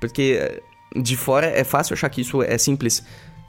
Porque 0.01 0.38
é, 0.40 0.62
de 0.98 1.18
fora 1.18 1.46
é 1.46 1.62
fácil 1.62 1.92
achar 1.92 2.09
que 2.09 2.22
isso 2.22 2.42
é 2.42 2.56
simples, 2.56 3.05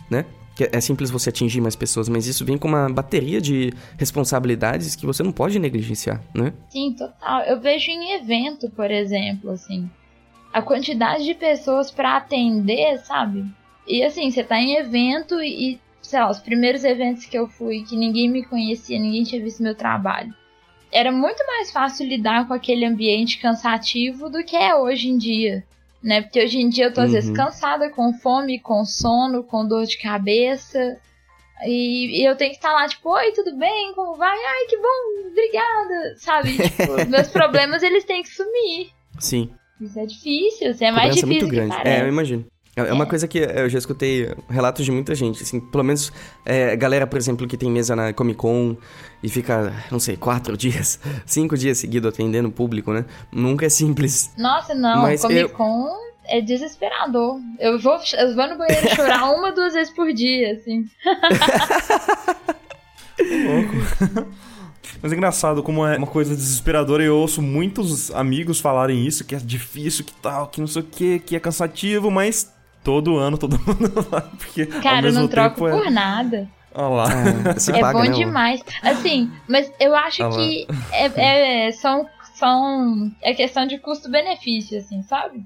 né? 0.10 0.26
É 0.60 0.82
simples 0.82 1.10
você 1.10 1.30
atingir 1.30 1.62
mais 1.62 1.76
pessoas, 1.78 2.10
mas 2.10 2.28
isso 2.28 2.44
vem 2.44 2.58
com 2.58 2.68
uma 2.68 2.90
bateria 2.90 3.40
de 3.40 3.72
responsabilidades 3.98 4.94
que 4.94 5.06
você 5.06 5.24
não 5.24 5.32
pode 5.32 5.58
negligenciar, 5.58 6.22
né? 6.34 6.52
Sim, 6.70 6.94
total. 6.98 7.44
Eu 7.44 7.62
vejo 7.62 7.92
em 7.92 8.14
evento, 8.14 8.70
por 8.72 8.92
exemplo, 8.92 9.52
assim, 9.52 9.90
a 10.58 10.62
quantidade 10.62 11.24
de 11.26 11.34
pessoas 11.34 11.92
para 11.92 12.18
atender, 12.18 13.00
sabe? 13.00 13.46
E 13.88 14.04
assim, 14.04 14.30
você 14.32 14.44
tá 14.44 14.60
em 14.60 14.76
evento 14.76 15.42
e, 15.42 15.80
sei 16.02 16.20
lá, 16.20 16.30
os 16.30 16.40
primeiros 16.40 16.84
eventos 16.84 17.26
que 17.26 17.38
eu 17.38 17.48
fui, 17.48 17.84
que 17.84 17.96
ninguém 17.96 18.30
me 18.30 18.44
conhecia, 18.44 19.00
ninguém 19.00 19.24
tinha 19.24 19.44
visto 19.44 19.64
meu 19.64 19.76
trabalho. 19.76 20.34
Era 20.92 21.12
muito 21.12 21.46
mais 21.46 21.72
fácil 21.72 22.08
lidar 22.08 22.48
com 22.48 22.54
aquele 22.54 22.86
ambiente 22.86 23.40
cansativo 23.40 24.30
do 24.30 24.44
que 24.44 24.56
é 24.56 24.74
hoje 24.76 25.10
em 25.10 25.18
dia 25.18 25.64
né? 26.06 26.22
Porque 26.22 26.40
hoje 26.40 26.60
em 26.60 26.70
dia 26.70 26.86
eu 26.86 26.94
tô 26.94 27.02
às 27.02 27.12
vezes 27.12 27.30
uhum. 27.30 27.36
cansada, 27.36 27.90
com 27.90 28.14
fome, 28.14 28.60
com 28.60 28.86
sono, 28.86 29.44
com 29.44 29.68
dor 29.68 29.86
de 29.86 29.98
cabeça. 29.98 30.98
E, 31.64 32.22
e 32.22 32.24
eu 32.24 32.36
tenho 32.36 32.52
que 32.52 32.58
estar 32.58 32.72
lá, 32.72 32.88
tipo, 32.88 33.10
oi, 33.10 33.32
tudo 33.32 33.58
bem? 33.58 33.92
Como 33.96 34.16
vai? 34.16 34.38
Ai, 34.38 34.66
que 34.70 34.78
bom, 34.78 35.30
obrigada. 35.32 36.16
Sabe? 36.18 36.56
Tipo, 36.78 37.10
meus 37.10 37.28
problemas 37.30 37.82
eles 37.82 38.04
têm 38.04 38.22
que 38.22 38.30
sumir. 38.30 38.92
Sim. 39.20 39.52
Isso 39.80 40.00
é 40.00 40.06
difícil, 40.06 40.72
isso 40.72 40.84
é 40.84 40.92
mais 40.92 41.16
difícil. 41.16 41.28
É 41.28 41.32
muito 41.32 41.48
grande. 41.48 41.76
É, 41.84 42.02
eu 42.02 42.08
imagino. 42.08 42.46
É, 42.76 42.82
é 42.82 42.94
uma 42.94 43.06
coisa 43.06 43.28
que 43.28 43.40
eu 43.40 43.70
já 43.70 43.78
escutei 43.78 44.30
relatos 44.50 44.84
de 44.84 44.92
muita 44.92 45.16
gente, 45.16 45.42
assim, 45.42 45.60
pelo 45.60 45.84
menos 45.84 46.12
é, 46.46 46.76
galera, 46.76 47.08
por 47.08 47.18
exemplo, 47.18 47.48
que 47.48 47.56
tem 47.56 47.72
mesa 47.72 47.96
na 47.96 48.12
Comic 48.12 48.38
Con 48.38 48.76
e 49.24 49.30
fica, 49.30 49.74
não 49.90 50.00
sei, 50.00 50.18
quatro 50.18 50.56
dias, 50.58 51.00
cinco 51.26 51.58
dias 51.58 51.78
seguidos 51.78 52.10
atendendo 52.10 52.50
o 52.50 52.52
público, 52.52 52.92
né? 52.92 53.06
Nunca 53.32 53.66
é 53.66 53.70
simples. 53.70 54.32
Nossa, 54.38 54.76
não, 54.76 55.04
Mas 55.04 55.22
Comic 55.22 55.40
eu... 55.40 55.50
Con 55.50 55.96
é 56.26 56.42
desesperador. 56.42 57.40
Eu 57.60 57.80
vou, 57.80 57.98
eu 58.18 58.36
vou 58.36 58.50
no 58.50 58.58
banheiro 58.58 58.96
chorar 58.96 59.32
uma, 59.32 59.52
duas 59.52 59.74
vezes 59.74 59.94
por 59.94 60.12
dia, 60.12 60.54
assim. 60.54 60.86
louco. 63.46 64.28
Mas 65.02 65.12
é 65.12 65.16
engraçado 65.16 65.62
como 65.62 65.86
é 65.86 65.98
uma 65.98 66.08
coisa 66.08 66.36
desesperadora. 66.36 67.04
Eu 67.04 67.18
ouço 67.18 67.42
muitos 67.42 68.12
amigos 68.12 68.60
falarem 68.60 69.06
isso, 69.06 69.24
que 69.24 69.36
é 69.36 69.38
difícil, 69.40 70.06
que 70.06 70.14
tal, 70.14 70.48
que 70.48 70.60
não 70.60 70.68
sei 70.68 70.82
o 70.82 70.86
que, 70.86 71.20
que 71.20 71.36
é 71.36 71.40
cansativo, 71.40 72.10
mas 72.10 72.54
todo 72.84 73.18
ano 73.18 73.38
todo 73.38 73.60
mundo 73.66 74.02
vai, 74.10 74.22
porque 74.38 74.66
Cara, 74.66 75.08
eu 75.08 75.14
não 75.14 75.28
troco 75.28 75.68
é... 75.68 75.72
por 75.72 75.92
nada. 75.92 76.48
Olha 76.76 76.88
lá. 76.88 77.08
É, 77.10 77.78
é 77.78 77.82
paga, 77.82 78.00
bom 78.00 78.06
né, 78.06 78.12
demais. 78.12 78.62
Assim, 78.82 79.32
mas 79.48 79.72
eu 79.80 79.96
acho 79.96 80.24
Olha 80.24 80.36
que 80.36 80.68
é, 80.92 81.68
é, 81.68 81.72
são, 81.72 82.06
são. 82.36 83.12
É 83.22 83.34
questão 83.34 83.66
de 83.66 83.78
custo-benefício, 83.80 84.78
assim, 84.78 85.02
sabe? 85.04 85.42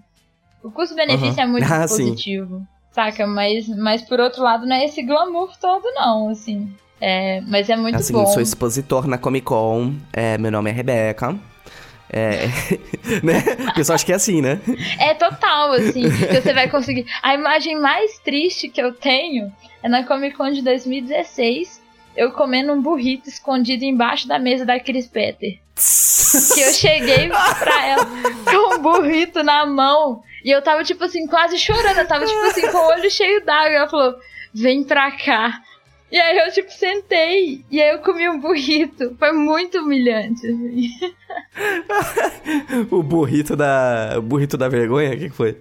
O 0.63 0.71
custo-benefício 0.71 1.35
uhum. 1.35 1.39
é 1.39 1.45
muito 1.45 1.65
ah, 1.71 1.87
positivo. 1.87 2.57
Sim. 2.57 2.67
Saca? 2.91 3.27
Mas, 3.27 3.67
mas 3.69 4.01
por 4.01 4.19
outro 4.19 4.41
lado, 4.41 4.65
não 4.65 4.75
é 4.75 4.85
esse 4.85 5.03
glamour 5.03 5.55
todo, 5.61 5.83
não, 5.93 6.29
assim. 6.29 6.73
É, 7.01 7.41
mas 7.47 7.69
é 7.69 7.75
muito 7.75 7.95
assim, 7.95 8.13
bom. 8.13 8.21
Eu 8.21 8.27
sou 8.27 8.41
expositor 8.41 9.07
na 9.07 9.17
Comic 9.17 9.45
Con. 9.45 9.93
É, 10.11 10.37
meu 10.37 10.51
nome 10.51 10.69
é 10.69 10.73
Rebeca. 10.73 11.37
É, 12.11 12.47
né? 13.23 13.43
O 13.69 13.73
pessoal 13.75 13.95
acha 13.95 14.05
que 14.05 14.11
é 14.11 14.15
assim, 14.15 14.41
né? 14.41 14.59
É 14.99 15.13
total, 15.13 15.73
assim. 15.73 16.03
que 16.09 16.41
você 16.41 16.53
vai 16.53 16.69
conseguir. 16.69 17.05
A 17.21 17.33
imagem 17.33 17.79
mais 17.79 18.17
triste 18.19 18.67
que 18.67 18.81
eu 18.81 18.93
tenho 18.93 19.51
é 19.83 19.87
na 19.87 20.03
Comic 20.03 20.35
Con 20.35 20.51
de 20.51 20.61
2016. 20.61 21.79
Eu 22.17 22.31
comendo 22.31 22.73
um 22.73 22.81
burrito 22.81 23.29
escondido 23.29 23.85
embaixo 23.85 24.27
da 24.27 24.39
mesa 24.39 24.65
da 24.65 24.79
Chris 24.79 25.07
Petter. 25.07 25.59
que 26.53 26.61
eu 26.61 26.73
cheguei 26.73 27.29
pra 27.29 27.85
ela 27.85 28.05
com 28.43 28.75
um 28.75 28.81
burrito 28.81 29.43
na 29.43 29.65
mão. 29.65 30.21
E 30.43 30.49
eu 30.49 30.61
tava, 30.61 30.83
tipo 30.83 31.03
assim, 31.03 31.27
quase 31.27 31.57
chorando. 31.57 31.97
Eu 31.97 32.07
tava, 32.07 32.25
tipo 32.25 32.41
assim, 32.41 32.67
com 32.67 32.77
o 32.77 32.87
olho 32.87 33.09
cheio 33.09 33.45
d'água. 33.45 33.69
Ela 33.69 33.89
falou: 33.89 34.15
vem 34.53 34.83
pra 34.83 35.11
cá. 35.11 35.61
E 36.11 36.19
aí 36.19 36.37
eu, 36.39 36.51
tipo, 36.51 36.71
sentei. 36.71 37.63
E 37.69 37.81
aí 37.81 37.91
eu 37.91 37.99
comi 37.99 38.27
um 38.27 38.39
burrito. 38.39 39.15
Foi 39.17 39.31
muito 39.31 39.79
humilhante, 39.79 40.47
assim. 40.47 40.89
o 42.89 43.03
burrito 43.03 43.55
da. 43.55 44.15
O 44.17 44.21
burrito 44.21 44.57
da 44.57 44.67
vergonha? 44.67 45.13
O 45.13 45.17
que 45.17 45.29
foi? 45.29 45.57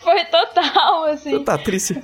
Foi 0.00 0.24
total, 0.24 1.04
assim. 1.04 1.44
Tá 1.44 1.56
triste. 1.56 2.02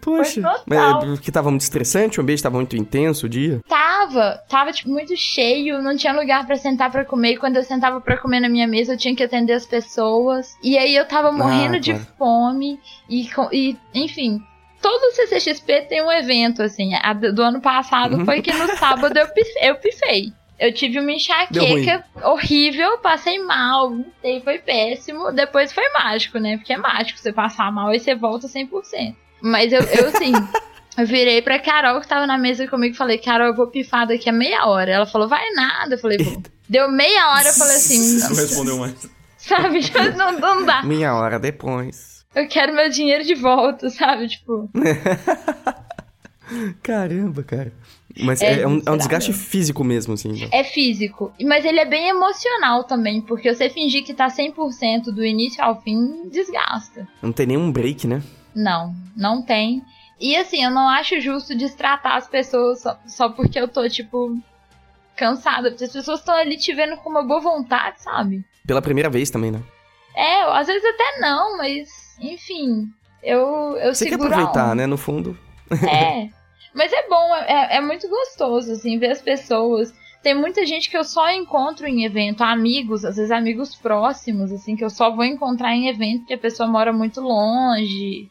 Poxa, 0.00 0.40
mas 0.66 0.78
é 0.78 0.98
porque 0.98 1.30
tava 1.30 1.48
muito 1.48 1.60
estressante, 1.60 2.18
o 2.18 2.22
ambiente 2.22 2.42
tava 2.42 2.56
muito 2.56 2.76
intenso 2.76 3.26
o 3.26 3.28
dia? 3.28 3.60
Tava, 3.68 4.42
tava 4.48 4.72
tipo 4.72 4.90
muito 4.90 5.14
cheio, 5.16 5.80
não 5.80 5.96
tinha 5.96 6.12
lugar 6.12 6.44
para 6.44 6.56
sentar 6.56 6.90
para 6.90 7.04
comer. 7.04 7.34
E 7.34 7.36
quando 7.36 7.56
eu 7.56 7.62
sentava 7.62 8.00
para 8.00 8.16
comer 8.16 8.40
na 8.40 8.48
minha 8.48 8.66
mesa, 8.66 8.94
eu 8.94 8.98
tinha 8.98 9.14
que 9.14 9.22
atender 9.22 9.52
as 9.52 9.64
pessoas. 9.64 10.56
E 10.62 10.76
aí 10.76 10.94
eu 10.96 11.06
tava 11.06 11.30
morrendo 11.30 11.76
ah, 11.76 11.80
de 11.80 11.94
fome 12.18 12.80
e, 13.08 13.28
e 13.52 13.76
enfim, 13.94 14.42
todo 14.82 15.14
CCXP 15.14 15.82
tem 15.88 16.02
um 16.02 16.10
evento, 16.10 16.62
assim. 16.62 16.92
A 16.94 17.12
do 17.12 17.40
ano 17.40 17.60
passado 17.60 18.18
uhum. 18.18 18.24
foi 18.24 18.42
que 18.42 18.52
no 18.52 18.66
sábado 18.76 19.16
eu, 19.16 19.26
eu 19.62 19.76
pifei. 19.76 20.32
Eu 20.58 20.72
tive 20.72 21.00
uma 21.00 21.10
enxaqueca 21.10 22.04
horrível, 22.22 22.98
passei 22.98 23.38
mal, 23.38 23.96
foi 24.44 24.58
péssimo. 24.58 25.32
Depois 25.32 25.72
foi 25.72 25.88
mágico, 25.90 26.38
né? 26.38 26.56
Porque 26.56 26.72
é 26.72 26.76
mágico 26.76 27.18
você 27.18 27.32
passar 27.32 27.72
mal 27.72 27.92
e 27.94 27.98
você 27.98 28.14
volta 28.14 28.46
100%. 28.46 29.14
Mas 29.40 29.72
eu, 29.72 29.80
eu 29.80 30.08
assim, 30.08 30.32
eu 30.98 31.06
virei 31.06 31.42
pra 31.42 31.58
Carol 31.58 32.00
que 32.00 32.06
tava 32.06 32.26
na 32.26 32.38
mesa 32.38 32.68
comigo 32.68 32.94
e 32.94 32.98
falei: 32.98 33.18
Carol, 33.18 33.48
eu 33.48 33.56
vou 33.56 33.68
pifar 33.68 34.06
daqui 34.06 34.28
a 34.28 34.32
meia 34.32 34.66
hora. 34.66 34.92
Ela 34.92 35.06
falou: 35.06 35.26
vai 35.26 35.50
nada. 35.50 35.94
Eu 35.94 35.98
falei: 35.98 36.18
vou. 36.18 36.42
Deu 36.68 36.90
meia 36.90 37.32
hora, 37.32 37.48
eu 37.48 37.54
falei 37.54 37.76
assim. 37.76 38.20
Não 38.20 38.36
respondeu 38.36 38.78
mais. 38.78 39.10
Sabe? 39.36 39.80
Não, 40.16 40.38
não 40.38 40.64
dá. 40.64 40.84
Meia 40.84 41.16
hora 41.16 41.40
depois 41.40 42.11
eu 42.34 42.48
quero 42.48 42.74
meu 42.74 42.88
dinheiro 42.88 43.24
de 43.24 43.34
volta, 43.34 43.88
sabe? 43.90 44.28
Tipo. 44.28 44.70
Caramba, 46.82 47.42
cara. 47.42 47.72
Mas 48.20 48.42
é, 48.42 48.60
é, 48.60 48.68
um, 48.68 48.82
é, 48.84 48.90
um, 48.90 48.96
desgaste 48.96 49.32
físico 49.32 49.82
mesmo, 49.82 50.14
assim. 50.14 50.32
Então. 50.32 50.48
É 50.52 50.62
físico. 50.62 51.32
Mas 51.42 51.64
ele 51.64 51.80
é 51.80 51.84
bem 51.84 52.08
emocional 52.08 52.84
também, 52.84 53.22
porque 53.22 53.52
você 53.52 53.70
fingir 53.70 54.04
que 54.04 54.12
tá 54.12 54.26
100% 54.26 55.04
do 55.04 55.24
início 55.24 55.62
ao 55.64 55.80
fim 55.80 56.28
desgasta. 56.28 57.08
Não 57.22 57.32
tem 57.32 57.46
nenhum 57.46 57.72
break, 57.72 58.06
né? 58.06 58.22
Não, 58.54 58.94
não 59.16 59.40
tem. 59.40 59.82
E 60.20 60.36
assim, 60.36 60.62
eu 60.62 60.70
não 60.70 60.88
acho 60.88 61.20
justo 61.20 61.56
destratar 61.56 62.16
as 62.16 62.28
pessoas 62.28 62.82
só, 62.82 62.98
só 63.06 63.28
porque 63.30 63.58
eu 63.58 63.66
tô, 63.66 63.88
tipo, 63.88 64.38
cansada. 65.16 65.70
Porque 65.70 65.84
as 65.84 65.92
pessoas 65.92 66.20
estão 66.20 66.34
ali 66.34 66.58
te 66.58 66.72
vendo 66.74 66.96
com 66.98 67.08
uma 67.08 67.22
boa 67.22 67.40
vontade, 67.40 68.02
sabe? 68.02 68.44
Pela 68.66 68.82
primeira 68.82 69.08
vez 69.08 69.30
também, 69.30 69.50
né? 69.50 69.62
É, 70.14 70.42
às 70.42 70.66
vezes 70.66 70.84
até 70.84 71.20
não, 71.20 71.56
mas 71.56 72.01
enfim, 72.22 72.88
eu, 73.22 73.76
eu 73.76 73.94
Você 73.94 74.08
seguro 74.08 74.28
quer 74.28 74.34
aproveitar, 74.34 74.74
né, 74.74 74.86
no 74.86 74.96
fundo. 74.96 75.38
É, 75.70 76.28
mas 76.74 76.92
é 76.92 77.08
bom, 77.08 77.34
é, 77.36 77.76
é 77.76 77.80
muito 77.80 78.08
gostoso, 78.08 78.72
assim, 78.72 78.98
ver 78.98 79.12
as 79.12 79.22
pessoas. 79.22 79.92
Tem 80.22 80.34
muita 80.34 80.64
gente 80.64 80.88
que 80.88 80.96
eu 80.96 81.02
só 81.02 81.30
encontro 81.30 81.86
em 81.86 82.04
evento, 82.04 82.42
amigos, 82.42 83.04
às 83.04 83.16
vezes 83.16 83.32
amigos 83.32 83.74
próximos, 83.74 84.52
assim, 84.52 84.76
que 84.76 84.84
eu 84.84 84.90
só 84.90 85.14
vou 85.14 85.24
encontrar 85.24 85.74
em 85.74 85.88
evento 85.88 86.20
porque 86.20 86.34
a 86.34 86.38
pessoa 86.38 86.68
mora 86.68 86.92
muito 86.92 87.20
longe, 87.20 88.30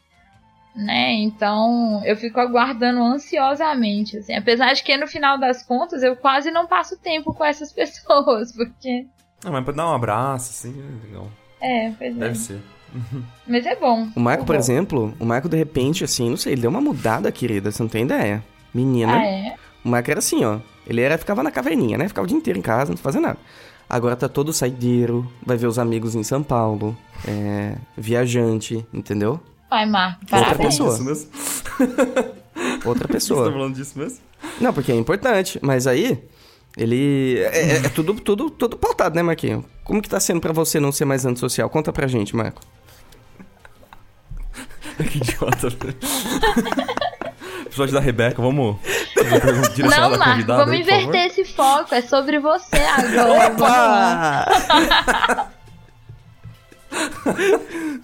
né? 0.74 1.12
Então 1.12 2.02
eu 2.04 2.16
fico 2.16 2.40
aguardando 2.40 3.02
ansiosamente, 3.02 4.16
assim. 4.16 4.34
Apesar 4.34 4.72
de 4.72 4.82
que 4.82 4.96
no 4.96 5.06
final 5.06 5.38
das 5.38 5.62
contas 5.62 6.02
eu 6.02 6.16
quase 6.16 6.50
não 6.50 6.66
passo 6.66 6.98
tempo 6.98 7.34
com 7.34 7.44
essas 7.44 7.72
pessoas, 7.74 8.52
porque. 8.52 9.06
Não, 9.44 9.52
mas 9.52 9.64
pra 9.64 9.74
dar 9.74 9.90
um 9.90 9.94
abraço, 9.94 10.50
assim, 10.50 10.74
é 10.80 11.06
legal. 11.06 11.28
É, 11.60 11.90
pois 11.90 12.14
Deve 12.14 12.32
é. 12.32 12.34
ser. 12.34 12.62
Mas 13.46 13.66
é 13.66 13.76
bom. 13.76 14.08
O 14.14 14.20
Marco, 14.20 14.44
é 14.44 14.46
por 14.46 14.54
exemplo, 14.54 15.14
o 15.18 15.24
Marco 15.24 15.48
de 15.48 15.56
repente, 15.56 16.04
assim, 16.04 16.30
não 16.30 16.36
sei, 16.36 16.52
ele 16.52 16.62
deu 16.62 16.70
uma 16.70 16.80
mudada, 16.80 17.30
querida, 17.32 17.70
você 17.70 17.82
não 17.82 17.88
tem 17.88 18.04
ideia. 18.04 18.42
Menina. 18.72 19.14
Ah, 19.14 19.24
é? 19.24 19.54
O 19.84 19.88
Marco 19.88 20.10
era 20.10 20.18
assim, 20.18 20.44
ó. 20.44 20.58
Ele 20.86 21.00
era, 21.00 21.16
ficava 21.18 21.42
na 21.42 21.50
caverninha, 21.50 21.98
né? 21.98 22.08
Ficava 22.08 22.24
o 22.24 22.28
dia 22.28 22.36
inteiro 22.36 22.58
em 22.58 22.62
casa, 22.62 22.90
não 22.90 22.96
fazia 22.96 23.20
nada. 23.20 23.38
Agora 23.88 24.16
tá 24.16 24.28
todo 24.28 24.52
saideiro, 24.52 25.30
vai 25.44 25.56
ver 25.56 25.66
os 25.66 25.78
amigos 25.78 26.14
em 26.14 26.22
São 26.22 26.42
Paulo, 26.42 26.96
é, 27.26 27.74
viajante, 27.96 28.86
entendeu? 28.92 29.40
Vai, 29.68 29.86
Marco, 29.86 30.24
parabéns. 30.26 30.80
Outra 30.80 30.98
pessoa. 30.98 31.28
Outra 32.84 33.08
pessoa. 33.08 33.44
Você 33.44 33.50
tá 33.50 33.56
falando 33.56 33.74
disso 33.74 33.98
mesmo? 33.98 34.18
Não, 34.60 34.72
porque 34.72 34.92
é 34.92 34.94
importante, 34.94 35.58
mas 35.62 35.86
aí 35.86 36.22
ele. 36.76 37.38
É, 37.38 37.58
é, 37.58 37.76
é, 37.76 37.88
tudo, 37.88 38.14
tudo, 38.14 38.50
tudo 38.50 38.76
pautado, 38.76 39.14
né, 39.14 39.22
Marquinho? 39.22 39.64
Como 39.84 40.00
que 40.00 40.08
tá 40.08 40.18
sendo 40.18 40.40
para 40.40 40.52
você 40.52 40.80
não 40.80 40.92
ser 40.92 41.04
mais 41.04 41.24
antissocial? 41.24 41.68
Conta 41.68 41.92
pra 41.92 42.06
gente, 42.06 42.34
Marco. 42.34 42.62
que 45.10 45.18
idiota. 45.18 45.68
Episódio 47.66 47.94
da 47.94 48.00
Rebeca, 48.00 48.40
vamos. 48.42 48.76
Não, 49.78 50.18
Marco, 50.18 50.46
vamos 50.46 50.74
aí, 50.74 50.80
inverter 50.80 51.26
esse 51.26 51.44
foco. 51.44 51.94
É 51.94 52.02
sobre 52.02 52.38
você 52.38 52.76
agora. 52.76 53.52
Opa! 53.54 54.46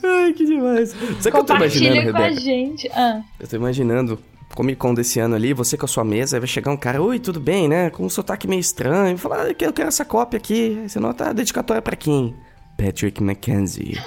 Ai, 0.03 0.33
que 0.33 0.47
demais. 0.47 0.91
Sabe 1.21 1.31
que 1.31 1.37
eu 1.37 1.45
tô 1.45 1.55
imaginando, 1.55 1.97
Compartilha 1.97 2.13
com 2.13 2.19
a 2.19 2.21
Rebeca? 2.23 2.41
gente. 2.41 2.91
Ah. 2.95 3.21
Eu 3.39 3.47
tô 3.47 3.57
imaginando 3.57 4.19
Comic 4.55 4.79
Con 4.79 4.95
desse 4.95 5.21
ano 5.21 5.35
ali, 5.37 5.53
você 5.53 5.77
com 5.77 5.85
a 5.85 5.89
sua 5.89 6.05
mesa, 6.05 6.37
aí 6.37 6.41
vai 6.41 6.49
chegar 6.49 6.73
um 6.73 6.77
cara, 6.77 7.01
oi, 7.01 7.19
tudo 7.19 7.39
bem, 7.39 7.69
né? 7.69 7.91
Com 7.91 8.07
um 8.07 8.09
sotaque 8.09 8.49
meio 8.49 8.61
estranho, 8.61 9.15
e 9.15 9.19
falar, 9.19 9.43
ah, 9.43 9.49
eu 9.49 9.73
quero 9.73 9.89
essa 9.89 10.05
cópia 10.05 10.37
aqui. 10.39 10.83
Você 10.89 10.99
nota 10.99 11.29
a 11.29 11.33
dedicatória 11.33 11.83
pra 11.83 11.95
quem? 11.95 12.35
Patrick 12.77 13.23
McKenzie. 13.23 14.01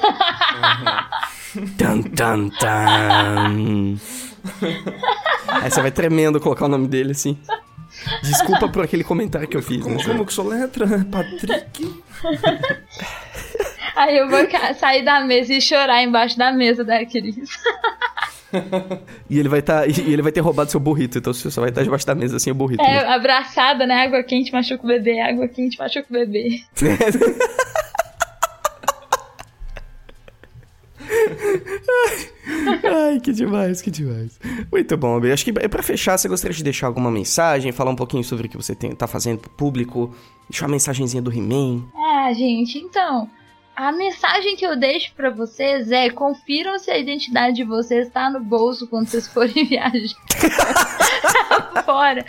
Tan, 1.78 2.02
tan, 2.02 2.50
tan. 2.50 3.98
Aí 5.48 5.70
você 5.70 5.82
vai 5.82 5.92
tremendo 5.92 6.40
colocar 6.40 6.66
o 6.66 6.70
nome 6.70 6.88
dele 6.88 7.12
assim. 7.12 7.38
Desculpa 8.24 8.70
por 8.70 8.84
aquele 8.84 9.04
comentário 9.04 9.48
que 9.48 9.58
eu 9.58 9.62
fiz. 9.62 9.82
Como, 9.82 9.96
né? 9.96 10.04
como 10.04 10.26
que 10.26 10.34
sou 10.34 10.48
letra? 10.48 10.88
Patrick? 11.12 12.02
Aí 13.96 14.18
eu 14.18 14.30
vou 14.30 14.40
sair 14.80 15.04
da 15.04 15.22
mesa 15.22 15.54
e 15.54 15.62
chorar 15.62 16.02
embaixo 16.02 16.38
da 16.38 16.52
mesa 16.52 16.84
da 16.84 17.06
Cris. 17.06 17.50
E 19.30 19.40
ele 19.40 19.48
vai 19.48 19.62
tá, 19.62 19.86
e 19.88 20.12
ele 20.12 20.22
vai 20.22 20.32
ter 20.32 20.42
roubado 20.42 20.70
seu 20.70 20.80
burrito, 20.80 21.18
então 21.18 21.34
você 21.34 21.50
só 21.50 21.62
vai 21.62 21.70
estar 21.70 21.84
debaixo 21.84 22.06
da 22.06 22.16
mesa 22.16 22.38
assim 22.38 22.52
o 22.52 22.56
burrito. 22.56 22.84
É, 22.84 23.08
abraçada, 23.08 23.86
né? 23.86 24.04
Água 24.04 24.24
quente 24.24 24.52
machuca 24.52 24.84
o 24.84 24.88
bebê, 24.88 25.22
água 25.22 25.48
quente 25.48 25.78
machuca 25.78 26.06
o 26.10 26.14
bebê. 26.14 26.60
Ai, 32.84 33.20
que 33.20 33.32
demais, 33.32 33.82
que 33.82 33.92
demais. 33.92 34.40
Muito 34.72 34.98
bom, 34.98 35.20
Bê. 35.20 35.32
Acho 35.32 35.46
que 35.46 35.54
é 35.60 35.68
pra 35.68 35.84
fechar, 35.84 36.18
você 36.18 36.28
gostaria 36.28 36.56
de 36.56 36.64
deixar 36.64 36.88
alguma 36.88 37.12
mensagem, 37.12 37.72
falar 37.72 37.92
um 37.92 37.96
pouquinho 37.96 38.24
sobre 38.24 38.48
o 38.48 38.50
que 38.50 38.58
você 38.58 38.76
tem, 38.76 38.96
tá 38.96 39.08
fazendo 39.08 39.40
pro 39.40 39.50
público, 39.52 40.14
deixar 40.50 40.66
uma 40.66 40.72
mensagenzinha 40.72 41.22
do 41.22 41.32
He-Man. 41.32 41.84
Ah, 41.96 42.34
gente, 42.34 42.78
então. 42.78 43.30
A 43.76 43.92
mensagem 43.92 44.56
que 44.56 44.66
eu 44.66 44.78
deixo 44.78 45.14
pra 45.16 45.30
vocês 45.30 45.92
é: 45.92 46.10
confiram 46.10 46.78
se 46.78 46.92
a 46.92 46.98
identidade 46.98 47.56
de 47.56 47.64
vocês 47.64 48.10
tá 48.10 48.30
no 48.30 48.40
bolso 48.40 48.88
quando 48.88 49.08
vocês 49.08 49.28
forem 49.28 49.64
viajar 49.66 50.16
fora. 51.86 52.26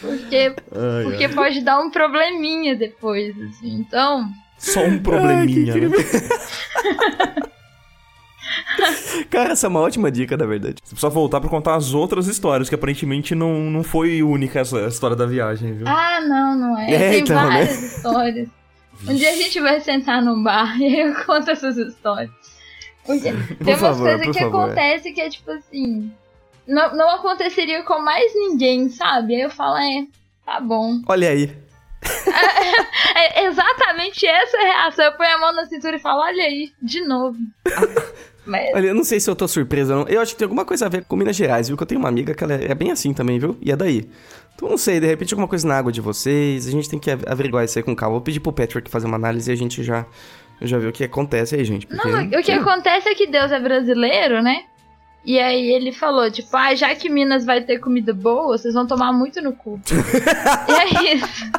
Porque, 0.00 0.54
porque 1.02 1.28
pode 1.30 1.62
dar 1.62 1.80
um 1.80 1.90
probleminha 1.90 2.76
depois, 2.76 3.34
assim. 3.42 3.76
Então, 3.80 4.28
Só 4.58 4.84
um 4.84 4.98
probleminha, 4.98 5.74
né? 5.74 5.88
Cara, 9.30 9.52
essa 9.52 9.66
é 9.66 9.68
uma 9.68 9.80
ótima 9.80 10.10
dica, 10.10 10.36
na 10.36 10.46
verdade. 10.46 10.76
Você 10.82 10.90
precisa 10.90 11.08
voltar 11.08 11.40
pra 11.40 11.48
contar 11.48 11.74
as 11.74 11.94
outras 11.94 12.26
histórias, 12.26 12.68
que 12.68 12.74
aparentemente 12.74 13.34
não, 13.34 13.70
não 13.70 13.82
foi 13.82 14.22
única 14.22 14.60
essa 14.60 14.86
história 14.86 15.16
da 15.16 15.26
viagem, 15.26 15.74
viu? 15.74 15.86
ah, 15.88 16.20
não, 16.20 16.56
não 16.56 16.78
é. 16.78 16.92
É, 16.92 17.10
Tem 17.10 17.20
então, 17.20 17.36
né? 17.36 17.42
várias 17.42 17.82
histórias. 17.82 18.48
Um 19.06 19.14
dia 19.14 19.30
a 19.30 19.36
gente 19.36 19.60
vai 19.60 19.80
sentar 19.80 20.22
num 20.22 20.42
bar 20.42 20.76
e 20.80 20.84
aí 20.84 21.00
eu 21.00 21.14
conto 21.26 21.50
essas 21.50 21.76
histórias. 21.76 22.30
Porque 23.04 23.32
tem 23.62 23.74
umas 23.76 23.98
coisas 23.98 24.22
por 24.22 24.32
que 24.32 24.38
favor. 24.38 24.64
acontecem 24.64 25.12
que 25.12 25.20
é 25.20 25.28
tipo 25.28 25.50
assim. 25.50 26.10
Não, 26.66 26.96
não 26.96 27.10
aconteceria 27.10 27.82
com 27.82 27.98
mais 27.98 28.32
ninguém, 28.34 28.88
sabe? 28.88 29.34
Aí 29.34 29.42
eu 29.42 29.50
falo, 29.50 29.76
é, 29.76 30.06
tá 30.46 30.60
bom. 30.60 31.02
Olha 31.06 31.28
aí. 31.28 31.54
É 33.16 33.44
exatamente 33.44 34.26
essa 34.26 34.56
a 34.56 34.60
reação. 34.60 35.04
Eu 35.04 35.12
ponho 35.12 35.34
a 35.34 35.38
mão 35.38 35.52
na 35.54 35.66
cintura 35.66 35.96
e 35.96 36.00
falo, 36.00 36.22
olha 36.22 36.44
aí, 36.44 36.72
de 36.82 37.02
novo. 37.04 37.36
Mas 38.46 38.68
Olha, 38.74 38.88
eu 38.88 38.94
não 38.94 39.04
sei 39.04 39.18
se 39.20 39.28
eu 39.30 39.34
tô 39.34 39.48
surpreso 39.48 39.92
ou 39.92 39.98
não. 40.00 40.08
Eu 40.08 40.20
acho 40.20 40.32
que 40.32 40.38
tem 40.38 40.44
alguma 40.44 40.64
coisa 40.64 40.86
a 40.86 40.88
ver 40.88 41.04
com 41.04 41.16
Minas 41.16 41.34
Gerais, 41.36 41.68
viu? 41.68 41.76
Que 41.76 41.82
eu 41.82 41.86
tenho 41.86 41.98
uma 42.00 42.08
amiga 42.08 42.34
que 42.34 42.44
ela 42.44 42.54
é 42.54 42.74
bem 42.74 42.90
assim 42.90 43.12
também, 43.14 43.38
viu? 43.38 43.56
E 43.62 43.72
é 43.72 43.76
daí. 43.76 44.08
Então, 44.54 44.68
não 44.68 44.76
sei, 44.78 45.00
de 45.00 45.06
repente 45.06 45.32
alguma 45.34 45.48
coisa 45.48 45.66
na 45.66 45.76
água 45.76 45.90
de 45.90 46.00
vocês. 46.00 46.68
A 46.68 46.70
gente 46.70 46.88
tem 46.88 46.98
que 46.98 47.10
av- 47.10 47.24
averiguar 47.26 47.64
isso 47.64 47.78
aí 47.78 47.82
com 47.82 47.96
calma. 47.96 48.12
Vou 48.14 48.20
pedir 48.20 48.40
pro 48.40 48.52
Patrick 48.52 48.90
fazer 48.90 49.06
uma 49.06 49.16
análise 49.16 49.50
e 49.50 49.52
a 49.52 49.56
gente 49.56 49.82
já, 49.82 50.04
já 50.60 50.78
vê 50.78 50.86
o 50.88 50.92
que 50.92 51.04
acontece 51.04 51.54
aí, 51.56 51.64
gente. 51.64 51.86
Porque... 51.86 52.08
Não, 52.08 52.24
o 52.38 52.42
que 52.42 52.52
acontece 52.52 53.08
é 53.08 53.14
que 53.14 53.26
Deus 53.26 53.50
é 53.50 53.58
brasileiro, 53.58 54.42
né? 54.42 54.64
E 55.24 55.40
aí 55.40 55.72
ele 55.72 55.90
falou, 55.90 56.30
tipo, 56.30 56.54
ah, 56.54 56.74
já 56.74 56.94
que 56.94 57.08
Minas 57.08 57.46
vai 57.46 57.62
ter 57.62 57.78
comida 57.78 58.12
boa, 58.12 58.58
vocês 58.58 58.74
vão 58.74 58.86
tomar 58.86 59.10
muito 59.10 59.40
no 59.40 59.54
cu. 59.54 59.80
e 60.68 61.08
é 61.08 61.14
isso. 61.14 61.50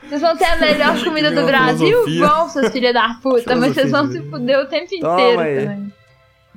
Vocês 0.07 0.21
vão 0.21 0.37
ter 0.37 0.45
a 0.45 0.55
melhor 0.57 1.03
comida 1.03 1.31
do 1.31 1.45
Brasil? 1.45 1.87
filosofia. 2.05 2.27
Vão, 2.27 2.49
seus 2.49 2.71
filhos 2.71 2.93
da 2.93 3.17
puta, 3.21 3.55
mas 3.55 3.73
vocês 3.73 3.91
vão 3.91 4.11
se 4.11 4.21
fuder 4.29 4.59
o 4.59 4.65
tempo 4.67 4.89
Toma 4.99 5.13
inteiro 5.21 5.39
aí. 5.41 5.59
também. 5.65 5.93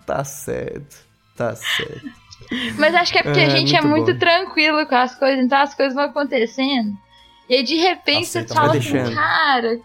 Tá 0.06 0.24
certo. 0.24 0.96
Tá 1.36 1.54
certo. 1.56 2.08
Mas 2.78 2.94
acho 2.94 3.12
que 3.12 3.18
é 3.18 3.22
porque 3.22 3.40
É, 3.40 3.46
a 3.46 3.50
gente 3.50 3.74
é 3.76 3.80
muito 3.80 3.96
muito 4.06 4.12
bom. 4.14 4.18
tranquilo 4.18 4.86
com 4.86 4.94
as 4.94 5.14
coisas, 5.14 5.44
então 5.44 5.58
as 5.58 5.74
coisas 5.74 5.94
vão 5.94 6.04
acontecendo. 6.04 6.92
E 7.48 7.54
aí 7.56 7.62
de 7.62 7.76
repente 7.76 8.24
Aceita, 8.24 8.48
você 8.48 8.54
fala 8.54 8.76
assim, 8.76 8.92
deixando. 8.92 9.14
cara, 9.14 9.80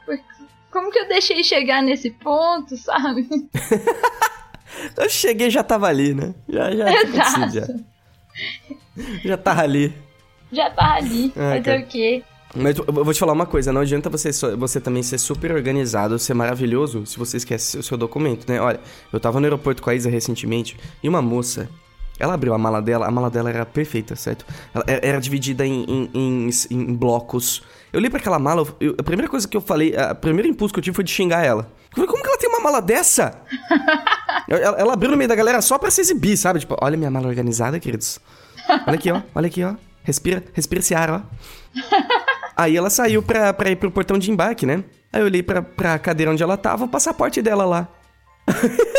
como 0.71 0.91
que 0.91 0.99
eu 0.99 1.07
deixei 1.07 1.43
chegar 1.43 1.81
nesse 1.81 2.09
ponto, 2.11 2.75
sabe? 2.77 3.27
Eu 4.97 5.07
cheguei 5.09 5.47
e 5.47 5.51
já 5.51 5.63
tava 5.63 5.87
ali, 5.87 6.13
né? 6.15 6.33
Já, 6.49 6.71
já 6.75 6.89
acontecido, 6.89 7.51
já. 7.53 7.61
Exato. 7.61 7.85
Já 9.23 9.37
tava 9.37 9.61
ali. 9.61 9.93
Já 10.51 10.69
tá 10.71 10.93
ali. 10.95 11.31
Ah, 11.35 11.49
Fazer 11.51 11.61
cara. 11.63 11.79
o 11.79 11.85
quê? 11.85 12.23
Mas 12.55 12.77
eu 12.77 12.85
vou 12.85 13.11
te 13.13 13.19
falar 13.19 13.33
uma 13.33 13.45
coisa, 13.47 13.73
não 13.73 13.81
adianta 13.81 14.09
você, 14.09 14.29
você 14.55 14.79
também 14.79 15.01
ser 15.01 15.17
super 15.17 15.51
organizado, 15.51 16.19
ser 16.19 16.33
maravilhoso, 16.35 17.03
se 17.05 17.17
você 17.17 17.37
esquece 17.37 17.77
o 17.79 17.83
seu 17.83 17.97
documento, 17.97 18.47
né? 18.47 18.61
Olha, 18.61 18.79
eu 19.11 19.19
tava 19.19 19.39
no 19.39 19.45
aeroporto 19.47 19.81
com 19.81 19.89
a 19.89 19.95
Isa 19.95 20.07
recentemente 20.09 20.77
e 21.01 21.09
uma 21.09 21.19
moça, 21.21 21.67
ela 22.19 22.35
abriu 22.35 22.53
a 22.53 22.57
mala 22.59 22.79
dela, 22.79 23.07
a 23.07 23.11
mala 23.11 23.29
dela 23.31 23.49
era 23.49 23.65
perfeita, 23.65 24.15
certo? 24.15 24.45
Ela 24.71 24.83
era, 24.87 25.19
dividida 25.19 25.65
em, 25.65 25.83
em, 25.83 26.09
em- 26.13 26.49
em 26.69 26.93
blocos. 26.93 27.63
Eu 27.91 27.99
li 27.99 28.07
pra 28.07 28.19
aquela 28.19 28.37
mala, 28.37 28.67
eu- 28.79 28.93
a 28.99 29.03
primeira 29.03 29.27
coisa 29.29 29.47
que 29.47 29.57
eu 29.57 29.61
falei, 29.61 29.95
a 29.97 30.13
primeiro 30.13 30.47
impulso 30.47 30.71
que 30.73 30.79
eu 30.79 30.83
tive 30.83 30.93
foi 30.95 31.03
de 31.03 31.09
xingar 31.11 31.43
ela. 31.43 31.67
Falei, 31.91 32.07
como 32.07 32.21
que 32.21 32.29
ela 32.29 32.37
tem 32.37 32.49
uma 32.49 32.59
mala 32.59 32.81
dessa? 32.81 33.35
ela, 34.47 34.77
ela 34.79 34.93
abriu 34.93 35.09
no 35.09 35.17
meio 35.17 35.27
da 35.27 35.35
galera 35.35 35.59
só 35.59 35.79
pra 35.79 35.89
se 35.89 36.01
exibir, 36.01 36.37
sabe? 36.37 36.59
Tipo, 36.59 36.77
olha 36.81 36.95
minha 36.95 37.09
mala 37.09 37.27
organizada, 37.27 37.79
queridos. 37.79 38.19
Olha 38.85 38.93
aqui, 38.95 39.11
ó, 39.11 39.21
olha 39.33 39.47
aqui, 39.47 39.63
ó. 39.63 39.73
Respira, 40.03 40.43
respira 40.53 40.81
esse 40.81 40.93
ar, 40.93 41.09
ó. 41.09 41.21
Aí 42.55 42.75
ela 42.77 42.89
saiu 42.89 43.21
pra, 43.23 43.53
pra 43.53 43.69
ir 43.71 43.75
pro 43.75 43.91
portão 43.91 44.17
de 44.17 44.29
embarque, 44.31 44.65
né? 44.65 44.83
Aí 45.11 45.21
eu 45.21 45.25
olhei 45.25 45.43
pra, 45.43 45.61
pra 45.61 45.97
cadeira 45.99 46.31
onde 46.31 46.41
ela 46.43 46.57
tava, 46.57 46.85
o 46.85 46.87
passaporte 46.87 47.41
dela 47.41 47.65
lá. 47.65 47.87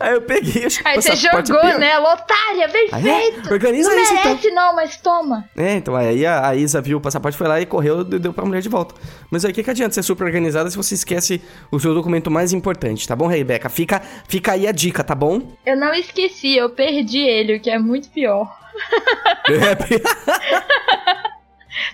Aí 0.00 0.14
eu 0.14 0.22
peguei, 0.22 0.64
acho 0.64 0.78
que 0.78 0.84
o 0.84 0.88
Aí 0.88 1.00
você 1.00 1.10
passaporte 1.10 1.48
jogou, 1.48 1.62
pior. 1.62 1.78
né? 1.78 1.96
Otária, 2.00 2.66
bem 2.68 2.88
Ah, 2.90 2.98
é? 2.98 3.02
feito. 3.02 3.52
Organiza 3.52 3.88
não 3.94 4.02
isso, 4.02 4.12
então. 4.14 4.24
merece 4.32 4.50
não, 4.50 4.74
mas 4.74 4.96
toma. 4.96 5.44
É, 5.56 5.74
então 5.76 5.94
aí 5.94 6.26
a, 6.26 6.48
a 6.48 6.56
Isa 6.56 6.80
viu 6.80 6.98
o 6.98 7.00
passaporte, 7.00 7.38
foi 7.38 7.46
lá 7.46 7.60
e 7.60 7.66
correu 7.66 8.00
e 8.00 8.18
deu 8.18 8.32
pra 8.32 8.44
mulher 8.44 8.60
de 8.60 8.68
volta. 8.68 8.96
Mas 9.30 9.44
aí 9.44 9.52
o 9.52 9.54
que, 9.54 9.62
que 9.62 9.70
adianta 9.70 9.94
ser 9.94 10.02
super 10.02 10.24
organizada 10.24 10.68
se 10.68 10.76
você 10.76 10.94
esquece 10.94 11.40
o 11.70 11.78
seu 11.78 11.94
documento 11.94 12.32
mais 12.32 12.52
importante, 12.52 13.06
tá 13.06 13.14
bom, 13.14 13.28
Rebeca? 13.28 13.68
Fica, 13.68 14.02
fica 14.26 14.52
aí 14.52 14.66
a 14.66 14.72
dica, 14.72 15.04
tá 15.04 15.14
bom? 15.14 15.52
Eu 15.64 15.76
não 15.76 15.94
esqueci, 15.94 16.56
eu 16.56 16.70
perdi 16.70 17.18
ele, 17.20 17.54
o 17.56 17.60
que 17.60 17.70
é 17.70 17.78
muito 17.78 18.08
pior. 18.10 18.52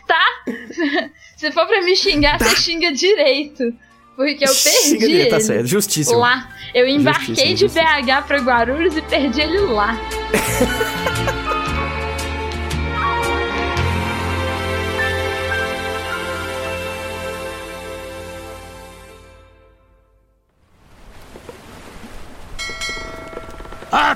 Tá? 0.07 0.25
Se 1.37 1.51
for 1.53 1.67
pra 1.67 1.83
me 1.83 1.97
xingar, 1.97 2.39
você 2.39 2.57
xinga 2.57 2.93
direito. 2.93 3.73
Porque 4.17 4.45
eu 4.45 4.49
perdi 4.49 4.79
Xinga 4.79 4.99
dele, 5.01 5.21
ele. 5.23 5.31
Tá 5.31 5.41
certo, 5.41 5.67
justíssimo. 5.67 6.19
Lá. 6.19 6.55
Eu 6.75 6.87
embarquei 6.87 7.57
Justíssimo, 7.57 7.71
de 7.71 8.07
BH 8.07 8.27
pra 8.27 8.39
Guarulhos 8.39 8.97
e 8.97 9.03
perdi 9.03 9.41
ele 9.41 9.61
lá. 9.61 9.97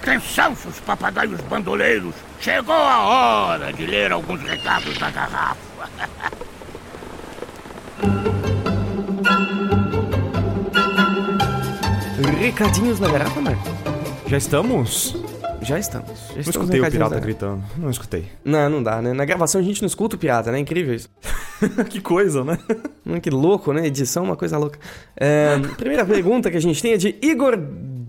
Atenção, 0.05 0.55
seus 0.55 0.79
papagaios 0.81 1.41
bandoleiros! 1.49 2.15
Chegou 2.39 2.75
a 2.75 2.99
hora 3.05 3.73
de 3.73 3.87
ler 3.87 4.13
alguns 4.13 4.43
recados 4.43 4.99
da 4.99 5.11
garrafa. 5.11 5.89
Recadinhos 12.39 13.01
na 13.01 13.11
garrafa, 13.11 13.41
Marco? 13.41 13.63
Já 14.27 14.37
estamos? 14.37 15.17
Já 15.63 15.79
estamos. 15.79 16.11
Já 16.29 16.35
Não 16.35 16.41
estamos 16.41 16.47
escutei 16.69 16.81
o 16.81 16.91
pirata 16.91 17.19
gritando. 17.19 17.65
Não 17.79 17.89
escutei. 17.89 18.27
Não, 18.45 18.69
não 18.69 18.83
dá, 18.83 19.01
né? 19.01 19.15
Na 19.15 19.25
gravação 19.25 19.59
a 19.59 19.65
gente 19.65 19.81
não 19.81 19.87
escuta 19.87 20.17
o 20.17 20.19
pirata, 20.19 20.53
né? 20.53 20.59
Incrível 20.59 20.95
isso. 20.95 21.09
que 21.89 22.03
coisa, 22.03 22.45
né? 22.45 22.59
Hum, 23.07 23.19
Que 23.21 23.31
louco, 23.31 23.73
né? 23.73 23.87
Edição, 23.87 24.25
uma 24.25 24.37
coisa 24.37 24.59
louca. 24.59 24.79
É, 25.17 25.59
primeira 25.79 26.05
pergunta 26.05 26.51
que 26.51 26.59
a 26.59 26.61
gente 26.61 26.83
tem 26.83 26.93
é 26.93 26.99
de 26.99 27.17
Igor 27.23 27.57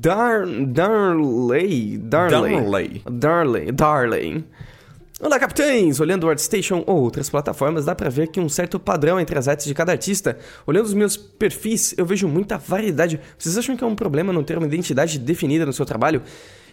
Dar... 0.05 0.45
Darley. 0.45 1.97
Darley. 1.97 2.51
Darley. 2.53 3.01
Darley. 3.09 3.71
Darley. 3.71 4.45
Olá, 5.19 5.39
capitães! 5.39 5.99
Olhando 5.99 6.25
o 6.25 6.29
ArtStation 6.29 6.83
ou 6.85 7.01
outras 7.01 7.27
plataformas, 7.27 7.85
dá 7.85 7.95
pra 7.95 8.07
ver 8.07 8.27
que 8.27 8.39
um 8.39 8.47
certo 8.47 8.79
padrão 8.79 9.19
entre 9.19 9.35
as 9.39 9.47
artes 9.47 9.65
de 9.65 9.73
cada 9.73 9.91
artista. 9.91 10.37
Olhando 10.67 10.85
os 10.85 10.93
meus 10.93 11.17
perfis, 11.17 11.95
eu 11.97 12.05
vejo 12.05 12.27
muita 12.27 12.55
variedade. 12.55 13.19
Vocês 13.35 13.57
acham 13.57 13.75
que 13.75 13.83
é 13.83 13.87
um 13.87 13.95
problema 13.95 14.31
não 14.31 14.43
ter 14.43 14.59
uma 14.59 14.67
identidade 14.67 15.17
definida 15.17 15.65
no 15.65 15.73
seu 15.73 15.87
trabalho? 15.87 16.21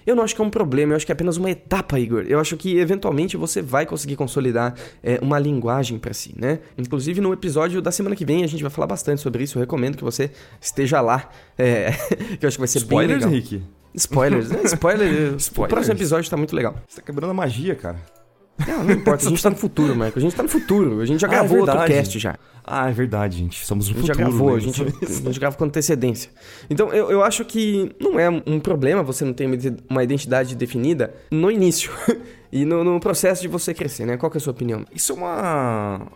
Eu 0.06 0.16
não 0.16 0.22
acho 0.22 0.34
que 0.34 0.40
é 0.40 0.44
um 0.44 0.50
problema, 0.50 0.92
eu 0.92 0.96
acho 0.96 1.06
que 1.06 1.12
é 1.12 1.14
apenas 1.14 1.36
uma 1.36 1.50
etapa, 1.50 1.98
Igor. 1.98 2.24
Eu 2.28 2.38
acho 2.38 2.56
que 2.56 2.78
eventualmente 2.78 3.36
você 3.36 3.62
vai 3.62 3.86
conseguir 3.86 4.16
consolidar 4.16 4.74
é, 5.02 5.18
uma 5.22 5.38
linguagem 5.38 5.98
para 5.98 6.12
si, 6.12 6.34
né? 6.38 6.60
Inclusive 6.76 7.20
no 7.20 7.32
episódio 7.32 7.80
da 7.80 7.90
semana 7.90 8.16
que 8.16 8.24
vem 8.24 8.44
a 8.44 8.46
gente 8.46 8.62
vai 8.62 8.70
falar 8.70 8.86
bastante 8.86 9.20
sobre 9.20 9.44
isso. 9.44 9.58
Eu 9.58 9.60
recomendo 9.60 9.96
que 9.96 10.04
você 10.04 10.30
esteja 10.60 11.00
lá, 11.00 11.28
é, 11.58 11.92
que 12.38 12.44
eu 12.44 12.48
acho 12.48 12.56
que 12.56 12.60
vai 12.60 12.68
ser 12.68 12.78
Spoilers, 12.78 13.24
bem 13.24 13.32
legal. 13.32 13.58
Rick? 13.58 13.62
Spoilers, 13.94 14.50
né? 14.50 14.60
Spoiler. 14.64 15.32
O 15.34 15.36
Spoilers. 15.36 15.70
próximo 15.72 15.94
episódio 15.94 16.30
tá 16.30 16.36
muito 16.36 16.54
legal. 16.54 16.74
Você 16.88 17.00
tá 17.00 17.06
quebrando 17.06 17.30
a 17.30 17.34
magia, 17.34 17.74
cara. 17.74 18.21
Não, 18.66 18.84
não 18.84 18.92
importa, 18.92 19.26
a 19.26 19.28
gente 19.28 19.42
tá 19.42 19.50
no 19.50 19.56
futuro, 19.56 19.96
Marco. 19.96 20.18
A 20.18 20.22
gente 20.22 20.36
tá 20.36 20.42
no 20.42 20.48
futuro. 20.48 21.00
A 21.00 21.06
gente 21.06 21.20
já 21.20 21.26
Ah, 21.26 21.30
é 21.30 21.34
gravou 21.38 21.58
outro 21.60 21.72
verdade. 21.74 21.92
cast 21.94 22.18
já. 22.18 22.36
Ah, 22.64 22.88
é 22.88 22.92
verdade, 22.92 23.38
gente. 23.38 23.64
Somos 23.66 23.88
o 23.88 23.90
A 23.90 23.94
gente 23.94 24.00
futuro. 24.06 24.18
já 24.18 24.24
gravou, 24.24 24.54
a 24.54 24.60
gente, 24.60 24.82
a 25.02 25.06
gente 25.06 25.40
grava 25.40 25.56
com 25.56 25.64
antecedência. 25.64 26.30
Então, 26.70 26.92
eu, 26.92 27.10
eu 27.10 27.24
acho 27.24 27.44
que 27.44 27.90
não 28.00 28.20
é 28.20 28.28
um 28.30 28.60
problema 28.60 29.02
você 29.02 29.24
não 29.24 29.32
ter 29.32 29.46
uma 29.46 29.54
ide- 29.56 29.76
uma 29.90 30.04
identidade 30.04 30.54
definida 30.54 31.12
no 31.30 31.50
início 31.50 31.90
e 32.52 32.64
no, 32.64 32.84
no 32.84 33.00
processo 33.00 33.42
de 33.42 33.48
você 33.48 33.74
crescer, 33.74 34.06
né? 34.06 34.16
Qual 34.16 34.30
que 34.30 34.36
é 34.36 34.40
a 34.40 34.42
sua 34.42 34.52
opinião? 34.52 34.84
Isso 34.94 35.12
é 35.12 35.14
uma. 35.16 36.06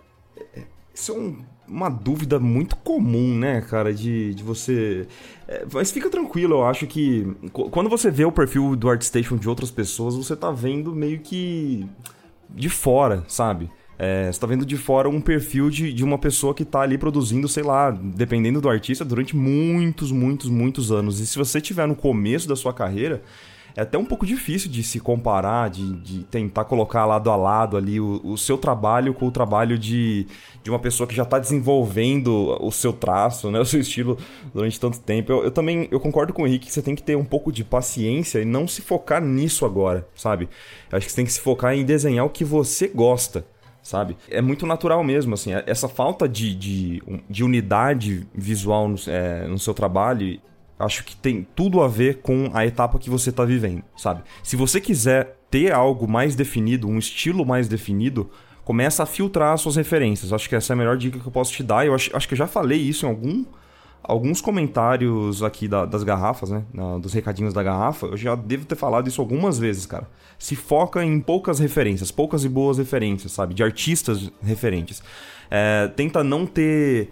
Isso 0.94 1.12
é 1.12 1.14
um- 1.14 1.36
uma 1.68 1.88
dúvida 1.88 2.38
muito 2.38 2.76
comum, 2.76 3.36
né, 3.36 3.60
cara, 3.60 3.92
de, 3.92 4.32
de 4.34 4.42
você. 4.44 5.08
É, 5.48 5.66
mas 5.72 5.90
fica 5.90 6.08
tranquilo, 6.08 6.54
eu 6.58 6.64
acho 6.64 6.86
que. 6.86 7.26
qu- 7.52 7.68
Quando 7.70 7.90
você 7.90 8.08
vê 8.08 8.24
o 8.24 8.30
perfil 8.30 8.76
do 8.76 8.88
ArtStation 8.88 9.36
de 9.36 9.48
outras 9.48 9.70
pessoas, 9.72 10.14
você 10.14 10.36
tá 10.36 10.52
vendo 10.52 10.94
meio 10.94 11.18
que. 11.18 11.84
De 12.48 12.68
fora, 12.68 13.24
sabe? 13.28 13.70
É, 13.98 14.30
você 14.30 14.38
tá 14.38 14.46
vendo 14.46 14.66
de 14.66 14.76
fora 14.76 15.08
um 15.08 15.20
perfil 15.20 15.70
de, 15.70 15.92
de 15.92 16.04
uma 16.04 16.18
pessoa 16.18 16.54
que 16.54 16.64
tá 16.64 16.80
ali 16.80 16.98
produzindo, 16.98 17.48
sei 17.48 17.62
lá, 17.62 17.90
dependendo 17.90 18.60
do 18.60 18.68
artista, 18.68 19.04
durante 19.04 19.34
muitos, 19.34 20.12
muitos, 20.12 20.50
muitos 20.50 20.92
anos. 20.92 21.18
E 21.18 21.26
se 21.26 21.38
você 21.38 21.60
tiver 21.60 21.86
no 21.86 21.96
começo 21.96 22.46
da 22.46 22.54
sua 22.54 22.74
carreira, 22.74 23.22
é 23.76 23.82
até 23.82 23.98
um 23.98 24.04
pouco 24.04 24.24
difícil 24.24 24.70
de 24.70 24.82
se 24.82 24.98
comparar, 24.98 25.68
de, 25.68 25.92
de 25.96 26.24
tentar 26.24 26.64
colocar 26.64 27.04
lado 27.04 27.30
a 27.30 27.36
lado 27.36 27.76
ali 27.76 28.00
o, 28.00 28.20
o 28.24 28.38
seu 28.38 28.56
trabalho 28.56 29.12
com 29.12 29.26
o 29.26 29.30
trabalho 29.30 29.78
de, 29.78 30.26
de 30.62 30.70
uma 30.70 30.78
pessoa 30.78 31.06
que 31.06 31.14
já 31.14 31.24
está 31.24 31.38
desenvolvendo 31.38 32.56
o 32.58 32.72
seu 32.72 32.92
traço, 32.92 33.50
né, 33.50 33.60
o 33.60 33.66
seu 33.66 33.80
estilo 33.80 34.16
durante 34.54 34.80
tanto 34.80 34.98
tempo. 34.98 35.30
Eu, 35.30 35.44
eu 35.44 35.50
também 35.50 35.88
eu 35.90 36.00
concordo 36.00 36.32
com 36.32 36.42
o 36.42 36.46
Henrique 36.46 36.66
que 36.66 36.72
você 36.72 36.80
tem 36.80 36.94
que 36.94 37.02
ter 37.02 37.16
um 37.16 37.24
pouco 37.24 37.52
de 37.52 37.62
paciência 37.62 38.40
e 38.40 38.46
não 38.46 38.66
se 38.66 38.80
focar 38.80 39.22
nisso 39.22 39.66
agora, 39.66 40.08
sabe? 40.14 40.48
Eu 40.90 40.96
acho 40.96 41.06
que 41.06 41.12
você 41.12 41.16
tem 41.16 41.26
que 41.26 41.32
se 41.32 41.40
focar 41.40 41.74
em 41.74 41.84
desenhar 41.84 42.24
o 42.24 42.30
que 42.30 42.44
você 42.44 42.88
gosta 42.88 43.44
sabe? 43.82 44.16
É 44.28 44.42
muito 44.42 44.66
natural 44.66 45.04
mesmo, 45.04 45.34
assim, 45.34 45.52
essa 45.64 45.88
falta 45.88 46.28
de, 46.28 46.56
de, 46.56 47.02
de 47.30 47.44
unidade 47.44 48.26
visual 48.34 48.88
no, 48.88 48.96
é, 49.06 49.46
no 49.46 49.60
seu 49.60 49.72
trabalho, 49.72 50.40
acho 50.78 51.04
que 51.04 51.16
tem 51.16 51.46
tudo 51.54 51.80
a 51.82 51.88
ver 51.88 52.18
com 52.20 52.50
a 52.52 52.66
etapa 52.66 52.98
que 52.98 53.08
você 53.10 53.32
tá 53.32 53.44
vivendo, 53.44 53.82
sabe? 53.96 54.22
Se 54.42 54.56
você 54.56 54.80
quiser 54.80 55.38
ter 55.50 55.72
algo 55.72 56.06
mais 56.08 56.34
definido, 56.34 56.88
um 56.88 56.98
estilo 56.98 57.44
mais 57.46 57.68
definido, 57.68 58.28
começa 58.64 59.02
a 59.02 59.06
filtrar 59.06 59.54
as 59.54 59.60
suas 59.60 59.76
referências. 59.76 60.32
Acho 60.32 60.48
que 60.48 60.56
essa 60.56 60.72
é 60.72 60.74
a 60.74 60.76
melhor 60.76 60.96
dica 60.96 61.18
que 61.18 61.26
eu 61.26 61.32
posso 61.32 61.52
te 61.52 61.62
dar. 61.62 61.86
Eu 61.86 61.94
acho, 61.94 62.14
acho 62.16 62.26
que 62.28 62.34
eu 62.34 62.38
já 62.38 62.46
falei 62.46 62.78
isso 62.78 63.06
em 63.06 63.08
algum 63.08 63.44
alguns 64.08 64.40
comentários 64.40 65.42
aqui 65.42 65.66
da- 65.66 65.84
das 65.84 66.04
garrafas, 66.04 66.48
né? 66.50 66.62
Na- 66.72 66.96
dos 66.96 67.12
recadinhos 67.12 67.52
da 67.52 67.60
garrafa, 67.60 68.06
eu 68.06 68.16
já 68.16 68.36
devo 68.36 68.64
ter 68.64 68.76
falado 68.76 69.08
isso 69.08 69.20
algumas 69.20 69.58
vezes, 69.58 69.84
cara. 69.84 70.08
Se 70.38 70.54
foca 70.54 71.04
em 71.04 71.18
poucas 71.18 71.58
referências, 71.58 72.12
poucas 72.12 72.44
e 72.44 72.48
boas 72.48 72.78
referências, 72.78 73.32
sabe? 73.32 73.52
De 73.52 73.64
artistas 73.64 74.30
referentes. 74.40 75.02
É, 75.50 75.88
tenta 75.96 76.22
não 76.22 76.46
ter, 76.46 77.10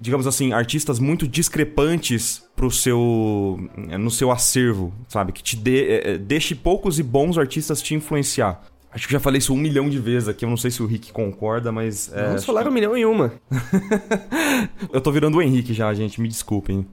digamos 0.00 0.26
assim, 0.26 0.52
artistas 0.52 0.98
muito 0.98 1.26
discrepantes 1.26 2.44
pro 2.54 2.70
seu, 2.70 3.58
no 3.98 4.10
seu 4.10 4.30
acervo, 4.30 4.92
sabe? 5.08 5.32
Que 5.32 5.42
te 5.42 5.56
dê, 5.56 5.86
é, 5.88 6.10
é, 6.12 6.18
deixe 6.18 6.54
poucos 6.54 6.98
e 6.98 7.02
bons 7.02 7.36
artistas 7.38 7.82
te 7.82 7.94
influenciar. 7.94 8.62
Acho 8.90 9.06
que 9.06 9.14
eu 9.14 9.18
já 9.18 9.22
falei 9.22 9.38
isso 9.38 9.52
um 9.52 9.58
milhão 9.58 9.90
de 9.90 9.98
vezes 9.98 10.26
aqui, 10.26 10.44
eu 10.44 10.48
não 10.48 10.56
sei 10.56 10.70
se 10.70 10.82
o 10.82 10.86
Rick 10.86 11.12
concorda, 11.12 11.70
mas... 11.70 12.10
é, 12.14 12.28
Vamos 12.28 12.46
falar 12.46 12.66
um 12.66 12.70
milhão 12.70 12.96
e 12.96 13.04
uma. 13.04 13.30
Eu 14.90 15.02
tô 15.02 15.12
virando 15.12 15.36
o 15.36 15.42
Henrique 15.42 15.74
já, 15.74 15.92
gente, 15.92 16.18
me 16.18 16.28
desculpem. 16.28 16.86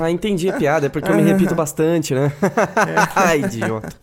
Ah, 0.00 0.08
entendi 0.08 0.48
a 0.48 0.56
piada, 0.56 0.86
é 0.86 0.88
porque 0.88 1.10
eu 1.10 1.16
me 1.16 1.22
repito 1.26 1.54
bastante, 1.54 2.14
né? 2.14 2.32
Ai, 3.16 3.40
idiota. 3.40 3.96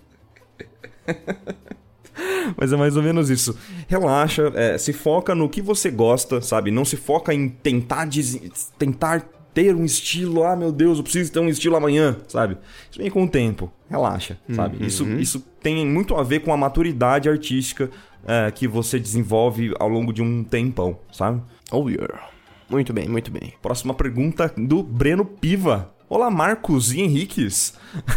Mas 2.58 2.72
é 2.74 2.78
mais 2.78 2.96
ou 2.98 3.04
menos 3.04 3.30
isso. 3.30 3.58
Relaxa, 3.88 4.52
é, 4.56 4.78
se 4.78 4.94
foca 4.94 5.34
no 5.36 5.50
que 5.50 5.62
você 5.62 5.90
gosta, 5.92 6.42
sabe? 6.42 6.72
Não 6.72 6.86
se 6.86 6.96
foca 6.98 7.34
em 7.34 7.50
tentar, 7.50 8.06
des- 8.06 8.72
tentar 8.78 9.22
ter 9.54 9.76
um 9.76 9.84
estilo. 9.86 10.44
Ah, 10.44 10.56
meu 10.56 10.72
Deus, 10.72 10.98
eu 10.98 11.04
preciso 11.04 11.32
ter 11.32 11.40
um 11.40 11.50
estilo 11.50 11.76
amanhã, 11.76 12.18
sabe? 12.28 12.58
Isso 12.90 13.00
vem 13.00 13.10
com 13.10 13.24
o 13.24 13.28
tempo. 13.28 13.72
Relaxa, 13.90 14.38
sabe? 14.54 14.86
Isso, 14.86 15.04
isso 15.20 15.40
tem 15.62 15.86
muito 15.86 16.16
a 16.16 16.24
ver 16.24 16.40
com 16.42 16.54
a 16.54 16.58
maturidade 16.58 17.28
artística 17.30 17.90
é, 18.26 18.52
que 18.52 18.68
você 18.68 19.00
desenvolve 19.00 19.74
ao 19.80 19.88
longo 19.90 20.12
de 20.14 20.22
um 20.22 20.44
tempão, 20.44 21.00
sabe? 21.12 21.42
Oh, 21.72 21.90
yeah. 21.90 22.30
Muito 22.70 22.92
bem, 22.94 23.08
muito 23.08 23.32
bem. 23.32 23.54
Próxima 23.62 23.94
pergunta 23.94 24.52
do 24.58 24.84
Breno 24.84 25.24
Piva. 25.26 25.92
Olá, 26.10 26.30
Marcos 26.32 26.94
e 26.94 27.02
Henriques. 27.02 27.74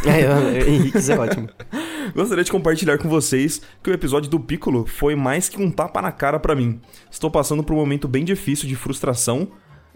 É, 0.06 0.24
eu- 0.24 0.68
Henrique, 0.74 1.10
é 1.10 1.18
ótimo. 1.18 1.48
Gostaria 2.14 2.44
de 2.44 2.50
compartilhar 2.50 2.98
com 2.98 3.08
vocês 3.08 3.60
que 3.82 3.90
o 3.90 3.92
episódio 3.92 4.30
do 4.30 4.38
Piccolo 4.38 4.86
foi 4.86 5.16
mais 5.16 5.48
que 5.48 5.60
um 5.60 5.70
tapa 5.70 6.00
na 6.00 6.12
cara 6.12 6.38
pra 6.38 6.54
mim. 6.54 6.80
Estou 7.10 7.30
passando 7.30 7.64
por 7.64 7.72
um 7.72 7.76
momento 7.78 8.06
bem 8.06 8.24
difícil 8.24 8.68
de 8.68 8.76
frustração. 8.76 9.48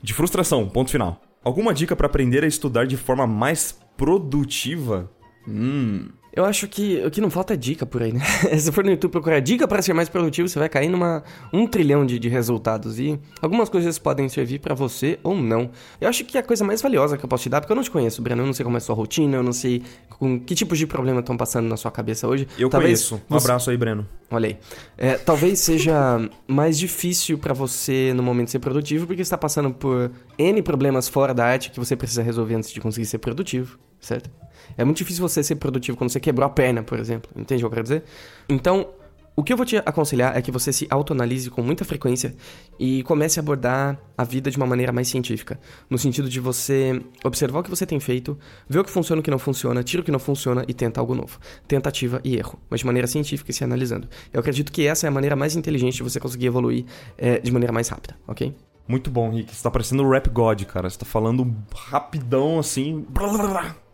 De 0.03 0.13
frustração, 0.13 0.69
ponto 0.69 0.91
final. 0.91 1.23
Alguma 1.43 1.73
dica 1.73 1.95
pra 1.95 2.07
aprender 2.07 2.43
a 2.43 2.49
estudar 2.49 2.87
de 2.87 2.97
forma 2.97 3.27
mais 3.27 3.79
produtiva? 3.97 5.11
Hum. 5.47 6.09
Eu 6.37 6.45
acho 6.45 6.67
que 6.67 7.01
o 7.07 7.11
que 7.13 7.21
não 7.21 7.31
falta 7.31 7.55
é 7.55 7.57
dica 7.57 7.87
por 7.87 8.03
aí, 8.03 8.13
né? 8.13 8.21
Se 8.59 8.73
for 8.73 8.83
no 8.85 8.91
YouTube 8.91 9.13
procurar 9.13 9.39
dica 9.39 9.69
para 9.69 9.81
ser 9.81 9.93
mais 9.93 10.09
produtivo, 10.09 10.49
você 10.49 10.59
vai 10.59 10.69
cair 10.69 10.89
numa 10.89 11.23
um 11.53 11.65
trilhão 11.65 12.05
de, 12.05 12.19
de 12.19 12.29
resultados. 12.29 12.99
E 12.99 13.19
algumas 13.41 13.69
coisas 13.69 13.99
podem 13.99 14.29
servir 14.29 14.59
para 14.59 14.75
você 14.75 15.19
ou 15.23 15.37
não. 15.37 15.71
Eu 16.01 16.09
acho 16.09 16.25
que 16.25 16.37
a 16.37 16.43
coisa 16.43 16.65
mais 16.65 16.83
valiosa 16.83 17.17
que 17.17 17.25
eu 17.25 17.29
posso 17.29 17.45
te 17.45 17.49
dar, 17.49 17.61
porque 17.61 17.73
eu 17.73 17.77
não 17.77 17.85
te 17.85 17.91
conheço, 17.91 18.21
Breno, 18.21 18.43
eu 18.43 18.47
não 18.47 18.53
sei 18.53 18.65
como 18.65 18.77
é 18.77 18.79
a 18.79 18.81
sua 18.81 18.97
rotina, 18.97 19.37
eu 19.37 19.43
não 19.45 19.53
sei 19.53 19.83
com 20.19 20.41
que 20.41 20.57
tipos 20.57 20.77
de 20.77 20.87
problema 20.89 21.21
estão 21.21 21.37
passando 21.37 21.69
na 21.69 21.77
sua 21.77 21.93
cabeça 21.93 22.27
hoje. 22.27 22.49
Eu 22.59 22.69
Talvez 22.69 23.09
conheço. 23.09 23.15
Um 23.31 23.39
você- 23.39 23.47
abraço 23.47 23.71
aí, 23.71 23.77
Breno. 23.77 24.05
Olha 24.31 24.49
aí. 24.49 24.57
É, 24.99 25.15
talvez 25.17 25.61
seja 25.61 25.95
mais 26.49 26.77
difícil 26.77 27.39
pra 27.39 27.55
você 27.55 28.13
no 28.13 28.23
momento 28.25 28.51
ser 28.51 28.59
produtivo, 28.59 29.07
porque 29.07 29.23
você 29.23 29.29
está 29.29 29.39
passando 29.39 29.71
por 29.73 30.11
N 30.37 30.61
problemas 30.63 31.09
fora 31.09 31.33
da 31.33 31.45
arte 31.45 31.71
que 31.71 31.79
você 31.79 31.95
precisa 31.95 32.23
resolver 32.23 32.57
antes 32.57 32.73
de 32.73 32.81
conseguir 32.81 33.07
ser 33.07 33.19
produtivo, 33.19 33.79
certo? 34.05 34.31
É 34.77 34.85
muito 34.85 34.99
difícil 34.99 35.27
você 35.27 35.43
ser 35.43 35.57
produtivo 35.57 35.97
quando 35.97 36.11
você 36.11 36.21
quebrou 36.21 36.47
a 36.47 36.51
perna, 36.51 36.83
por 36.83 36.99
exemplo. 36.99 37.31
Entende 37.37 37.65
o 37.65 37.69
que 37.69 37.73
eu 37.73 37.77
quero 37.77 37.83
dizer? 37.83 38.05
Então, 38.49 38.89
o 39.37 39.43
que 39.43 39.53
eu 39.53 39.57
vou 39.57 39.67
te 39.67 39.77
aconselhar 39.79 40.37
é 40.37 40.41
que 40.41 40.53
você 40.53 40.73
se 40.73 40.87
autoanalise 40.89 41.51
com 41.51 41.61
muita 41.61 41.85
frequência 41.85 42.37
e 42.79 43.03
comece 43.03 43.41
a 43.41 43.43
abordar 43.43 43.99
a 44.17 44.23
vida 44.23 44.49
de 44.49 44.57
uma 44.57 44.67
maneira 44.67 44.93
mais 44.93 45.09
científica. 45.09 45.59
No 45.91 45.99
sentido 45.99 46.29
de 46.29 46.39
você 46.39 47.03
observar 47.25 47.59
o 47.59 47.63
que 47.65 47.71
você 47.71 47.85
tem 47.85 47.99
feito, 47.99 48.39
ver 48.69 48.79
o 48.79 48.85
que 48.85 48.91
funciona 48.91 49.19
e 49.19 49.21
o 49.21 49.23
que 49.25 49.31
não 49.33 49.39
funciona, 49.39 49.83
tira 49.83 50.03
o 50.03 50.05
que 50.05 50.13
não 50.13 50.21
funciona 50.21 50.65
e 50.69 50.73
tenta 50.73 51.01
algo 51.01 51.17
novo. 51.17 51.41
Tentativa 51.67 52.21
e 52.23 52.37
erro, 52.37 52.61
mas 52.71 52.81
de 52.81 52.87
maneira 52.87 53.09
científica 53.09 53.51
e 53.51 53.55
se 53.55 53.65
analisando. 53.65 54.09
Eu 54.33 54.39
acredito 54.39 54.71
que 54.71 54.87
essa 54.87 55.07
é 55.07 55.09
a 55.09 55.13
maneira 55.13 55.35
mais 55.35 55.57
inteligente 55.57 55.97
de 55.97 56.05
você 56.05 56.21
conseguir 56.21 56.47
evoluir 56.47 56.85
eh, 57.19 57.41
de 57.41 57.51
maneira 57.51 57.73
mais 57.73 57.89
rápida, 57.89 58.17
ok? 58.29 58.55
Muito 58.87 59.11
bom, 59.11 59.31
Rick. 59.31 59.53
Você 59.53 59.63
tá 59.63 59.71
parecendo 59.71 60.05
o 60.05 60.11
Rap 60.11 60.29
God, 60.31 60.63
cara. 60.65 60.89
Você 60.89 60.99
tá 60.99 61.07
falando 61.07 61.57
rapidão 61.75 62.61
assim. 62.61 63.05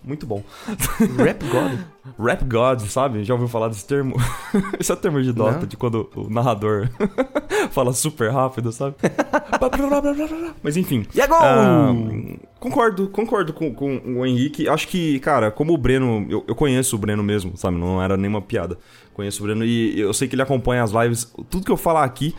Muito 0.03 0.27
bom. 0.27 0.43
Rap 1.19 1.45
God? 1.45 1.79
Rap 2.19 2.45
God, 2.45 2.81
sabe? 2.89 3.23
Já 3.23 3.35
ouviu 3.35 3.49
falar 3.49 3.69
desse 3.69 3.87
termo? 3.87 4.17
Esse 4.81 4.91
é 4.91 4.95
o 4.95 4.97
termo 4.97 5.23
de 5.23 5.33
Dota, 5.33 5.61
Não. 5.61 5.67
de 5.67 5.77
quando 5.77 6.11
o 6.17 6.31
narrador 6.31 6.89
fala 7.71 7.93
super 7.93 8.33
rápido, 8.33 8.73
sabe? 8.73 8.97
Mas 10.63 10.77
enfim. 10.77 11.07
E 11.15 11.21
agora? 11.21 11.45
Ah, 11.45 11.93
concordo, 12.59 13.09
concordo 13.09 13.53
com, 13.53 13.75
com 13.75 14.01
o 14.21 14.25
Henrique. 14.25 14.69
Acho 14.69 14.89
que, 14.89 15.21
cara, 15.21 15.51
como 15.51 15.75
o 15.75 15.79
Breno. 15.79 16.27
Eu, 16.31 16.45
eu 16.49 16.55
conheço 16.55 16.97
o 16.97 16.99
Breno 16.99 17.23
mesmo, 17.23 17.57
sabe? 17.57 17.77
Não 17.77 18.03
era 18.03 18.17
nenhuma 18.17 18.41
piada. 18.41 18.79
Conheço 19.13 19.43
o 19.43 19.47
Breno 19.47 19.65
e 19.65 20.01
eu 20.01 20.15
sei 20.15 20.29
que 20.29 20.35
ele 20.35 20.43
acompanha 20.43 20.83
as 20.83 20.93
lives. 20.93 21.31
Tudo 21.51 21.65
que 21.65 21.71
eu 21.73 21.77
falar 21.77 22.05
aqui, 22.05 22.35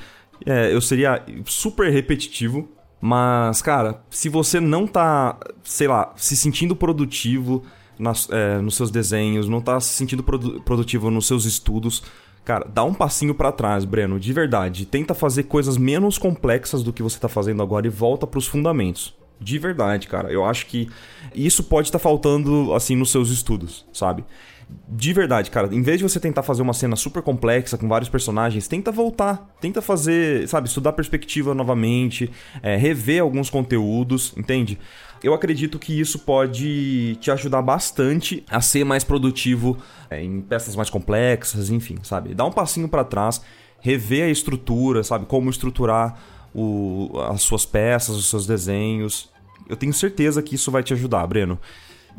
é, 0.46 0.74
eu 0.74 0.82
seria 0.82 1.24
super 1.46 1.92
repetitivo. 1.92 2.68
Mas, 3.02 3.62
cara, 3.64 4.02
se 4.10 4.30
você 4.30 4.60
não 4.60 4.86
tá, 4.86 5.38
sei 5.64 5.88
lá, 5.88 6.14
se 6.16 6.38
sentindo 6.38 6.76
produtivo 6.76 7.64
nas- 7.98 8.30
é, 8.30 8.60
nos 8.60 8.76
seus 8.76 8.92
desenhos, 8.92 9.50
não 9.50 9.60
tá 9.60 9.80
se 9.80 9.90
sentindo 9.96 10.22
produ- 10.22 10.62
produtivo 10.62 11.10
nos 11.10 11.26
seus 11.26 11.46
estudos, 11.46 12.04
cara, 12.46 12.68
dá 12.72 12.84
um 12.84 12.94
passinho 12.94 13.34
pra 13.34 13.52
trás, 13.52 13.86
Breno, 13.86 14.20
de 14.20 14.32
verdade. 14.32 14.86
Tenta 14.86 15.16
fazer 15.16 15.44
coisas 15.44 15.78
menos 15.78 16.20
complexas 16.20 16.84
do 16.84 16.94
que 16.94 17.02
você 17.02 17.20
tá 17.20 17.28
fazendo 17.28 17.64
agora 17.64 17.88
e 17.88 17.90
volta 17.90 18.28
pros 18.28 18.46
fundamentos. 18.46 19.16
De 19.40 19.58
verdade, 19.58 20.08
cara. 20.08 20.32
Eu 20.32 20.46
acho 20.46 20.68
que 20.68 20.88
isso 21.34 21.64
pode 21.64 21.88
estar 21.88 21.98
faltando, 21.98 22.72
assim, 22.76 22.96
nos 22.96 23.10
seus 23.10 23.30
estudos, 23.32 23.84
sabe? 23.92 24.24
De 24.88 25.14
verdade, 25.14 25.50
cara, 25.50 25.74
em 25.74 25.82
vez 25.82 25.98
de 25.98 26.04
você 26.04 26.20
tentar 26.20 26.44
fazer 26.44 26.62
uma 26.62 26.74
cena 26.74 26.96
super 26.96 27.22
complexa 27.22 27.78
com 27.78 27.88
vários 27.88 28.10
personagens, 28.10 28.68
tenta 28.68 28.92
voltar, 28.92 29.56
tenta 29.60 29.82
fazer, 29.82 30.48
sabe, 30.48 30.68
estudar 30.68 30.94
perspectiva 30.94 31.54
novamente, 31.54 32.30
é, 32.62 32.76
rever 32.76 33.22
alguns 33.22 33.50
conteúdos, 33.50 34.34
entende? 34.38 34.78
eu 35.24 35.34
acredito 35.34 35.78
que 35.78 36.00
isso 36.00 36.20
pode 36.20 37.16
te 37.22 37.30
ajudar 37.30 37.62
bastante 37.62 38.44
a 38.50 38.60
ser 38.60 38.84
mais 38.84 39.04
produtivo 39.04 39.78
é, 40.10 40.24
em 40.24 40.42
peças 40.42 40.76
mais 40.76 40.90
complexas, 40.90 41.70
enfim, 41.70 41.98
sabe? 42.02 42.34
Dá 42.34 42.44
um 42.44 42.52
passinho 42.52 42.90
para 42.90 43.04
trás, 43.04 43.42
rever 43.80 44.26
a 44.26 44.30
estrutura, 44.30 45.04
sabe? 45.04 45.26
Como 45.26 45.50
estruturar 45.50 46.20
o, 46.54 47.12
as 47.30 47.42
suas 47.42 47.66
peças, 47.66 48.16
os 48.16 48.30
seus 48.30 48.48
desenhos. 48.48 49.30
Eu 49.70 49.76
tenho 49.76 49.94
certeza 49.94 50.42
que 50.42 50.56
isso 50.56 50.72
vai 50.72 50.82
te 50.82 50.94
ajudar, 50.94 51.26
Breno. 51.28 51.60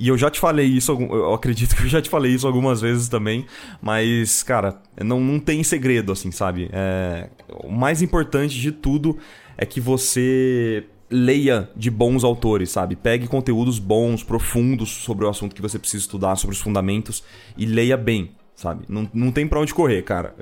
E 0.03 0.09
eu 0.09 0.19
já 0.19 0.29
te 0.29 0.41
falei 0.41 0.67
isso, 0.67 0.91
eu 0.91 1.33
acredito 1.33 1.77
que 1.79 1.85
eu 1.85 1.89
já 1.89 2.03
te 2.03 2.11
falei 2.11 2.35
isso 2.35 2.45
algumas 2.45 2.81
vezes 2.81 3.09
também, 3.09 3.47
mas, 3.81 4.43
cara, 4.43 4.83
não, 5.01 5.21
não 5.21 5.39
tem 5.39 5.63
segredo, 5.63 6.11
assim, 6.11 6.33
sabe? 6.33 6.69
É, 6.73 7.31
o 7.63 7.71
mais 7.71 8.03
importante 8.03 8.61
de 8.61 8.73
tudo 8.73 9.17
é 9.57 9.65
que 9.65 9.81
você 9.81 10.87
leia 11.09 11.71
de 11.77 11.89
bons 11.89 12.25
autores, 12.25 12.71
sabe? 12.71 12.97
Pegue 12.97 13.29
conteúdos 13.29 13.79
bons, 13.79 14.25
profundos 14.25 14.91
sobre 14.91 15.25
o 15.25 15.29
assunto 15.29 15.55
que 15.55 15.63
você 15.63 15.79
precisa 15.79 16.03
estudar, 16.03 16.35
sobre 16.35 16.57
os 16.57 16.61
fundamentos 16.61 17.23
e 17.57 17.65
leia 17.65 17.97
bem, 17.97 18.33
sabe? 18.57 18.85
Não, 18.89 19.09
não 19.15 19.31
tem 19.31 19.47
pra 19.47 19.61
onde 19.61 19.73
correr, 19.73 20.03
cara. 20.03 20.35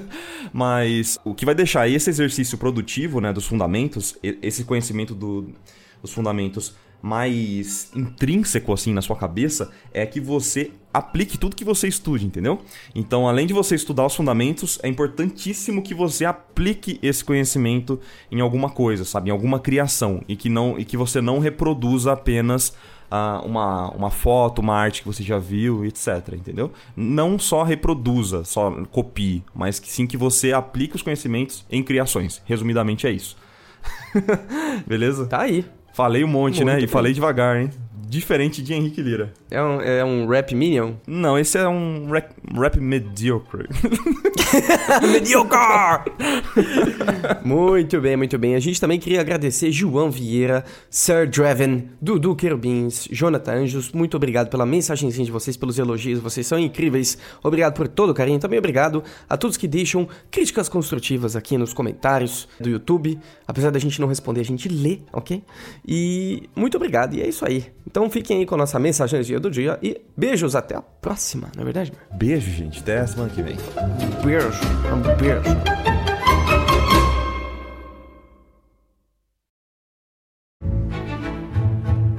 Mas 0.54 1.18
o 1.22 1.34
que 1.34 1.44
vai 1.44 1.54
deixar 1.54 1.86
esse 1.86 2.08
exercício 2.08 2.56
produtivo, 2.56 3.20
né, 3.20 3.30
dos 3.30 3.44
fundamentos, 3.44 4.16
esse 4.22 4.64
conhecimento 4.64 5.14
do, 5.14 5.52
dos 6.00 6.14
fundamentos 6.14 6.74
mais 7.02 7.90
intrínseco 7.94 8.72
assim 8.72 8.94
na 8.94 9.02
sua 9.02 9.16
cabeça 9.16 9.72
é 9.92 10.06
que 10.06 10.20
você 10.20 10.70
aplique 10.94 11.36
tudo 11.36 11.56
que 11.56 11.64
você 11.64 11.88
estude, 11.88 12.26
entendeu? 12.26 12.60
Então, 12.94 13.26
além 13.26 13.46
de 13.46 13.54
você 13.54 13.74
estudar 13.74 14.06
os 14.06 14.14
fundamentos, 14.14 14.78
é 14.82 14.88
importantíssimo 14.88 15.82
que 15.82 15.94
você 15.94 16.24
aplique 16.24 16.98
esse 17.02 17.24
conhecimento 17.24 17.98
em 18.30 18.40
alguma 18.40 18.70
coisa, 18.70 19.04
sabe, 19.04 19.30
em 19.30 19.32
alguma 19.32 19.58
criação 19.58 20.22
e 20.28 20.36
que 20.36 20.48
não 20.48 20.78
e 20.78 20.84
que 20.84 20.96
você 20.96 21.20
não 21.20 21.38
reproduza 21.38 22.12
apenas 22.12 22.68
uh, 23.10 23.44
uma, 23.44 23.90
uma 23.90 24.10
foto, 24.10 24.60
uma 24.60 24.74
arte 24.74 25.02
que 25.02 25.06
você 25.06 25.22
já 25.22 25.38
viu, 25.38 25.84
etc, 25.84 26.34
entendeu? 26.34 26.70
Não 26.94 27.38
só 27.38 27.62
reproduza, 27.62 28.44
só 28.44 28.70
copie, 28.86 29.42
mas 29.54 29.80
que 29.80 29.88
sim 29.88 30.06
que 30.06 30.16
você 30.16 30.52
aplique 30.52 30.94
os 30.94 31.02
conhecimentos 31.02 31.64
em 31.70 31.82
criações. 31.82 32.42
Resumidamente 32.44 33.06
é 33.06 33.10
isso. 33.10 33.36
Beleza? 34.86 35.26
Tá 35.26 35.40
aí. 35.40 35.64
Falei 35.92 36.24
um 36.24 36.28
monte, 36.28 36.56
Muito 36.56 36.66
né? 36.66 36.76
Bem. 36.76 36.84
E 36.84 36.86
falei 36.86 37.12
devagar, 37.12 37.56
hein? 37.56 37.70
Diferente 38.12 38.60
de 38.60 38.74
Henrique 38.74 39.00
Lira. 39.00 39.32
É 39.50 39.62
um, 39.62 39.80
é 39.80 40.04
um 40.04 40.26
rap 40.26 40.54
minion? 40.54 40.96
Não, 41.06 41.38
esse 41.38 41.56
é 41.56 41.66
um 41.66 42.10
rap, 42.10 42.28
rap 42.54 42.78
mediocre. 42.78 43.66
mediocre! 45.10 46.12
muito 47.42 48.02
bem, 48.02 48.14
muito 48.14 48.38
bem. 48.38 48.54
A 48.54 48.60
gente 48.60 48.78
também 48.78 49.00
queria 49.00 49.22
agradecer 49.22 49.72
João 49.72 50.10
Vieira, 50.10 50.62
Sir 50.90 51.26
Draven, 51.26 51.88
Dudu 52.02 52.36
Querubins, 52.36 53.08
Jonathan 53.10 53.62
Anjos. 53.62 53.92
Muito 53.92 54.14
obrigado 54.14 54.50
pela 54.50 54.66
mensagenzinha 54.66 55.24
de 55.24 55.32
vocês, 55.32 55.56
pelos 55.56 55.78
elogios. 55.78 56.20
Vocês 56.20 56.46
são 56.46 56.58
incríveis. 56.58 57.16
Obrigado 57.42 57.72
por 57.72 57.88
todo 57.88 58.10
o 58.10 58.14
carinho. 58.14 58.38
Também 58.38 58.58
obrigado 58.58 59.02
a 59.26 59.38
todos 59.38 59.56
que 59.56 59.66
deixam 59.66 60.06
críticas 60.30 60.68
construtivas 60.68 61.34
aqui 61.34 61.56
nos 61.56 61.72
comentários 61.72 62.46
do 62.60 62.68
YouTube. 62.68 63.18
Apesar 63.48 63.70
da 63.70 63.78
gente 63.78 63.98
não 64.02 64.06
responder, 64.06 64.42
a 64.42 64.44
gente 64.44 64.68
lê, 64.68 64.98
ok? 65.10 65.42
E 65.88 66.42
muito 66.54 66.76
obrigado. 66.76 67.14
E 67.14 67.22
é 67.22 67.26
isso 67.26 67.42
aí. 67.46 67.72
Então 67.86 68.01
fiquem 68.08 68.38
aí 68.38 68.46
com 68.46 68.54
a 68.54 68.58
nossa 68.58 68.78
mensagem 68.78 69.38
do 69.38 69.50
dia 69.50 69.78
e 69.82 70.00
beijos 70.16 70.56
até 70.56 70.74
a 70.74 70.82
próxima, 70.82 71.50
não 71.54 71.62
é 71.62 71.64
verdade? 71.64 71.92
Beijo, 72.14 72.50
gente. 72.50 72.80
Até 72.80 72.98
a 72.98 73.06
semana 73.06 73.30
que 73.30 73.42
vem. 73.42 73.56
Beijo. 74.24 74.60
Um 74.92 75.16
beijo. 75.16 75.42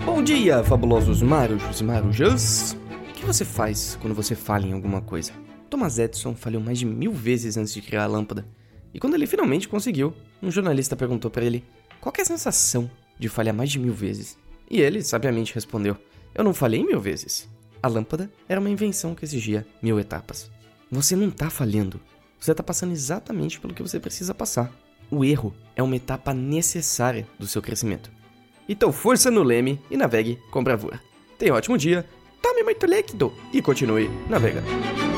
Bom 0.05 0.23
dia, 0.23 0.63
fabulosos 0.63 1.21
marujos 1.21 1.81
e 1.81 1.83
marujas. 1.83 2.77
O 3.09 3.13
que 3.13 3.25
você 3.25 3.43
faz 3.43 3.97
quando 4.01 4.13
você 4.13 4.35
falha 4.35 4.65
em 4.65 4.73
alguma 4.73 5.01
coisa? 5.01 5.31
Thomas 5.69 5.97
Edison 5.97 6.35
falhou 6.35 6.61
mais 6.61 6.77
de 6.77 6.85
mil 6.85 7.11
vezes 7.11 7.57
antes 7.57 7.73
de 7.73 7.81
criar 7.81 8.03
a 8.03 8.07
lâmpada. 8.07 8.45
E 8.93 8.99
quando 8.99 9.15
ele 9.15 9.25
finalmente 9.25 9.67
conseguiu, 9.67 10.13
um 10.41 10.51
jornalista 10.51 10.95
perguntou 10.95 11.31
para 11.31 11.43
ele 11.43 11.63
qual 11.99 12.13
é 12.17 12.21
a 12.21 12.25
sensação 12.25 12.89
de 13.17 13.27
falhar 13.27 13.55
mais 13.55 13.71
de 13.71 13.79
mil 13.79 13.93
vezes. 13.93 14.37
E 14.73 14.81
ele, 14.81 15.03
sabiamente, 15.03 15.53
respondeu: 15.53 15.95
Eu 16.33 16.43
não 16.43 16.51
falhei 16.51 16.83
mil 16.83 16.99
vezes. 16.99 17.47
A 17.81 17.87
lâmpada 17.87 18.31
era 18.49 18.59
uma 18.59 18.71
invenção 18.71 19.13
que 19.13 19.23
exigia 19.23 19.67
mil 19.83 19.99
etapas. 19.99 20.49
Você 20.91 21.15
não 21.15 21.27
está 21.27 21.47
falhando. 21.47 21.99
Você 22.39 22.51
está 22.51 22.63
passando 22.63 22.91
exatamente 22.91 23.59
pelo 23.59 23.73
que 23.73 23.83
você 23.83 23.99
precisa 23.99 24.33
passar. 24.33 24.73
O 25.11 25.23
erro 25.23 25.53
é 25.75 25.83
uma 25.83 25.95
etapa 25.95 26.33
necessária 26.33 27.27
do 27.37 27.45
seu 27.45 27.61
crescimento. 27.61 28.11
Então, 28.67 28.91
força 28.91 29.29
no 29.29 29.43
leme 29.43 29.79
e 29.91 29.95
navegue 29.95 30.39
com 30.49 30.63
bravura. 30.63 30.99
Tenha 31.37 31.53
um 31.53 31.57
ótimo 31.57 31.77
dia, 31.77 32.03
tome 32.41 32.63
muito 32.63 32.87
líquido 32.87 33.31
e 33.53 33.61
continue 33.61 34.09
navegando. 34.27 35.12